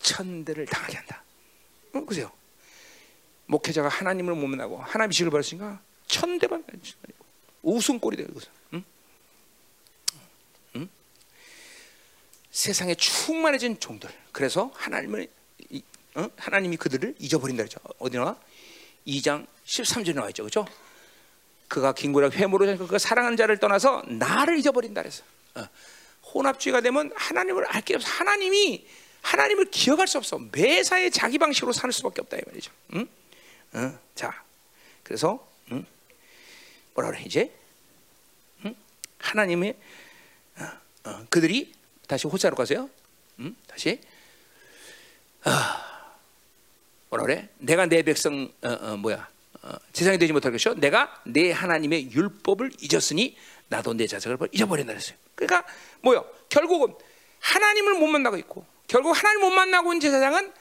천대를 0.00 0.66
당하게 0.66 0.96
한다. 0.96 1.22
어, 1.94 2.04
그세요. 2.04 2.30
목회자가 3.46 3.88
하나님을 3.88 4.34
못 4.34 4.46
만나고 4.46 4.78
하나님 4.78 5.10
지식을 5.12 5.30
받으니까 5.30 5.80
천대만 6.06 6.64
웃음꼴이 7.62 8.16
되고 8.16 8.40
응? 8.74 8.84
응? 10.76 10.88
세상에 12.50 12.94
충만해진 12.94 13.80
종들. 13.80 14.10
그래서 14.32 14.70
하나님을 14.74 15.28
어? 16.16 16.30
하나님이 16.36 16.76
그들을 16.78 17.14
잊어버린다 17.18 17.62
그랬죠. 17.62 17.78
어디 17.98 18.16
나와? 18.16 18.36
2장 19.06 19.46
13절에 19.66 20.14
나와 20.14 20.28
있죠. 20.30 20.42
그렇죠? 20.42 20.66
그가 21.68 21.92
긴고라 21.92 22.30
회모로 22.30 22.78
그가 22.78 22.98
사랑하는 22.98 23.36
자를 23.36 23.58
떠나서 23.58 24.02
나를 24.08 24.58
잊어버린다 24.58 25.02
그랬어. 25.02 25.22
어. 25.54 25.68
혼합주의가 26.34 26.80
되면 26.80 27.12
하나님을 27.14 27.66
알 27.66 27.82
게 27.82 27.94
없어. 27.94 28.08
하나님이 28.08 28.86
하나님을 29.22 29.66
기억할 29.70 30.06
수 30.08 30.18
없어. 30.18 30.38
매사에 30.52 31.10
자기 31.10 31.38
방식으로 31.38 31.72
살 31.72 31.92
수밖에 31.92 32.20
없다 32.22 32.36
이 32.36 32.40
말이죠. 32.46 32.72
응? 32.94 33.08
어, 33.74 33.98
자, 34.14 34.42
그래서 35.02 35.46
응? 35.72 35.84
뭐라 36.94 37.10
그래 37.10 37.22
이제 37.26 37.52
응? 38.64 38.74
하나님의 39.18 39.76
어, 40.58 41.10
어, 41.10 41.26
그들이 41.28 41.72
다시 42.08 42.26
호사로 42.26 42.56
가세요. 42.56 42.88
응? 43.40 43.54
다시 43.66 44.00
아, 45.42 45.95
뭐라 47.08 47.24
그래? 47.24 47.48
내가 47.58 47.86
내 47.86 48.02
백성 48.02 48.50
어, 48.62 48.68
어, 48.68 48.96
뭐야 48.96 49.28
세상이 49.92 50.18
되지 50.18 50.32
못할 50.32 50.52
것이요. 50.52 50.74
내가 50.74 51.20
내 51.24 51.50
하나님의 51.50 52.12
율법을 52.12 52.72
잊었으니 52.80 53.36
나도 53.68 53.94
내 53.94 54.06
자식을 54.06 54.38
잊어버린다 54.52 54.92
그랬어요. 54.92 55.16
그러니까 55.34 55.66
뭐요? 56.02 56.24
결국은 56.48 56.94
하나님을 57.40 57.94
못 57.94 58.06
만나고 58.06 58.36
있고 58.38 58.64
결국 58.86 59.16
하나님 59.16 59.40
못 59.40 59.50
만나고 59.50 59.92
있는 59.92 60.00
제사장은 60.00 60.52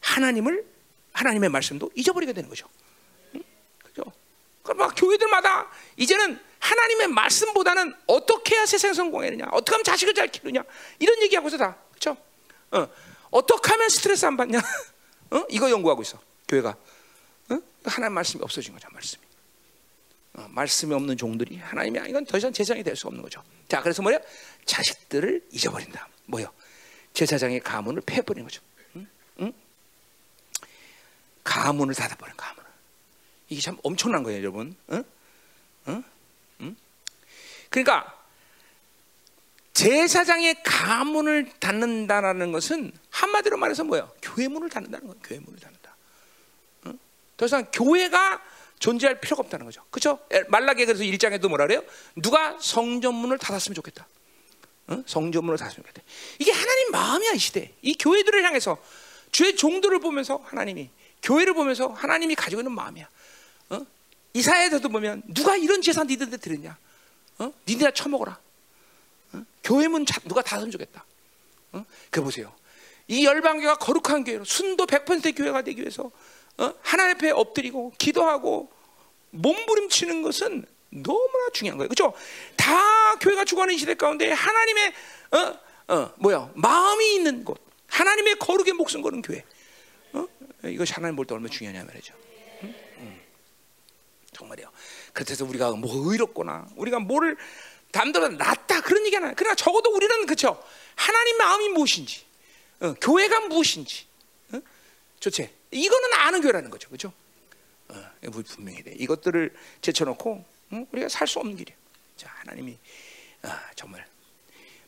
하나님을 0.00 0.64
하나님의 1.12 1.48
말씀도 1.48 1.90
잊어버리게 1.94 2.32
되는 2.32 2.48
거죠. 2.48 2.68
응? 3.34 3.42
그죠? 3.82 4.04
막 4.76 4.92
교회들마다 4.96 5.70
이제는 5.96 6.38
하나님의 6.58 7.08
말씀보다는 7.08 7.94
어떻게 8.06 8.56
해야 8.56 8.66
세상 8.66 8.92
성공하느냐, 8.94 9.46
어떻게 9.52 9.72
하면 9.74 9.84
자식을 9.84 10.14
잘 10.14 10.28
키우느냐 10.28 10.64
이런 10.98 11.22
얘기하고서 11.22 11.56
다 11.56 11.76
그렇죠? 11.90 12.16
어. 12.72 12.88
어떻게 13.30 13.70
하면 13.70 13.88
스트레스 13.88 14.24
안 14.26 14.36
받냐? 14.36 14.60
어? 15.30 15.44
이거 15.50 15.70
연구하고 15.70 16.02
있어 16.02 16.20
교회가. 16.48 16.70
어? 17.50 17.58
하나님 17.84 18.14
말씀이 18.14 18.42
없어진 18.42 18.72
거죠, 18.72 18.88
말씀이. 18.92 19.22
어, 20.34 20.46
말씀이 20.50 20.92
없는 20.94 21.16
종들이 21.16 21.56
하나님이 21.58 22.00
이건 22.08 22.24
더 22.26 22.38
이상 22.38 22.52
재상이 22.52 22.82
될 22.82 22.96
수 22.96 23.06
없는 23.06 23.22
거죠. 23.22 23.42
자, 23.68 23.80
그래서 23.82 24.02
뭐야? 24.02 24.18
자식들을 24.64 25.48
잊어버린다. 25.52 26.08
뭐요? 26.26 26.52
제사장의 27.12 27.60
가문을 27.60 28.02
패버린 28.04 28.44
거죠. 28.44 28.60
응? 28.96 29.06
응? 29.40 29.52
가문을 31.44 31.94
닫아버린 31.94 32.36
가문을. 32.36 32.68
이게 33.48 33.60
참 33.60 33.78
엄청난 33.82 34.22
거예요, 34.22 34.40
여러분. 34.40 34.76
응? 34.90 35.04
응? 35.88 36.04
응? 36.62 36.76
그러니까 37.70 38.23
제사장의 39.74 40.62
가문을 40.62 41.50
닫는다라는 41.58 42.52
것은 42.52 42.92
한마디로 43.10 43.56
말해서 43.56 43.82
뭐예요? 43.84 44.10
교회 44.22 44.48
문을 44.48 44.70
닫는다는 44.70 45.08
거예요. 45.08 45.20
교회 45.22 45.40
문을 45.40 45.58
닫는다. 45.58 45.96
응? 46.86 46.98
더 47.36 47.46
이상 47.46 47.66
교회가 47.72 48.40
존재할 48.78 49.20
필요가 49.20 49.42
없다는 49.42 49.66
거죠. 49.66 49.82
그렇죠? 49.90 50.20
말라기에 50.48 50.86
그래서 50.86 51.02
1장에도 51.02 51.48
뭐라 51.48 51.66
그래요? 51.66 51.82
누가 52.14 52.56
성전문을 52.60 53.38
닫았으면 53.38 53.74
좋겠다. 53.74 54.06
어? 54.86 55.02
성전문을 55.06 55.58
닫았으면 55.58 55.86
좋겠다. 55.86 56.02
이게 56.38 56.52
하나님 56.52 56.90
마음이야 56.92 57.32
이 57.32 57.38
시대. 57.38 57.72
이 57.82 57.94
교회들을 57.94 58.44
향해서 58.44 58.78
주의 59.32 59.56
종들을 59.56 59.98
보면서 59.98 60.40
하나님이 60.44 60.90
교회를 61.22 61.54
보면서 61.54 61.88
하나님이 61.88 62.36
가지고 62.36 62.60
있는 62.60 62.72
마음이야. 62.72 63.08
어? 63.70 63.86
이사야에서도 64.34 64.88
보면 64.88 65.22
누가 65.26 65.56
이런 65.56 65.82
재산 65.82 66.06
니들한테 66.06 66.36
들었냐? 66.36 66.76
어? 67.38 67.52
니네가 67.66 67.90
처먹어라. 67.90 68.43
어? 69.34 69.44
교회 69.62 69.88
문 69.88 70.04
누가 70.24 70.42
좋겠다. 70.42 71.04
어? 71.72 71.84
그 72.10 72.22
보세요. 72.22 72.52
이 73.08 73.26
열방교가 73.26 73.76
거룩한 73.76 74.24
교회로 74.24 74.44
순도 74.44 74.86
100% 74.86 75.36
교회가 75.36 75.62
되기 75.62 75.80
위해서 75.82 76.10
어? 76.58 76.72
하나님 76.82 77.16
앞에 77.16 77.30
엎드리고 77.30 77.92
기도하고 77.98 78.70
몸부림치는 79.30 80.22
것은 80.22 80.64
너무나 80.90 81.50
중요한 81.52 81.76
거예요. 81.78 81.88
그렇죠? 81.88 82.14
다 82.56 83.16
교회가 83.16 83.44
죽어가는 83.44 83.76
시대 83.76 83.94
가운데 83.94 84.30
하나님의 84.30 84.92
어? 85.32 85.94
어, 85.94 86.14
뭐야? 86.18 86.50
마음이 86.54 87.14
있는 87.16 87.44
곳. 87.44 87.60
하나님의 87.88 88.38
거룩에 88.38 88.72
목숨 88.72 89.02
거는 89.02 89.20
교회. 89.22 89.44
어? 90.12 90.26
이것이 90.64 90.92
하나님 90.94 91.16
볼 91.16 91.26
때 91.26 91.34
얼마나 91.34 91.50
중요하냐 91.50 91.84
말이죠. 91.84 92.14
응? 92.62 92.74
응. 93.00 93.20
정말이요. 94.32 94.70
그래서 95.12 95.44
우리가 95.44 95.72
뭐 95.72 96.10
의롭거나 96.12 96.68
우리가 96.76 97.00
뭐를 97.00 97.36
남들보다 97.94 98.36
낫다 98.36 98.80
그런 98.82 99.06
얘기 99.06 99.14
하나. 99.16 99.32
그러나 99.34 99.54
적어도 99.54 99.90
우리는 99.94 100.26
그렇죠. 100.26 100.62
하나님 100.96 101.36
마음이 101.38 101.68
무엇인지, 101.70 102.24
어, 102.80 102.94
교회가 103.00 103.40
무엇인지, 103.40 104.06
어? 104.52 104.60
좋지. 105.20 105.48
이거는 105.70 106.12
아는 106.14 106.40
교회라는 106.40 106.70
거죠, 106.70 106.88
그렇죠? 106.88 107.12
어, 107.88 108.10
분명히 108.46 108.82
돼. 108.82 108.92
이것들을 108.94 109.54
제쳐놓고 109.80 110.44
응? 110.72 110.86
우리가 110.92 111.08
살 111.08 111.26
수 111.26 111.38
없는 111.38 111.56
길이야. 111.56 111.76
자, 112.16 112.30
하나님이 112.38 112.78
아, 113.42 113.70
정말 113.76 114.06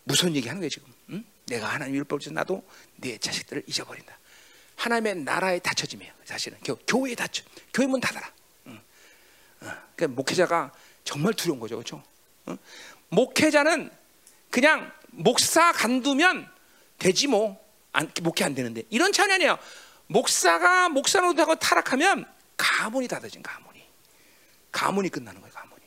무슨 0.05 0.35
얘기하는 0.35 0.61
거야 0.61 0.69
지금? 0.69 0.93
응? 1.11 1.25
내가 1.47 1.69
하나님 1.69 1.95
율법을 1.97 2.33
나도 2.33 2.65
네 2.97 3.19
자식들을 3.19 3.65
잊어버린다. 3.67 4.19
하나님의 4.77 5.17
나라에 5.17 5.59
닫혀지며 5.59 6.07
사실은 6.25 6.59
교, 6.65 6.77
교회에 6.87 7.15
닫혀 7.15 7.43
교회 7.73 7.87
문 7.87 8.01
닫아라. 8.01 8.33
응. 8.67 8.81
어, 9.61 9.73
그러니까 9.95 10.09
목회자가 10.09 10.73
정말 11.05 11.35
두려운 11.35 11.61
거죠, 11.61 11.77
그렇죠? 11.77 12.03
응? 12.49 12.57
목회자는 13.17 13.91
그냥 14.51 14.93
목사 15.09 15.73
간두면 15.73 16.49
되지 16.99 17.29
뭐 17.29 17.59
안, 17.93 18.13
목회 18.23 18.45
안 18.45 18.55
되는데 18.55 18.83
이런 18.91 19.11
차원이 19.11 19.33
아니에요. 19.33 19.59
목사가 20.07 20.91
목사 20.91 21.21
노릇하고 21.21 21.55
타락하면 21.55 22.27
가문이 22.59 23.09
닫아진 23.09 23.43
가문이 23.43 23.83
가문이 24.71 25.09
끝나는 25.09 25.41
거예요. 25.41 25.55
가문이 25.55 25.83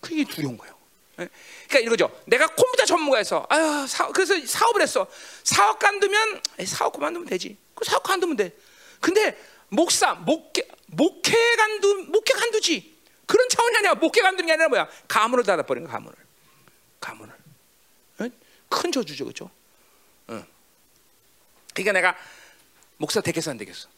그게 0.00 0.24
두려운 0.24 0.56
거예요. 0.56 0.74
예? 1.20 1.28
그러니까 1.68 1.78
이거죠. 1.80 2.22
내가 2.26 2.46
컴퓨터 2.46 2.86
전문가에서 2.86 3.46
아유 3.50 3.86
사, 3.86 4.08
그래서 4.08 4.34
사업을 4.46 4.80
했어. 4.80 5.06
사업 5.42 5.78
간두면 5.78 6.40
사업 6.66 6.94
그만두면 6.94 7.28
되지. 7.28 7.58
그 7.74 7.84
사업 7.84 8.02
간두면 8.02 8.36
돼. 8.36 8.56
근데 8.98 9.38
목사 9.68 10.14
목회 10.14 10.66
목회 10.86 11.34
간두 11.56 12.06
목회 12.08 12.32
간두지. 12.32 12.93
그런 13.26 13.48
차원이 13.48 13.76
아니야. 13.78 13.94
목회 13.94 14.20
게 14.20 14.52
아니라 14.52 14.68
뭐야? 14.68 14.88
가문을 15.08 15.44
닫아버린 15.44 15.84
거 15.84 15.90
가문을. 15.90 16.16
가문을. 17.00 17.34
예? 18.20 18.30
큰 18.68 18.92
저주죠? 18.92 19.50
응. 20.30 20.46
그러니까 21.72 21.92
내가 21.92 22.16
목사 22.96 23.20
되겠어 23.20 23.50
안 23.50 23.58
되겠어? 23.58 23.88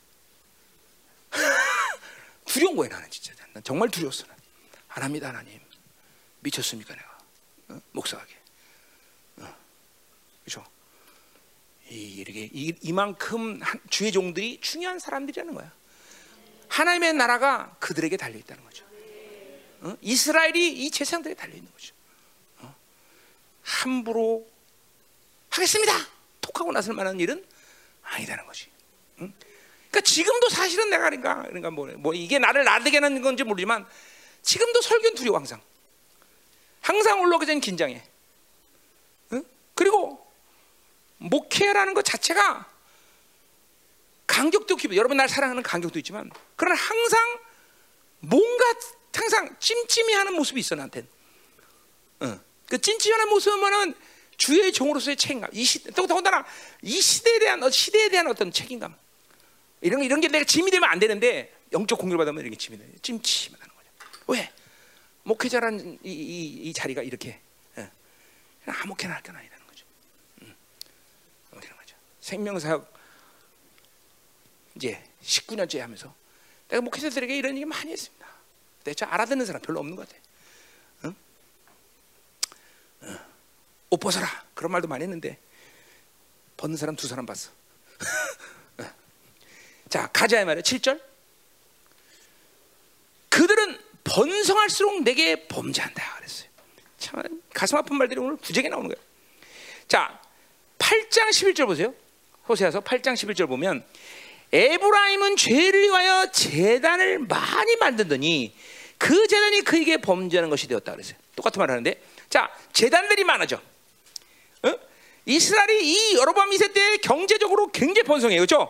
두려운 2.46 2.76
거야 2.76 2.88
나는 2.88 3.10
진짜. 3.10 3.34
난 3.52 3.62
정말 3.62 3.88
두려웠어. 3.90 4.26
안 4.88 5.02
합니다 5.02 5.28
하나님. 5.28 5.60
미쳤습니까 6.40 6.94
내가? 6.94 7.18
어? 7.68 7.80
목사하게. 7.92 8.34
어. 9.38 9.56
그렇죠? 10.44 10.64
이, 11.90 12.14
이렇게 12.16 12.48
이, 12.52 12.74
이만큼 12.82 13.60
한, 13.62 13.80
주의 13.90 14.10
종들이 14.10 14.60
중요한 14.60 14.98
사람들이라는 14.98 15.54
거야. 15.54 15.70
하나님의 16.68 17.14
나라가 17.14 17.76
그들에게 17.78 18.16
달려 18.16 18.38
있다는 18.38 18.64
거죠. 18.64 18.84
어? 19.80 19.96
이스라엘이 20.00 20.84
이 20.84 20.90
재상들에 20.90 21.34
달려 21.34 21.54
있는 21.54 21.70
거죠. 21.72 21.94
어? 22.58 22.74
함부로 23.62 24.48
하겠습니다. 25.50 25.92
톡하고 26.40 26.72
나설 26.72 26.94
만한 26.94 27.18
일은 27.20 27.44
아니다는 28.02 28.46
거지. 28.46 28.68
응? 29.20 29.32
그러니까 29.90 30.00
지금도 30.00 30.48
사실은 30.48 30.90
내가 30.90 31.10
그러니까 31.10 31.42
그러니까 31.42 31.70
뭐, 31.70 31.86
뭐 31.96 32.14
이게 32.14 32.38
나를 32.38 32.64
나르게 32.64 32.98
하는 32.98 33.22
건지 33.22 33.44
모르지만 33.44 33.86
지금도 34.42 34.80
설교는 34.80 35.16
두려워 35.16 35.38
항상. 35.38 35.60
항상 36.80 37.20
올라오기 37.20 37.46
전 37.46 37.60
긴장해. 37.60 38.02
응? 39.32 39.44
그리고 39.74 40.24
목회라는 41.18 41.94
것 41.94 42.04
자체가 42.04 42.70
간격도 44.26 44.76
깊어. 44.76 44.94
여러분 44.96 45.16
날 45.16 45.28
사랑하는 45.28 45.62
간격도 45.62 45.98
있지만 46.00 46.30
그러나 46.56 46.80
항상 46.80 47.38
뭔가 48.20 48.64
항상 49.16 49.56
찜찜해하는 49.58 50.34
모습이 50.34 50.60
있어 50.60 50.74
나한테는. 50.74 51.08
응. 52.22 52.40
그 52.68 52.78
찜찜하는 52.80 53.28
모습은 53.28 53.94
주의 54.36 54.72
종으로서의 54.72 55.16
책임감. 55.16 55.50
이 55.52 55.64
시, 55.64 55.82
또 55.84 56.06
더군다나 56.06 56.44
이 56.82 57.00
시대에 57.00 57.38
대한 57.38 57.62
어, 57.62 57.70
시대에 57.70 58.08
대한 58.10 58.26
어떤 58.26 58.52
책임감. 58.52 58.94
이런 59.80 60.02
이런 60.02 60.20
게 60.20 60.28
내가 60.28 60.44
짐이 60.44 60.70
되면 60.70 60.88
안 60.88 60.98
되는데 60.98 61.54
영적 61.72 61.98
공격을 61.98 62.18
받으면 62.18 62.42
이렇게 62.42 62.56
짐이 62.56 62.78
돼. 62.78 62.86
찜찜하다는 63.02 63.74
거죠. 63.74 63.88
왜? 64.28 64.52
목회자라는 65.22 65.98
이, 66.04 66.10
이, 66.10 66.68
이 66.68 66.72
자리가 66.72 67.02
이렇게 67.02 67.40
예. 67.78 67.90
아무렇게나 68.66 69.14
할 69.14 69.22
건 69.22 69.36
아니라는 69.36 69.66
거죠. 69.66 69.84
음. 70.42 70.54
그런 71.50 71.76
거죠. 71.78 71.96
생명사역 72.20 72.94
이제 74.76 75.02
19년째 75.22 75.78
하면서 75.78 76.14
내가 76.68 76.80
목회자들에게 76.82 77.36
이런 77.36 77.54
얘기 77.56 77.64
많이 77.64 77.92
했습니 77.92 78.15
저 78.94 79.06
알아듣는 79.06 79.46
사람 79.46 79.60
별로 79.62 79.80
없는 79.80 79.96
것 79.96 80.08
같아. 80.08 80.20
응? 81.04 81.14
응. 83.02 83.18
옷 83.90 83.98
벗어라 83.98 84.26
그런 84.54 84.72
말도 84.72 84.88
많이 84.88 85.02
했는데 85.02 85.38
벗는 86.56 86.76
사람 86.76 86.96
두 86.96 87.06
사람 87.06 87.26
봤어. 87.26 87.50
자 89.88 90.08
가자 90.12 90.44
말이야 90.44 90.62
7절. 90.62 91.00
그들은 93.28 93.78
번성할수록 94.04 95.02
내게 95.02 95.46
범죄한다 95.48 96.16
그랬어요. 96.16 96.48
참 96.98 97.22
가슴 97.52 97.76
아픈 97.76 97.96
말들이 97.96 98.20
오늘 98.20 98.36
구제게 98.36 98.68
나오는 98.68 98.88
거예요. 98.88 99.04
자 99.88 100.20
8장 100.78 101.30
11절 101.30 101.66
보세요. 101.66 101.94
호세아서 102.48 102.80
8장 102.80 103.14
11절 103.14 103.48
보면 103.48 103.84
에브라임은 104.52 105.36
죄를 105.36 105.82
위하여 105.82 106.30
재단을 106.30 107.18
많이 107.18 107.76
만들더니 107.76 108.54
그 108.98 109.26
재단이 109.26 109.62
그에게 109.62 109.98
범죄하는 109.98 110.50
것이 110.50 110.66
되었다 110.68 110.92
그랬어요. 110.92 111.16
똑같은 111.34 111.60
말 111.60 111.70
하는데 111.70 112.00
자 112.28 112.50
재단들이 112.72 113.24
많아져. 113.24 113.56
어? 114.62 114.74
이스라엘이 115.26 115.84
이 115.84 116.16
여로밤 116.16 116.50
2세 116.50 116.72
때 116.72 116.96
경제적으로 116.98 117.68
굉장히 117.72 118.04
번성해요. 118.04 118.40
그렇죠? 118.40 118.62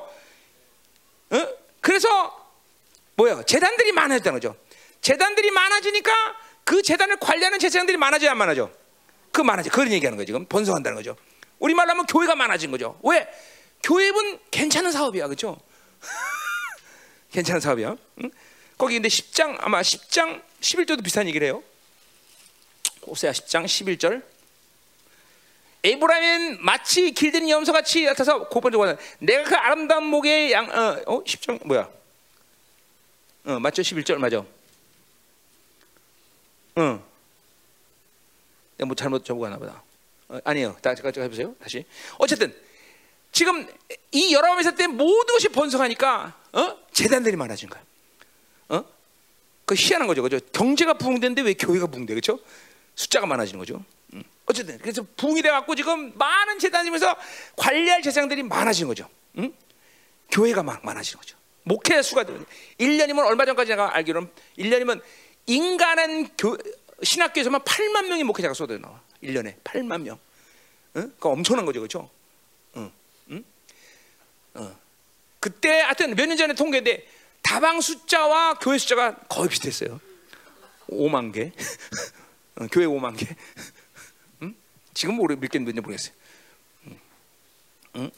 어? 1.30 1.48
그래서 1.80 2.46
뭐야? 3.16 3.42
재단들이 3.44 3.92
많아졌다는 3.92 4.40
거죠. 4.40 4.56
재단들이 5.00 5.50
많아지니까 5.50 6.12
그 6.64 6.82
재단을 6.82 7.16
관리하는 7.18 7.58
제사장들이 7.58 7.96
많아져야 7.96 8.32
안 8.32 8.38
많아져? 8.38 8.70
그 9.32 9.40
많아져. 9.40 9.70
그런 9.70 9.92
얘기하는 9.92 10.16
거죠. 10.16 10.26
지금 10.26 10.46
번성한다는 10.46 10.96
거죠. 10.96 11.16
우리 11.58 11.74
말로 11.74 11.90
하면 11.90 12.06
교회가 12.06 12.34
많아진 12.34 12.70
거죠. 12.70 12.98
왜? 13.04 13.28
교회는 13.82 14.40
괜찮은 14.50 14.90
사업이야. 14.90 15.26
그렇죠? 15.28 15.60
괜찮은 17.30 17.60
사업이야. 17.60 17.96
응? 18.22 18.30
거기 18.78 18.94
근데 18.94 19.08
10장 19.08 19.56
아마 19.60 19.80
10장 19.80 20.42
11절도 20.60 21.02
비슷한 21.02 21.26
얘기를 21.28 21.46
해요. 21.46 21.62
호세아 23.06 23.32
10장 23.32 23.64
11절. 23.64 24.22
에브라임은 25.84 26.64
마치 26.64 27.12
길들인 27.12 27.48
염소같이 27.48 28.04
같아서 28.04 28.48
고번적으로 28.48 28.96
내가 29.20 29.44
그 29.44 29.54
아름다운 29.54 30.06
목의 30.06 30.50
양 30.52 30.68
어, 30.68 31.00
어 31.06 31.22
10장 31.22 31.64
뭐야? 31.64 31.88
어 33.44 33.60
맞죠 33.60 33.82
11절 33.82 34.16
맞아. 34.16 34.44
응. 36.78 37.02
내가 38.76 38.86
뭐 38.86 38.94
잘못 38.94 39.24
적어가나 39.24 39.56
보다. 39.58 39.82
어, 40.28 40.38
아니에요. 40.44 40.76
다시 40.82 41.02
같이 41.02 41.20
해보세요. 41.20 41.54
다시. 41.60 41.84
어쨌든 42.18 42.54
지금 43.30 43.66
이 44.10 44.34
여러분에서 44.34 44.72
때 44.72 44.86
모든 44.86 45.34
것이 45.34 45.48
번성하니까 45.48 46.34
어? 46.52 46.78
재단들이 46.92 47.36
많아진 47.36 47.70
거야. 47.70 47.82
어? 49.66 49.68
그 49.68 49.74
희한한 49.74 50.06
거죠, 50.06 50.22
그죠? 50.22 50.38
경제가 50.52 50.94
부흥되는데 50.94 51.42
왜 51.42 51.54
교회가 51.54 51.88
부흥돼, 51.88 52.14
그렇죠? 52.14 52.38
숫자가 52.94 53.26
많아지는 53.26 53.58
거죠. 53.58 53.84
음. 54.14 54.22
어쨌든 54.46 54.78
그래서 54.78 55.04
부흥이 55.16 55.42
돼갖고 55.42 55.74
지금 55.74 56.16
많은 56.16 56.58
재단이면서 56.60 57.16
관리할 57.56 58.00
재상들이 58.00 58.44
많아지는 58.44 58.88
거죠. 58.88 59.08
음? 59.38 59.52
교회가 60.30 60.62
막 60.62 60.84
많아지는 60.84 61.18
거죠. 61.20 61.36
목회 61.64 62.00
수가 62.00 62.24
1년이면 62.78 63.26
얼마 63.26 63.44
전까지 63.44 63.70
내가 63.70 63.94
알기로는 63.96 64.30
1년이면 64.56 65.02
인간은 65.46 66.28
교, 66.38 66.56
신학교에서만 67.02 67.60
8만 67.62 68.06
명의 68.06 68.22
목회자가 68.22 68.54
쏟아 68.54 68.78
나와. 68.78 69.00
1년에 69.22 69.60
8만 69.64 70.02
명. 70.02 70.18
응? 70.96 71.12
그 71.18 71.28
엄청난 71.28 71.66
거죠. 71.66 71.80
그렇죠? 71.80 72.08
응. 72.76 72.92
응? 73.30 73.44
어. 74.54 74.78
그때 75.40 75.80
하여튼 75.80 76.14
몇 76.14 76.26
년 76.26 76.36
전에 76.36 76.54
통계인데 76.54 77.06
다방 77.48 77.80
숫자와 77.80 78.54
교회 78.54 78.78
숫자가 78.78 79.16
거의 79.28 79.48
비슷했어요. 79.48 80.00
5만 80.88 81.32
개. 81.32 81.52
어, 82.56 82.66
교회 82.70 82.86
5만 82.86 83.16
개. 83.16 83.26
응? 84.42 84.54
지금 84.94 85.14
모르 85.16 85.36
몇 85.36 85.50
개인지 85.50 85.72
모르겠어요. 85.80 86.14
응? 86.86 87.00
응? 87.96 88.10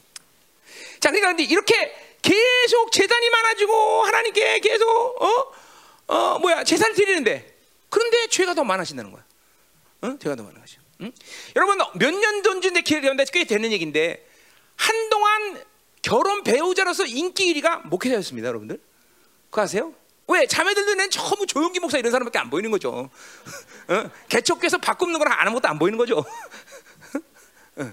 자, 1.01 1.11
그러니까 1.11 1.29
근데 1.29 1.45
이렇게 1.45 1.95
계속 2.23 2.93
재단이 2.93 3.31
많아지고 3.31 4.03
하나님께 4.05 4.61
계속 4.61 5.23
어? 5.23 5.53
어 6.09 6.39
뭐야 6.39 6.65
재산을 6.65 6.95
드리는데 6.95 7.57
그런데 7.91 8.27
죄가 8.29 8.55
더 8.55 8.65
많아진다는 8.65 9.13
거야. 9.13 9.25
응? 10.05 10.19
죄가 10.19 10.37
더 10.37 10.45
거죠. 10.45 10.81
응? 11.01 11.13
여러분 11.55 11.79
몇 11.95 12.11
년 12.13 12.43
전인데 12.43 12.81
기억되는데 12.83 13.25
꽤 13.33 13.45
되는 13.45 13.71
얘기인데 13.73 14.27
한동안 14.77 15.63
결혼 16.03 16.43
배우자로서 16.45 17.05
인기 17.07 17.53
1위가 17.55 17.87
목회자였습니다, 17.89 18.49
여러분들. 18.49 18.81
그거 19.51 19.63
아세요? 19.63 19.95
왜 20.29 20.47
자매들 20.47 20.85
눈에는 20.85 21.11
전부 21.11 21.47
조용기 21.47 21.81
목사 21.81 21.97
이런 21.99 22.13
사람밖에 22.13 22.39
안 22.39 22.51
보이는 22.51 22.71
거죠. 22.71 23.11
어? 23.89 24.11
개척교에서 24.29 24.79
바꾸는 24.79 25.19
거랑 25.19 25.41
아무것도 25.41 25.69
안 25.69 25.79
보이는 25.79 25.97
거죠. 25.97 26.19
어? 27.77 27.93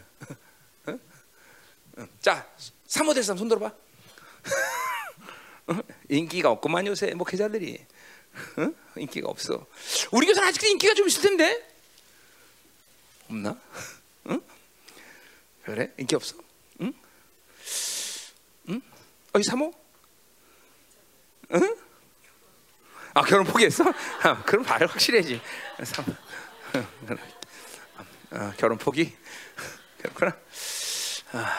어? 0.88 2.07
자, 2.19 2.45
사모될 2.88 3.23
사람 3.23 3.38
손 3.38 3.48
들어봐. 3.48 3.72
인기가 6.10 6.52
없구만 6.52 6.86
요새 6.88 7.14
목회자들이. 7.14 7.86
인기가 8.98 9.30
없어. 9.30 9.65
우리 10.11 10.26
교회는 10.27 10.44
아직도 10.44 10.68
인기가 10.68 10.94
좀 10.94 11.07
있을 11.07 11.22
텐데. 11.22 11.65
없나? 13.30 13.57
응? 14.30 14.41
그래? 15.64 15.91
인기 15.98 16.15
없어? 16.15 16.36
응? 16.82 16.94
응? 18.69 18.82
어이 19.34 19.44
사모? 19.44 19.85
응? 21.54 21.76
아 23.14 23.24
결혼 23.24 23.46
포기했어? 23.46 23.86
아, 24.24 24.44
그럼 24.44 24.66
말 24.66 24.86
확실해지. 24.86 25.42
아, 28.32 28.54
결혼 28.58 28.78
포기? 28.78 29.16
그렇구나. 30.02 30.38
아, 31.32 31.58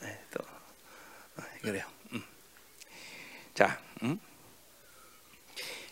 네, 0.00 0.20
또 0.32 0.40
아, 1.36 1.42
그래요. 1.62 1.84
음. 2.12 2.24
자, 3.54 3.80
음? 4.02 4.18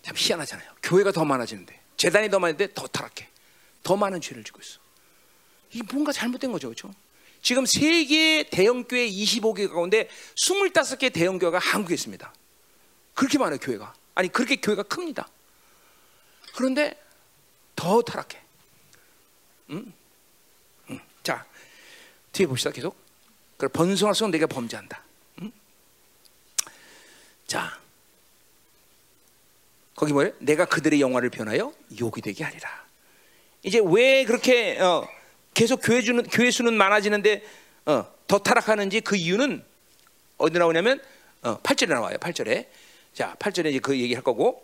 참 0.03 0.15
희한하잖아요. 0.17 0.69
교회가 0.83 1.13
더 1.13 1.25
많아지는데 1.25 1.81
재단이 1.97 2.29
더 2.31 2.39
많은데 2.39 2.73
더 2.75 2.87
타락해. 2.87 3.29
더 3.83 3.97
많은 3.97 4.21
죄를 4.21 4.43
지고 4.43 4.61
있어. 4.61 4.81
이 5.73 5.83
뭔가 5.93 6.11
잘못된 6.11 6.51
거죠, 6.51 6.69
그렇죠? 6.69 6.93
지금 7.43 7.65
세계 7.67 8.49
대형 8.51 8.83
교회 8.85 9.09
25개 9.09 9.69
가운데 9.69 10.09
25개 10.35 11.13
대형 11.13 11.39
교회가 11.39 11.59
한국에 11.59 11.95
있습니다. 11.95 12.33
그렇게 13.17 13.39
많아요, 13.39 13.59
교회가. 13.59 13.95
아니 14.15 14.29
그렇게 14.29 14.57
교회가 14.57 14.85
큽니다. 14.85 15.27
그런데 16.55 16.97
더 17.75 18.01
타락해. 18.03 18.41
음? 19.71 19.93
음. 20.91 21.01
자 21.23 21.45
뒤에 22.33 22.47
봅시다, 22.47 22.71
계속. 22.71 22.97
그 23.57 23.69
번성할수록 23.69 24.31
내가 24.31 24.47
범죄한다. 24.47 25.03
음? 25.41 25.51
자 27.47 27.81
거기 29.95 30.13
뭐예요? 30.13 30.33
내가 30.39 30.67
그들의 30.67 31.01
영화를 31.01 31.31
변하여 31.31 31.73
욕이 31.99 32.21
되게 32.23 32.45
하리라. 32.45 32.87
이제 33.63 33.81
왜 33.83 34.25
그렇게 34.25 34.79
어, 34.79 35.09
계속 35.55 35.81
교회 35.83 36.03
주는 36.03 36.23
교회 36.25 36.51
수는 36.51 36.75
많아지는데 36.75 37.43
어, 37.87 38.07
더 38.27 38.39
타락하는지 38.39 39.01
그 39.01 39.17
이유는 39.17 39.65
어디 40.37 40.59
나오냐면 40.59 41.03
어, 41.43 41.59
8절에 41.63 41.89
나와요. 41.89 42.19
8절에. 42.19 42.67
자, 43.17 43.35
8절에 43.39 43.71
이제 43.71 43.79
그 43.79 43.99
얘기할 43.99 44.23
거고 44.23 44.63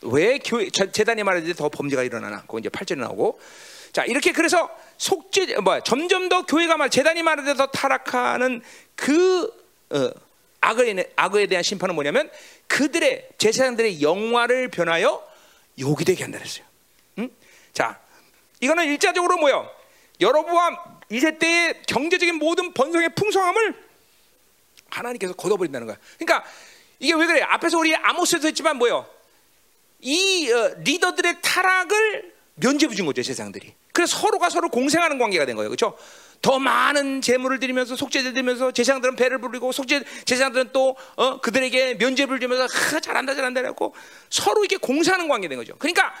왜 0.00 0.38
교회 0.38 0.70
재단이 0.70 1.22
말하는데 1.22 1.52
더 1.52 1.68
범죄가 1.68 2.02
일어나나? 2.02 2.40
그거 2.42 2.58
이제 2.58 2.70
8절에 2.70 2.98
나오고. 2.98 3.38
자, 3.92 4.04
이렇게 4.06 4.32
그래서 4.32 4.70
속죄 4.96 5.56
뭐 5.56 5.80
점점 5.80 6.30
더 6.30 6.46
교회가 6.46 6.78
말 6.78 6.88
재단이 6.88 7.22
말하는데 7.22 7.58
더 7.58 7.66
타락하는 7.66 8.62
그 8.96 9.44
어, 9.90 10.10
악에, 10.62 11.12
악에 11.14 11.46
대한 11.46 11.62
심판은 11.62 11.94
뭐냐면 11.94 12.30
그들의 12.68 13.28
제사장들의 13.36 14.00
영화를 14.00 14.68
변하여 14.68 15.22
욕이 15.78 16.04
되게 16.06 16.22
한다 16.22 16.38
그랬어요. 16.38 16.64
응? 17.18 17.28
자, 17.74 18.00
이거는 18.60 18.86
일자적으로 18.86 19.36
뭐요? 19.36 19.70
여러분과 20.22 21.00
이세 21.10 21.36
때의 21.38 21.82
경제적인 21.86 22.36
모든 22.36 22.72
번성의 22.72 23.10
풍성함을 23.14 23.74
하나님께서 24.88 25.34
걷어버린다는 25.34 25.86
거야. 25.86 25.98
그러니까 26.18 26.48
이게 27.00 27.14
왜 27.14 27.26
그래? 27.26 27.40
앞에서 27.42 27.78
우리 27.78 27.96
아모스에서 27.96 28.46
했지만 28.48 28.76
뭐요? 28.76 29.06
이 30.00 30.50
어, 30.52 30.74
리더들의 30.84 31.38
타락을 31.42 32.32
면죄부 32.56 32.94
준 32.94 33.06
거죠, 33.06 33.22
세상들이. 33.22 33.74
그래서 33.92 34.18
서로가 34.18 34.50
서로 34.50 34.68
공생하는 34.68 35.18
관계가 35.18 35.46
된 35.46 35.56
거예요. 35.56 35.70
그렇죠? 35.70 35.96
더 36.42 36.58
많은 36.58 37.20
재물을 37.20 37.58
드리면서 37.58 37.96
속죄를 37.96 38.32
드리면서 38.32 38.70
제사장들은 38.72 39.16
배를 39.16 39.38
부리고 39.38 39.72
속죄 39.72 40.04
제사장들은 40.24 40.70
또 40.72 40.96
어, 41.16 41.40
그들에게 41.40 41.94
면죄를 41.94 42.38
주면서 42.40 42.64
아, 42.64 43.00
잘한다 43.00 43.34
잘한다 43.34 43.60
라고 43.62 43.94
서로 44.30 44.62
이렇게 44.64 44.76
공사하는 44.76 45.28
관계 45.28 45.48
된 45.48 45.58
거죠. 45.58 45.74
그러니까 45.78 46.14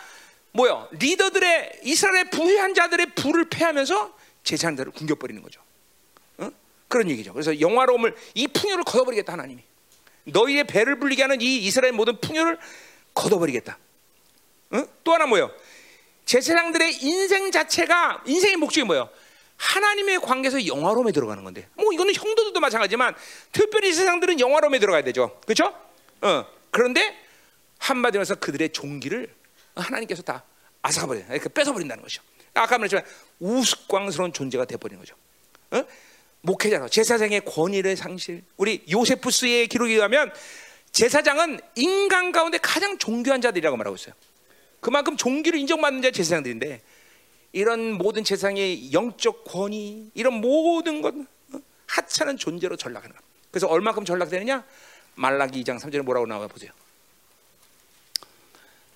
뭐요? 0.52 0.88
리더들의 0.92 1.80
이스라엘의 1.84 2.30
부유한 2.30 2.74
자들의 2.74 3.14
부를 3.14 3.48
패하면서 3.48 4.14
제사장들을 4.44 4.92
굶겨버리는 4.92 5.40
거죠. 5.42 5.62
어? 6.38 6.50
그런 6.88 7.08
얘기죠. 7.10 7.32
그래서 7.32 7.58
영화로움을 7.58 8.14
이 8.34 8.46
풍요를 8.48 8.84
걷어버리겠다 8.84 9.32
하나님이 9.34 9.62
너희의 10.24 10.64
배를 10.64 10.98
불리게 10.98 11.22
하는 11.22 11.40
이 11.40 11.58
이스라엘 11.58 11.92
모든 11.92 12.20
풍요를 12.20 12.58
걷어버리겠다. 13.14 13.78
어? 14.72 14.84
또 15.04 15.12
하나 15.12 15.26
뭐요? 15.26 15.50
제사장들의 16.24 17.02
인생 17.02 17.50
자체가 17.50 18.22
인생의 18.26 18.56
목적이 18.56 18.84
뭐요? 18.86 19.10
하나님의 19.56 20.20
관계에서 20.20 20.66
영화로움에 20.66 21.12
들어가는 21.12 21.44
건데, 21.44 21.68
뭐 21.74 21.92
이거는 21.92 22.14
형도들도 22.14 22.58
마찬가지지만 22.60 23.14
특별히 23.52 23.92
세상들은 23.92 24.40
영화로움에 24.40 24.78
들어가야 24.78 25.02
되죠, 25.02 25.38
그렇죠? 25.44 25.74
어 26.22 26.46
그런데 26.70 27.14
한마디로 27.78 28.20
해서 28.20 28.36
그들의 28.36 28.70
종기를 28.70 29.34
하나님께서 29.74 30.22
다 30.22 30.44
앗아버려, 30.82 31.22
그 31.40 31.48
뺏어 31.50 31.72
버린다는 31.72 32.02
것이죠. 32.02 32.22
아까 32.54 32.78
말했지만 32.78 33.04
우스꽝스러운 33.38 34.32
존재가 34.32 34.64
돼 34.64 34.76
버리는 34.76 34.98
거죠. 34.98 35.14
어? 35.72 35.84
목회자로 36.42 36.88
제사장의 36.88 37.44
권위를 37.44 37.96
상실. 37.96 38.42
우리 38.56 38.84
요세푸스의 38.90 39.68
기록에 39.68 39.94
의하면 39.94 40.32
제사장은 40.92 41.60
인간 41.76 42.32
가운데 42.32 42.58
가장 42.58 42.98
존귀한 42.98 43.40
자들이라고 43.40 43.76
말하고 43.76 43.96
있어요. 43.96 44.14
그만큼 44.80 45.16
종기를 45.16 45.58
인정받는 45.58 46.02
자 46.02 46.10
제사장들인데 46.10 46.82
이런 47.52 47.92
모든 47.92 48.24
세상의 48.24 48.92
영적 48.92 49.44
권위, 49.44 50.10
이런 50.14 50.34
모든 50.34 51.02
것 51.02 51.14
어? 51.14 51.60
하찮은 51.86 52.36
존재로 52.36 52.76
전락하는 52.76 53.14
거. 53.14 53.22
그래서 53.50 53.66
얼마큼 53.66 54.04
전락되느냐? 54.04 54.64
말라기 55.16 55.62
2장 55.64 55.78
3절에 55.78 56.02
뭐라고 56.02 56.26
나와 56.26 56.46
보세요. 56.46 56.70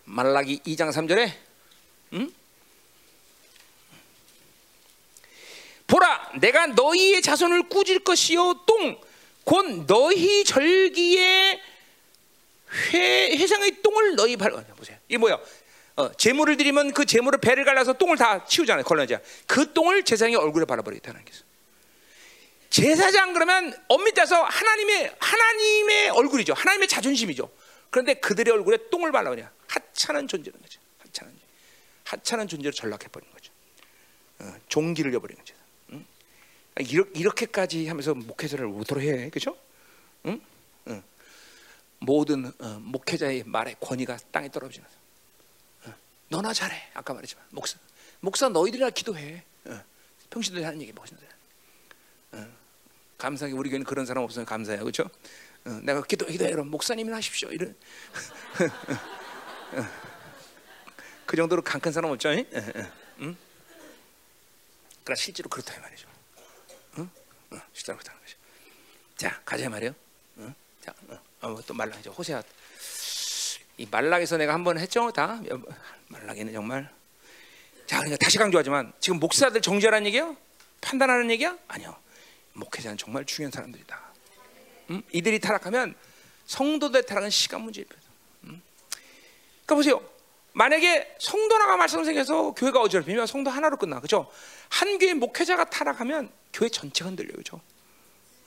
말라기 0.04 0.60
2장 0.60 0.90
3절에 0.92 1.32
음? 2.14 2.32
보라, 5.94 6.32
내가 6.40 6.66
너희의 6.66 7.22
자손을 7.22 7.68
꾸질 7.68 8.00
것이요 8.00 8.64
똥, 8.66 9.00
곧 9.44 9.86
너희 9.86 10.42
절기에 10.42 11.60
회, 12.92 13.36
회상의 13.36 13.80
똥을 13.80 14.16
너희 14.16 14.36
발 14.36 14.50
보세요. 14.76 14.98
이게 15.06 15.18
뭐야? 15.18 15.38
어, 15.94 16.12
재물을 16.14 16.56
드리면 16.56 16.94
그 16.94 17.06
재물을 17.06 17.38
배를 17.38 17.64
갈라서 17.64 17.92
똥을 17.92 18.16
다 18.16 18.44
치우잖아요. 18.44 18.82
걸러내자. 18.82 19.20
그 19.46 19.72
똥을 19.72 20.02
제사장의 20.02 20.34
얼굴에 20.34 20.64
발라버리겠다는 20.64 21.24
거죠. 21.24 21.44
제사장 22.70 23.32
그러면 23.32 23.72
엄밀히 23.86 24.14
따서 24.14 24.42
하나님의 24.42 25.14
하나님의 25.20 26.08
얼굴이죠. 26.10 26.54
하나님의 26.54 26.88
자존심이죠. 26.88 27.48
그런데 27.90 28.14
그들의 28.14 28.52
얼굴에 28.52 28.78
똥을 28.90 29.12
발라버려. 29.12 29.48
하찮은 29.68 30.26
존재는 30.26 30.60
거죠. 30.60 30.80
하찮은 30.98 31.32
하찮은 32.02 32.48
존재로 32.48 32.72
전락해 32.72 33.06
버린 33.06 33.30
거죠. 33.30 33.52
어, 34.40 34.52
종기를 34.68 35.12
잃어버린 35.12 35.36
거죠. 35.38 35.54
응? 36.80 36.84
이렇게, 37.14 37.46
까지 37.46 37.86
하면서 37.86 38.14
목회자를 38.14 38.66
우도로 38.66 39.00
해, 39.00 39.30
그렇죠? 39.30 39.56
응? 40.26 40.40
응. 40.88 41.02
모든 42.00 42.52
어, 42.58 42.78
목회자의 42.80 43.44
말의 43.44 43.76
권위가 43.80 44.18
땅에 44.32 44.50
떨어지는. 44.50 44.86
너나 46.28 46.52
잘해. 46.52 46.90
아까 46.94 47.14
말했지만 47.14 47.44
목사, 47.50 47.78
목사 48.20 48.48
너희들이나 48.48 48.90
기도해. 48.90 49.44
어. 49.66 49.80
평신도에 50.30 50.64
하는 50.64 50.80
얘기 50.82 50.92
어. 52.32 52.46
감사하게 53.18 53.54
우리 53.54 53.70
교회는 53.70 53.86
그런 53.86 54.04
사람 54.04 54.24
없으면 54.24 54.44
감사해요, 54.44 54.80
그렇죠? 54.80 55.08
어, 55.64 55.70
내가 55.82 56.02
기도 56.02 56.26
기도해 56.26 56.50
그럼 56.50 56.68
목사님이나 56.70 57.16
하십시오. 57.18 57.50
이런 57.50 57.76
어. 59.72 59.86
그 61.26 61.36
정도로 61.36 61.62
강큰 61.62 61.92
사람 61.92 62.10
없죠? 62.10 62.30
응? 62.30 62.44
응? 63.20 63.36
그러나 65.04 65.16
실제로 65.16 65.48
그렇다 65.48 65.74
이 65.76 65.80
말이죠. 65.80 66.03
응? 67.54 67.60
응, 67.60 67.60
실제로 67.72 67.98
그렇다는 67.98 68.20
거죠. 68.20 68.36
자 69.16 69.40
가자 69.44 69.68
말이요. 69.68 69.94
응? 70.38 70.54
자, 70.84 70.92
어, 71.08 71.18
어, 71.48 71.62
또 71.66 71.74
말락이죠. 71.74 72.10
호세아. 72.10 72.42
이 73.76 73.86
말락에서 73.90 74.36
내가 74.36 74.54
한번 74.54 74.78
했죠, 74.78 75.10
다. 75.10 75.40
말락에는 76.08 76.52
정말. 76.52 76.88
자, 77.86 77.98
그러니까 77.98 78.16
다시 78.16 78.38
강조하지만 78.38 78.92
지금 79.00 79.18
목사들 79.18 79.60
정죄하는 79.60 80.06
얘기야? 80.06 80.34
판단하는 80.80 81.30
얘기야? 81.30 81.56
아니요. 81.68 81.96
목회자는 82.52 82.96
정말 82.98 83.24
중요한 83.24 83.50
사람들이다. 83.50 84.00
음? 84.90 85.02
이들이 85.10 85.40
타락하면 85.40 85.94
성도들 86.46 87.04
타락은 87.04 87.30
시간 87.30 87.62
문제입니다. 87.62 87.96
음? 88.44 88.62
그러니까 89.66 89.74
보세요. 89.74 90.10
만약에 90.52 91.16
성도 91.18 91.54
하나가 91.56 91.76
말씀 91.76 92.04
생겨서 92.04 92.52
교회가 92.52 92.80
어지럽히면 92.80 93.26
성도 93.26 93.50
하나로 93.50 93.76
끝나, 93.76 93.98
그죠? 94.00 94.30
한 94.68 94.98
교회 94.98 95.14
목회자가 95.14 95.64
타락하면 95.64 96.30
교회 96.54 96.68
전체가 96.68 97.10
흔들려요, 97.10 97.36
그죠? 97.36 97.60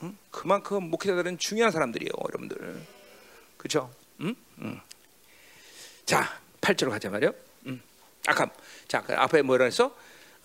음? 0.02 0.18
그만큼 0.32 0.90
목회자들은 0.90 1.38
중요한 1.38 1.72
사람들이에요, 1.72 2.12
여러분들. 2.24 2.82
그죠? 3.58 3.94
음? 4.22 4.34
음. 4.60 4.80
자, 6.06 6.40
8절로 6.62 6.90
가자 6.90 7.10
말이요. 7.10 7.34
음. 7.66 7.82
아까 8.26 8.50
자, 8.88 9.02
그 9.02 9.14
앞에 9.14 9.42
뭐라 9.42 9.66
했어? 9.66 9.94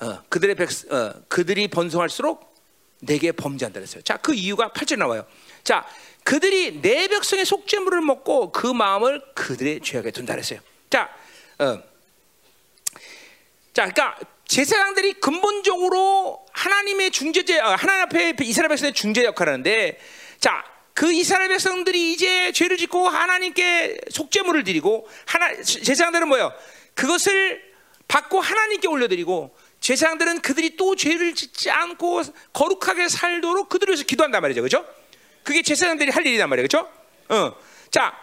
어, 0.01 0.23
그들의 0.29 0.57
백 0.57 0.69
어, 0.93 1.15
그들이 1.29 1.69
번성할수록 1.69 2.53
내게 3.01 3.31
범죄한다 3.31 3.79
그랬어요. 3.79 4.03
자, 4.03 4.17
그 4.17 4.35
이유가 4.35 4.71
8절 4.71 4.99
나와요. 4.99 5.25
자, 5.63 5.87
그들이 6.25 6.81
내 6.81 7.07
백성의 7.07 7.45
속죄물을 7.45 8.01
먹고 8.01 8.51
그 8.51 8.67
마음을 8.67 9.23
그들의 9.35 9.81
죄악에 9.83 10.11
둔다 10.11 10.35
그랬어요. 10.35 10.61
자, 10.91 11.15
어. 11.59 11.81
자, 13.73 13.89
그러니까 13.89 14.19
제사장들이 14.53 15.15
근본적으로 15.15 16.45
하나님의 16.53 17.11
중재제, 17.11 17.59
어, 17.61 17.69
하나님 17.69 18.03
앞에 18.03 18.35
이스라엘 18.43 18.69
백성의 18.69 18.93
중재 18.93 19.25
역할을 19.25 19.51
하는데, 19.51 19.99
자, 20.41 20.63
그 20.93 21.11
이스라엘 21.11 21.49
백성들이 21.49 22.13
이제 22.13 22.53
죄를 22.53 22.77
짓고 22.77 23.09
하나님께 23.09 23.99
속죄물을 24.11 24.63
드리고 24.65 25.09
하나 25.25 25.55
제사장들은 25.63 26.29
뭐요? 26.29 26.53
그것을 26.93 27.63
받고 28.09 28.43
하나님께 28.43 28.89
올려드리고 28.89 29.57
제사장들은 29.81 30.43
그들이 30.43 30.77
또 30.77 30.97
죄를 30.97 31.35
짓지 31.35 31.71
않고 31.71 32.21
거룩하게 32.53 33.09
살도록 33.09 33.71
그들을 33.71 33.93
위해서 33.93 34.05
기도한단 34.05 34.43
말이죠, 34.43 34.61
그렇죠? 34.61 34.87
그게 35.45 35.63
제사장들이 35.63 36.11
할 36.11 36.27
일이란 36.27 36.51
말이에요, 36.51 36.69
그렇죠? 36.69 36.93
어, 37.31 37.57
자, 37.91 38.15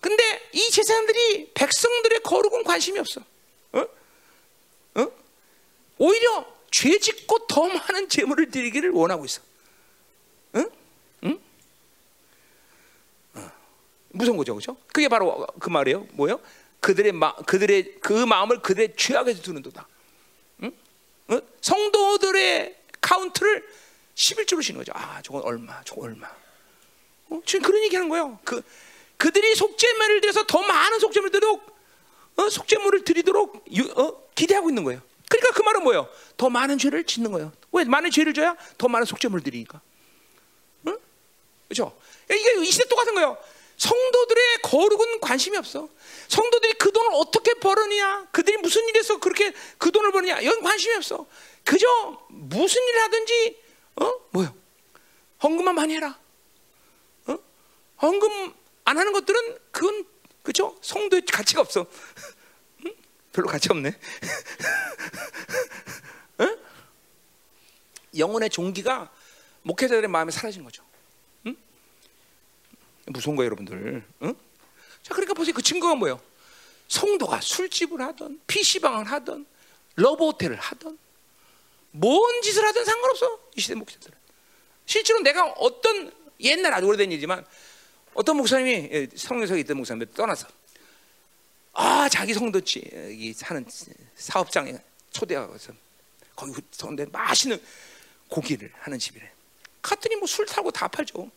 근데 0.00 0.48
이 0.52 0.70
제사장들이 0.70 1.50
백성들의 1.54 2.20
거룩은 2.20 2.62
관심이 2.62 3.00
없어. 3.00 3.20
어? 3.72 3.84
어? 4.94 5.21
오히려 6.02 6.44
죄 6.72 6.98
짓고 6.98 7.46
더 7.46 7.68
많은 7.68 8.08
제물을 8.08 8.50
드리기를 8.50 8.90
원하고 8.90 9.24
있어. 9.24 9.40
응? 10.56 10.68
응? 11.22 11.40
어. 13.34 13.50
무서운 14.08 14.36
거죠, 14.36 14.52
그렇죠? 14.52 14.76
그게 14.92 15.06
바로 15.06 15.46
그 15.60 15.70
말이에요. 15.70 16.08
뭐요? 16.14 16.40
그들의 16.80 17.12
마, 17.12 17.36
그들의 17.36 18.00
그 18.00 18.12
마음을 18.12 18.62
그들의 18.62 18.96
죄악에서 18.96 19.42
두는도다. 19.42 19.86
응? 20.64 20.72
어? 21.28 21.40
성도들의 21.60 22.76
카운트를 23.00 23.64
11조로 24.16 24.60
쉬는 24.60 24.78
거죠. 24.78 24.92
아, 24.96 25.22
저건 25.22 25.42
얼마, 25.42 25.84
저건 25.84 26.06
얼마. 26.06 26.28
어? 27.28 27.40
지금 27.46 27.64
그런 27.64 27.80
얘기 27.84 27.94
하는 27.94 28.08
거예요. 28.08 28.40
그 28.42 28.60
그들이 29.18 29.54
속죄물을 29.54 30.20
드려서 30.20 30.46
더 30.48 30.62
많은 30.62 30.98
속죄물을 30.98 31.30
드리도록 31.30 31.76
어? 32.38 32.48
속죄물을 32.48 33.04
드리도록 33.04 33.64
유, 33.72 33.84
어? 33.92 34.20
기대하고 34.34 34.68
있는 34.68 34.82
거예요. 34.82 35.11
그러니까 35.32 35.50
그 35.54 35.62
말은 35.62 35.82
뭐예요? 35.82 36.08
더 36.36 36.50
많은 36.50 36.76
죄를 36.76 37.04
짓는 37.04 37.32
거예요. 37.32 37.52
왜 37.72 37.84
많은 37.84 38.10
죄를 38.10 38.34
져야 38.34 38.54
더 38.76 38.88
많은 38.88 39.06
속죄물을 39.06 39.42
드리니까. 39.42 39.80
응? 40.88 40.98
그렇죠? 41.68 41.98
이게 42.30 42.60
이 42.60 42.70
시대 42.70 42.86
똑같은 42.86 43.14
거예요. 43.14 43.38
성도들의 43.78 44.58
거룩은 44.62 45.20
관심이 45.20 45.56
없어. 45.56 45.88
성도들이 46.28 46.74
그 46.74 46.92
돈을 46.92 47.10
어떻게 47.14 47.54
벌느냐, 47.54 48.28
그들이 48.30 48.58
무슨 48.58 48.86
일에서 48.88 49.18
그렇게 49.18 49.52
그 49.78 49.90
돈을 49.90 50.12
버느냐, 50.12 50.40
이건 50.40 50.62
관심이 50.62 50.94
없어. 50.96 51.26
그저 51.64 51.86
무슨 52.28 52.82
일을 52.82 53.02
하든지, 53.02 53.62
어, 53.96 54.14
뭐요? 54.30 54.54
헌금만 55.42 55.74
많이 55.74 55.94
해라. 55.94 56.18
어? 57.26 57.38
헌금 58.02 58.54
안 58.84 58.98
하는 58.98 59.12
것들은 59.12 59.58
그건 59.70 60.06
그죠? 60.42 60.76
성도의 60.82 61.22
가치가 61.22 61.62
없어. 61.62 61.86
응? 63.32 63.34
별로 63.34 63.48
가치 63.48 63.68
없네. 63.70 63.92
응? 66.40 66.58
영혼의 68.16 68.50
종기가 68.50 69.10
목회자들의 69.62 70.08
마음에 70.08 70.30
사라진 70.30 70.64
거죠. 70.64 70.82
무서운 73.06 73.36
거예요, 73.36 73.46
여러분들. 73.46 74.04
응? 74.22 74.34
자, 75.02 75.14
그러니까 75.14 75.34
보세요. 75.34 75.54
그 75.54 75.62
증거가 75.62 75.94
뭐예요? 75.94 76.20
성도가 76.88 77.40
술집을 77.40 78.00
하던, 78.00 78.40
PC방을 78.46 79.10
하던, 79.10 79.46
러브호텔을 79.96 80.56
하던, 80.56 80.98
뭔 81.92 82.42
짓을 82.42 82.64
하든 82.64 82.84
상관없어. 82.84 83.40
이 83.56 83.60
시대 83.60 83.74
목사들은. 83.74 84.16
실제로 84.86 85.20
내가 85.20 85.46
어떤 85.52 86.12
옛날 86.40 86.74
아주 86.74 86.86
오래된 86.86 87.10
일이지만 87.12 87.44
어떤 88.14 88.36
목사님이 88.36 88.88
예, 88.92 89.08
성령석에 89.14 89.60
있던 89.60 89.76
목사님 89.76 90.06
떠나서 90.14 90.48
아 91.72 92.08
자기 92.08 92.34
성도지 92.34 93.34
사는 93.36 93.64
사업장에 94.14 94.76
초대하고서 95.10 95.72
거기 96.36 96.52
성대 96.70 97.06
맛있는 97.06 97.62
고기를 98.28 98.72
하는 98.78 98.98
집이래. 98.98 99.30
갔더니 99.80 100.16
뭐 100.16 100.26
술 100.26 100.46
타고 100.46 100.70
다 100.70 100.88
팔죠. 100.88 101.30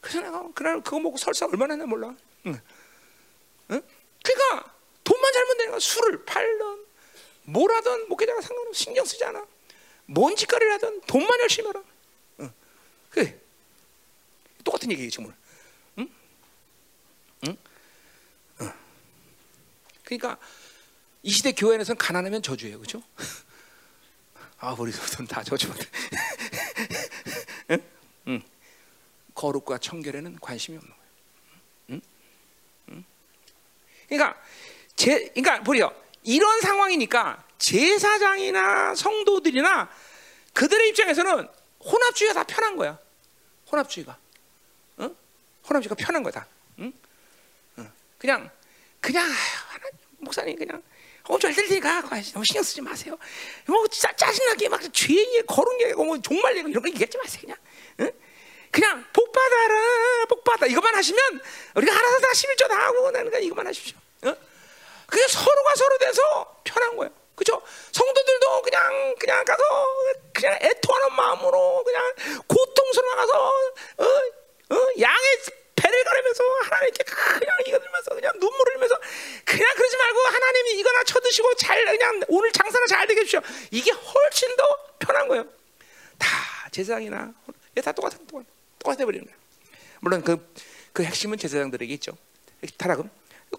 그래서 0.00 0.20
내가 0.20 0.46
그날 0.54 0.82
그거 0.82 1.00
먹고 1.00 1.16
설사 1.16 1.46
얼마나 1.46 1.74
했나 1.74 1.86
몰라. 1.86 2.14
응. 2.46 2.60
응? 3.70 3.82
그러니까 4.22 4.74
돈만 5.02 5.32
잘못 5.32 5.56
되니까 5.58 5.78
술을 5.78 6.24
팔던 6.24 6.84
뭘 7.44 7.70
하든 7.72 8.08
목회자가 8.08 8.40
상관없어 8.40 8.72
신경 8.84 9.04
쓰지 9.04 9.24
않아. 9.24 9.46
뭔 10.06 10.36
짓거리를 10.36 10.72
하든 10.74 11.00
돈만 11.02 11.40
열심히 11.40 11.66
하라. 11.68 11.82
응. 12.40 12.52
그래. 13.10 13.38
똑같은 14.62 14.90
얘기겠지 14.92 15.20
뭘. 15.20 15.34
응? 15.98 16.08
응? 17.46 17.56
응. 18.60 18.72
그러니까 20.04 20.38
이 21.22 21.30
시대 21.30 21.52
교회 21.52 21.80
에서는 21.80 21.98
가난하면 21.98 22.42
저주예요, 22.42 22.78
그렇죠? 22.78 23.02
아, 24.58 24.74
우리 24.78 24.92
돈다 24.92 25.42
저주받아. 25.42 25.84
응? 27.70 27.82
응. 28.28 28.42
거룩과 29.34 29.78
청결에는 29.78 30.38
관심이 30.40 30.76
없는 30.76 30.92
거예요. 30.94 31.10
응? 31.90 32.00
응? 32.90 33.04
그러니까 34.08 34.40
제, 34.94 35.28
그러니까 35.30 35.62
보려 35.62 35.92
이런 36.22 36.60
상황이니까 36.60 37.44
제사장이나 37.58 38.94
성도들이나 38.94 39.90
그들의 40.52 40.90
입장에서는 40.90 41.48
혼합주의가 41.80 42.34
다 42.34 42.44
편한 42.44 42.76
거야. 42.76 42.98
혼합주의가, 43.70 44.16
응? 45.00 45.16
혼합주의가 45.68 45.94
편한 45.94 46.22
거다. 46.22 46.46
응? 46.78 46.92
응. 47.78 47.92
그냥 48.18 48.50
그냥 49.04 49.30
목사님 50.18 50.56
그냥 50.56 50.82
어잘될 51.28 51.68
테니까 51.68 52.00
너무 52.00 52.44
신경 52.44 52.62
쓰지 52.62 52.80
마세요. 52.80 53.18
뭐 53.66 53.86
짜, 53.88 54.10
짜증나게 54.16 54.68
막 54.70 54.80
죄에 54.92 55.42
거룩 55.46 55.80
얘기고 55.82 56.04
뭐 56.04 56.18
종말 56.20 56.56
얘기 56.56 56.70
이런 56.70 56.82
거 56.82 56.88
얘기하지 56.88 57.18
마세요 57.18 57.42
그냥. 57.42 57.56
응? 58.00 58.12
그냥 58.70 59.04
복 59.12 59.30
받아라, 59.30 60.24
복 60.28 60.42
받아. 60.42 60.66
이것만 60.66 60.94
하시면 60.94 61.40
우리가 61.76 61.96
알아서 61.96 62.18
다 62.18 62.28
11조 62.28 62.68
다 62.68 62.86
하고 62.86 63.10
나는 63.10 63.42
이것만 63.42 63.66
하십시오. 63.66 63.96
어? 64.24 64.36
그게 65.06 65.28
서로가 65.28 65.74
서로 65.76 65.98
돼서 65.98 66.60
편한 66.64 66.96
거예요. 66.96 67.12
그죠? 67.34 67.60
성도들도 67.92 68.62
그냥 68.62 69.14
그냥 69.18 69.44
가서 69.44 69.62
그냥 70.32 70.58
애통하는 70.62 71.14
마음으로 71.14 71.84
그냥 71.84 72.14
고통스러워 72.46 73.16
가서 73.16 73.52
어? 73.98 74.04
어? 74.70 74.76
양의 74.98 75.38
배를 75.84 76.04
가르면서 76.04 76.44
하나님께 76.62 77.04
그냥 77.04 77.56
이거 77.66 77.78
들면서 77.78 78.14
그냥 78.14 78.32
눈물을 78.38 78.72
흘리면서 78.72 78.94
그냥 79.44 79.74
그러지 79.76 79.96
말고 79.96 80.18
하나님이 80.20 80.78
이거나 80.80 81.04
쳐드시고 81.04 81.54
잘 81.56 81.84
그냥 81.84 82.20
오늘 82.28 82.50
장사나 82.52 82.86
잘 82.86 83.06
되게 83.06 83.20
해주셔. 83.20 83.42
이게 83.70 83.90
훨씬 83.90 84.56
더 84.56 84.64
편한 84.98 85.28
거예요. 85.28 85.44
다 86.18 86.28
제사장이나 86.70 87.34
다 87.82 87.92
똑같은 87.92 88.26
똑같. 88.26 88.46
똑같아 88.78 89.04
버리는 89.04 89.24
거야. 89.26 89.36
물론 90.00 90.22
그, 90.22 90.52
그 90.92 91.04
핵심은 91.04 91.36
제사장들에게 91.38 91.92
있죠. 91.94 92.16
타락은 92.78 93.10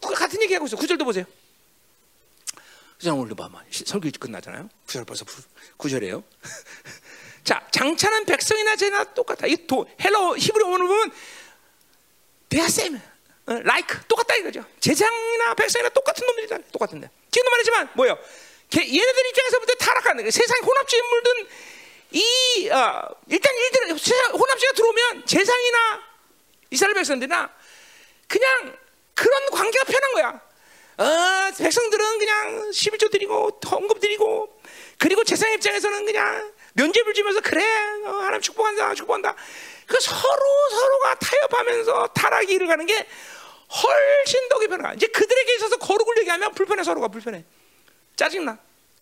같은 0.01 0.41
얘기 0.41 0.53
하고 0.55 0.65
있어. 0.65 0.77
구절도 0.77 1.05
보세요. 1.05 1.25
그냥 2.99 3.19
오늘 3.19 3.35
봐봐. 3.35 3.63
설교 3.71 4.09
끝나잖아요. 4.19 4.69
구절 4.87 5.05
벌써 5.05 5.25
구절이에요. 5.77 6.23
자, 7.43 7.67
장차는 7.71 8.25
백성이나 8.25 8.75
제나 8.75 9.03
똑같아. 9.13 9.45
이 9.45 9.67
도, 9.67 9.87
헬러 10.03 10.35
히브리 10.35 10.63
원을 10.63 10.87
보면 10.87 11.11
대야 12.55 12.69
쌤, 12.69 13.01
라이크 13.45 13.99
똑같다 14.07 14.33
이거죠. 14.35 14.63
제장이나 14.79 15.53
백성이나 15.55 15.89
똑같은 15.89 16.25
놈들이다. 16.25 16.57
똑같은데. 16.71 17.09
지금도 17.29 17.51
말했지만 17.51 17.89
뭐요? 17.95 18.17
얘네들 18.73 19.25
입장에서 19.27 19.59
볼 19.59 19.67
때 19.67 19.75
타락하는 19.75 20.23
거 20.23 20.31
세상 20.31 20.57
혼합주의 20.63 21.01
물든 21.01 21.47
이 22.11 22.69
어, 22.69 23.09
일단 23.27 23.53
일들 23.55 23.89
혼합주의가 23.91 24.73
들어오면 24.73 25.25
제상이나 25.25 26.03
이스라엘 26.71 26.93
백성들이나 26.95 27.53
그냥 28.29 28.77
그런 29.13 29.49
관계가 29.51 29.83
편한 29.85 30.13
거야. 30.13 30.41
어, 30.97 31.51
백성들은 31.57 32.19
그냥 32.19 32.69
11조 32.71 33.11
드리고 33.11 33.59
헌금 33.69 33.99
드리고 33.99 34.61
그리고 34.97 35.25
재상 35.25 35.51
입장에서는 35.51 36.05
그냥 36.05 36.53
면죄부를 36.75 37.13
주면서 37.13 37.41
그래 37.41 37.63
어, 38.05 38.09
하나님 38.09 38.41
축복한다 38.41 38.93
축복한다 38.93 39.35
그 39.85 39.99
서로 39.99 40.69
서로가 40.69 41.15
타협하면서 41.15 42.07
타락이 42.07 42.53
일어가는 42.53 42.85
게 42.85 43.07
훨씬 43.83 44.49
더 44.49 44.59
편하 44.59 44.93
이제 44.93 45.07
그들에게 45.07 45.55
있어서 45.55 45.77
거룩을 45.77 46.17
얘기하면 46.19 46.53
불편해 46.53 46.83
서로가 46.83 47.07
불편해 47.07 47.43
짜증나 48.15 48.57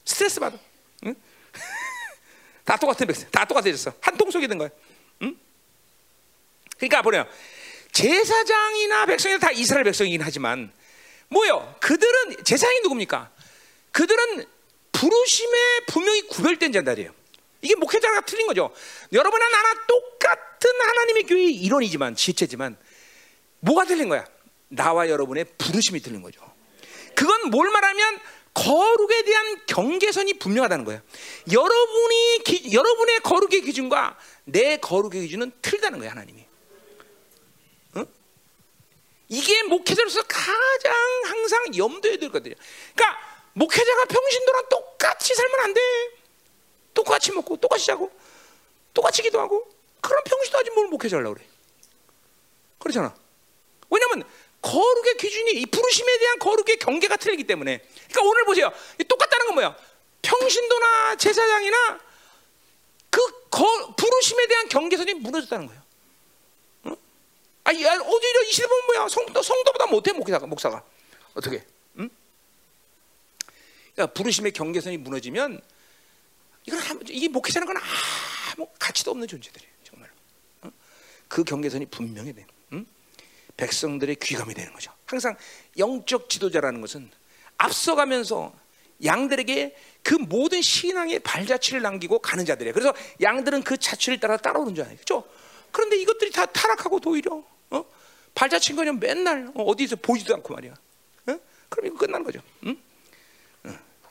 스트레스 0.06 0.40
받아 0.40 0.58
응? 1.06 1.16
다 2.66 2.78
똑같은 2.78 3.06
백성 3.06 3.30
다 3.30 3.46
똑같아졌어 3.46 3.94
한 4.00 4.18
통속이 4.18 4.48
된 4.48 4.58
거야 4.58 4.70
응? 5.22 5.38
그러니까 6.78 7.02
보래요 7.02 7.28
제사장이나 7.92 9.06
백성이 9.06 9.40
다 9.40 9.52
이스라엘 9.52 9.84
백성이긴 9.84 10.22
하지만 10.22 10.72
뭐요? 11.34 11.76
그들은 11.82 12.44
제사장이 12.44 12.82
누굽니까? 12.82 13.32
그들은 13.92 14.46
부르심에 14.92 15.86
분명히 15.88 16.22
구별된 16.28 16.72
자들이에요. 16.72 17.12
이게 17.64 17.76
목회자가 17.76 18.22
틀린 18.22 18.46
거죠. 18.46 18.72
여러분과 19.12 19.50
나나 19.50 19.74
똑같은 19.88 20.70
하나님의 20.80 21.24
교회의 21.24 21.52
일원이지만 21.56 22.16
지체지만 22.16 22.78
뭐가 23.62 23.86
틀린 23.86 24.10
거야? 24.10 24.26
나와 24.68 25.10
여러분의 25.10 25.46
부르심이 25.58 26.02
틀린 26.02 26.22
거죠. 26.22 26.42
그건 27.16 27.50
뭘 27.50 27.70
말하면 27.72 28.20
거룩에 28.54 29.24
대한 29.24 29.66
경계선이 29.66 30.34
분명하다는 30.40 30.86
거예요. 30.86 31.02
여러분이 31.52 32.44
기, 32.46 32.74
여러분의 32.74 33.20
거룩의 33.22 33.62
기준과 33.62 34.18
내 34.46 34.78
거룩의 34.78 35.22
기준은 35.22 35.52
틀다는 35.62 36.00
거예요, 36.00 36.12
하나님이. 36.12 36.46
이게 39.30 39.64
목회자로서 39.64 40.22
가장 40.24 40.94
항상 41.26 41.76
염두에 41.76 42.18
들 42.18 42.30
것들이야. 42.30 42.56
그러니까 42.94 43.20
목회자가 43.54 44.06
평신도랑 44.06 44.70
똑같이 44.70 45.34
살면 45.34 45.60
안 45.62 45.74
돼. 45.74 45.82
똑같이 46.94 47.32
먹고 47.32 47.58
똑같이 47.58 47.86
자고 47.86 48.12
똑같이 48.94 49.22
기도하고 49.22 49.68
그럼 50.02 50.24
평신도 50.26 50.58
하지 50.58 50.70
뭘 50.72 50.88
목회자 50.88 51.18
하려고 51.18 51.36
그래. 51.36 51.46
그렇잖아. 52.80 53.16
왜냐면 53.90 54.24
거룩의 54.62 55.18
기준이 55.18 55.52
이 55.54 55.66
부르심에 55.66 56.18
대한 56.20 56.40
거룩의 56.40 56.78
경계가 56.78 57.18
틀리기 57.18 57.46
때문에. 57.46 57.80
그러니까 57.80 58.22
오늘 58.22 58.46
보세요. 58.46 58.72
똑같다는 59.08 59.46
건 59.48 59.56
뭐야? 59.56 59.78
평신도나 60.22 61.16
제사장이나 61.18 62.00
그 63.10 63.50
거, 63.50 63.96
부르심에 63.96 64.48
대한 64.48 64.68
경계선이 64.68 65.14
무너졌다는 65.16 65.68
거예요. 65.68 65.84
아, 67.66 67.72
어디로 67.72 68.44
이 68.44 68.52
시대 68.52 68.68
보면 68.68 68.86
뭐야? 68.88 69.08
성도, 69.08 69.42
성도보다 69.42 69.86
못해 69.88 70.12
목사가 70.12 70.46
목사가 70.46 70.84
어떻게? 71.34 71.64
응? 72.00 72.10
그러니까 73.94 74.14
부르심의 74.14 74.52
경계선이 74.52 74.98
무너지면 74.98 75.62
이건 76.66 76.80
이게 77.10 77.28
목회자는 77.28 77.68
건 77.68 77.78
아무 78.54 78.68
가치도 78.80 79.12
없는 79.12 79.28
존재들이에요, 79.28 79.72
정말. 79.84 80.10
응? 80.66 80.72
그 81.28 81.44
경계선이 81.44 81.88
분명히 81.88 82.34
돼. 82.34 82.46
응? 82.74 82.86
백성들의 83.58 84.16
귀감이 84.16 84.54
되는 84.54 84.72
거죠. 84.74 84.92
항상 85.06 85.36
영적 85.78 86.30
지도자라는 86.30 86.82
것은 86.82 87.10
앞서가면서 87.58 88.54
양들에게 89.04 89.76
그 90.02 90.16
모든 90.16 90.62
신앙의 90.62 91.20
발자취를 91.20 91.82
남기고 91.82 92.20
가는 92.20 92.46
자들이에요. 92.46 92.74
그래서 92.74 92.94
양들은 93.22 93.64
그 93.64 93.78
자취를 93.78 94.20
따라 94.20 94.38
따라오는 94.38 94.76
줄 94.76 94.86
아요. 94.86 94.96
그렇죠? 94.96 95.24
그런데 95.72 95.98
이것들이 95.98 96.32
다 96.32 96.46
타락하고 96.46 97.00
도리려 97.00 97.44
어? 97.72 97.86
발자취인 98.36 98.76
거냐 98.76 98.94
맨날 98.94 99.52
어, 99.56 99.76
디서 99.76 99.96
보지도 99.98 100.36
않고 100.36 100.54
말이야. 100.54 100.74
어? 101.28 101.40
그럼 101.70 101.86
이거 101.88 101.98
끝나는 101.98 102.24
거죠. 102.26 102.42
응? 102.66 102.78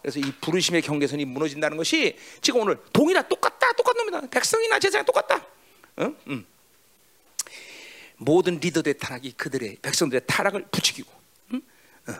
어. 0.03 0.09
그래서 0.11 0.19
이 0.19 0.33
부르심의 0.41 0.83
경계선이 0.83 1.25
무너진다는 1.25 1.77
것이 1.77 2.17
지금 2.41 2.61
오늘 2.61 2.79
동이나 2.93 3.23
똑같다, 3.23 3.73
똑같은 3.73 4.07
놈이다. 4.07 4.29
백성이나 4.29 4.79
제사장 4.79 5.05
똑같다. 5.05 5.47
어? 5.97 6.15
응. 6.29 6.45
모든 8.17 8.59
리더들의 8.59 8.99
타락이 8.99 9.33
그들의 9.33 9.79
백성들의 9.83 10.23
타락을 10.27 10.67
부추기고, 10.71 11.11
응? 11.55 11.63
어. 12.09 12.15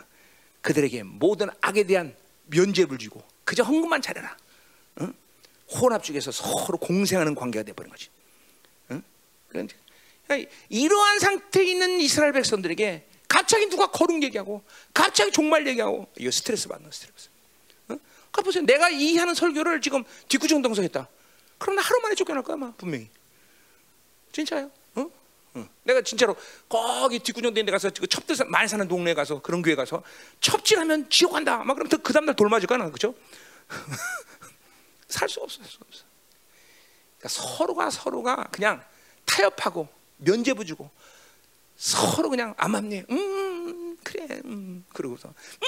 그들에게 0.61 1.03
모든 1.03 1.49
악에 1.61 1.83
대한 1.83 2.15
면죄를 2.47 2.97
주고 2.97 3.23
그저 3.43 3.63
헌금만 3.63 4.01
차려라. 4.01 4.37
응? 5.01 5.13
혼합 5.69 6.03
중에서 6.03 6.31
서로 6.31 6.77
공생하는 6.77 7.35
관계가 7.35 7.63
되버린 7.63 7.91
거지. 7.91 8.09
응? 8.91 9.01
이러한 10.69 11.19
상태에 11.19 11.65
있는 11.65 11.99
이스라엘 11.99 12.31
백성들에게 12.33 13.07
갑자기 13.27 13.67
누가 13.67 13.87
거룩 13.87 14.21
얘기하고 14.23 14.63
갑자기 14.93 15.31
종말 15.31 15.67
얘기하고 15.67 16.07
이거 16.17 16.31
스트레스 16.31 16.67
받는 16.67 16.91
스트레스. 16.91 17.32
어? 18.33 18.41
그러니까 18.41 18.41
보세요. 18.41 18.63
내가 18.65 18.89
이 18.89 19.17
하는 19.17 19.33
설교를 19.35 19.81
지금 19.81 20.03
뒷구정동성했다. 20.27 21.07
그럼 21.59 21.75
나 21.75 21.81
하루 21.81 22.01
만에 22.01 22.15
쫓겨날 22.15 22.43
거야, 22.43 22.55
아마 22.55 22.73
분명히. 22.73 23.09
진짜요? 24.31 24.71
어? 24.95 25.09
어. 25.53 25.67
내가 25.83 26.01
진짜로 26.01 26.35
거기 26.67 27.19
뒷구정된 27.19 27.65
데 27.65 27.71
가서 27.71 27.91
첩들 27.91 28.35
많이 28.47 28.67
사는 28.67 28.87
동네에 28.87 29.13
가서 29.13 29.41
그런 29.41 29.61
교회 29.61 29.75
가서 29.75 30.03
첩질하면 30.41 31.09
지옥 31.09 31.33
간다. 31.33 31.63
막 31.63 31.75
그럼 31.75 31.87
그 32.01 32.11
다음날 32.11 32.35
돌 32.35 32.49
맞을 32.49 32.67
거야, 32.67 32.89
그죠? 32.89 33.13
살 35.07 35.29
수 35.29 35.39
없어, 35.41 35.59
살 35.61 35.69
수 35.69 35.77
없어. 35.87 36.03
그러니까 37.19 37.29
서로가 37.29 37.89
서로가 37.91 38.47
그냥 38.51 38.83
타협하고 39.25 39.87
면죄부 40.17 40.65
주고 40.65 40.89
서로 41.77 42.29
그냥 42.29 42.53
암암리 42.57 43.05
음 43.09 43.97
그래 44.03 44.41
음 44.45 44.83
그러고서 44.93 45.29
음 45.29 45.67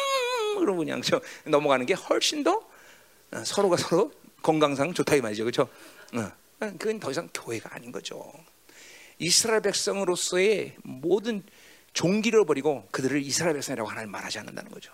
그러고 0.60 0.80
그냥 0.80 1.02
저 1.02 1.22
넘어가는 1.46 1.86
게 1.86 1.94
훨씬 1.94 2.44
더 2.44 2.62
어, 3.32 3.44
서로가 3.44 3.78
서로 3.78 4.12
건강상 4.42 4.94
좋다 4.94 5.16
이 5.16 5.22
말이죠 5.22 5.44
그렇죠? 5.44 5.68
어, 6.14 6.32
그건 6.60 7.00
더 7.00 7.12
이상 7.12 7.30
교회가 7.34 7.76
아닌 7.76 7.92
거죠. 7.92 8.32
이스라엘 9.20 9.62
백성으로서의 9.62 10.76
모든 10.84 11.44
종기를 11.94 12.46
버리고 12.46 12.88
그들을 12.92 13.22
이스라엘 13.22 13.54
백성이라고 13.54 13.90
하나님 13.90 14.12
말하지 14.12 14.40
않는다는 14.40 14.72
거죠. 14.72 14.92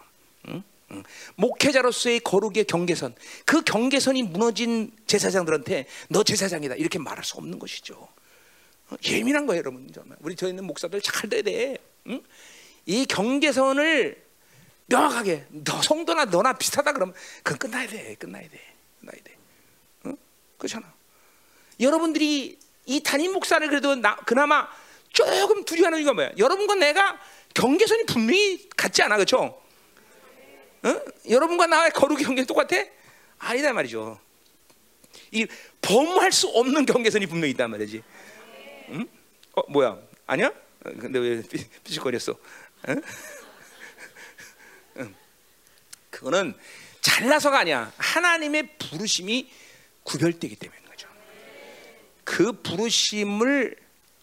응? 0.49 0.63
응. 0.91 1.03
목회자로서의 1.35 2.19
거룩의 2.19 2.65
경계선, 2.65 3.15
그 3.45 3.61
경계선이 3.61 4.23
무너진 4.23 4.91
제사장들한테 5.07 5.87
너 6.09 6.23
제사장이다 6.23 6.75
이렇게 6.75 6.99
말할 6.99 7.23
수 7.23 7.37
없는 7.37 7.59
것이죠. 7.59 8.07
예민한 9.05 9.45
거예요, 9.45 9.59
여러분. 9.59 9.89
우리 10.19 10.35
저 10.35 10.47
있는 10.47 10.65
목사들 10.65 11.01
잘 11.01 11.29
돼야 11.29 11.41
돼. 11.41 11.77
응? 12.07 12.21
이 12.85 13.05
경계선을 13.05 14.30
명확하게 14.91 15.45
너 15.49 15.81
성도나 15.81 16.25
너나 16.25 16.53
비슷하다 16.53 16.93
그러면 16.93 17.15
그건 17.43 17.57
끝나야 17.57 17.87
돼, 17.87 18.15
끝나야 18.15 18.43
돼, 18.49 18.59
끝나야 18.99 19.23
돼. 19.23 19.37
응? 20.05 20.17
그렇잖아. 20.57 20.93
여러분들이 21.79 22.59
이 22.85 23.03
담임 23.03 23.31
목사를 23.33 23.65
그래도 23.67 23.95
나, 23.95 24.15
그나마 24.17 24.67
조금 25.09 25.63
두려워하는 25.63 25.99
이유가 25.99 26.13
뭐야? 26.13 26.31
여러분과 26.37 26.75
내가 26.75 27.19
경계선이 27.53 28.05
분명히 28.05 28.69
같지 28.69 29.01
않아, 29.03 29.15
그렇죠? 29.15 29.61
응? 30.85 30.99
여러분과 31.29 31.67
나의 31.67 31.91
거룩의 31.91 32.25
경계 32.25 32.45
똑같아? 32.45 32.75
아니다 33.39 33.73
말이죠. 33.73 34.19
이 35.31 35.47
범할 35.81 36.31
수 36.31 36.47
없는 36.49 36.85
경계선이 36.85 37.25
분명히 37.27 37.51
있단 37.51 37.71
말이지. 37.71 38.03
응? 38.89 39.07
어 39.53 39.61
뭐야? 39.69 39.97
아니야? 40.27 40.47
어, 40.47 40.91
근데 40.99 41.19
왜 41.19 41.41
삐죽거렸어? 41.83 42.35
응? 42.89 42.95
응. 42.95 43.01
그거는 46.11 46.53
잘나서가 47.01 47.59
아니야. 47.59 47.91
하나님의 47.97 48.77
부르심이 48.77 49.51
구별되기 50.03 50.55
때문인 50.55 50.85
거죠. 50.85 51.07
그 52.23 52.51
부르심을 52.61 53.75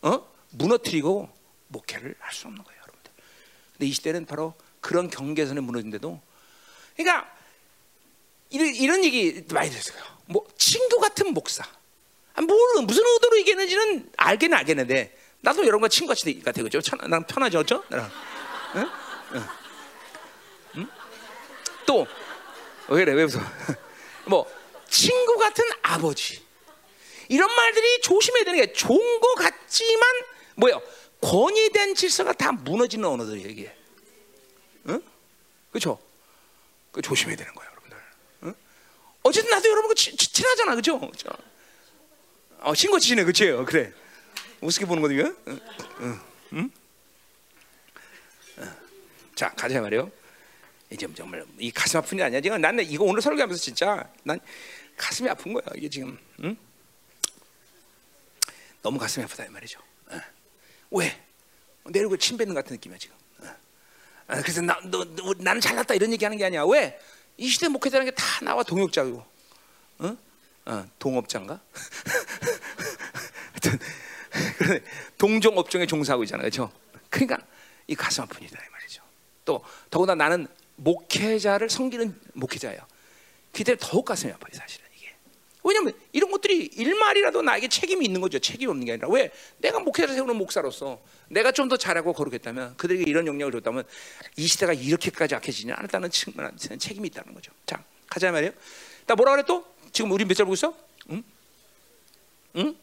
어? 0.03 0.29
무너뜨리고 0.51 1.29
목회를 1.69 2.15
할 2.21 2.33
수 2.33 2.47
없는 2.47 2.63
거예요, 2.63 2.81
여러분들. 2.83 3.13
근데 3.73 3.87
이 3.87 3.93
시대는 3.93 4.27
바로 4.27 4.55
그런 4.81 5.11
경계선에 5.11 5.61
무너진데도, 5.61 6.21
그러니까 6.97 7.29
이런, 8.51 8.75
이런 8.75 9.05
얘기 9.05 9.45
많이 9.53 9.69
들었어요. 9.71 10.03
뭐 10.27 10.47
친구 10.57 11.01
같은 11.01 11.35
목사. 11.35 11.65
아, 12.35 12.41
뭘 12.41 12.59
무슨 12.85 13.03
의도로 13.05 13.39
얘기했는지는 13.41 14.11
알긴 14.17 14.55
알겠는데 14.55 15.19
나도 15.41 15.63
여러분과 15.63 15.89
친구 15.89 16.09
같이 16.09 16.41
같아 16.41 16.63
그죠? 16.63 16.81
난 17.09 17.25
편하죠, 17.27 17.59
그죠? 17.59 17.85
나랑. 17.89 18.11
응? 18.77 18.81
응. 18.81 18.91
응? 19.35 19.47
또 21.89 22.07
왜 22.89 23.05
그래? 23.05 23.13
왜 23.13 23.23
웃어? 23.25 23.39
뭐 24.27 24.51
친구 24.89 25.37
같은 25.37 25.65
아버지 25.83 26.43
이런 27.29 27.55
말들이 27.55 28.01
조심해야 28.01 28.45
되는 28.45 28.61
게 28.61 28.73
좋은 28.73 29.21
거 29.21 29.35
같지만 29.35 30.09
뭐요? 30.57 30.81
권위에 31.21 31.69
대한 31.71 31.95
질서가 31.95 32.33
다 32.33 32.53
무너지는 32.53 33.07
언어들이에요 33.07 33.49
이게. 33.49 33.77
응? 34.89 35.03
그렇죠? 35.71 35.99
그 36.93 37.03
조심해야 37.03 37.37
되는 37.37 37.55
거예요, 37.55 37.71
여러분들. 37.71 37.99
응? 38.45 38.55
어쨌든 39.23 39.51
나도 39.51 39.69
여러분 39.69 39.95
치, 39.95 40.17
치, 40.17 40.33
친하잖아, 40.33 40.73
그렇죠? 40.73 40.99
어, 42.61 42.75
친구 42.75 42.99
치네, 42.99 43.25
그렇죠? 43.25 43.65
그래. 43.67 43.93
우습게 44.63 44.87
보는 44.87 45.03
거든요. 45.03 45.35
응? 45.49 45.61
응? 46.01 46.21
응? 46.55 46.71
자, 49.35 49.51
가자 49.51 49.81
말이요. 49.83 50.11
이제 50.91 51.07
정말 51.15 51.45
이 51.59 51.71
가슴 51.71 51.99
아픈 51.99 52.19
일 52.19 52.25
아니야. 52.25 52.41
지금 52.41 52.61
나는 52.61 52.85
이거 52.85 53.05
오늘 53.05 53.21
설교하면서 53.21 53.63
진짜 53.63 54.09
난 54.23 54.41
가슴이 54.97 55.29
아픈 55.29 55.53
거야. 55.53 55.63
이게 55.77 55.89
지금 55.89 56.19
응? 56.43 56.57
너무 58.83 58.99
가슴이 58.99 59.25
아프다 59.25 59.45
이 59.45 59.49
말이죠. 59.49 59.81
어. 60.11 60.21
왜? 60.93 61.23
내 61.91 62.01
얼굴 62.01 62.19
침 62.19 62.37
뱉는 62.37 62.55
같은 62.55 62.75
느낌이야 62.75 62.99
지금. 62.99 63.17
어. 63.41 63.47
어, 64.29 64.41
그래서 64.43 64.63
나, 64.63 64.79
너, 64.85 65.05
너, 65.05 65.35
나는 65.39 65.61
잘났다 65.61 65.95
이런 65.95 66.13
얘기하는 66.13 66.39
게 66.39 66.45
아니야. 66.47 66.65
왜? 66.65 66.99
이 67.37 67.49
시대 67.49 67.69
목회자라는 67.69 68.11
게 68.11 68.17
다 68.17 68.45
나와 68.45 68.63
동역자고, 68.63 69.25
어? 69.99 70.17
어, 70.67 70.87
동업자인가? 70.99 71.61
동종 75.19 75.59
업종에 75.59 75.87
종사하고 75.87 76.25
있잖아, 76.25 76.43
그렇죠? 76.43 76.73
그러니까 77.11 77.39
이 77.87 77.95
가슴 77.95 78.23
아픈 78.25 78.43
일이다 78.43 78.59
이 78.65 78.71
말이죠. 78.71 79.03
또 79.45 79.65
더구나 79.91 80.15
나는 80.15 80.47
목회자를 80.79 81.69
섬기는 81.71 82.19
목회자예요. 82.35 82.81
그때 83.53 83.77
더욱 83.79 84.05
가슴이 84.05 84.33
아파요, 84.33 84.51
사실은 84.53 84.87
이게. 84.97 85.13
왜냐면 85.65 85.93
이런 86.13 86.31
것들이 86.31 86.67
일말이라도 86.67 87.43
나에게 87.43 87.69
책임이 87.69 88.05
있는 88.05 88.21
거죠. 88.21 88.39
책임 88.39 88.71
없는 88.71 88.85
게 88.87 88.93
아니라 88.93 89.09
왜? 89.09 89.31
내가 89.59 89.81
목회자를 89.81 90.15
세우는 90.15 90.37
목사로서 90.37 91.01
내가 91.29 91.53
좀 91.53 91.69
더 91.69 91.77
잘하고 91.77 92.13
거룩했다면 92.13 92.77
그들에게 92.77 93.05
이런 93.11 93.27
영향을 93.27 93.53
줬다면 93.53 93.85
이 94.37 94.47
시대가 94.47 94.73
이렇게까지 94.73 95.35
악해지지 95.35 95.71
않았다는 95.73 96.11
측면한 96.11 96.57
책임이 96.57 97.09
있다는 97.09 97.35
거죠. 97.35 97.53
자, 97.67 97.83
가자 98.09 98.31
말이에요. 98.33 98.53
나 99.07 99.15
뭐라 99.15 99.33
그래 99.33 99.45
또? 99.47 99.65
지금 99.93 100.13
우리 100.13 100.25
몇 100.25 100.35
절 100.35 100.47
보고 100.47 100.55
있어? 100.55 100.75
응? 101.11 101.23
응? 102.57 102.77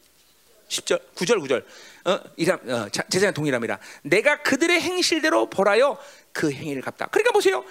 10절, 0.76 1.02
9절, 1.16 1.40
9절. 1.42 1.66
어, 2.06 2.20
이람, 2.38 2.60
어, 2.70 2.90
제사장 2.90 3.34
동일함이라. 3.34 3.80
내가 4.04 4.42
그들의 4.44 4.80
행실대로 4.80 5.50
벌하여 5.50 5.98
그 6.32 6.52
행위를 6.52 6.82
갚다. 6.82 7.08
그러니까 7.08 7.32
보세요. 7.32 7.64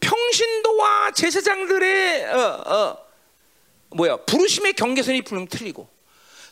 평신도와 0.00 1.12
제사장들의 1.12 2.26
어, 2.26 2.38
어, 2.38 3.06
뭐야 3.94 4.16
부르심의 4.24 4.72
경계선이 4.74 5.22
분명 5.22 5.46
틀리고. 5.46 5.88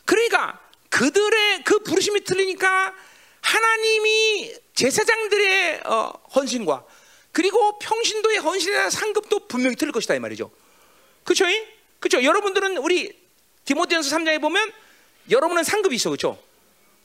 그러니까 0.05 0.59
그들의 0.89 1.63
그 1.63 1.79
부르심이 1.79 2.23
틀리니까 2.23 2.93
하나님이 3.41 4.53
제사장들의 4.73 5.81
어, 5.85 6.13
헌신과 6.35 6.85
그리고 7.31 7.79
평신도의 7.79 8.37
헌신에 8.39 8.73
대한 8.73 8.89
상급도 8.89 9.47
분명히 9.47 9.75
틀릴 9.75 9.91
것이다 9.91 10.15
이 10.15 10.19
말이죠. 10.19 10.51
그렇죠? 11.23 11.45
그렇죠? 11.99 12.23
여러분들은 12.23 12.77
우리 12.77 13.19
디모데전서 13.65 14.15
3장에 14.15 14.41
보면 14.41 14.71
여러분은 15.31 15.63
상급이 15.63 15.95
있어, 15.95 16.09
그렇죠? 16.09 16.41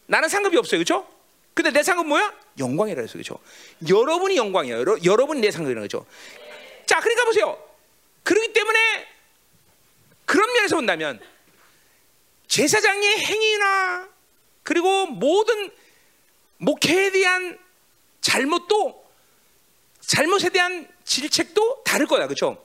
나는 0.06 0.28
상급이 0.28 0.56
없어요, 0.56 0.78
그렇죠? 0.78 1.08
근데 1.54 1.70
내 1.70 1.82
상급 1.82 2.06
뭐야? 2.06 2.34
영광이라 2.58 3.00
해서 3.00 3.14
그렇죠? 3.14 3.38
여러분이 3.88 4.36
영광이에요. 4.36 4.78
여러, 4.78 4.96
여러 5.04 5.26
분이 5.26 5.40
내 5.40 5.50
상급이라는 5.50 5.88
거죠. 5.88 6.04
자, 6.84 7.00
그러니까 7.00 7.24
보세요. 7.24 7.58
그렇기 8.24 8.52
때문에 8.52 9.08
그런 10.26 10.52
면에서 10.52 10.76
본다면 10.76 11.20
제사장의 12.48 13.18
행위나 13.24 14.08
그리고 14.62 15.06
모든 15.06 15.70
목회에 16.58 17.12
대한 17.12 17.58
잘못도 18.20 19.06
잘못에 20.00 20.50
대한 20.50 20.88
질책도 21.04 21.84
다를 21.84 22.06
거야, 22.06 22.26
그렇죠? 22.26 22.62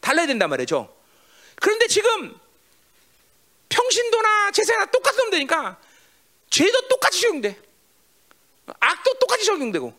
달라야 0.00 0.26
된단 0.26 0.50
말이죠. 0.50 0.94
그런데 1.56 1.86
지금 1.86 2.38
평신도나 3.68 4.50
제사나 4.52 4.86
똑같은 4.86 5.24
놈 5.24 5.30
되니까 5.30 5.78
죄도 6.50 6.88
똑같이 6.88 7.20
적용돼. 7.20 7.60
악도 8.80 9.14
똑같이 9.14 9.44
적용되고. 9.44 9.92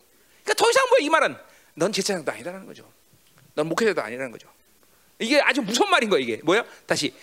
그러니까 0.44 0.54
더 0.54 0.70
이상 0.70 0.88
뭐야 0.90 1.00
이 1.02 1.10
말은 1.10 1.38
넌 1.76 1.92
제사장도 1.92 2.32
아니라는 2.32 2.66
거죠. 2.66 2.92
넌 3.56 3.68
목회자도 3.68 4.02
아니라는 4.02 4.32
거죠. 4.32 4.52
이게 5.20 5.40
아주 5.42 5.62
무서운 5.62 5.90
말인 5.90 6.10
거야 6.10 6.22
이게 6.22 6.40
뭐야? 6.44 6.64
다시 6.86 7.14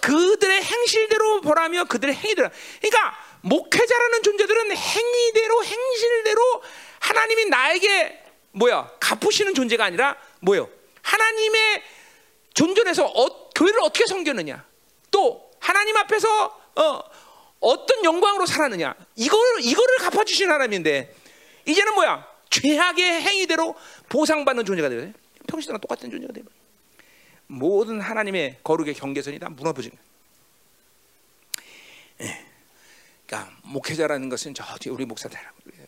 그들의 0.00 0.62
행실대로 0.62 1.40
보라며 1.40 1.84
그들의 1.84 2.14
행위대로. 2.14 2.48
그러니까 2.80 3.18
목회자라는 3.42 4.22
존재들은 4.22 4.76
행위대로 4.76 5.64
행실대로 5.64 6.62
하나님이 7.00 7.46
나에게 7.46 8.24
뭐야 8.52 8.90
갚으시는 9.00 9.54
존재가 9.54 9.84
아니라 9.84 10.16
뭐요? 10.40 10.68
하나님의 11.02 11.82
존전에서 12.54 13.04
어, 13.06 13.50
교회를 13.50 13.80
어떻게 13.80 14.06
섬겼느냐 14.06 14.64
또 15.10 15.45
하나님 15.66 15.96
앞에서 15.96 16.60
어, 16.76 17.00
어떤 17.58 18.04
영광으로 18.04 18.46
살았느냐 18.46 18.94
이거를 19.16 19.64
이거를 19.64 19.96
갚아 19.98 20.22
주신 20.22 20.48
하나님인데 20.48 21.12
이제는 21.66 21.94
뭐야 21.94 22.24
죄악의 22.50 23.22
행위대로 23.22 23.74
보상받는 24.08 24.64
존재가 24.64 24.88
되요 24.88 25.12
평신도랑 25.48 25.80
똑같은 25.80 26.08
존재가 26.08 26.32
되요 26.32 26.44
모든 27.48 28.00
하나님의 28.00 28.58
거룩의 28.62 28.94
경계선이 28.94 29.40
다 29.40 29.48
무너버진 29.48 29.90
거예요. 29.90 30.06
예. 32.22 32.46
그러니까 33.26 33.52
목회자라는 33.64 34.28
것은 34.28 34.54
저 34.54 34.64
우리 34.90 35.04
목사들 35.04 35.36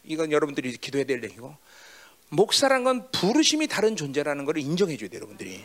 이건 0.05 0.33
여러분들이 0.33 0.77
기도해야 0.77 1.07
될 1.07 1.23
얘기고 1.23 1.57
목사란 2.31 2.83
건 2.83 3.11
부르심이 3.13 3.69
다른 3.69 3.95
존재라는 3.95 4.45
걸 4.45 4.59
인정해 4.59 4.97
줘야 4.97 5.09
돼요, 5.09 5.19
여러분들이. 5.19 5.65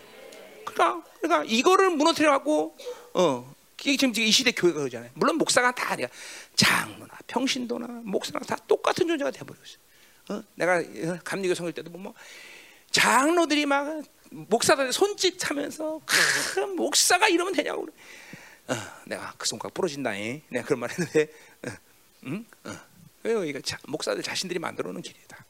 그러니까 0.66 1.04
그러니까 1.20 1.44
이거를 1.48 1.90
무너뜨려 1.92 2.32
갖고 2.32 2.78
어 3.14 3.54
이게 3.84 3.98
지금 3.98 4.14
이 4.16 4.32
시대 4.32 4.52
교회가 4.52 4.80
그러잖아요. 4.80 5.12
물론 5.14 5.38
목사가 5.38 5.74
다 5.74 5.92
아니야. 5.92 6.08
장로나 6.56 7.18
평신도나 7.28 7.88
목사나 8.06 8.40
다 8.40 8.56
똑같은 8.68 9.08
존재가 9.08 9.32
돼 9.32 9.40
버렸어요. 9.40 9.78
어? 10.30 10.44
내가 10.56 10.82
감리교 11.24 11.54
성일 11.54 11.74
때도 11.74 11.92
보면 11.92 12.04
뭐 12.04 12.14
장로들이 12.92 13.66
막 13.66 14.04
목사들 14.30 14.94
손짓하면서 14.94 16.02
그 16.06 16.60
목사가 16.78 17.28
이러면 17.28 17.54
되냐고 17.54 17.86
그래. 17.86 17.94
어, 18.68 18.76
내가 19.06 19.34
그 19.38 19.46
손가락 19.46 19.74
부러진다. 19.74 20.12
내가 20.12 20.66
그런 20.66 20.80
말 20.80 20.90
했는데, 20.90 21.28
어, 21.68 21.72
응? 22.28 22.46
어. 22.64 22.78
왜요? 23.24 23.44
이거 23.44 23.60
자, 23.62 23.78
목사들 23.88 24.24
자신들이 24.24 24.60
만들어 24.60 24.92
놓은 24.92 25.02
길이다. 25.02 25.46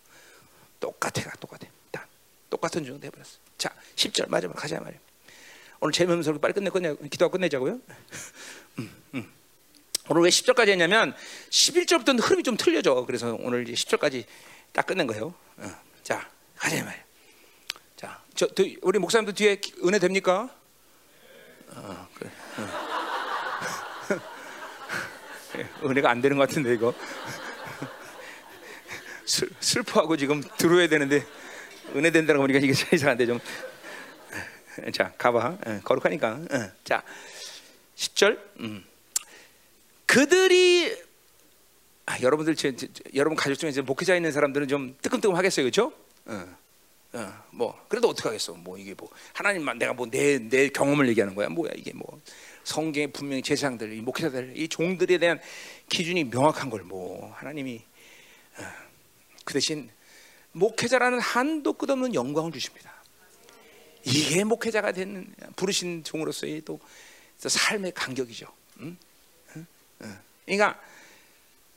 똑같아, 0.79 1.21
똑같아. 1.39 1.67
다 1.91 2.07
똑같은 2.49 2.83
존재 2.83 3.07
해버렸어. 3.07 3.37
자, 3.57 3.73
10절 3.95 4.29
마지막 4.29 4.53
가자 4.55 4.79
말이야. 4.79 4.99
오늘 5.83 5.91
재미없는 5.91 6.39
빨리 6.39 6.53
끝내 6.53 6.69
끝내 6.69 6.95
기도하고 7.11 7.33
끝내자고요. 7.33 7.77
음, 8.79 8.89
음. 9.15 9.29
오늘 10.07 10.21
왜 10.21 10.29
10절까지 10.29 10.69
했냐면 10.69 11.13
11절부터는 11.49 12.23
흐름이 12.23 12.43
좀 12.43 12.55
틀려져. 12.55 13.03
그래서 13.05 13.35
오늘 13.41 13.67
이제 13.67 13.73
10절까지 13.73 14.23
딱 14.71 14.85
끝낸 14.85 15.07
거예요. 15.07 15.33
어. 15.57 15.81
자, 16.01 16.29
가자 16.55 16.81
말이야. 16.85 17.03
자, 17.97 18.21
저, 18.33 18.47
우리 18.81 18.97
목사님들 18.97 19.33
뒤에 19.33 19.59
은혜 19.83 19.99
됩니까? 19.99 20.49
어, 21.75 22.07
그래. 22.15 22.31
어. 22.59 22.69
은혜가 25.89 26.09
안 26.09 26.21
되는 26.21 26.37
것 26.37 26.47
같은데 26.47 26.75
이거 26.75 26.93
슬, 29.27 29.49
슬퍼하고 29.59 30.15
지금 30.15 30.41
들어야 30.57 30.87
되는데 30.87 31.25
은혜 31.93 32.09
된다고 32.09 32.39
보니까 32.39 32.59
이게 32.59 32.73
이상한데 32.95 33.25
좀. 33.25 33.41
자 34.93 35.13
가봐 35.17 35.57
어, 35.65 35.79
거룩하니까. 35.83 36.31
어. 36.51 36.71
자 36.83 37.03
10절. 37.95 38.39
음. 38.59 38.85
그들이 40.05 40.95
아, 42.05 42.19
여러분들 42.21 42.55
제, 42.55 42.75
제, 42.75 42.87
여러분 43.15 43.35
가족 43.35 43.55
중에 43.55 43.71
목회자 43.81 44.15
있는 44.15 44.31
사람들은 44.31 44.67
좀 44.67 44.95
뜨끔뜨끔 45.01 45.35
하겠어요, 45.35 45.63
그렇죠? 45.63 45.93
어. 46.25 46.57
어, 47.13 47.43
뭐 47.51 47.79
그래도 47.87 48.09
어떻게 48.09 48.27
하겠어? 48.27 48.53
뭐 48.53 48.77
이게 48.77 48.93
뭐 48.97 49.07
하나님만 49.33 49.77
내가 49.77 49.93
뭐 49.93 50.07
내 50.07 50.39
내 50.49 50.67
경험을 50.69 51.07
얘기하는 51.09 51.35
거야? 51.35 51.47
뭐야 51.47 51.71
이게 51.75 51.93
뭐 51.93 52.19
성경에 52.63 53.07
분명히 53.07 53.41
제사장들, 53.43 53.93
이 53.93 54.01
목회자들, 54.01 54.53
이 54.57 54.67
종들에 54.67 55.17
대한 55.19 55.39
기준이 55.89 56.23
명확한 56.25 56.69
걸 56.69 56.81
뭐 56.83 57.31
하나님이 57.35 57.81
어, 58.57 58.63
그 59.45 59.53
대신 59.53 59.89
목회자라는 60.53 61.19
한도 61.19 61.73
끝없는 61.73 62.13
영광을 62.15 62.51
주십니다. 62.51 63.02
이게 64.03 64.43
목회자가 64.43 64.91
되는 64.91 65.33
부르신 65.55 66.03
종으로서의 66.03 66.61
또 66.65 66.79
삶의 67.37 67.93
간격이죠. 67.93 68.47
그러니까 70.45 70.79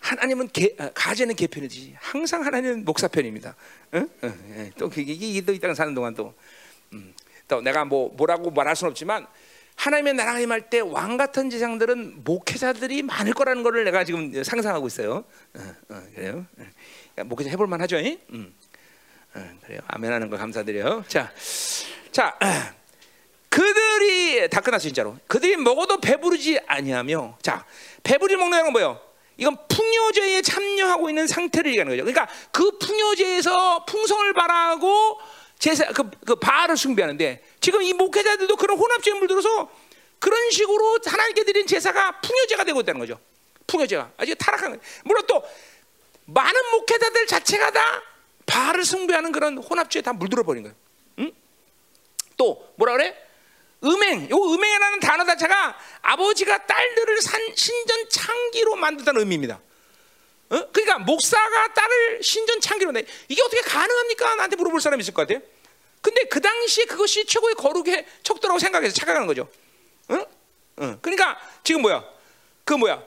하나님은 0.01 0.49
개, 0.49 0.75
아, 0.79 0.91
가재는 0.95 1.35
개편이지 1.35 1.97
항상 1.99 2.45
하나님은 2.45 2.85
목사 2.85 3.09
편입니다. 3.09 3.55
예, 3.95 4.71
또 4.79 4.91
이게 4.97 5.41
또 5.41 5.53
이땅 5.53 5.75
사는 5.75 5.95
동안 5.95 6.15
또, 6.15 6.35
또 7.49 7.61
내가 7.61 7.85
뭐 7.85 8.09
뭐라고 8.17 8.51
말할 8.51 8.77
수는 8.77 8.91
없지만 8.91 9.27
하나님의 9.77 10.15
나라가 10.15 10.41
임할 10.41 10.71
때 10.71 10.81
왕 10.81 11.17
같은 11.17 11.51
제사장들은 11.51 12.25
목회자들이 12.25 13.03
많을 13.03 13.33
거라는 13.35 13.63
거를 13.63 13.85
내가 13.85 14.05
지금 14.05 14.43
상상하고 14.43 14.87
있어요. 14.87 15.25
그래요. 16.15 16.47
어. 16.59 16.65
그러니까 17.15 17.25
목회자 17.25 17.51
해볼 17.51 17.67
만하죠. 17.67 17.97
음. 17.99 18.55
어, 19.35 19.59
그래요. 19.65 19.81
아멘하는 19.87 20.31
거 20.31 20.37
감사드려요. 20.39 21.05
자, 21.09 21.33
자, 22.17 22.35
그들이 23.51 24.49
다 24.49 24.63
끝났어 24.63 24.85
진짜로. 24.85 25.19
그들이 25.27 25.59
먹어도 25.59 26.01
배부르지 26.01 26.59
아니하며, 26.67 27.37
자, 27.43 27.67
배부리 28.03 28.37
먹는 28.37 28.63
건 28.63 28.73
뭐요? 28.73 28.99
이건 29.37 29.59
풍요제에 29.69 30.41
참여하고 30.41 31.11
있는 31.11 31.27
상태를 31.27 31.73
얘기하는 31.73 31.93
거죠. 31.93 32.11
그러니까 32.11 32.27
그 32.53 32.79
풍요제에서 32.79 33.85
풍성을 33.85 34.33
바라고 34.33 35.21
제사 35.59 35.85
그, 35.93 36.09
그 36.25 36.37
바알을 36.37 36.79
숭배하는데 36.79 37.45
지금 37.61 37.83
이 37.83 37.93
목회자들도 37.93 38.57
그런 38.57 38.79
혼합제물 38.79 39.29
들어서 39.29 39.71
그런 40.19 40.51
식으로 40.51 41.01
하나님께 41.05 41.45
드린 41.45 41.67
제사가 41.67 42.23
풍요제가 42.23 42.65
되고 42.65 42.81
있다는 42.81 42.99
거죠. 42.99 43.21
풍요제가 43.67 44.13
아주 44.17 44.35
타락한 44.37 44.71
거예요. 44.71 44.81
물론 45.05 45.23
또 45.27 45.45
많은 46.25 46.71
목회자들 46.71 47.27
자체가 47.27 47.73
다 47.73 48.03
바알을 48.47 48.87
숭배하는 48.87 49.33
그런 49.33 49.59
혼합주에 49.59 50.01
다 50.01 50.15
물들어 50.15 50.45
버린 50.45 50.63
거예요. 50.63 50.86
응? 52.37 52.39
또 52.39 52.73
뭐라 52.77 52.93
그래? 52.93 53.17
음행. 53.85 54.29
요 54.31 54.37
음행이라는 54.37 55.01
단어 55.01 55.25
자체가 55.25 55.77
아버지가 56.03 56.67
딸들을 56.67 57.23
산 57.23 57.41
신전 57.55 58.09
창기로 58.09 58.77
만든다는 58.77 59.21
의미입니다. 59.21 59.61
어? 60.49 60.71
그러니까 60.71 60.99
목사가 60.99 61.75
딸을 61.75 62.23
신전 62.23 62.61
창기로 62.61 62.93
내 62.93 63.05
이게 63.29 63.43
어떻게 63.43 63.61
가능합니까? 63.63 64.37
나한테 64.37 64.57
물어볼 64.57 64.81
사람 64.81 65.01
있을 65.01 65.13
것 65.13 65.27
같아요. 65.27 65.45
근데 66.01 66.25
그 66.25 66.41
당시에 66.41 66.85
그것이 66.85 67.27
최고의 67.27 67.57
거룩의 67.57 68.07
척도라고 68.23 68.59
생각해서 68.61 68.95
착각하는 68.95 69.27
거죠. 69.27 69.49
응? 70.11 70.25
응. 70.81 70.99
그러니까 71.03 71.39
지금 71.65 71.83
뭐야? 71.83 72.05
그 72.65 72.75
뭐야? 72.75 73.03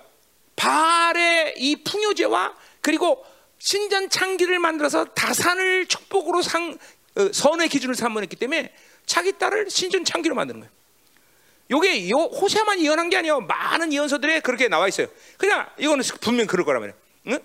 발의 0.55 1.55
이 1.57 1.81
풍요제와 1.83 2.55
그리고 2.81 3.25
신전 3.57 4.09
창기를 4.09 4.59
만들어서 4.59 5.05
다산을 5.05 5.85
축복으로 5.87 6.41
상 6.41 6.77
어, 7.15 7.29
선의 7.31 7.69
기준을 7.69 7.95
삼았기 7.95 8.35
때문에 8.35 8.73
자기 9.09 9.35
딸을 9.35 9.71
신전 9.71 10.05
창기로 10.05 10.35
만드는 10.35 10.59
거예요. 10.59 10.71
요게 11.71 12.11
요 12.11 12.17
호세만 12.17 12.79
예언한 12.79 13.09
게 13.09 13.17
아니에요. 13.17 13.41
많은 13.41 13.91
예언서들에 13.91 14.41
그렇게 14.41 14.67
나와 14.67 14.87
있어요. 14.87 15.07
그냥 15.35 15.67
이거는 15.79 16.03
분명 16.21 16.45
그럴 16.45 16.63
거란 16.63 16.81
말이에요. 16.81 16.99
응? 17.27 17.39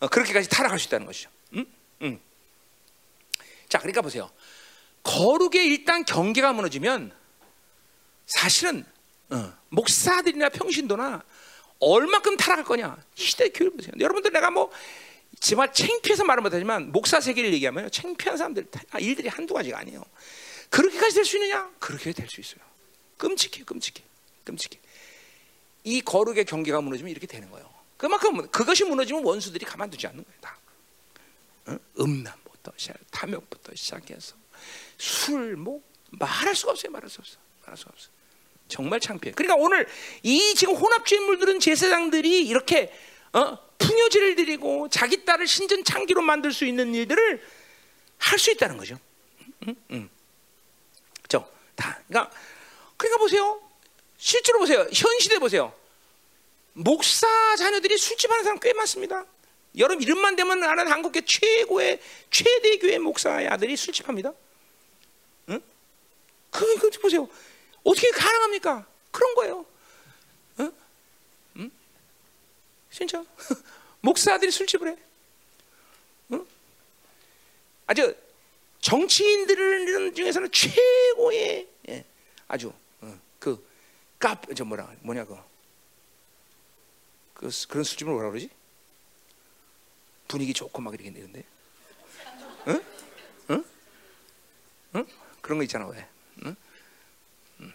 어, 0.00 0.08
그렇게까지 0.08 0.50
타락할 0.50 0.78
수 0.78 0.88
있다는 0.88 1.06
것이죠. 1.06 1.30
응? 1.54 1.64
응. 2.02 2.20
자, 3.70 3.78
그러니까 3.78 4.02
보세요. 4.02 4.30
거룩의 5.02 5.66
일단 5.68 6.04
경계가 6.04 6.52
무너지면 6.52 7.10
사실은 8.26 8.84
어, 9.30 9.54
목사들이나 9.70 10.50
평신도나 10.50 11.22
얼마큼 11.78 12.36
타락할 12.36 12.64
거냐 12.64 12.98
시대 13.14 13.48
교육 13.48 13.78
보세요. 13.78 13.92
여러분들 13.98 14.30
내가 14.30 14.50
뭐 14.50 14.70
정말 15.40 15.72
창피해서 15.72 16.24
말은 16.24 16.42
못하지만 16.42 16.92
목사 16.92 17.18
세계를 17.18 17.54
얘기하면 17.54 17.90
창피한 17.90 18.36
사람들 18.36 18.66
일들이 19.00 19.28
한두 19.28 19.54
가지가 19.54 19.78
아니에요. 19.78 20.04
그렇게까지 20.70 21.14
될 21.14 21.24
수 21.24 21.36
있느냐? 21.36 21.70
그렇게 21.78 22.12
될 22.12 22.28
수 22.28 22.40
있어요. 22.40 22.60
끔찍해, 23.16 23.64
끔찍해, 23.64 24.02
끔찍해. 24.44 24.80
이 25.84 26.00
거룩의 26.00 26.44
경계가 26.44 26.80
무너지면 26.80 27.10
이렇게 27.10 27.26
되는 27.26 27.50
거예요. 27.50 27.68
그만큼 27.96 28.48
그것이 28.50 28.84
무너지면 28.84 29.24
원수들이 29.24 29.64
가만두지 29.64 30.06
않는 30.06 30.24
거예요. 30.24 30.40
다 30.40 30.58
어? 31.66 31.78
음란부터 32.00 32.72
시작, 32.76 32.96
탐욕부터 33.10 33.74
시작해서 33.74 34.36
술, 34.98 35.56
뭐 35.56 35.82
말할 36.10 36.54
수가 36.54 36.72
없어요. 36.72 36.92
말할 36.92 37.08
수 37.10 37.20
없어. 37.20 37.38
말할 37.62 37.76
수 37.76 37.86
없어. 37.88 38.08
정말 38.68 39.00
창피해. 39.00 39.32
그러니까 39.34 39.56
오늘 39.56 39.88
이 40.22 40.54
지금 40.54 40.74
혼합주의 40.74 41.20
물들은 41.22 41.58
제사장들이 41.60 42.46
이렇게 42.46 42.92
어? 43.32 43.58
풍요제를 43.78 44.34
드리고 44.36 44.88
자기 44.90 45.24
딸을 45.24 45.46
신전 45.46 45.84
창기로 45.84 46.22
만들 46.22 46.52
수 46.52 46.64
있는 46.66 46.94
일들을 46.94 47.42
할 48.18 48.38
수 48.38 48.50
있다는 48.50 48.76
거죠. 48.76 48.98
응? 49.68 49.76
응. 49.92 50.10
저 51.78 51.82
다. 51.82 52.00
그러니까 52.08 52.36
그러니까 52.96 53.18
보세요. 53.18 53.62
실제로 54.18 54.58
보세요. 54.58 54.80
현 54.80 55.18
시대 55.20 55.38
보세요. 55.38 55.72
목사 56.72 57.26
자녀들이 57.56 57.96
술집하는 57.96 58.44
사람 58.44 58.58
꽤 58.58 58.72
많습니다. 58.72 59.24
여러분 59.76 60.02
이름만 60.02 60.34
되면 60.34 60.62
아는 60.64 60.88
한국계 60.88 61.24
최고의 61.24 62.00
최대 62.30 62.78
교회 62.78 62.98
목사의 62.98 63.48
아들이 63.48 63.76
술집합니다. 63.76 64.32
응? 65.50 65.62
그, 66.50 66.78
그 66.78 66.90
보세요. 67.00 67.28
어떻게 67.84 68.10
가능합니까? 68.10 68.86
그런 69.12 69.34
거예요. 69.34 69.66
응? 70.60 70.72
응? 71.56 71.70
진짜 72.90 73.24
목사들이 74.00 74.50
술집을 74.50 74.88
해. 74.88 74.96
응? 76.32 76.46
아주 77.86 78.14
정치인들 78.80 80.14
중에서는 80.14 80.50
최고의 80.52 81.68
예, 81.88 82.04
아주 82.46 82.72
어, 83.00 83.18
그깝저 83.38 84.64
뭐라 84.64 84.92
뭐냐 85.00 85.24
그, 85.24 85.36
그 87.34 87.50
그런 87.68 87.84
술집을 87.84 88.12
뭐라 88.12 88.30
그러지? 88.30 88.50
분위기 90.28 90.52
좋고 90.52 90.82
막 90.82 90.92
이렇게 90.92 91.10
되는데, 91.10 91.42
응? 92.68 92.84
응? 93.50 93.64
응? 94.96 95.06
그런 95.40 95.58
거 95.58 95.64
있잖아 95.64 95.86
왜? 95.86 96.06
응? 96.44 96.56
응. 97.60 97.72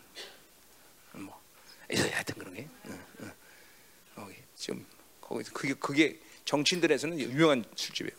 뭐 1.14 1.42
하여튼 1.90 2.36
그런 2.36 2.54
게, 2.54 2.68
응, 2.86 3.06
응. 3.22 3.32
거기 4.16 4.36
지금 4.56 4.86
거기 5.20 5.44
그게 5.46 5.74
그게 5.74 6.20
정치인들에서는 6.46 7.20
유명한 7.20 7.66
술집이에요. 7.76 8.16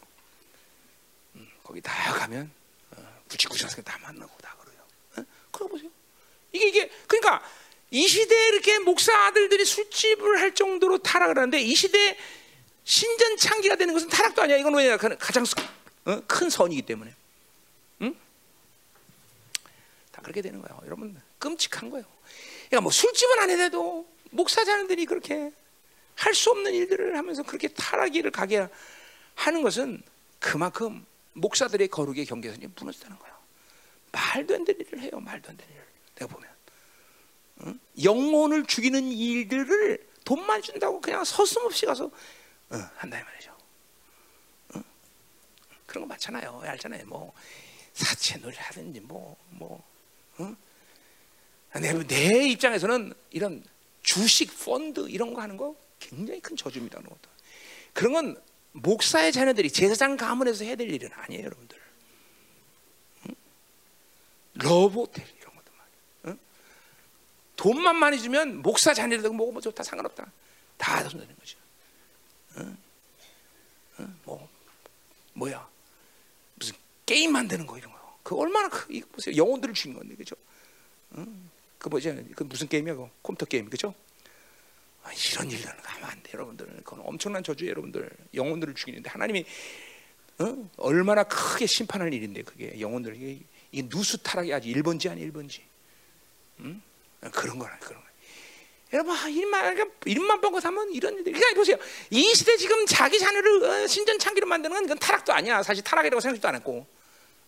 응, 1.37 1.49
거기 1.63 1.81
다 1.81 2.13
가면 2.15 2.51
구치구치해서 3.29 3.83
다 3.83 3.99
만나고 4.03 4.33
다 4.43 4.57
그래요. 4.61 4.81
응? 5.19 5.27
그러 5.51 5.69
보세요. 5.69 5.91
이게 6.53 6.69
이게 6.69 6.91
그러니까 7.07 7.45
이 7.91 8.07
시대에 8.07 8.49
이렇게 8.49 8.79
목사 8.79 9.17
아들들이 9.27 9.65
술집을 9.65 10.41
할 10.41 10.55
정도로 10.55 10.99
타락을 10.99 11.37
하는데 11.37 11.61
이 11.61 11.75
시대 11.75 12.17
신전 12.85 13.37
창기가 13.37 13.77
되는 13.77 13.95
것은 13.95 14.09
타락도 14.09 14.43
아니야. 14.43 14.57
이건 14.57 14.75
왜냐 14.75 14.97
가장 14.97 15.45
어? 16.07 16.21
큰 16.27 16.51
선이기 16.51 16.83
때문에. 16.83 17.15
그렇게 20.25 20.41
되는 20.43 20.61
거예요. 20.61 20.81
여러분 20.87 21.21
끔찍한 21.39 21.91
거예요. 21.91 22.05
그러니까 22.69 22.81
뭐 22.81 22.91
술집은 22.91 23.39
안 23.39 23.51
해도 23.51 24.09
목사 24.31 24.65
자녀들이 24.65 25.07
그렇게 25.07 25.53
할 26.17 26.35
수 26.35 26.51
없는 26.51 26.73
일들을 26.73 27.17
하면서 27.17 27.43
그렇게 27.43 27.69
타락기를 27.69 28.31
가게 28.31 28.67
하는 29.35 29.63
것은 29.63 30.03
그만큼 30.39 31.05
목사들의 31.35 31.89
거룩의 31.89 32.25
경계선이 32.27 32.69
무너졌다는 32.79 33.19
거예요. 33.19 33.35
말도 34.13 34.55
안 34.55 34.65
되는 34.65 34.81
일을 34.81 35.01
해요. 35.01 35.11
말도 35.21 35.51
안 35.51 35.57
되는 35.57 35.73
일을. 35.73 35.87
내가 36.17 36.33
보면 36.33 36.51
응? 37.63 37.81
영혼을 38.03 38.65
죽이는 38.65 39.13
일들을 39.13 40.07
돈만 40.25 40.63
준다고 40.63 41.01
그냥 41.01 41.25
서슴없이 41.25 41.87
가서 41.87 42.07
어, 42.07 42.77
한다 42.97 43.21
이 43.21 43.25
말이죠. 43.25 43.57
어? 44.75 44.83
그런 45.87 46.03
거 46.03 46.07
많잖아요. 46.07 46.61
알잖아요. 46.65 47.07
뭐 47.07 47.33
사채놀이 47.93 48.57
하든지 48.57 49.01
뭐뭐 49.01 49.85
어? 50.39 50.57
내, 51.81 51.93
내 52.07 52.49
입장에서는 52.49 53.13
이런 53.31 53.65
주식 54.03 54.65
펀드 54.65 55.09
이런 55.09 55.35
거 55.35 55.43
하는 55.43 55.57
거 55.57 55.75
굉장히 55.99 56.41
큰 56.41 56.57
저주입니다. 56.57 57.01
그런 57.93 58.13
건 58.13 58.43
목사의 58.75 59.33
자녀들이 59.33 59.71
제사장 59.71 60.17
가문에서 60.17 60.65
해야 60.65 60.75
될 60.75 60.91
일은 60.93 61.11
아니에요, 61.13 61.45
여러분들. 61.45 61.81
응? 63.29 63.35
러브호텔 64.55 65.25
이런 65.41 65.55
것도. 65.55 65.73
응? 66.27 66.39
돈만 67.57 67.97
많이 67.97 68.21
주면 68.21 68.63
목사 68.63 68.93
자녀들 68.93 69.31
먹으면 69.31 69.63
좋다 69.63 69.83
상관없다. 69.83 70.31
다 70.77 71.09
손대는 71.09 71.37
거죠. 71.37 71.59
뭐 74.25 74.49
뭐야 75.35 75.69
무슨 76.55 76.75
게임 77.07 77.33
만드는 77.33 77.67
거 77.67 77.79
이런 77.79 77.93
거. 77.93 78.19
그 78.23 78.37
얼마나 78.37 78.69
그 78.69 78.93
이거 78.93 79.07
보세요 79.13 79.37
영혼들을 79.37 79.75
주는 79.75 79.97
건데 79.97 80.17
그죠? 80.17 80.35
응? 81.17 81.51
그 81.79 81.89
뭐지? 81.89 82.33
그 82.35 82.43
무슨 82.45 82.69
게임이야? 82.69 82.95
그 82.95 83.09
컴퓨터 83.23 83.47
게임 83.47 83.71
그죠? 83.71 83.95
아, 85.05 85.11
이런 85.13 85.51
일들은 85.51 85.77
가면 85.77 86.11
안 86.11 86.23
돼, 86.23 86.31
여러분들. 86.33 86.67
그건 86.83 87.01
엄청난 87.05 87.45
저주 87.45 87.69
여러분들. 87.69 88.11
영혼들을 88.35 88.75
죽이는데 88.75 89.11
하나님이 89.11 89.45
어? 90.39 90.71
얼마나 90.79 91.23
크게 91.23 91.67
심판할 91.67 92.13
일인데 92.13 92.43
그게 92.43 92.81
영혼들 92.81 93.15
이게, 93.15 93.41
이게 93.71 93.89
누수 93.89 94.19
타락이 94.19 94.53
아주 94.53 94.69
1번지 94.69 95.11
아니 95.11 95.31
1번지. 95.31 95.61
응? 96.61 96.83
그런 97.33 97.59
거라 97.59 97.79
그런 97.79 98.01
거. 98.03 98.09
여러분 98.93 99.17
아, 99.17 99.29
일만 99.29 99.93
일만 100.07 100.41
번거 100.41 100.61
사면 100.61 100.91
이런 100.93 101.15
일들. 101.19 101.33
그러니까 101.33 101.55
보세요. 101.57 101.77
이 102.11 102.35
시대 102.35 102.57
지금 102.57 102.87
자기 102.87 103.19
자녀를 103.19 103.65
어, 103.65 103.87
신전 103.87 104.19
창기로 104.19 104.47
만드는 104.47 104.75
건 104.75 104.83
그건 104.85 104.99
타락도 104.99 105.33
아니야. 105.33 105.63
사실 105.63 105.85
타락이라고 105.85 106.21
생각도 106.21 106.49
안 106.49 106.55
했고. 106.57 106.87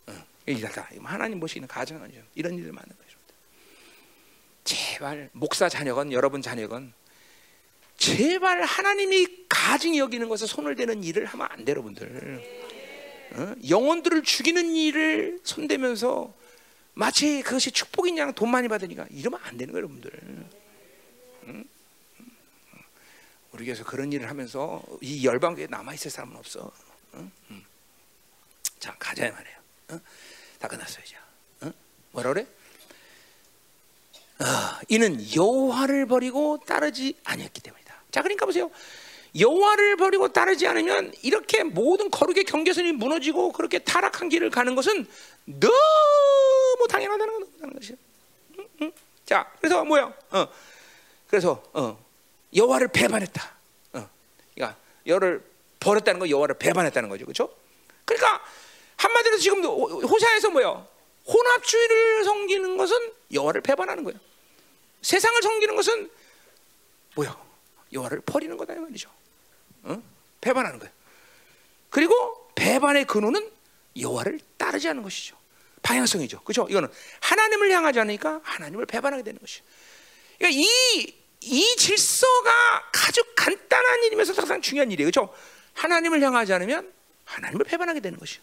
어, 0.06 0.26
이랄까 0.46 0.88
하나님 1.02 1.40
보시는 1.40 1.68
가정은 1.68 2.12
이런 2.34 2.54
일을 2.58 2.72
만든 2.72 2.96
거죠. 2.96 3.16
제발 4.64 5.30
목사 5.32 5.68
자녀건 5.68 6.12
여러분 6.12 6.42
자녀건 6.42 6.92
제발 7.96 8.62
하나님이 8.62 9.26
가증히 9.48 9.98
여기는 9.98 10.28
것에 10.28 10.46
손을 10.46 10.74
대는 10.76 11.02
일을 11.02 11.24
하면 11.26 11.46
안 11.50 11.64
돼, 11.64 11.72
여러분들. 11.72 12.66
어? 13.32 13.54
영혼들을 13.68 14.22
죽이는 14.22 14.74
일을 14.74 15.40
손대면서 15.42 16.32
마치 16.94 17.42
그것이 17.42 17.70
축복인 17.70 18.16
양 18.18 18.32
돈 18.34 18.50
많이 18.50 18.68
받으니까 18.68 19.06
이러면 19.10 19.40
안 19.42 19.56
되는 19.56 19.72
거예요, 19.72 19.84
여러분들. 19.84 20.10
응? 21.48 21.64
우리 23.52 23.64
교회에서 23.64 23.84
그런 23.84 24.12
일을 24.12 24.28
하면서 24.28 24.82
이 25.00 25.24
열방교에 25.26 25.66
남아 25.68 25.94
있을 25.94 26.10
사람은 26.10 26.36
없어. 26.36 26.70
자 28.78 28.94
가자 28.98 29.30
말이에요. 29.30 29.56
응? 29.92 30.00
다 30.58 30.68
끝났어요 30.68 31.02
이제. 31.04 31.16
응? 31.64 31.72
뭐라 32.12 32.32
그래? 32.34 32.46
어, 34.38 34.44
이는 34.88 35.18
여호와를 35.34 36.06
버리고 36.06 36.58
따르지 36.66 37.14
아니했기 37.24 37.62
때문이다. 37.62 37.85
자 38.10 38.22
그러니까 38.22 38.46
보세요. 38.46 38.70
여호와를 39.38 39.96
버리고 39.96 40.28
따르지 40.28 40.66
않으면 40.66 41.12
이렇게 41.22 41.62
모든 41.62 42.10
거룩의 42.10 42.44
경계선이 42.44 42.92
무너지고 42.92 43.52
그렇게 43.52 43.78
타락한 43.78 44.28
길을 44.28 44.50
가는 44.50 44.74
것은 44.74 45.06
너무 45.44 46.88
당연하다는 46.88 47.74
것이야. 47.74 47.96
응? 48.58 48.68
응? 48.82 48.92
자 49.24 49.50
그래서 49.60 49.84
뭐야? 49.84 50.12
어. 50.30 50.48
그래서 51.28 51.62
어. 51.72 52.02
여호와를 52.54 52.88
배반했다. 52.88 53.52
어. 53.94 54.08
그러니까 54.54 54.78
여를 55.06 55.44
버렸다는 55.80 56.18
거 56.18 56.28
여호와를 56.28 56.56
배반했다는 56.58 57.08
거죠. 57.08 57.24
그렇죠? 57.26 57.54
그러니까 58.04 58.42
한마디로 58.96 59.36
지금 59.38 59.62
호사에서 59.64 60.50
뭐요? 60.50 60.86
혼합주의를 61.26 62.24
섬기는 62.24 62.76
것은 62.76 63.12
여호와를 63.32 63.60
배반하는 63.60 64.04
거예요. 64.04 64.18
세상을 65.02 65.42
섬기는 65.42 65.76
것은 65.76 66.10
뭐요? 67.16 67.45
여호와를 67.92 68.20
버리는 68.20 68.56
거다 68.56 68.74
이 68.74 68.78
말이죠. 68.78 69.10
어? 69.84 70.02
배반하는 70.40 70.78
거예요. 70.78 70.92
그리고 71.90 72.50
배반의 72.54 73.06
근원은 73.06 73.50
여호와를 73.98 74.40
따르지 74.56 74.88
않는 74.88 75.02
것이죠. 75.02 75.36
방향성이죠. 75.82 76.40
그렇죠? 76.42 76.66
이거는 76.68 76.88
하나님을 77.20 77.70
향하지 77.70 78.00
않으니까 78.00 78.40
하나님을 78.42 78.86
배반하게 78.86 79.22
되는 79.22 79.40
것이죠. 79.40 79.64
그러니까 80.38 80.60
이, 80.60 81.14
이 81.40 81.76
질서가 81.76 82.90
아주 83.06 83.22
간단한 83.36 84.02
일이면서 84.04 84.32
항상 84.34 84.60
중요한 84.60 84.90
일이에요. 84.90 85.10
그렇죠? 85.10 85.32
하나님을 85.74 86.20
향하지 86.20 86.52
않으면 86.52 86.92
하나님을 87.24 87.64
배반하게 87.64 88.00
되는 88.00 88.18
것이죠. 88.18 88.42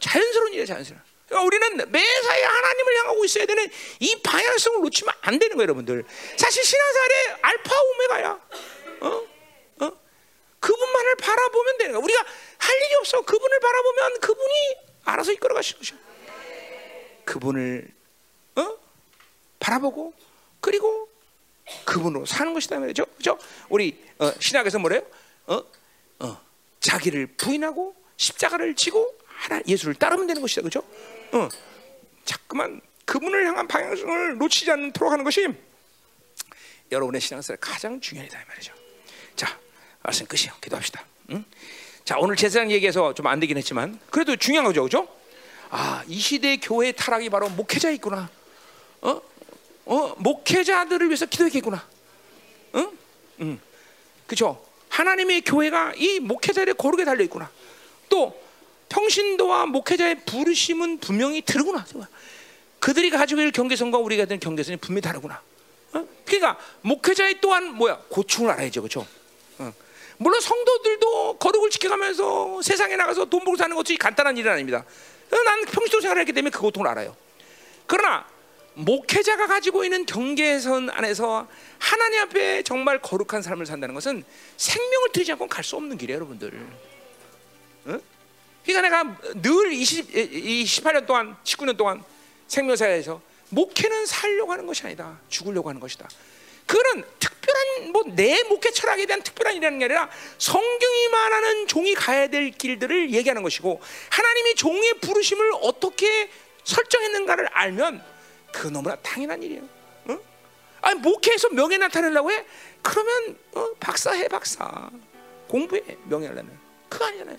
자연스러운 0.00 0.52
일이에요, 0.52 0.66
자연스러운. 0.66 1.02
그러니까 1.32 1.42
우리는 1.42 1.90
매사에 1.90 2.42
하나님을 2.42 2.98
향하고 2.98 3.24
있어야 3.24 3.46
되는 3.46 3.66
이 4.00 4.20
방향성을 4.22 4.80
놓치면 4.82 5.14
안 5.22 5.38
되는 5.38 5.56
거예요, 5.56 5.64
여러분들. 5.64 6.04
사실 6.36 6.62
신앙생활의 6.62 7.36
알파 7.40 7.74
오메가야. 7.80 8.30
어? 9.00 9.22
어? 9.80 9.92
그분만을 10.60 11.16
바라보면 11.16 11.78
되는 11.78 11.92
거야. 11.92 12.04
우리가 12.04 12.24
할 12.58 12.76
일이 12.76 12.94
없어. 12.96 13.22
그분을 13.22 13.60
바라보면 13.60 14.20
그분이 14.20 14.76
알아서 15.04 15.32
이끌어 15.32 15.54
가시는 15.54 15.80
것이야. 15.80 15.98
그분을 17.24 17.88
어? 18.56 18.78
바라보고 19.58 20.12
그리고 20.60 21.08
그분으로 21.86 22.26
사는 22.26 22.52
것이다 22.52 22.78
말이죠. 22.78 23.06
그죠? 23.16 23.38
우리 23.70 23.98
어, 24.18 24.30
신학에서 24.38 24.78
뭐래요? 24.78 25.02
어? 25.46 25.64
어. 26.20 26.40
자기를 26.80 27.28
부인하고 27.38 27.96
십자가를 28.16 28.74
지고 28.74 29.16
하나 29.42 29.60
예수를 29.66 29.94
따르면 29.94 30.26
되는 30.26 30.42
것이다. 30.42 30.62
그죠? 30.62 30.82
어. 31.32 31.48
자꾸만 32.24 32.80
그분을 33.04 33.46
향한 33.46 33.66
방향성을 33.66 34.38
놓치지 34.38 34.70
않도록 34.70 35.12
하는 35.12 35.24
것이 35.24 35.48
여러분의 36.90 37.20
신앙생활 37.20 37.58
가장 37.60 38.00
중요하다 38.00 38.40
이 38.40 38.44
말이죠. 38.48 38.72
자, 39.34 39.58
말씀 40.02 40.26
끝이요. 40.26 40.52
기도합시다. 40.60 41.04
응? 41.30 41.44
자, 42.04 42.16
오늘 42.18 42.36
제사장 42.36 42.70
얘기해서 42.70 43.14
좀 43.14 43.26
안 43.26 43.40
되긴 43.40 43.56
했지만 43.56 43.98
그래도 44.10 44.36
중요한 44.36 44.66
거죠. 44.66 44.82
그죠? 44.82 45.08
아, 45.70 46.04
이 46.06 46.18
시대 46.18 46.58
교회 46.58 46.92
타락이 46.92 47.30
바로 47.30 47.48
목회자 47.48 47.90
있구나. 47.92 48.28
어? 49.00 49.20
어, 49.86 50.14
목회자들을 50.18 51.06
위해서 51.08 51.26
기도했겠구나. 51.26 51.86
응? 52.74 52.98
응. 53.40 53.60
그죠? 54.26 54.62
하나님의 54.90 55.40
교회가 55.42 55.94
이 55.96 56.20
목회자들의 56.20 56.74
거룩에 56.74 57.04
달려 57.04 57.24
있구나. 57.24 57.50
또 58.08 58.41
평신도와 58.92 59.66
목회자의 59.66 60.16
부르심은 60.26 60.98
분명히 60.98 61.40
다르구나. 61.40 61.84
그들이 62.78 63.10
가지고 63.10 63.40
있는 63.40 63.52
경계선과 63.52 63.98
우리가 63.98 64.24
가진 64.24 64.38
경계선이 64.38 64.76
분명히 64.78 65.00
다르구나. 65.00 65.40
어? 65.94 66.06
그러니까 66.26 66.58
목회자의 66.82 67.40
또한 67.40 67.74
뭐야 67.74 67.98
고충을 68.08 68.50
알아야죠, 68.50 68.82
그렇죠? 68.82 69.06
어. 69.58 69.72
물론 70.18 70.40
성도들도 70.40 71.38
거룩을 71.38 71.70
지켜가면서 71.70 72.60
세상에 72.62 72.96
나가서 72.96 73.26
돈 73.26 73.44
벌고 73.44 73.56
사는 73.56 73.74
것이 73.74 73.96
간단한 73.96 74.36
일은 74.36 74.52
아닙니다. 74.52 74.84
어, 75.30 75.42
나는 75.42 75.64
평신도 75.64 76.00
생활했기 76.00 76.32
때문에 76.32 76.50
그 76.50 76.60
고통을 76.60 76.88
알아요. 76.88 77.16
그러나 77.86 78.26
목회자가 78.74 79.46
가지고 79.46 79.84
있는 79.84 80.04
경계선 80.06 80.90
안에서 80.90 81.46
하나님 81.78 82.20
앞에 82.20 82.62
정말 82.62 83.00
거룩한 83.00 83.42
삶을 83.42 83.66
산다는 83.66 83.94
것은 83.94 84.24
생명을 84.56 85.12
들이지 85.12 85.32
않고 85.32 85.46
갈 85.46 85.64
수 85.64 85.76
없는 85.76 85.96
길이에요, 85.96 86.16
여러분들. 86.16 86.52
어? 87.86 87.98
그러니까 88.64 88.82
내가 88.82 89.16
늘 89.42 89.72
20, 89.72 90.12
28년 90.12 91.06
동안, 91.06 91.36
19년 91.44 91.76
동안 91.76 92.02
생명사에서 92.48 93.20
목회는 93.50 94.06
살려고 94.06 94.52
하는 94.52 94.66
것이 94.66 94.84
아니다. 94.84 95.18
죽으려고 95.28 95.68
하는 95.68 95.80
것이다. 95.80 96.08
그거는 96.66 97.04
특별한 97.18 97.92
뭐 97.92 98.02
내 98.14 98.42
목회 98.44 98.70
철학에 98.70 99.06
대한 99.06 99.22
특별한 99.22 99.54
일이라는 99.54 99.78
게 99.78 99.84
아니라 99.86 100.08
성경이 100.38 101.08
말하는 101.08 101.66
종이 101.66 101.94
가야 101.94 102.28
될 102.28 102.50
길들을 102.50 103.12
얘기하는 103.12 103.42
것이고 103.42 103.80
하나님이 104.10 104.54
종의 104.54 104.94
부르심을 105.00 105.52
어떻게 105.62 106.30
설정했는가를 106.64 107.48
알면 107.52 108.02
그 108.52 108.68
너무나 108.68 108.96
당연한 108.96 109.42
일이에요. 109.42 109.62
어? 110.06 110.18
아니 110.82 111.00
목회에서 111.00 111.48
명예 111.50 111.78
나타내려고 111.78 112.30
해? 112.30 112.44
그러면 112.82 113.38
어, 113.54 113.68
박사해 113.80 114.28
박사 114.28 114.90
공부해 115.48 115.82
명예 116.04 116.28
하려면 116.28 116.58
그거 116.88 117.06
아니잖아요. 117.06 117.36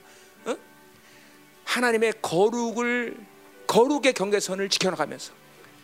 어? 1.73 1.75
하나님의 1.75 2.13
거룩을 2.21 3.17
거룩의 3.67 4.13
경계선을 4.13 4.69
지켜나가면서 4.69 5.33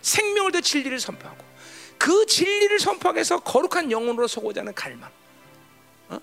생명을 0.01 0.51
더 0.51 0.61
진리를 0.61 0.99
선포하고 0.99 1.37
그 1.97 2.25
진리를 2.25 2.79
선포하기 2.79 3.17
위해서 3.17 3.39
거룩한 3.39 3.91
영혼으로 3.91 4.27
서고자 4.27 4.61
하는 4.61 4.73
갈망 4.73 5.09
어? 6.09 6.19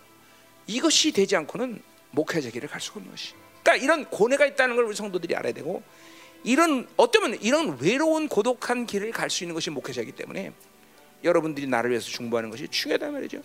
이것이 0.66 1.12
되지 1.12 1.36
않고는 1.36 1.82
목회자 2.12 2.50
길을 2.50 2.68
갈 2.68 2.80
수가 2.80 2.98
없는 2.98 3.10
것이 3.10 3.34
그러니까 3.62 3.84
이런 3.84 4.04
고뇌가 4.06 4.46
있다는 4.46 4.76
걸 4.76 4.84
우리 4.84 4.94
성도들이 4.94 5.34
알아야 5.34 5.52
되고 5.52 5.82
이런 6.44 6.88
어쩌면 6.96 7.36
이런 7.40 7.78
외로운 7.80 8.28
고독한 8.28 8.86
길을 8.86 9.10
갈 9.10 9.28
수 9.28 9.42
있는 9.42 9.54
것이 9.54 9.70
목회자이기 9.70 10.12
때문에 10.12 10.52
여러분들이 11.24 11.66
나를 11.66 11.90
위해서 11.90 12.08
중보하는 12.08 12.50
것이 12.50 12.68
중요하단 12.68 13.12
말이죠 13.12 13.42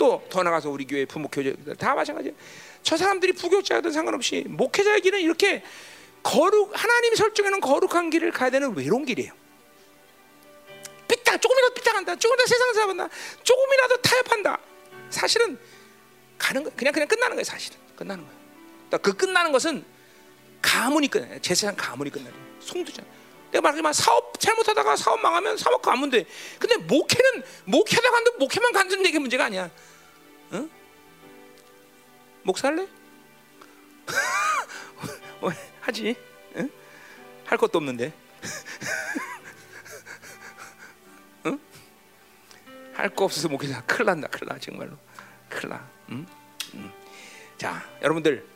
또 0.00 0.24
더 0.30 0.42
나가서 0.42 0.70
우리 0.70 0.86
교회 0.86 1.04
부목교제들 1.04 1.76
다 1.76 1.94
마찬가지예요 1.94 2.34
저 2.82 2.96
사람들이 2.96 3.34
부교자든 3.34 3.92
상관없이 3.92 4.44
목회자의 4.48 5.02
길은 5.02 5.20
이렇게 5.20 5.62
거룩 6.22 6.72
하나님이 6.72 7.16
설정해놓은 7.16 7.60
거룩한 7.60 8.08
길을 8.08 8.32
가야 8.32 8.50
되는 8.50 8.74
외로운 8.74 9.04
길이에요. 9.04 9.32
삐딱 11.08 11.40
조금이라도 11.40 11.74
삐딱한다. 11.74 12.16
조금이라도 12.16 12.48
세상 12.48 12.72
살아본다. 12.74 13.08
조금이라도 13.42 13.96
타협한다. 14.02 14.58
사실은 15.10 15.58
가는 16.38 16.62
거 16.64 16.70
그냥 16.76 16.92
그냥 16.92 17.08
끝나는 17.08 17.36
거예요. 17.36 17.44
사실은 17.44 17.78
끝나는 17.96 18.24
거예요. 18.24 18.38
그러니까 18.88 18.98
그 18.98 19.16
끝나는 19.16 19.52
것은 19.52 19.84
가문이 20.62 21.08
끝나요. 21.08 21.38
제 21.40 21.54
세상 21.54 21.74
가문이 21.76 22.10
끝나요. 22.10 22.32
송두잖아. 22.60 23.06
내가 23.50 23.62
말하지만 23.62 23.92
사업 23.92 24.38
잘못하다가 24.38 24.96
사업 24.96 25.20
망하면 25.20 25.56
사업 25.56 25.82
가면 25.82 26.10
돼. 26.10 26.24
근데 26.58 26.76
목회는 26.76 27.42
목회다 27.64 28.10
간도 28.10 28.32
목회만 28.38 28.72
간다는 28.72 29.10
게 29.10 29.18
문제가 29.18 29.46
아니야. 29.46 29.70
응? 30.52 30.70
목살래? 32.42 32.86
하지. 35.80 36.16
응? 36.56 36.70
할 37.44 37.58
것도 37.58 37.78
없는데. 37.78 38.12
응? 41.46 41.60
할거 42.94 43.24
없어서 43.24 43.48
목회자 43.48 43.82
큰일 43.82 44.06
난다. 44.06 44.28
큰일 44.28 44.48
나 44.48 44.58
정말로. 44.58 44.96
큰일 45.48 45.70
나. 45.70 45.88
응? 46.10 46.26
응. 46.74 46.92
자, 47.56 47.82
여러분들 48.02 48.46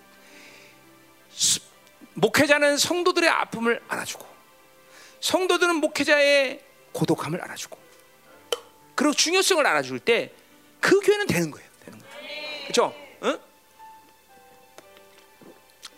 목회자는 2.15 2.79
성도들의 2.79 3.29
아픔을 3.29 3.83
알아주고 3.89 4.27
성도들은 5.21 5.77
목회자의 5.77 6.65
고독함을 6.93 7.41
알아주고 7.41 7.79
그리고 8.95 9.15
중요성을 9.15 9.67
알아줄 9.67 9.99
때 9.99 10.45
그 10.85 11.01
교회는 11.01 11.27
되는 11.27 11.51
거예요. 11.51 11.67
그렇죠? 12.75 12.93
응? 13.23 13.39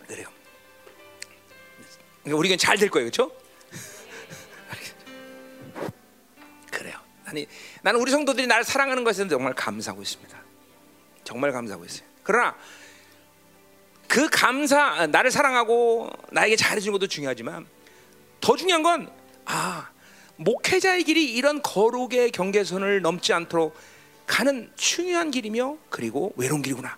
그래요. 0.07 0.27
우리는 2.25 2.55
잘될 2.55 2.91
거예요, 2.91 3.09
그렇죠? 3.09 3.31
그래요. 6.71 6.99
나는, 7.25 7.45
나는 7.81 7.99
우리 7.99 8.11
성도들이 8.11 8.45
나를 8.45 8.63
사랑하는 8.63 9.03
것에 9.03 9.27
정말 9.27 9.53
감사하고 9.55 10.03
있습니다. 10.03 10.37
정말 11.23 11.51
감사하고 11.51 11.83
있어요. 11.85 12.07
그러나 12.21 12.55
그 14.07 14.29
감사, 14.29 15.07
나를 15.07 15.31
사랑하고 15.31 16.11
나에게 16.31 16.55
잘해주는 16.55 16.91
것도 16.91 17.07
중요하지만 17.07 17.65
더 18.39 18.55
중요한 18.55 18.83
건 18.83 19.11
아, 19.45 19.89
목회자의 20.35 21.03
길이 21.05 21.33
이런 21.33 21.63
거룩의 21.63 22.29
경계선을 22.31 23.01
넘지 23.01 23.33
않도록 23.33 23.75
가는 24.27 24.71
중요한 24.75 25.31
길이며 25.31 25.77
그리고 25.89 26.33
외로운 26.35 26.61
길이구나. 26.61 26.97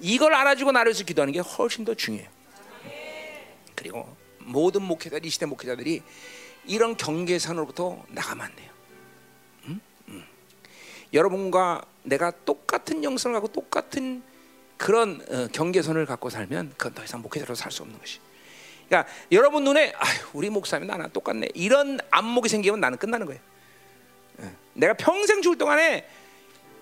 이걸 0.00 0.34
알아주고 0.34 0.72
나를 0.72 0.90
위해서 0.90 1.04
기도하는 1.04 1.32
게 1.32 1.38
훨씬 1.38 1.84
더 1.84 1.94
중요해요. 1.94 2.28
그리고 3.76 4.16
모든 4.40 4.82
목회자들, 4.82 5.24
이 5.26 5.30
시대 5.30 5.46
목회자들이 5.46 6.02
이런 6.66 6.96
경계선으로부터 6.96 8.04
나가면 8.08 8.46
안 8.46 8.56
돼요. 8.56 8.70
음? 9.66 9.80
음. 10.08 10.24
여러분과 11.12 11.82
내가 12.02 12.32
똑같은 12.44 13.04
영성을 13.04 13.34
갖고 13.34 13.48
똑같은 13.48 14.22
그런 14.76 15.20
어, 15.30 15.48
경계선을 15.52 16.06
갖고 16.06 16.30
살면 16.30 16.74
그건 16.76 16.94
더 16.94 17.04
이상 17.04 17.20
목회자로 17.20 17.54
살 17.54 17.70
수 17.70 17.82
없는 17.82 17.98
것이. 17.98 18.18
그러니까 18.88 19.12
여러분 19.30 19.64
눈에 19.64 19.92
아유, 19.96 20.18
우리 20.32 20.50
목사님 20.50 20.88
나랑 20.88 21.10
똑같네 21.12 21.48
이런 21.54 22.00
안목이 22.10 22.48
생기면 22.48 22.80
나는 22.80 22.96
끝나는 22.98 23.26
거예요. 23.26 23.40
어. 24.38 24.56
내가 24.72 24.94
평생 24.94 25.42
죽을 25.42 25.58
동안에 25.58 26.08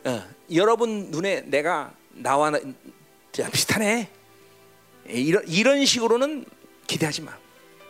어, 0.05 0.29
여러분 0.53 1.11
눈에 1.11 1.43
내가 1.43 1.93
나와 2.11 2.53
비슷하네 3.53 4.09
이런 5.07 5.45
이런 5.47 5.85
식으로는 5.85 6.45
기대하지 6.87 7.23
마. 7.23 7.37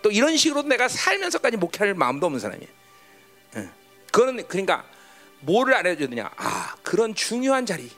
또 0.03 0.11
이런 0.11 0.37
식으로 0.37 0.63
내가 0.63 0.89
살면서까지 0.89 1.57
목회할 1.57 1.95
마음도 1.95 2.27
없는 2.27 2.41
사람이에요. 2.41 2.71
어. 3.57 3.69
그거는 4.13 4.47
그러니까 4.49 4.85
뭐를 5.41 5.75
알려줘야 5.75 6.09
되냐? 6.09 6.31
아 6.37 6.75
그런 6.83 7.15
중요한 7.15 7.67
자리, 7.67 7.91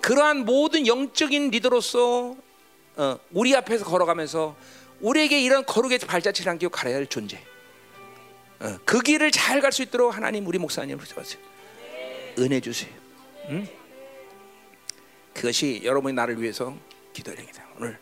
그러한 0.00 0.44
모든 0.44 0.86
영적인 0.86 1.50
리더로서 1.50 2.36
어, 2.96 3.18
우리 3.32 3.54
앞에서 3.54 3.84
걸어가면서 3.84 4.56
우리에게 5.00 5.40
이런 5.40 5.64
거룩의 5.64 5.98
발자취를 6.00 6.50
남기고 6.50 6.70
가야 6.70 6.96
할 6.96 7.06
존재. 7.06 7.38
어, 8.60 8.76
그 8.84 9.00
길을 9.00 9.30
잘 9.30 9.60
갈 9.60 9.70
수 9.72 9.82
있도록 9.82 10.16
하나님 10.16 10.46
우리 10.46 10.58
목사님을 10.58 10.98
부탁하세요. 11.04 11.40
은혜 12.38 12.60
주세요. 12.60 12.90
응? 13.48 13.66
그것이 15.34 15.80
여러분이 15.84 16.14
나를 16.14 16.40
위해서 16.40 16.76
기도해야겠다. 17.12 17.64
오늘 17.76 17.98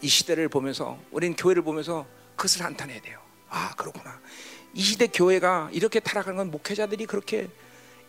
이 0.00 0.08
시대를 0.08 0.48
보면서 0.48 0.98
우리는 1.10 1.36
교회를 1.36 1.62
보면서 1.62 2.06
그것을 2.36 2.64
한탄해야 2.64 3.00
돼요. 3.00 3.20
아 3.48 3.74
그렇구나. 3.76 4.20
이 4.74 4.80
시대 4.80 5.06
교회가 5.06 5.70
이렇게 5.72 6.00
타락하는 6.00 6.36
건 6.36 6.50
목회자들이 6.50 7.06
그렇게 7.06 7.48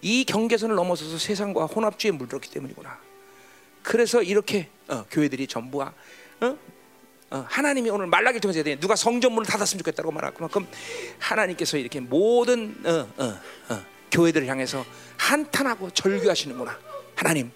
이 0.01 0.23
경계선을 0.25 0.75
넘어서서 0.75 1.17
세상과 1.17 1.65
혼합주의에 1.65 2.15
물들었기 2.17 2.49
때문이구나. 2.51 2.99
그래서 3.81 4.23
이렇게 4.23 4.69
어, 4.87 5.05
교회들이 5.11 5.47
전부가 5.47 5.93
어? 6.41 6.57
어, 7.31 7.45
하나님이 7.49 7.89
오늘 7.89 8.07
말라기 8.07 8.39
통해서. 8.39 8.63
누가 8.79 8.95
성전문을 8.95 9.45
닫았으면 9.47 9.79
좋겠다고 9.79 10.11
말할 10.11 10.33
그만큼 10.33 10.67
하나님께서 11.19 11.77
이렇게 11.77 11.99
모든 11.99 12.75
어, 12.85 13.07
어, 13.17 13.39
어, 13.69 13.85
교회들을 14.13 14.47
향해서 14.47 14.85
한탄하고 15.17 15.89
절규하시는구나. 15.89 16.77
하나님, 17.15 17.51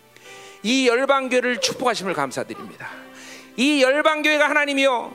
이 0.63 0.87
열방교를 0.87 1.61
축복하심을 1.61 2.13
감사드립니다. 2.13 2.89
이 3.55 3.81
열방교회가 3.81 4.49
하나님이요 4.49 5.13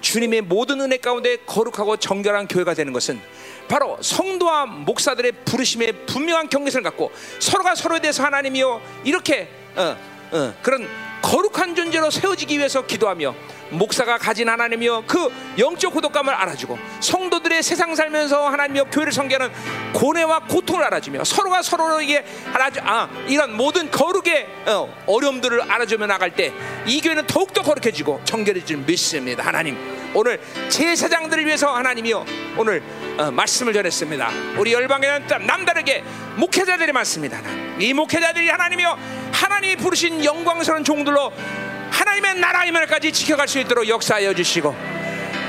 주님의 0.00 0.42
모든 0.42 0.80
은혜 0.80 0.96
가운데 0.98 1.36
거룩하고 1.46 1.96
정결한 1.96 2.46
교회가 2.46 2.74
되는 2.74 2.92
것은 2.92 3.20
바로 3.68 3.96
성도와 4.02 4.66
목사들의 4.66 5.32
부르심에 5.44 5.92
분명한 6.06 6.50
경계선을 6.50 6.82
갖고 6.82 7.10
서로가 7.38 7.74
서로에 7.74 8.00
대해서 8.00 8.22
하나님이요 8.22 8.82
이렇게 9.04 9.48
어, 9.76 9.96
어, 10.32 10.54
그런 10.62 10.86
거룩한 11.22 11.74
존재로 11.74 12.10
세워지기 12.10 12.58
위해서 12.58 12.84
기도하며 12.84 13.34
목사가 13.78 14.18
가진 14.18 14.48
하나님이여 14.48 15.04
그 15.06 15.30
영적 15.58 15.92
고독감을 15.92 16.32
알아주고 16.34 16.78
성도들의 17.00 17.62
세상 17.62 17.94
살면서 17.94 18.48
하나님이여 18.48 18.84
교회를 18.84 19.12
섬기는 19.12 19.50
고뇌와 19.92 20.40
고통을 20.40 20.84
알아주며 20.84 21.24
서로가 21.24 21.62
서로에게 21.62 22.24
알아주 22.52 22.80
아 22.82 23.08
이런 23.26 23.56
모든 23.56 23.90
거룩의 23.90 24.46
어, 24.66 24.94
어려움들을 25.06 25.70
알아주며 25.70 26.06
나갈 26.06 26.30
때 26.30 26.52
이 26.86 27.00
교회는 27.00 27.26
더욱더 27.26 27.62
거룩해지고 27.62 28.20
정결해질 28.24 28.76
믿습니다. 28.78 29.44
하나님 29.44 29.76
오늘 30.14 30.38
제사장들을 30.68 31.46
위해서 31.46 31.74
하나님이여 31.74 32.24
오늘 32.58 32.82
어, 33.18 33.30
말씀을 33.30 33.72
전했습니다. 33.72 34.30
우리 34.58 34.72
열방에는 34.72 35.46
남다르게 35.46 36.04
목회자들이 36.36 36.92
많습니다. 36.92 37.40
이 37.78 37.92
목회자들이 37.94 38.48
하나님이여 38.48 38.98
하나님이 39.32 39.76
부르신 39.76 40.24
영광스러운 40.24 40.84
종들로 40.84 41.32
하나님의 41.94 42.34
나라 42.36 42.64
임을까지 42.64 43.12
지켜갈 43.12 43.46
수 43.48 43.58
있도록 43.60 43.88
역사하여 43.88 44.34
주시고 44.34 44.74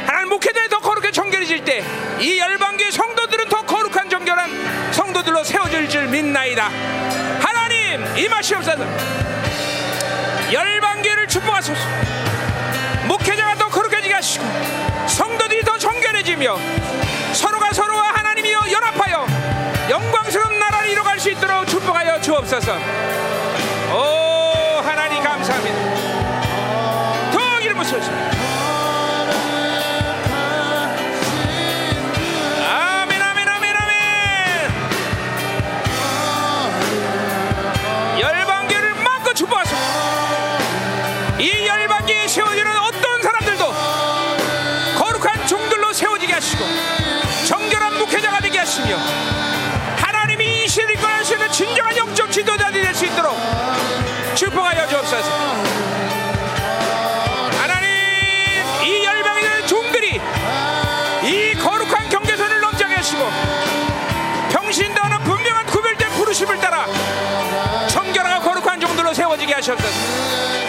하나님 0.06 0.30
목회자에 0.30 0.68
더 0.70 0.80
거룩하게 0.80 1.12
정결해질 1.12 1.66
때 1.66 1.84
이 2.20 2.40
열방교의 2.40 2.92
성도들은 2.92 3.50
더 3.50 3.62
거룩한 3.64 4.10
정결한 4.10 4.94
성도들로 4.94 5.44
세워질 5.44 5.90
줄 5.90 6.08
믿나이다. 6.08 6.70
하나님 7.42 8.18
임하시옵소서 8.18 8.84
열방교를 10.52 11.28
축복하소서. 11.28 11.82
목회자가 13.08 13.56
더 13.56 13.68
거룩해지게 13.68 14.14
하시고 14.14 14.46
성도들이 15.08 15.64
더 15.64 15.78
정결해지며 15.78 16.58
서로가 17.34 17.74
서로와 17.74 18.14
하나님이여 18.14 18.66
연합하여 18.72 19.28
영광스러운 19.90 20.58
나라를 20.58 20.90
이뤄갈 20.92 21.20
수 21.20 21.30
있도록 21.32 21.68
축복하여 21.68 22.22
주옵소서. 22.22 22.78
오 23.92 24.82
하나님 24.84 25.22
감사합니다 25.22 25.95
하시며 48.96 49.98
하나님이 49.98 50.64
이 50.64 50.68
시대를 50.68 50.96
있는 51.34 51.52
진정한 51.52 51.98
영적 51.98 52.32
지도자들이 52.32 52.84
될 52.84 52.94
수 52.94 53.06
있도록 53.06 53.36
축복하여 54.36 54.88
주옵소서. 54.88 55.76
이 61.24 61.56
거룩한 61.56 62.08
경계선을 62.10 62.62
넘지 62.62 62.84
하시고 62.84 63.28
평신도는 64.52 65.24
분명한 65.24 65.66
구별된 65.66 66.08
부르심을 66.12 66.60
따라 66.60 66.86
청결하고 67.88 68.44
거룩한 68.48 68.80
종들로 68.80 69.12
세워지게 69.12 69.56
하셨소서 69.56 70.65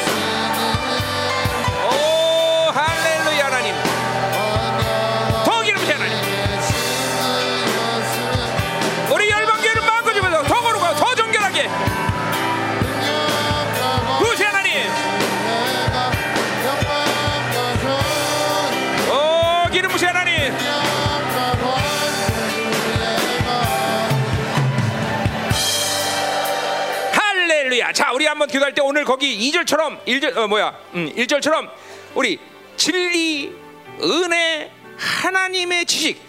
우리 28.26 28.28
한번 28.28 28.48
기도할 28.48 28.74
때 28.74 28.82
오늘 28.82 29.04
거기 29.04 29.38
2절처럼 29.52 30.04
1절 30.04 30.36
어 30.36 30.48
뭐야? 30.48 30.76
음, 30.94 31.12
1절처럼 31.14 31.70
우리 32.16 32.40
진리, 32.76 33.54
은혜, 34.02 34.68
하나님의 34.98 35.86
지식 35.86 36.20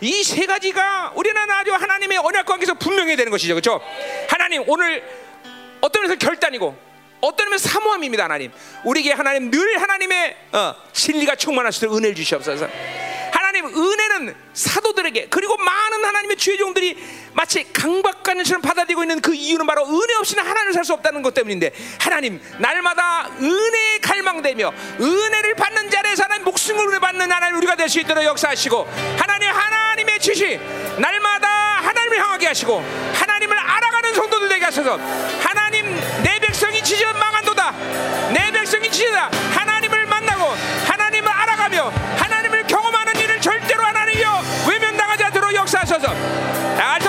이 0.00 0.24
세 0.24 0.46
가지가 0.46 1.12
우리는 1.14 1.40
아주 1.48 1.72
하나님의 1.72 2.18
언약 2.18 2.44
관계에서 2.44 2.74
분명히 2.74 3.14
되는 3.14 3.30
것이죠. 3.30 3.54
그렇죠? 3.54 3.80
하나님 4.28 4.64
오늘 4.66 5.04
어떤 5.80 6.02
면에서 6.02 6.18
결단이고 6.18 6.76
어떤 7.20 7.48
면에서 7.50 7.68
사모함입니다, 7.68 8.24
하나님. 8.24 8.50
우리에게 8.84 9.12
하나님 9.12 9.52
늘 9.52 9.80
하나님의 9.80 10.36
어, 10.52 10.74
진리가 10.92 11.36
충만하시도록 11.36 11.96
은혜를 11.96 12.16
주시옵소서. 12.16 12.68
하나님 13.64 13.76
은혜는 13.76 14.34
사도들에게 14.52 15.28
그리고 15.30 15.56
많은 15.56 16.04
하나님의 16.04 16.36
주의 16.36 16.58
종들이 16.58 16.96
마치 17.32 17.64
강박관처럼 17.72 18.60
받아들이고 18.62 19.02
있는 19.02 19.20
그 19.20 19.34
이유는 19.34 19.66
바로 19.66 19.86
은혜 19.86 20.14
없이는 20.14 20.44
하나님을 20.44 20.72
살 20.72 20.84
수 20.84 20.92
없다는 20.92 21.22
것 21.22 21.32
때문인데 21.32 21.72
하나님 21.98 22.38
날마다 22.58 23.30
은혜에 23.40 23.98
갈망되며 24.02 24.70
은혜를 25.00 25.54
받는 25.54 25.88
자리에서 25.90 26.24
하나님 26.24 26.44
목숨을 26.44 26.88
은혜 26.88 26.98
받는 26.98 27.32
하나님 27.32 27.56
우리가 27.56 27.74
될 27.74 27.88
수 27.88 28.00
있도록 28.00 28.22
역사하시고 28.22 28.86
하나님 29.18 29.48
하나님의 29.48 30.20
지시 30.20 30.60
날마다 30.98 31.48
하나님을 31.48 32.18
향하게 32.20 32.48
하시고 32.48 32.84
하소서. 34.74 34.98
하나님 35.40 35.84
내 36.22 36.38
백성이 36.40 36.82
지져 36.82 37.12
망한도다. 37.12 37.70
내 38.32 38.50
백성이 38.50 38.90
지져다. 38.90 39.30
하나님을 39.54 40.06
만나고 40.06 40.44
하나님을 40.88 41.30
알아가며 41.30 41.90
다 46.76 47.03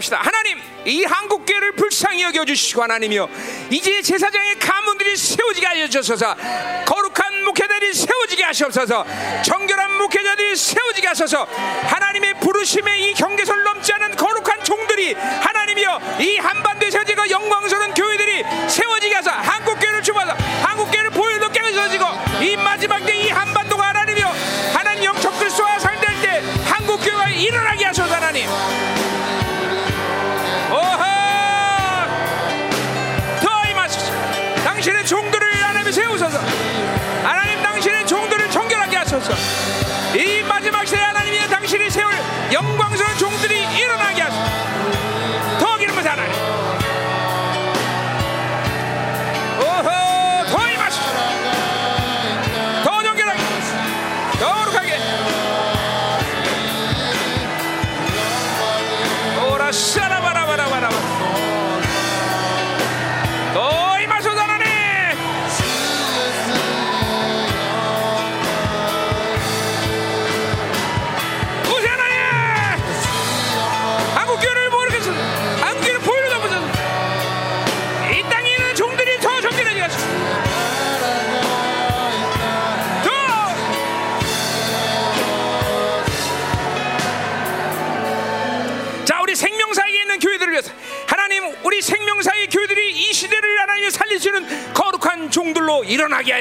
기도합시다. 0.00 0.18
하나님 0.22 0.60
이 0.84 1.04
한국교회를 1.04 1.72
불쌍히 1.72 2.22
여겨 2.22 2.44
주시고 2.44 2.82
하나님이여 2.82 3.28
이제 3.70 4.02
제사장의 4.02 4.58
가문들이 4.58 5.16
세워지게 5.16 5.66
하여 5.66 5.88
주셔서. 5.88 6.34
거룩한 6.86 7.44
목회자들이 7.44 7.94
세워지게 7.94 8.42
하시옵소서. 8.44 9.04
정결한 9.42 9.98
목회자들이 9.98 10.56
세워지게 10.56 11.06
하소서. 11.08 11.44
하나님의 11.84 12.40
부르심의 12.40 13.10
이 13.10 13.14
경계선을 13.14 13.62
넘지 13.62 13.92
않은 13.92 14.16
거룩한 14.16 14.64
종들이 14.64 15.14
하나님이여 15.14 16.00
이 16.20 16.36
한반도에 16.38 16.90
세워지고 16.90 17.30
영광스러운 17.30 17.94
교회들이 17.94 18.44
세워지게 18.68 19.14
하소서. 19.14 19.36
한국교회를 19.36 20.02
주마서. 20.02 20.32
한국교회를 20.32 21.10
보혈로 21.10 21.50
깨어져지고 21.50 22.04
이 22.42 22.56
마지막 22.56 23.04
때 23.04 23.20
이 23.20 23.28
한반도가 23.28 23.88
하나님이여 23.88 24.26
하나님 24.72 25.04
영적 25.04 25.38
그리스도와 25.38 25.78
상대할 25.78 26.22
때 26.22 26.42
한국교회가 26.64 27.28
일어나게 27.28 27.84
하소서 27.84 28.14
하나님 28.14 28.46
세우소서 36.30 36.38
하나님 37.24 37.62
당신의 37.62 38.06
종들을 38.06 38.50
정결하게 38.50 38.96
하소서. 38.96 39.34
이 40.14 40.42
마지막 40.42 40.86
시대에 40.86 41.02
하나님이 41.02 41.38
당신이 41.48 41.90
세울 41.90 42.12
영광스러운 42.52 43.18
종들이 43.18 43.60
일어나게 43.76 44.22
하소서. 44.22 44.44
더 45.58 45.76
기름을 45.76 46.06
하나님. 46.06 46.32
오호 49.60 50.46
더 50.50 50.70
임하소서 50.70 51.10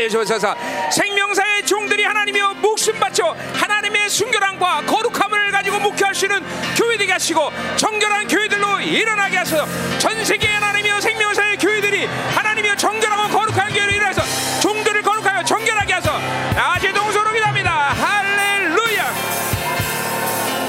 하여 0.10 0.26
주셔서 0.26 0.56
생명사의 0.91 1.65
종들이 1.65 2.03
하나님이여 2.03 2.56
목숨 2.56 2.99
바쳐 2.99 3.36
하나님의 3.53 4.10
순결함과 4.10 4.81
거룩함을 4.86 5.52
가지고 5.52 5.80
목회하시는 5.80 6.44
교회들이 6.76 7.11
하시고 7.11 7.52
정결한 7.77 8.27
교회들로 8.27 8.81
일어나게 8.81 9.38
하소서. 9.38 9.68
전 9.99 10.26
세계 10.26 10.48
하나님이여 10.48 10.99
생명사의 10.99 11.57
교회들이 11.57 12.06
하나님이여 12.06 12.76
정결하고 12.76 13.38
거룩한 13.38 13.72
교회로 13.72 13.91
일어나서 13.91 14.22
종들을 14.61 15.02
거룩하여 15.03 15.44
정결하게 15.44 15.94
하소 15.94 16.10
아제 16.57 16.91
동서로 16.91 17.31
기도합니다. 17.31 17.72
할렐루야! 17.72 19.14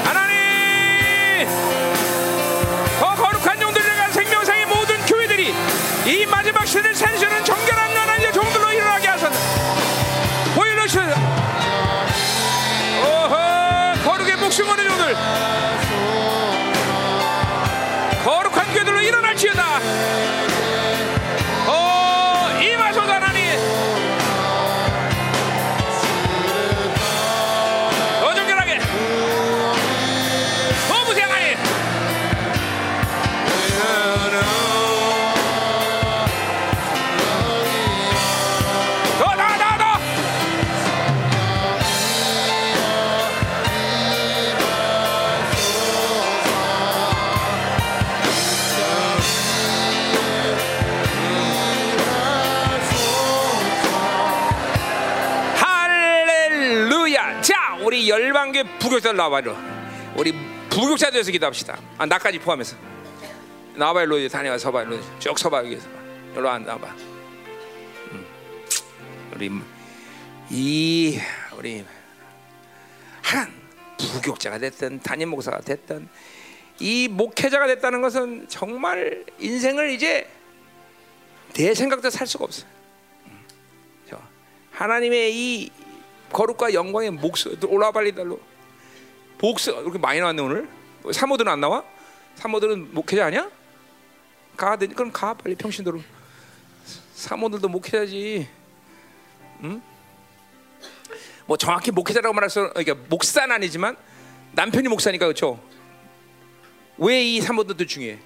하나님! 0.05 1.47
더 2.99 3.15
거룩한 3.15 3.59
종들을 3.59 3.95
위한 3.95 4.13
생명상의 4.13 4.65
모든 4.67 5.03
교회들이 5.05 5.53
이 6.05 6.25
마지막 6.27 6.65
시대를 6.65 6.93
살리시는 6.95 7.40
부교사들 58.91 59.15
나와봐요. 59.15 59.57
우리 60.17 60.33
부교사들에서 60.69 61.31
기도합시다. 61.31 61.79
아, 61.97 62.05
나까지 62.05 62.39
포함해서. 62.39 62.75
나와봐 63.75 64.03
일로 64.03 64.27
다녀와 64.27 64.57
서봐 64.57 64.85
쭉 65.17 65.39
서봐 65.39 65.59
여기서 65.59 65.87
일로 66.35 66.49
안 66.49 66.65
나와봐. 66.65 66.87
음. 68.11 68.25
우리 69.33 69.49
이 70.49 71.17
우리 71.55 71.85
한 73.21 73.53
부교자가 73.97 74.57
됐든 74.57 74.99
담임 74.99 75.29
목사가 75.29 75.61
됐든 75.61 76.09
이 76.79 77.07
목회자가 77.07 77.67
됐다는 77.67 78.01
것은 78.01 78.49
정말 78.49 79.23
인생을 79.39 79.91
이제 79.91 80.29
내 81.53 81.73
생각대로 81.73 82.09
살 82.09 82.27
수가 82.27 82.43
없어요. 82.43 82.69
음. 83.27 83.39
저 84.09 84.21
하나님의 84.71 85.33
이 85.33 85.71
거룩과 86.33 86.73
영광의 86.73 87.11
목소 87.11 87.55
올라와 87.69 87.93
빨리 87.93 88.13
달로 88.13 88.50
복수 89.41 89.71
이렇게 89.71 89.97
많이 89.97 90.19
나왔네 90.19 90.39
오늘 90.39 90.69
사모들은 91.11 91.51
안 91.51 91.59
나와? 91.59 91.83
사모들은 92.35 92.93
목회자 92.93 93.25
아니야? 93.25 93.49
가 94.55 94.75
그럼 94.75 95.11
가 95.11 95.33
빨리 95.33 95.55
평신도로 95.55 95.99
사모들도 97.15 97.67
목회자지 97.67 98.47
응? 99.63 99.81
뭐 101.47 101.57
정확히 101.57 101.89
목회자라고 101.89 102.49
수 102.49 102.69
그러니까 102.69 102.95
목사는 103.09 103.51
아니지만 103.51 103.97
남편이 104.51 104.87
목사니까 104.89 105.25
그렇죠 105.25 105.59
왜이 106.99 107.39
3번도 107.39 107.87
중요해? 107.87 108.19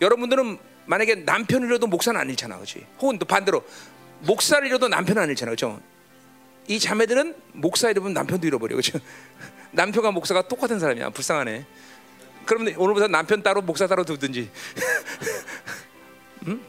여러분들은 0.00 0.58
만약에 0.86 1.16
남편을 1.16 1.66
잃어도 1.66 1.88
목사는 1.88 2.18
안 2.18 2.30
잃잖아, 2.30 2.54
그렇지? 2.54 2.86
혹은 3.00 3.18
또 3.18 3.26
반대로 3.26 3.64
목사를 4.20 4.64
잃어도 4.66 4.86
남편은 4.86 5.20
안 5.20 5.28
잃잖아, 5.30 5.50
그렇죠? 5.50 5.80
이 6.68 6.78
자매들은 6.78 7.34
목사 7.54 7.90
잃으면 7.90 8.14
남편도 8.14 8.46
잃어버려, 8.46 8.76
그렇죠? 8.76 9.00
남편과 9.72 10.10
목사가 10.12 10.42
똑같은 10.42 10.78
사람이야, 10.78 11.10
불쌍하네. 11.10 11.66
그러면 12.46 12.74
오늘부터 12.76 13.08
남편 13.08 13.42
따로 13.42 13.60
목사 13.60 13.86
따로 13.86 14.04
두든지. 14.04 14.50
응? 16.48 16.60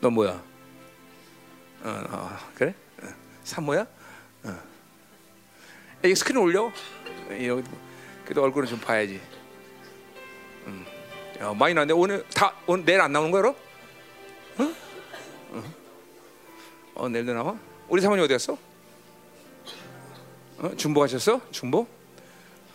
너 0.00 0.10
뭐야? 0.10 0.42
어, 1.82 2.04
어 2.10 2.38
그래? 2.54 2.74
어, 3.02 3.06
산모야? 3.44 3.86
어. 4.44 4.58
여기 6.04 6.14
스크린 6.14 6.38
올려. 6.38 6.72
여기 7.44 7.68
그래도 8.24 8.42
얼굴은 8.42 8.68
좀 8.68 8.80
봐야지. 8.80 9.20
음. 10.66 10.86
야, 11.40 11.52
많이 11.52 11.74
나는데 11.74 11.92
오늘 11.94 12.24
다 12.34 12.54
오늘 12.66 12.84
내일 12.84 13.00
안 13.00 13.12
나오는 13.12 13.30
거야, 13.30 13.42
그럼? 13.42 13.56
어? 14.58 14.74
어? 15.52 15.64
어 16.94 17.08
내일도 17.08 17.34
나와? 17.34 17.58
우리 17.88 18.00
사모님 18.00 18.24
어디 18.24 18.32
갔어? 18.34 18.56
어? 20.58 20.74
중보 20.76 21.00
가셨어? 21.00 21.40
중보? 21.50 21.86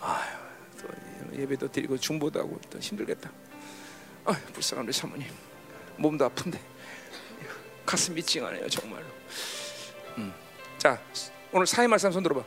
아유, 0.01 0.35
또 0.81 1.37
예배도 1.37 1.71
드리고 1.71 1.97
중보도 1.97 2.39
하고 2.39 2.59
또 2.69 2.79
힘들겠다. 2.79 3.29
아, 4.25 4.31
불쌍한 4.53 4.85
우리 4.85 4.93
사모님. 4.93 5.27
몸도 5.97 6.25
아픈데 6.25 6.59
가슴이 7.85 8.23
찡하네요, 8.23 8.67
정말로. 8.69 9.05
음. 10.17 10.33
자, 10.77 10.99
오늘 11.51 11.67
사회 11.67 11.87
말씀 11.87 12.11
손 12.11 12.23
들어봐. 12.23 12.43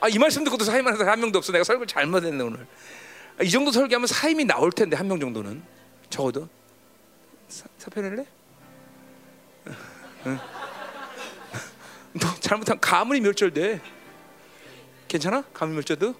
아, 0.00 0.08
이 0.08 0.18
말씀 0.18 0.44
듣고도 0.44 0.64
사회 0.64 0.80
말씀 0.82 1.06
한 1.08 1.18
명도 1.20 1.38
없어. 1.38 1.52
내가 1.52 1.64
설교 1.64 1.86
잘못했네 1.86 2.42
오늘. 2.42 2.66
아, 3.38 3.42
이 3.42 3.50
정도 3.50 3.72
설교하면 3.72 4.06
사임이 4.06 4.44
나올 4.44 4.70
텐데 4.70 4.96
한 4.96 5.08
명 5.08 5.18
정도는 5.18 5.62
적어도 6.10 6.48
사, 7.48 7.66
사표낼래? 7.78 8.24
응. 10.26 10.38
너 12.14 12.34
잘못하면 12.40 12.80
가문이 12.80 13.20
멸절돼. 13.20 13.80
괜찮아? 15.08 15.42
멸절도? 15.74 16.14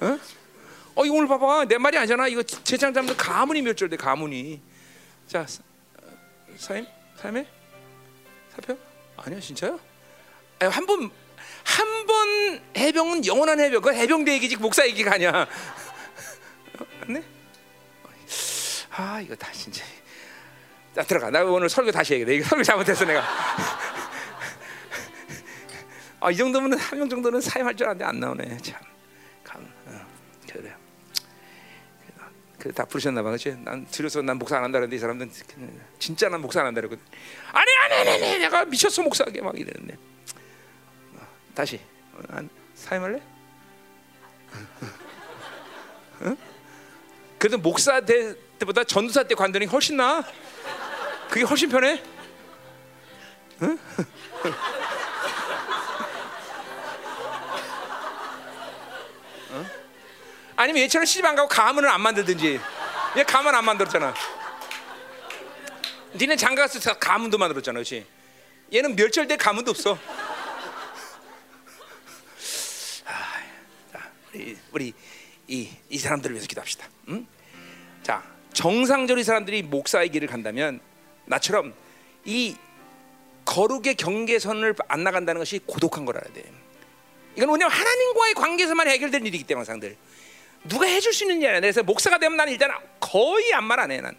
어? 0.00 0.18
어, 0.96 1.04
이거 1.04 1.14
오늘 1.14 1.26
봐봐. 1.26 1.64
내 1.66 1.78
말이 1.78 1.96
아니잖아. 1.98 2.28
이거 2.28 2.42
제장 2.42 2.92
잡는 2.92 3.16
가문이 3.16 3.62
멸절돼. 3.62 3.96
가문이. 3.96 4.60
자, 5.26 5.46
사임, 6.56 6.86
사임해? 7.16 7.46
사표? 8.54 8.78
아니야, 9.16 9.40
진짜요? 9.40 9.80
한 10.60 10.86
번, 10.86 11.10
한 11.64 12.06
번 12.06 12.60
해병은 12.76 13.26
영원한 13.26 13.58
해병. 13.60 13.80
그 13.80 13.92
해병대 13.94 14.32
얘기지 14.34 14.56
목사 14.56 14.86
얘기가 14.86 15.14
아니야. 15.14 15.46
맞네? 17.00 17.24
아, 18.90 19.20
이거 19.20 19.34
다 19.34 19.50
진짜. 19.52 19.82
자 20.94 21.02
들어가. 21.02 21.30
나 21.30 21.42
오늘 21.42 21.68
설교 21.68 21.90
다시. 21.90 22.14
이거 22.16 22.44
설교 22.48 22.62
잘못했어 22.62 23.04
내가. 23.04 23.24
아, 26.24 26.30
이 26.30 26.36
정도면 26.36 26.72
한 26.78 26.98
명 26.98 27.08
정도는 27.08 27.40
사임할 27.42 27.74
줄 27.76 27.86
알았는데 27.86 28.04
안 28.06 28.18
나오네. 28.20 28.56
참. 28.62 28.80
감. 29.44 29.62
어, 29.86 30.06
그래. 30.50 30.74
그다 32.58 32.86
부르셨나 32.86 33.22
봐, 33.22 33.28
그렇지? 33.28 33.56
난 33.62 33.84
들어서 33.90 34.22
난 34.22 34.38
목사 34.38 34.56
안 34.56 34.64
한다 34.64 34.78
그랬는데 34.78 34.96
이 34.96 34.98
사람들은 34.98 35.30
진짜 35.98 36.30
난 36.30 36.40
목사 36.40 36.60
안 36.60 36.66
한다 36.66 36.80
그랬거든. 36.80 37.04
아니 37.52 37.66
아니 37.84 37.94
아니 38.10 38.24
아니 38.24 38.38
내가 38.38 38.64
미쳤어 38.64 39.02
목사하게 39.02 39.42
막 39.42 39.58
이랬는데. 39.58 39.98
어, 41.16 41.26
다시. 41.54 41.78
난 42.28 42.48
사임할래? 42.74 43.20
응? 46.22 46.36
그래도 47.38 47.58
목사 47.58 48.00
때보다 48.00 48.82
전도사 48.84 49.24
때 49.24 49.34
관두는 49.34 49.68
훨씬 49.68 49.98
나. 49.98 50.24
그게 51.28 51.42
훨씬 51.44 51.68
편해? 51.68 52.02
응? 53.60 53.78
아니면 60.64 60.82
얘처럼 60.84 61.04
시집 61.04 61.22
안 61.26 61.36
가고 61.36 61.46
가문을 61.46 61.90
안 61.90 62.00
만들든지. 62.00 62.58
얘 63.18 63.22
가문 63.22 63.54
안 63.54 63.66
만들었잖아. 63.66 64.14
니네 66.14 66.36
장가 66.36 66.62
갔을 66.62 66.80
때 66.80 66.98
가문도 66.98 67.36
만들었잖아, 67.36 67.74
그렇지? 67.76 68.06
얘는 68.72 68.96
멸절된 68.96 69.36
가문도 69.36 69.72
없어. 69.72 69.98
아, 73.04 73.42
자, 73.92 74.10
우리, 74.32 74.56
우리 74.72 74.94
이, 75.48 75.68
이 75.90 75.98
사람들을 75.98 76.34
위해서 76.34 76.48
기도합시다. 76.48 76.88
응? 77.08 77.26
자, 78.02 78.22
정상적으로 78.54 79.20
이 79.20 79.24
사람들이 79.24 79.64
목사의 79.64 80.08
길을 80.08 80.28
간다면 80.28 80.80
나처럼 81.26 81.74
이 82.24 82.56
거룩의 83.44 83.96
경계선을 83.96 84.76
안 84.88 85.04
나간다는 85.04 85.40
것이 85.40 85.60
고독한 85.66 86.06
거라 86.06 86.22
돼. 86.32 86.42
이건 87.36 87.50
왜냐면 87.50 87.70
하나님과의 87.70 88.32
관계에서만 88.32 88.88
해결될 88.88 89.26
일이기 89.26 89.44
때문에 89.44 89.66
상들 89.66 89.98
누가 90.68 90.86
해줄 90.86 91.12
수 91.12 91.24
아니야. 91.24 91.60
그래서 91.60 91.82
목사가 91.82 92.18
되면 92.18 92.36
난 92.36 92.48
일단 92.48 92.70
거의 93.00 93.52
안 93.52 93.64
말 93.64 93.80
안 93.80 93.90
해. 93.90 94.00
난 94.00 94.16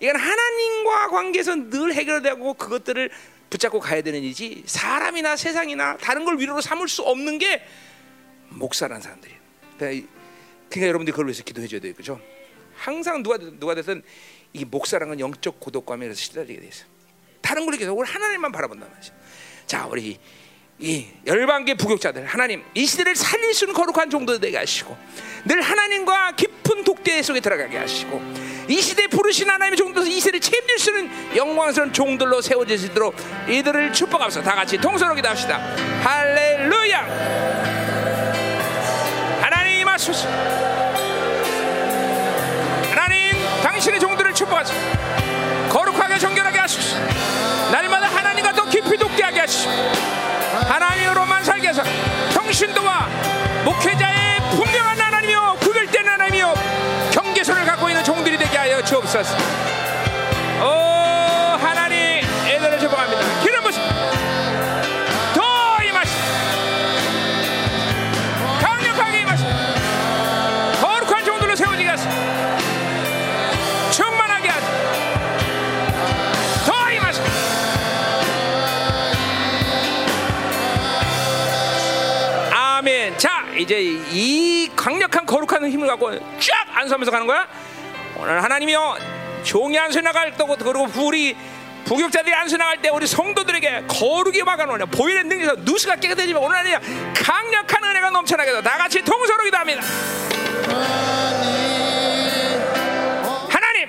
이건 0.00 0.16
하나님과 0.16 1.08
관계에서 1.08 1.54
늘 1.70 1.94
해결되고 1.94 2.54
그것들을 2.54 3.10
붙잡고 3.50 3.80
가야 3.80 4.02
되는 4.02 4.22
일이지 4.22 4.64
사람이나 4.66 5.36
세상이나 5.36 5.96
다른 5.98 6.24
걸 6.24 6.38
위로로 6.38 6.60
삼을 6.60 6.88
수 6.88 7.02
없는 7.02 7.38
게 7.38 7.62
목사라는 8.48 9.00
사람들이에요. 9.02 9.40
그러니까, 9.78 10.08
그러니까 10.68 10.88
여러분들이 10.88 11.12
그걸 11.12 11.26
위해서 11.26 11.42
기도해 11.44 11.66
줘야 11.68 11.80
돼요. 11.80 11.94
그죠? 11.94 12.20
항상 12.74 13.22
누가 13.22 13.38
누가 13.38 13.74
됐든 13.74 14.02
이 14.54 14.64
목사라는 14.64 15.16
건 15.16 15.20
영적 15.20 15.60
고독감에서 15.60 16.14
시달리게 16.14 16.60
돼 16.60 16.66
있어. 16.68 16.84
다른 17.40 17.64
걸 17.66 17.76
계속 17.76 17.96
우리 17.98 18.08
하나님만 18.08 18.50
바라본단 18.52 18.88
말이야. 18.90 19.12
자, 19.66 19.86
우리 19.86 20.18
이 20.82 21.06
열방계 21.28 21.74
부격자들 21.74 22.26
하나님 22.26 22.64
이 22.74 22.84
시대를 22.84 23.14
살릴 23.14 23.54
수 23.54 23.66
있는 23.66 23.74
거룩한 23.74 24.10
종도 24.10 24.40
되게 24.40 24.56
하시고 24.56 24.96
늘 25.44 25.62
하나님과 25.62 26.32
깊은 26.32 26.82
독대 26.82 27.22
속에 27.22 27.38
들어가게 27.38 27.78
하시고 27.78 28.20
이 28.66 28.80
시대 28.80 29.06
부르신 29.06 29.48
하나님의 29.48 29.76
종도서 29.76 30.08
이 30.08 30.18
시대를 30.18 30.40
책임질 30.40 30.78
수 30.80 30.90
있는 30.90 31.36
영광스러운 31.36 31.92
종들로 31.92 32.40
세워질 32.40 32.78
수 32.78 32.86
있도록 32.86 33.14
이들을 33.48 33.92
축복하면서. 33.92 34.42
다 34.42 34.54
같이 34.54 34.76
통성으로 34.78 35.14
기도합시다. 35.16 35.58
할렐루야! 36.02 36.98
하나님 39.40 39.86
하소서. 39.86 40.28
당신의 43.62 44.00
종들을 44.00 44.34
축복하시 44.34 44.72
거룩하게 45.70 46.18
정결하게 46.18 46.58
하시옵소서. 46.58 46.98
날마다 47.70 48.08
하시옵소서 49.42 49.70
하나님으로만 50.68 51.42
살게 51.44 51.68
해서 51.68 51.82
평신도와 52.32 53.08
목회자의 53.64 54.40
분명한 54.50 55.00
하나님이요 55.00 55.56
구별된 55.60 56.06
하나님이요 56.06 56.54
경계선을 57.12 57.64
갖고 57.64 57.88
있는 57.88 58.04
종들이 58.04 58.38
되게 58.38 58.56
하여 58.56 58.82
주옵소서 58.84 59.71
이제 83.62 83.80
이 83.80 84.68
강력한 84.74 85.24
거룩한 85.24 85.70
힘을 85.70 85.86
갖고 85.86 86.12
쫙 86.18 86.66
안수하면서 86.74 87.10
가는 87.12 87.26
거야? 87.28 87.46
오늘 88.18 88.42
하나님이여 88.42 88.96
종이 89.44 89.78
안수 89.78 90.00
나갈 90.00 90.36
때고 90.36 90.56
그리고 90.56 90.86
우리 90.98 91.36
부격자들이 91.84 92.34
안수 92.34 92.56
나갈 92.56 92.82
때 92.82 92.88
우리 92.88 93.06
성도들에게 93.06 93.84
거룩이 93.88 94.42
막아놓냐? 94.42 94.86
보일의 94.86 95.24
능력에서 95.24 95.54
누수가 95.60 95.96
깨끗해지면 95.96 96.42
오늘 96.42 96.56
하나님 96.56 96.78
강력한 97.14 97.84
은혜가 97.84 98.10
넘쳐나게 98.10 98.50
해서 98.50 98.62
다 98.62 98.76
같이 98.78 99.00
통서로 99.02 99.44
기도합니다. 99.44 99.82
하나님 103.48 103.88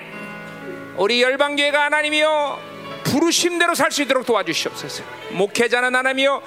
우리 0.98 1.22
열방교회가 1.22 1.86
하나님이여 1.86 2.60
부르심대로 3.06 3.74
살 3.76 3.92
수 3.92 4.02
있도록 4.04 4.26
도와주시옵소서. 4.26 5.04
목회자는 5.32 5.96
하나님이여 5.96 6.42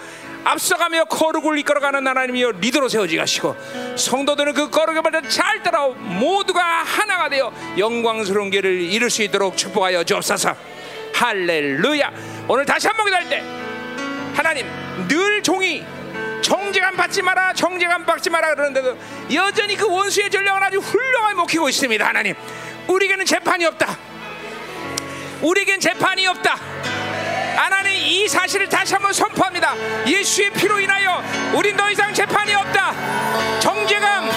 앞서가며 0.47 1.07
거룩을 1.07 1.59
이끌어가는 1.59 2.07
하나님이여 2.07 2.53
리더로 2.53 2.89
세워지게 2.89 3.21
하시고 3.21 3.57
성도들은 3.97 4.55
그 4.55 4.71
거룩의 4.71 5.03
발을 5.03 5.29
잘 5.29 5.63
따라 5.63 5.87
모두가 5.89 6.63
하나가 6.63 7.29
되어 7.29 7.53
영광스러운 7.77 8.51
길을 8.51 8.81
이룰 8.81 9.11
수 9.11 9.23
있도록 9.25 9.57
축복하여 9.57 10.05
주옵소서 10.05 10.55
할렐루야 11.15 12.13
오늘 12.49 12.65
다시 12.65 12.87
한 12.87 12.97
번 12.97 13.07
기도할 13.07 13.29
때 13.29 13.43
하나님 14.35 14.67
늘 15.09 15.43
종이 15.43 15.85
정죄감 16.43 16.95
받지 16.95 17.23
마라, 17.23 17.53
정죄감 17.55 18.07
받지 18.07 18.31
마라 18.31 18.55
그러는데도 18.55 18.97
여전히 19.35 19.75
그 19.75 19.91
원수의 19.91 20.31
전략을 20.31 20.63
아주 20.63 20.79
훌륭하게 20.79 21.35
먹히고 21.35 21.69
있습니다. 21.69 22.07
하나님, 22.07 22.37
우리에게는 22.87 23.25
재판이 23.25 23.65
없다. 23.65 23.99
우리에겐 25.43 25.81
재판이 25.81 26.27
없다. 26.27 26.57
하나님 27.57 27.93
이 27.93 28.29
사실을 28.29 28.69
다시 28.69 28.95
한번 28.95 29.13
선포합니다. 29.13 29.75
예수의 30.07 30.51
피로 30.51 30.79
인하여 30.81 31.23
우린 31.55 31.77
더 31.77 31.91
이상 31.91 32.13
재판이 32.13 32.55
없다. 32.55 33.61
정죄감 33.61 34.31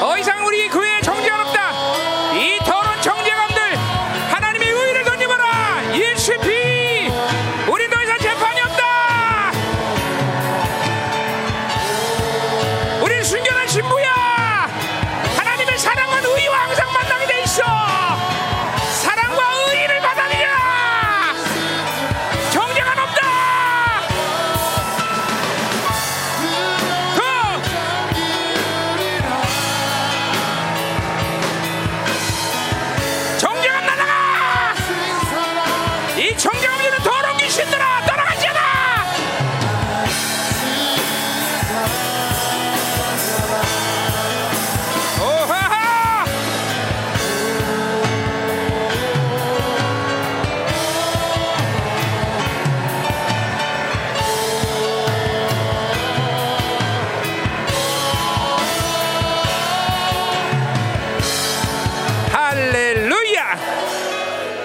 더 0.00 0.18
이상 0.18 0.46
우리 0.46 0.68
교회에 0.68 1.00
정죄감 1.00 1.40
없다. 1.46 2.34
이더 2.34 2.79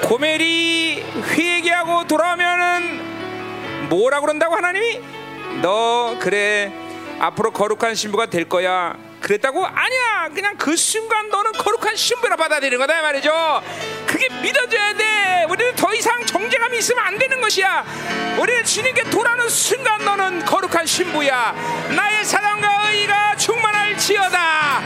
고멜이 0.06 1.04
회개하고 1.32 2.06
돌아오면은 2.06 3.90
뭐라 3.90 4.20
그런다고 4.20 4.56
하나님이 4.56 5.02
너 5.64 6.16
그래 6.20 6.72
앞으로 7.20 7.50
거룩한 7.50 7.96
신부가 7.96 8.28
될 8.28 8.48
거야. 8.48 8.96
그랬다고 9.20 9.66
아니야. 9.66 10.30
그냥 10.36 10.56
그 10.58 10.76
순간 10.76 11.30
너는 11.30 11.54
거룩한 11.54 11.96
신부라 11.96 12.36
받아들이는 12.36 12.78
거다 12.78 13.00
이 13.00 13.02
말이죠. 13.02 13.64
그게 14.06 14.30
믿어져야 14.44 14.94
돼. 14.94 15.48
우리는 15.50 15.74
더 15.76 15.92
이상 15.96 16.24
정죄감이 16.24 16.78
있으면 16.78 17.04
안 17.04 17.18
되는 17.18 17.42
것이야. 17.42 17.84
우리는 18.38 18.64
주님께 18.64 19.10
돌아오는 19.10 19.50
순간 19.50 20.06
너는 20.06 20.46
거룩한 20.46 20.86
신부야. 20.86 21.56
나의 21.96 22.24
사랑과 22.24 22.92
의가 22.92 23.36
충만할지어다. 23.38 24.82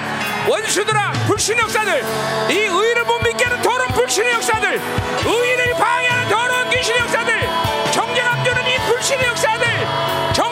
원수들아 0.48 1.12
불신의 1.28 1.62
역사들 1.64 2.04
이 2.52 2.60
의를 2.60 3.00
더러운 3.19 3.19
불신의 3.94 4.34
역사들 4.34 4.82
의를 5.26 5.74
방해하는 5.74 6.30
더러운 6.30 6.70
귀신의 6.70 7.00
역사들 7.00 7.34
정죄감 7.92 8.44
주는 8.44 8.62
이 8.68 8.78
불신의 8.88 9.26
역사들 9.26 9.68
정 10.34 10.49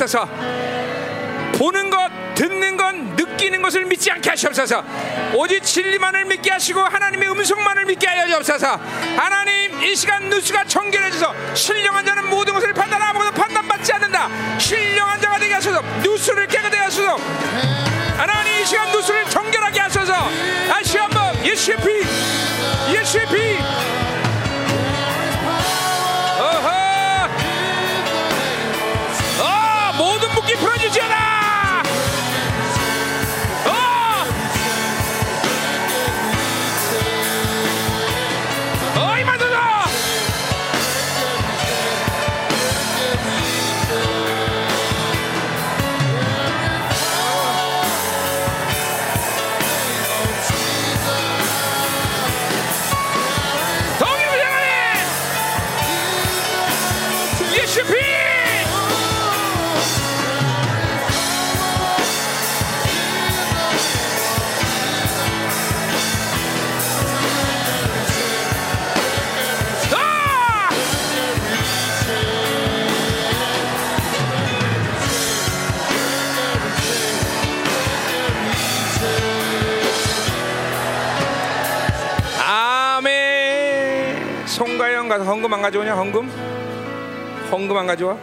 없어서 0.00 0.26
보는 1.54 1.90
것, 1.90 2.10
듣는 2.34 2.76
것, 2.76 2.94
느끼는 2.94 3.60
것을 3.60 3.84
믿지 3.84 4.10
않게 4.10 4.30
하시옵소서. 4.30 4.82
오직 5.34 5.62
진리만을 5.62 6.24
믿게 6.24 6.50
하시고 6.50 6.80
하나님의 6.80 7.30
음성만을 7.30 7.84
믿게 7.84 8.06
하여 8.06 8.26
주옵소서. 8.26 8.80
하나님 9.16 9.82
이 9.82 9.94
시간 9.94 10.30
누수가 10.30 10.64
청결해져서 10.64 11.54
신령한 11.54 12.06
자는 12.06 12.30
모든 12.30 12.54
것을 12.54 12.72
판단하고 12.72 13.18
판단받지 13.32 13.92
않는다. 13.92 14.28
신령한 14.58 15.20
자가 15.20 15.38
되게 15.38 15.52
하소서. 15.54 15.82
누수를 16.02 16.46
깨끗하게 16.46 16.76
하소서. 16.78 17.16
하나님 18.16 18.62
이 18.62 18.64
시간 18.64 18.90
누수를 18.90 19.28
정결하게 19.28 19.80
하소서. 19.80 20.14
다시 20.68 20.96
한번 20.96 21.44
예수의 21.44 21.76
피, 21.78 22.94
예수의 22.94 23.26
피. 23.26 23.99
가서 85.10 85.24
헌금 85.24 85.52
안 85.52 85.60
가져오냐? 85.60 85.96
헌금? 85.96 86.28
헌금 87.50 87.76
안 87.76 87.86
가져와? 87.88 88.16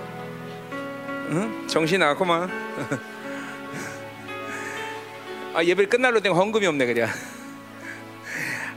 응? 1.31 1.67
정신 1.67 1.99
나갔구만. 1.99 2.49
아, 5.53 5.61
예배 5.61 5.87
끝날로 5.87 6.21
된 6.21 6.31
헌금이 6.31 6.65
없네, 6.65 6.85
그냥. 6.85 7.09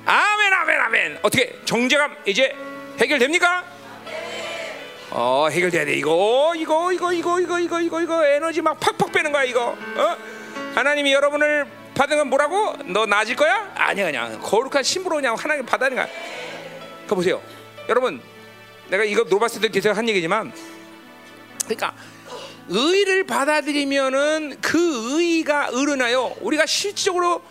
아멘, 0.04 0.52
아멘, 0.52 0.80
아멘. 0.80 1.18
어떻게 1.22 1.56
정제감 1.64 2.16
이제 2.26 2.52
해결됩니까? 2.98 3.64
어, 5.10 5.46
해결돼야 5.48 5.84
돼. 5.84 5.94
이거, 5.94 6.52
이거, 6.56 6.92
이거, 6.92 7.12
이거, 7.12 7.38
이거, 7.38 7.60
이거, 7.60 7.80
이거, 7.80 8.02
이거 8.02 8.26
에너지 8.26 8.60
막 8.60 8.80
팍팍 8.80 9.12
빼는 9.12 9.30
거야, 9.30 9.44
이거. 9.44 9.68
어? 9.68 10.16
하나님이 10.74 11.12
여러분을 11.12 11.64
받은 11.94 12.16
건 12.16 12.28
뭐라고? 12.28 12.74
너 12.86 13.06
나아질 13.06 13.36
거야? 13.36 13.70
아니야, 13.76 14.06
그냥 14.06 14.40
거룩한 14.40 14.82
신부로 14.82 15.14
그냥 15.16 15.36
하나님 15.36 15.64
받아야 15.64 15.90
거야. 15.90 16.08
그 17.06 17.14
보세요. 17.14 17.40
여러분 17.90 18.20
내가 18.88 19.02
이거 19.04 19.24
노바스 19.24 19.60
때 19.60 19.68
계속 19.68 19.90
한 19.96 20.08
얘기지만 20.08 20.52
그러니까 21.64 21.94
의를 22.68 23.24
받아들이면은 23.26 24.58
그 24.60 25.20
의가 25.20 25.70
어른하여 25.72 26.36
우리가 26.40 26.66
실질적으로 26.66 27.42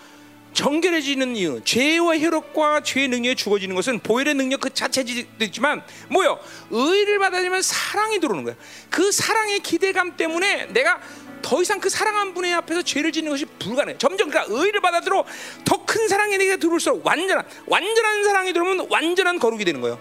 정결해지는 0.54 1.36
이유, 1.36 1.62
죄와 1.64 2.18
혈육과 2.18 2.82
죄의 2.82 3.10
능력이 3.10 3.36
죽어지는 3.36 3.76
것은 3.76 4.00
보혈의 4.00 4.34
능력 4.34 4.62
그 4.62 4.74
자체지만 4.74 5.84
뭐요? 6.10 6.40
의를 6.72 7.20
받아들이면 7.20 7.62
사랑이 7.62 8.20
들어오는 8.20 8.46
거야. 8.46 8.56
그 8.90 9.12
사랑의 9.12 9.60
기대감 9.60 10.18
때문에 10.18 10.68
내가 10.68 11.00
더 11.42 11.62
이상 11.62 11.80
그 11.80 11.90
사랑한 11.90 12.34
분의 12.34 12.54
앞에서 12.56 12.82
죄를 12.82 13.12
짓는 13.12 13.30
것이 13.32 13.46
불가능해. 13.60 13.98
점점 14.00 14.30
그러니까 14.30 14.54
의를 14.54 14.82
받아들어 14.82 15.24
더 15.66 15.86
큰 15.86 16.08
사랑이 16.08 16.38
내게 16.38 16.58
들어올수록 16.58 17.06
완전한 17.06 17.44
완전한 17.66 18.24
사랑이 18.24 18.54
들어오면 18.54 18.88
완전한 18.90 19.40
거룩이 19.40 19.66
되는 19.66 19.82
거예요. 19.82 20.00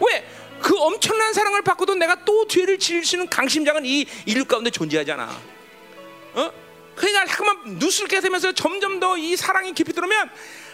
왜? 0.00 0.26
그 0.60 0.76
엄청난 0.78 1.32
사랑을 1.32 1.62
받고도 1.62 1.94
내가 1.96 2.24
또 2.24 2.46
죄를 2.48 2.78
지을 2.78 3.04
수 3.04 3.16
있는 3.16 3.28
강심장은 3.28 3.84
이 3.84 4.06
인류 4.24 4.44
가운데 4.44 4.70
존재하잖아. 4.70 5.28
어? 6.34 6.52
그러니까 6.94 7.26
자꾸만 7.26 7.78
누스게 7.78 8.20
되면서 8.20 8.52
점점 8.52 8.98
더 9.00 9.16
이 9.16 9.36
사랑이 9.36 9.72
깊이 9.74 9.92
들어오면 9.92 10.30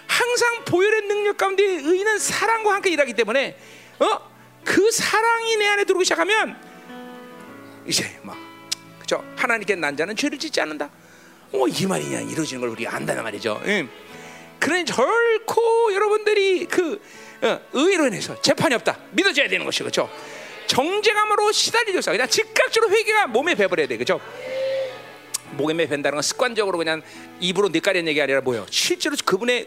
항상 0.06 0.64
보혈의 0.64 1.02
능력 1.02 1.36
가운데 1.36 1.62
의는 1.64 2.18
사랑과 2.18 2.74
함께 2.74 2.90
일하기 2.90 3.12
때문에 3.14 3.56
어? 3.98 4.30
그 4.64 4.90
사랑이 4.92 5.56
내 5.56 5.66
안에 5.68 5.84
들어오기 5.84 6.04
시작하면 6.04 6.56
이제 7.86 8.18
막 8.22 8.36
그죠? 9.00 9.24
하나님께 9.36 9.74
난 9.74 9.96
자는 9.96 10.14
죄를 10.14 10.38
짓지 10.38 10.60
않는다. 10.60 10.88
어, 11.52 11.66
이 11.68 11.86
말이냐 11.86 12.20
이루어지는 12.20 12.60
걸 12.60 12.70
우리가 12.70 12.94
안다는 12.94 13.22
말이죠. 13.24 13.60
응. 13.66 13.88
그러니 14.62 14.84
결코 14.84 15.92
여러분들이 15.92 16.66
그 16.66 17.02
어, 17.42 17.58
의로 17.72 18.06
인해서 18.06 18.40
재판이 18.40 18.76
없다 18.76 18.96
믿어져야 19.10 19.48
되는 19.48 19.66
것이 19.66 19.80
그렇죠. 19.80 20.08
정죄감으로 20.68 21.50
시달리겠어. 21.50 22.12
그냥 22.12 22.28
즉각적으로 22.28 22.92
회개가 22.92 23.26
몸에 23.26 23.56
배버려야 23.56 23.88
돼, 23.88 23.96
그렇죠? 23.96 24.20
목에 25.56 25.74
밴다는 25.74 26.12
건 26.14 26.22
습관적으로 26.22 26.78
그냥 26.78 27.02
입으로 27.40 27.70
뇌까리는 27.70 28.06
얘기 28.06 28.22
아니라 28.22 28.40
뭐예요? 28.40 28.64
실제로 28.70 29.16
그분의 29.24 29.66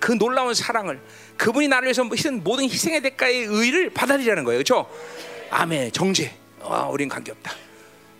그 0.00 0.18
놀라운 0.18 0.52
사랑을 0.52 1.00
그분이 1.36 1.68
나를 1.68 1.86
위해서 1.86 2.02
희생 2.12 2.42
모든 2.42 2.64
희생의 2.64 3.02
대가의 3.02 3.44
의를 3.44 3.90
받아들이라는 3.90 4.42
거예요, 4.42 4.58
그렇죠? 4.58 4.90
아멘. 5.50 5.92
정죄, 5.92 6.36
아, 6.60 6.88
우리는 6.90 7.08
관계없다, 7.08 7.52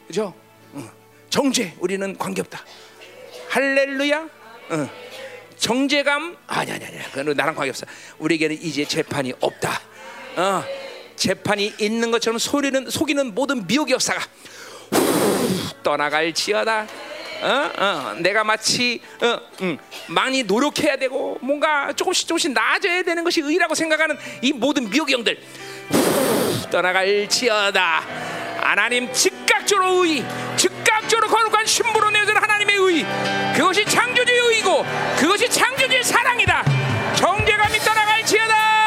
그렇죠? 0.06 0.32
응. 0.76 0.88
정죄, 1.28 1.74
우리는 1.80 2.16
관계없다. 2.16 2.64
할렐루야. 3.48 4.28
응. 4.70 5.03
정죄감? 5.64 6.36
아니 6.46 6.72
아니 6.72 6.84
아니. 6.84 6.98
그건 7.10 7.34
나랑 7.34 7.54
관계없어. 7.54 7.86
우리에게는 8.18 8.58
이제 8.60 8.84
재판이 8.84 9.32
없다. 9.40 9.80
어, 10.36 10.62
재판이 11.16 11.76
있는 11.78 12.10
것처럼 12.10 12.38
소리는 12.38 12.90
속이는 12.90 13.34
모든 13.34 13.66
미혹의 13.66 13.94
역사가 13.94 14.20
후, 14.92 15.82
떠나갈지어다. 15.82 16.86
어? 17.42 17.70
어, 17.78 18.14
내가 18.18 18.44
마치 18.44 19.00
어, 19.22 19.40
음, 19.62 19.78
많이 20.08 20.42
노력해야 20.42 20.96
되고 20.96 21.38
뭔가 21.40 21.94
조금씩 21.94 22.28
조금씩 22.28 22.52
나아져야 22.52 23.02
되는 23.02 23.24
것이 23.24 23.40
의라고 23.40 23.74
생각하는 23.74 24.18
이 24.42 24.52
모든 24.52 24.90
미혹의 24.90 25.14
영들 25.14 25.40
후, 25.88 26.70
떠나갈지어다 26.70 28.02
하나님 28.64 29.12
즉각적으로 29.12 30.06
의 30.06 30.24
즉각적으로 30.56 31.28
거룩한 31.28 31.66
신부로 31.66 32.10
내어준 32.10 32.34
하나님의 32.36 32.76
의. 32.76 33.06
그것이 33.54 33.84
창조주의 33.84 34.38
의고 34.56 34.84
그것이 35.18 35.48
창조주의 35.50 36.02
사랑이다. 36.02 36.64
정죄감이 37.14 37.78
떠나갈지어다 37.78 38.83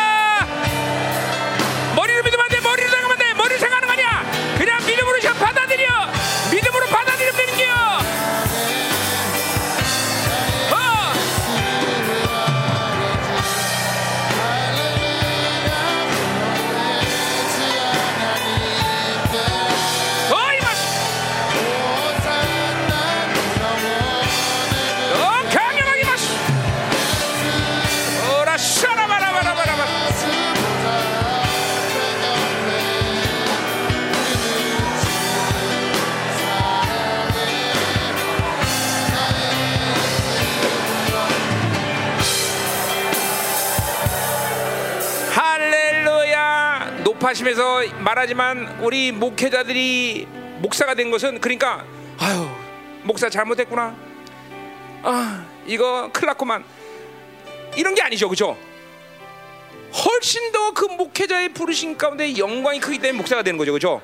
높아심에서 47.28 47.82
말하지만 48.00 48.80
우리 48.82 49.12
목회자들이 49.12 50.28
목사가 50.60 50.94
된 50.94 51.12
것은 51.12 51.42
그러니까 51.42 51.86
아유 52.20 52.48
목사 53.04 53.30
잘못했구나. 53.30 53.96
아 55.04 55.46
이거 55.66 56.10
큰일 56.14 56.28
났구만. 56.28 56.64
이런 57.76 57.96
게 57.96 58.02
아니죠 58.02 58.30
그죠? 58.30 58.58
훨씬 59.94 60.52
더 60.52 60.72
그 60.74 60.86
목회자의 60.86 61.50
부르심 61.50 61.98
가운데 61.98 62.38
영광이 62.38 62.80
크기 62.80 62.98
때문에 63.00 63.18
목사가 63.18 63.42
되는 63.42 63.58
거죠 63.58 63.74
그죠? 63.74 64.02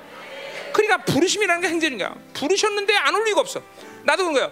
그러니까 0.74 0.98
부르심이라는 1.06 1.62
게 1.62 1.68
행전인가 1.70 2.16
부르셨는데 2.34 2.96
안 2.96 3.16
올 3.16 3.24
리가 3.26 3.40
없어. 3.40 3.62
나도 4.04 4.24
그런 4.24 4.34
거야 4.34 4.52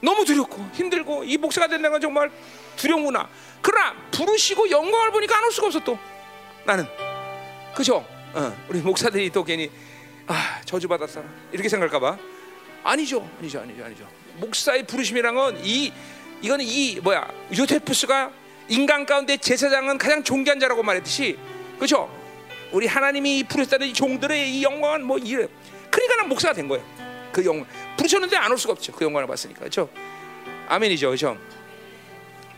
너무 0.00 0.24
두렵고 0.24 0.70
힘들고 0.72 1.24
이 1.24 1.36
목사가 1.36 1.66
된다는 1.68 1.92
건 1.92 2.00
정말 2.00 2.30
두려운구나. 2.76 3.28
그러나 3.62 3.94
부르시고 4.10 4.70
영광을 4.70 5.10
보니까 5.12 5.36
안 5.36 5.44
올 5.44 5.52
수가 5.52 5.66
없어 5.68 5.80
또. 5.80 5.98
나는 6.64 6.84
그죠 7.76 8.04
어, 8.34 8.56
우리 8.68 8.80
목사들이 8.80 9.30
또 9.30 9.44
괜히 9.44 9.70
아 10.26 10.60
저주받았어 10.64 11.22
이렇게 11.52 11.68
생각할까봐 11.68 12.18
아니죠, 12.82 13.28
아니죠, 13.38 13.60
아니죠, 13.60 13.84
아니죠. 13.84 14.08
목사의 14.38 14.86
부르심이란 14.86 15.34
건 15.34 15.56
이 15.62 15.92
이거는 16.42 16.64
이 16.66 17.00
뭐야 17.00 17.28
요테푸스가 17.56 18.30
인간 18.68 19.06
가운데 19.06 19.36
제사장은 19.36 19.98
가장 19.98 20.22
존귀한 20.22 20.58
자라고 20.60 20.82
말했듯이 20.82 21.38
그렇죠? 21.76 22.10
우리 22.72 22.86
하나님이 22.86 23.44
부르셨다는 23.44 23.88
이 23.88 23.92
종들의 23.92 24.50
이 24.50 24.62
영광은 24.62 25.04
뭐 25.04 25.18
이래. 25.18 25.46
그러니까 25.90 26.16
난 26.16 26.28
목사가 26.28 26.52
된 26.52 26.68
거예요. 26.68 26.84
그 27.32 27.44
영광 27.44 27.66
부르셨는데 27.96 28.36
안 28.36 28.50
올 28.52 28.58
수가 28.58 28.72
없죠. 28.72 28.92
그 28.92 29.04
영광을 29.04 29.26
봤으니까 29.26 29.60
그렇죠? 29.60 29.88
아멘이죠, 30.68 31.08
그렇죠? 31.08 31.38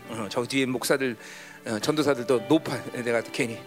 어, 0.09 0.27
저 0.29 0.43
뒤에 0.45 0.65
목사들 0.65 1.15
어, 1.65 1.79
전도사들도 1.79 2.45
높아. 2.49 2.83
내가 3.03 3.21
또 3.21 3.31
괜히 3.31 3.57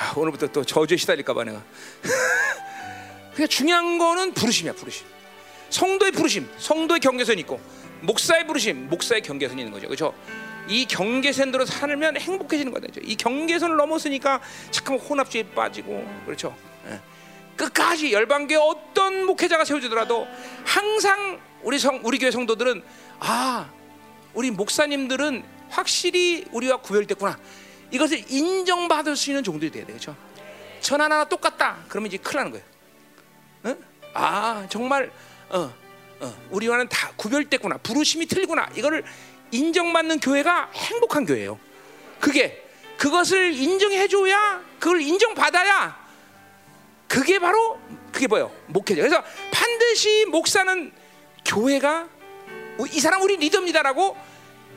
아, 0.00 0.14
오늘부터 0.16 0.46
또 0.46 0.64
저주에 0.64 0.96
시달릴까봐 0.96 1.44
내가. 1.44 1.62
그냥 3.34 3.48
중요한 3.48 3.98
거는 3.98 4.32
부르심이야, 4.32 4.72
부르심. 4.72 5.06
성도의 5.68 6.12
부르심, 6.12 6.48
성도의 6.56 7.00
경계선이 7.00 7.42
있고 7.42 7.60
목사의 8.00 8.46
부르심, 8.46 8.88
목사의 8.88 9.20
경계선이 9.20 9.60
있는 9.60 9.72
거죠. 9.72 9.86
그렇죠? 9.86 10.14
이 10.68 10.86
경계선대로 10.86 11.66
살면 11.66 12.16
행복해지는 12.16 12.72
거죠. 12.72 13.00
이 13.02 13.14
경계선을 13.14 13.76
넘었으니까 13.76 14.40
잠깐 14.70 14.98
혼합주의에 14.98 15.50
빠지고 15.50 16.04
그렇죠. 16.24 16.56
예. 16.88 16.98
끝까지 17.56 18.12
열방교회 18.12 18.58
어떤 18.58 19.26
목회자가 19.26 19.64
세워지더라도 19.66 20.26
항상 20.64 21.38
우리 21.62 21.78
성 21.78 22.00
우리 22.02 22.18
교회 22.18 22.30
성도들은 22.30 22.82
아 23.18 23.70
우리 24.32 24.50
목사님들은 24.50 25.44
확실히 25.68 26.46
우리와 26.52 26.78
구별됐구나. 26.78 27.38
이것을 27.90 28.24
인정받을 28.30 29.16
수 29.16 29.30
있는 29.30 29.42
종들이 29.42 29.70
돼야 29.70 29.84
되죠. 29.84 30.16
전 30.80 31.00
하나 31.00 31.24
똑같다. 31.24 31.78
그러면 31.88 32.08
이제 32.08 32.16
큰일 32.16 32.36
나는 32.36 32.50
거예요. 32.52 32.64
응? 33.66 33.84
아 34.14 34.66
정말 34.68 35.10
어, 35.50 35.72
어, 36.20 36.34
우리와는 36.50 36.88
다 36.88 37.12
구별됐구나. 37.16 37.78
부르심이 37.78 38.26
틀리구나. 38.26 38.70
이거를 38.76 39.04
인정받는 39.50 40.20
교회가 40.20 40.70
행복한 40.72 41.26
교회예요. 41.26 41.58
그게 42.20 42.64
그것을 42.96 43.54
인정해줘야 43.54 44.62
그걸 44.78 45.00
인정받아야 45.00 45.98
그게 47.08 47.38
바로 47.38 47.80
그게 48.12 48.26
뭐예요? 48.26 48.52
목회자. 48.66 49.00
그래서 49.02 49.22
반드시 49.50 50.26
목사는 50.26 50.92
교회가 51.44 52.08
이 52.92 53.00
사람 53.00 53.22
우리 53.22 53.36
리더입니다라고 53.36 54.16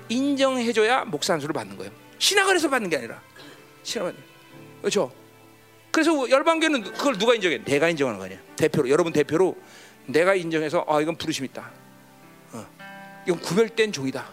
인정해줘야 0.09 1.05
목사 1.05 1.33
안수를 1.33 1.53
받는 1.53 1.77
거예요. 1.77 2.02
신학을 2.23 2.55
해서 2.55 2.69
받는 2.69 2.89
게 2.89 2.95
아니라 2.95 3.21
신학은 3.83 4.15
그렇죠. 4.79 5.13
그래서 5.91 6.29
열방교는 6.29 6.83
그걸 6.93 7.17
누가 7.17 7.35
인정해? 7.35 7.61
내가 7.61 7.89
인정하는 7.89 8.17
거 8.17 8.25
아니야. 8.25 8.39
대표로 8.55 8.89
여러분 8.89 9.11
대표로 9.11 9.57
내가 10.05 10.33
인정해서 10.33 10.85
아 10.87 11.01
이건 11.01 11.17
부르심 11.17 11.43
있다. 11.43 11.69
어. 12.53 12.65
이건 13.27 13.41
구별된 13.41 13.91
종이다. 13.91 14.25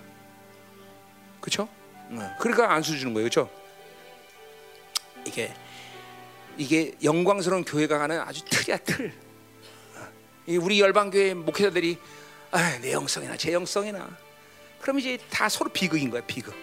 그렇죠? 1.41 1.69
어. 2.10 2.36
그러니까 2.39 2.73
안수 2.73 2.97
주는 2.97 3.12
거예요, 3.12 3.28
그렇죠? 3.28 3.51
이게 5.27 5.52
이게 6.57 6.94
영광스러운 7.02 7.65
교회가 7.65 7.99
가는 7.99 8.20
아주 8.20 8.44
틀이야 8.44 8.78
틀. 8.78 9.12
어. 9.97 10.09
이 10.47 10.57
우리 10.59 10.81
열방교회 10.81 11.35
목회자들이 11.35 11.99
아, 12.52 12.78
내 12.78 12.93
영성이나 12.93 13.36
제 13.36 13.52
영성이나 13.52 14.17
그럼 14.81 15.01
이제 15.01 15.19
다 15.28 15.49
서로 15.49 15.70
비극인 15.70 16.09
거야 16.10 16.23
비극 16.25 16.55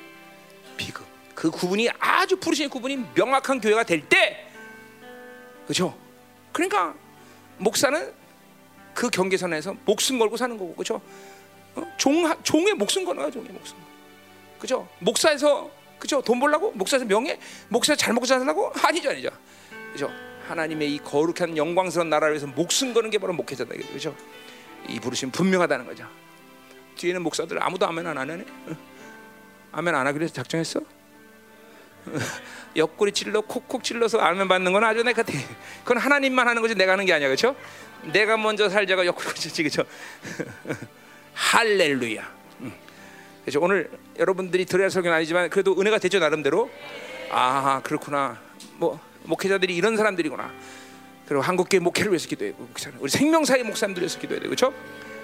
비극 0.77 1.16
그 1.38 1.51
구분이 1.51 1.88
아주 1.99 2.35
부르심의 2.38 2.67
구분이 2.69 2.98
명확한 3.14 3.61
교회가 3.61 3.83
될 3.83 4.01
때 4.09 4.43
그렇죠? 5.66 5.95
그러니까 6.51 6.95
목사는 7.59 8.11
그 8.95 9.11
경계선에서 9.11 9.75
목숨 9.85 10.17
걸고 10.17 10.35
사는 10.35 10.57
거고 10.57 10.74
그렇죠? 10.74 10.99
어? 11.75 11.83
종 11.98 12.24
종의 12.41 12.74
목숨 12.74 13.06
거는 13.06 13.22
거야 13.22 13.32
종의 13.32 13.51
목숨. 13.51 13.77
그렇죠? 14.57 14.88
목사에서 14.98 15.69
그렇죠? 15.99 16.24
돈 16.24 16.40
벌라고? 16.40 16.72
목사에서 16.72 17.06
명예? 17.06 17.40
목사 17.69 17.95
잘 17.95 18.16
먹고 18.16 18.25
살라고? 18.25 18.72
아니죠 18.82 19.11
아니죠. 19.11 19.30
그렇죠? 19.93 20.11
하나님의 20.48 20.95
이 20.95 20.98
거룩한 21.03 21.56
영광스러운 21.56 22.09
나라를 22.09 22.33
위해서 22.33 22.48
목숨 22.48 22.95
거는 22.95 23.11
게 23.11 23.19
바로 23.19 23.33
목회자다 23.33 23.75
그렇죠? 23.75 24.16
이 24.90 24.99
부르심 24.99 25.30
분명하다는 25.30 25.85
거죠. 25.85 26.07
뒤에는 26.95 27.22
목사들 27.22 27.61
아무도 27.61 27.85
아멘 27.85 28.07
안 28.07 28.17
하네. 28.17 28.43
아멘 29.72 29.93
안 29.93 30.07
하기로 30.07 30.27
작정했어? 30.30 30.97
옆구리 32.76 33.11
찔러 33.11 33.42
콕콕 33.42 33.84
찔러서 33.84 34.19
아멘 34.19 34.48
받는 34.48 34.72
건 34.74 34.84
아주 34.84 35.03
내가 35.03 35.24
돼. 35.24 35.34
그건 35.84 35.98
하나님만 35.98 36.48
하는 36.48 36.61
거지 36.61 36.76
내가 36.76 36.94
하는 36.94 37.06
게 37.06 37.14
아니야, 37.14 37.27
그렇죠? 37.27 37.56
내가 38.14 38.38
먼저 38.38 38.69
살자가 38.69 39.06
옆구리 39.06 39.36
찔지, 39.36 39.64
그렇죠? 39.64 39.84
할렐루야. 41.34 42.38
그렇죠? 43.42 43.61
오늘 43.61 43.90
여러분들이 44.19 44.66
들어야 44.66 44.90
설교는 44.90 45.16
아니지만 45.18 45.50
그래도 45.50 45.80
은혜가 45.80 46.00
되죠 46.00 46.19
나름대로. 46.19 46.69
아 47.32 47.82
그렇구나. 47.84 48.40
뭐 48.76 49.00
목회자들이 49.24 49.76
이런 49.76 49.98
사람들이구나. 49.98 50.52
그리고 51.27 51.42
한국교회 51.42 51.80
목회를 51.80 52.11
위해서 52.11 52.27
기도해고 52.30 52.69
우리 53.00 53.10
생명사의 53.10 53.64
목사님들 53.64 54.02
위해서 54.02 54.18
기도해야 54.19 54.42
되고 54.42 54.56
그렇죠? 54.56 54.74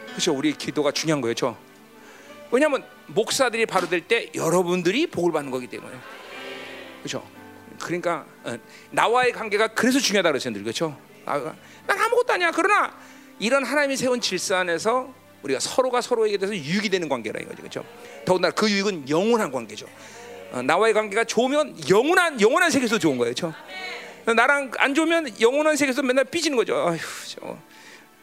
그렇죠? 0.08 0.34
우리 0.34 0.54
기도가 0.54 0.92
중요한 0.92 1.22
거예요, 1.22 1.34
그렇죠? 1.34 1.58
왜냐하면 2.52 2.84
목사들이 3.08 3.66
바로 3.66 3.88
될 3.88 4.02
때 4.08 4.30
여러분들이 4.36 5.08
복을 5.08 5.32
받는 5.32 5.50
거기 5.50 5.68
때문에 5.68 5.96
그렇죠? 7.04 7.28
그러니까 7.82 8.26
어, 8.46 8.58
나와의 8.92 9.34
관계가 9.34 9.68
그래서 9.70 10.00
중요하다 10.00 10.30
그러셨는데 10.30 10.64
그렇죠? 10.64 10.98
난 11.26 12.00
아무것도 12.00 12.34
아니야. 12.34 12.52
그러나 12.52 12.96
이런 13.40 13.66
하나님이 13.66 13.98
세운 13.98 14.22
질서 14.22 14.56
안에서 14.56 15.14
우리가 15.42 15.60
서로가 15.60 16.00
서로에게 16.00 16.38
대해서 16.38 16.56
유익이 16.56 16.90
되는 16.90 17.10
관계라 17.10 17.42
이거죠, 17.42 17.58
그렇죠? 17.58 17.86
더군다나 18.26 18.54
그 18.54 18.70
유익은 18.70 19.10
영원한 19.10 19.52
관계죠. 19.52 19.86
어, 20.54 20.62
나와의 20.62 20.94
관계가 20.94 21.26
좋으면 21.26 21.90
영원한 21.90 22.40
영원한 22.40 22.72
세계에서 22.72 22.98
좋은 23.00 23.18
거예요, 23.18 23.34
그렇죠? 23.34 23.54
나랑 24.34 24.72
안 24.78 24.96
좋으면 24.96 25.42
영원한 25.42 25.76
세계에서 25.76 26.02
맨날 26.04 26.24
삐지는 26.24 26.56
거죠. 26.56 26.78
아휴, 26.88 26.98
저, 27.28 27.58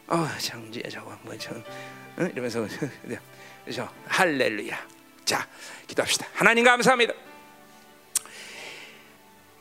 아, 0.07 0.34
장지야 0.39 0.84
저거 0.91 1.15
뭐 1.23 1.34
저 1.39 1.55
응? 2.18 2.31
이러면서 2.33 2.67
그죠? 3.67 3.89
할렐루야. 4.07 4.78
자, 5.26 5.47
기도합시다. 5.86 6.26
하나님 6.33 6.65
감사합니다. 6.65 7.12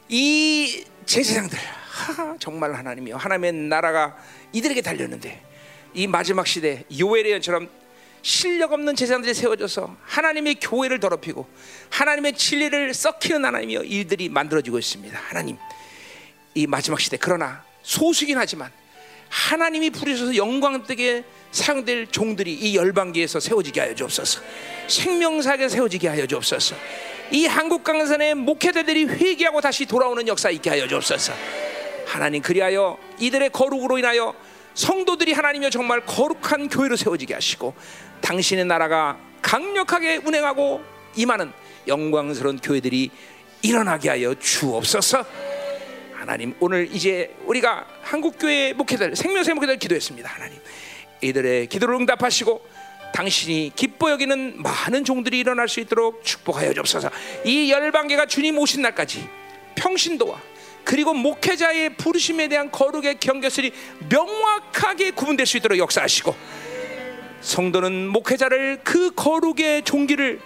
이 0.09 0.83
제사장들 1.05 1.57
하, 1.57 2.35
정말 2.39 2.73
하나님이요. 2.73 3.17
하나님의 3.17 3.53
나라가 3.53 4.17
이들에게 4.51 4.81
달렸는데 4.81 5.41
이 5.93 6.07
마지막 6.07 6.47
시대 6.47 6.83
요엘의 6.97 7.31
연처럼 7.33 7.69
실력 8.21 8.73
없는 8.73 8.95
제사장들이 8.95 9.33
세워져서 9.33 9.95
하나님의 10.03 10.55
교회를 10.55 10.99
더럽히고 10.99 11.47
하나님의 11.89 12.35
진리를 12.35 12.93
썩히는 12.93 13.45
하나님이요 13.45 13.83
이들이 13.83 14.29
만들어지고 14.29 14.79
있습니다. 14.79 15.17
하나님 15.17 15.57
이 16.55 16.67
마지막 16.67 16.99
시대 16.99 17.17
그러나 17.17 17.63
소수긴 17.83 18.37
하지만 18.37 18.71
하나님이 19.29 19.91
부르셔서 19.91 20.35
영광되게 20.35 21.23
사용될 21.51 22.07
종들이 22.07 22.53
이 22.53 22.75
열방기에서 22.75 23.39
세워지게 23.39 23.79
하여 23.79 23.95
주옵소서. 23.95 24.41
생명사에 24.87 25.69
세워지게 25.69 26.07
하여 26.07 26.25
주옵소서. 26.25 26.75
이 27.31 27.45
한국 27.45 27.83
강산의 27.83 28.33
목회자들이 28.35 29.05
회개하고 29.05 29.61
다시 29.61 29.85
돌아오는 29.85 30.27
역사 30.27 30.49
있게 30.49 30.69
하여 30.71 30.87
주옵소서. 30.87 31.33
하나님 32.07 32.41
그리하여 32.41 32.97
이들의 33.19 33.51
거룩으로 33.51 33.99
인하여 33.99 34.33
성도들이 34.73 35.33
하나님이여 35.33 35.69
정말 35.69 36.03
거룩한 36.05 36.69
교회로 36.69 36.95
세워지게 36.95 37.35
하시고 37.35 37.75
당신의 38.21 38.65
나라가 38.65 39.19
강력하게 39.41 40.17
운행하고 40.17 40.81
임하는 41.15 41.51
영광스러운 41.87 42.57
교회들이 42.57 43.11
일어나게 43.61 44.09
하여 44.09 44.33
주옵소서. 44.33 45.23
하나님 46.13 46.55
오늘 46.59 46.89
이제 46.91 47.35
우리가 47.45 47.85
한국 48.01 48.37
교회 48.39 48.73
목회들 48.73 49.15
생명세 49.15 49.53
목회들 49.53 49.77
기도했습니다. 49.77 50.27
하나님 50.27 50.57
이들의 51.21 51.67
기도를 51.67 51.95
응답하시고 51.95 52.78
당신이 53.13 53.73
기뻐 53.75 54.11
여기는 54.11 54.61
많은 54.61 55.03
종들이 55.03 55.39
일어날 55.39 55.67
수 55.67 55.79
있도록 55.79 56.23
축복하여 56.23 56.73
주옵소서. 56.73 57.09
이 57.45 57.71
열방계가 57.71 58.25
주님 58.27 58.57
오신 58.57 58.81
날까지 58.81 59.27
평신도와 59.75 60.41
그리고 60.83 61.13
목회자의 61.13 61.95
부르심에 61.95 62.47
대한 62.47 62.71
거룩의 62.71 63.19
경계설이 63.19 63.71
명확하게 64.09 65.11
구분될 65.11 65.45
수 65.45 65.57
있도록 65.57 65.77
역사하시고 65.77 66.35
성도는 67.41 68.07
목회자를 68.07 68.81
그 68.83 69.11
거룩의 69.13 69.83
종기를 69.83 70.39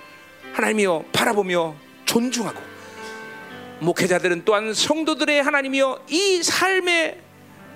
하나님이여 0.53 1.05
바라보며 1.13 1.75
존중하고 2.05 2.61
목회자들은 3.79 4.43
또한 4.45 4.73
성도들의 4.73 5.41
하나님이여 5.41 6.05
이 6.09 6.41
삶의 6.43 7.19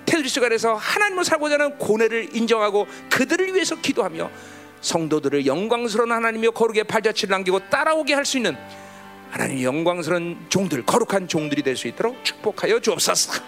테두리 0.06 0.28
속에서 0.28 0.74
하나님을 0.74 1.24
살고자 1.24 1.54
하는 1.54 1.76
고뇌를 1.76 2.34
인정하고 2.34 2.86
그들을 3.10 3.54
위해서 3.54 3.76
기도하며 3.76 4.30
성도들을 4.80 5.46
영광스러운 5.46 6.12
하나님이여 6.12 6.50
거룩의 6.52 6.84
발자취를 6.84 7.32
남기고 7.32 7.68
따라오게 7.68 8.14
할 8.14 8.24
수 8.24 8.36
있는 8.36 8.56
하나님 9.30 9.62
영광스러운 9.62 10.46
종들 10.48 10.84
거룩한 10.86 11.28
종들이 11.28 11.62
될 11.62 11.76
수 11.76 11.88
있도록 11.88 12.24
축복하여 12.24 12.80
주옵소서. 12.80 13.42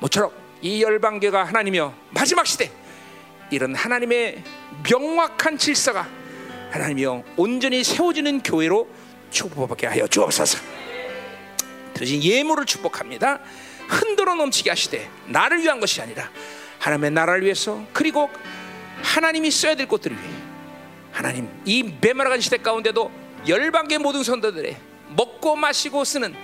모처럼 0.00 0.30
이 0.62 0.82
열방계가 0.82 1.44
하나님이여 1.44 1.94
마지막 2.10 2.46
시대 2.46 2.70
이런 3.50 3.74
하나님의 3.74 4.42
명확한 4.88 5.58
질서가 5.58 6.08
하나님이여 6.70 7.24
온전히 7.36 7.82
세워지는 7.84 8.42
교회로 8.42 8.88
축복하게 9.30 9.86
하여 9.86 10.06
주옵소서. 10.06 10.58
드신 11.94 12.22
예물을 12.22 12.66
축복합니다. 12.66 13.40
흔들어 13.88 14.34
넘치게 14.34 14.70
하시되 14.70 15.08
나를 15.26 15.62
위한 15.62 15.80
것이 15.80 16.00
아니라 16.00 16.30
하나님의 16.78 17.10
나라를 17.10 17.42
위해서 17.42 17.84
그리고 17.92 18.30
하나님이 19.02 19.50
써야 19.50 19.74
될 19.74 19.88
것들을 19.88 20.16
위해 20.16 20.28
하나님 21.12 21.48
이 21.64 21.82
메마라간 22.00 22.40
시대 22.40 22.58
가운데도 22.58 23.10
열방계 23.48 23.98
모든 23.98 24.22
선도들의 24.22 24.76
먹고 25.16 25.56
마시고 25.56 26.04
쓰는 26.04 26.34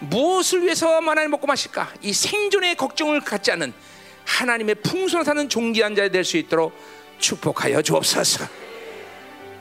무엇을 0.00 0.62
위해서만 0.62 1.08
하나님 1.08 1.30
먹고 1.32 1.46
마실까 1.46 1.92
이 2.02 2.12
생존의 2.12 2.76
걱정을 2.76 3.20
갖지 3.20 3.50
않는 3.52 3.72
하나님의 4.24 4.76
풍성을 4.76 5.24
사는 5.24 5.48
종기한 5.48 5.94
자가 5.94 6.08
될 6.08 6.24
수 6.24 6.36
있도록 6.38 6.72
축복하여 7.18 7.82
주옵소서. 7.82 8.46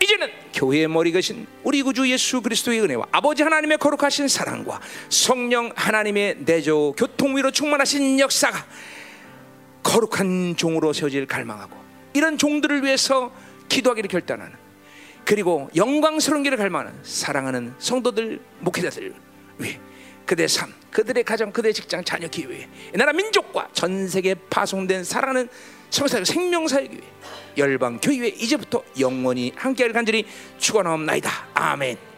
이제는 0.01 0.30
교회의 0.53 0.88
머리 0.88 1.11
가신 1.11 1.48
우리 1.64 1.82
구주 1.82 2.09
예수 2.09 2.41
그리스도의 2.41 2.82
은혜와 2.82 3.06
아버지 3.11 3.43
하나님의 3.43 3.77
거룩하신 3.77 4.27
사랑과 4.27 4.82
성령 5.09 5.72
하나님의 5.75 6.38
내조 6.40 6.93
교통 6.98 7.38
위로 7.38 7.51
충만하신 7.51 8.19
역사가 8.19 8.65
거룩한 9.83 10.56
종으로 10.57 10.91
세워질 10.91 11.25
갈망하고 11.25 11.83
이런 12.14 12.38
종들을 12.38 12.83
위해서 12.83 13.32
기도하기를 13.69 14.08
결단하는 14.08 14.56
그리고 15.25 15.69
영광스러운 15.75 16.43
길을 16.43 16.58
갈망하는 16.58 16.93
사랑하는 17.03 17.74
성도들 17.80 18.40
목회자들 18.59 19.14
위해 19.58 19.80
그들의 20.25 20.48
삶, 20.48 20.74
그들의 20.92 21.24
가정, 21.24 21.51
그들의 21.51 21.74
직장, 21.74 22.03
자녀 22.03 22.27
기회, 22.27 22.67
나라 22.93 23.11
민족과 23.11 23.69
전 23.74 24.08
세계 24.08 24.35
파송된 24.35 25.03
사랑하는 25.03 25.50
성사의 25.90 26.25
생명사의 26.25 26.88
교회 26.90 27.01
열방 27.58 28.00
교회 28.00 28.27
이제부터 28.30 28.83
영원히 29.00 29.51
함께할 29.56 29.93
간절히 29.93 30.25
축원하옵나이다. 30.58 31.30
아멘. 31.53 32.12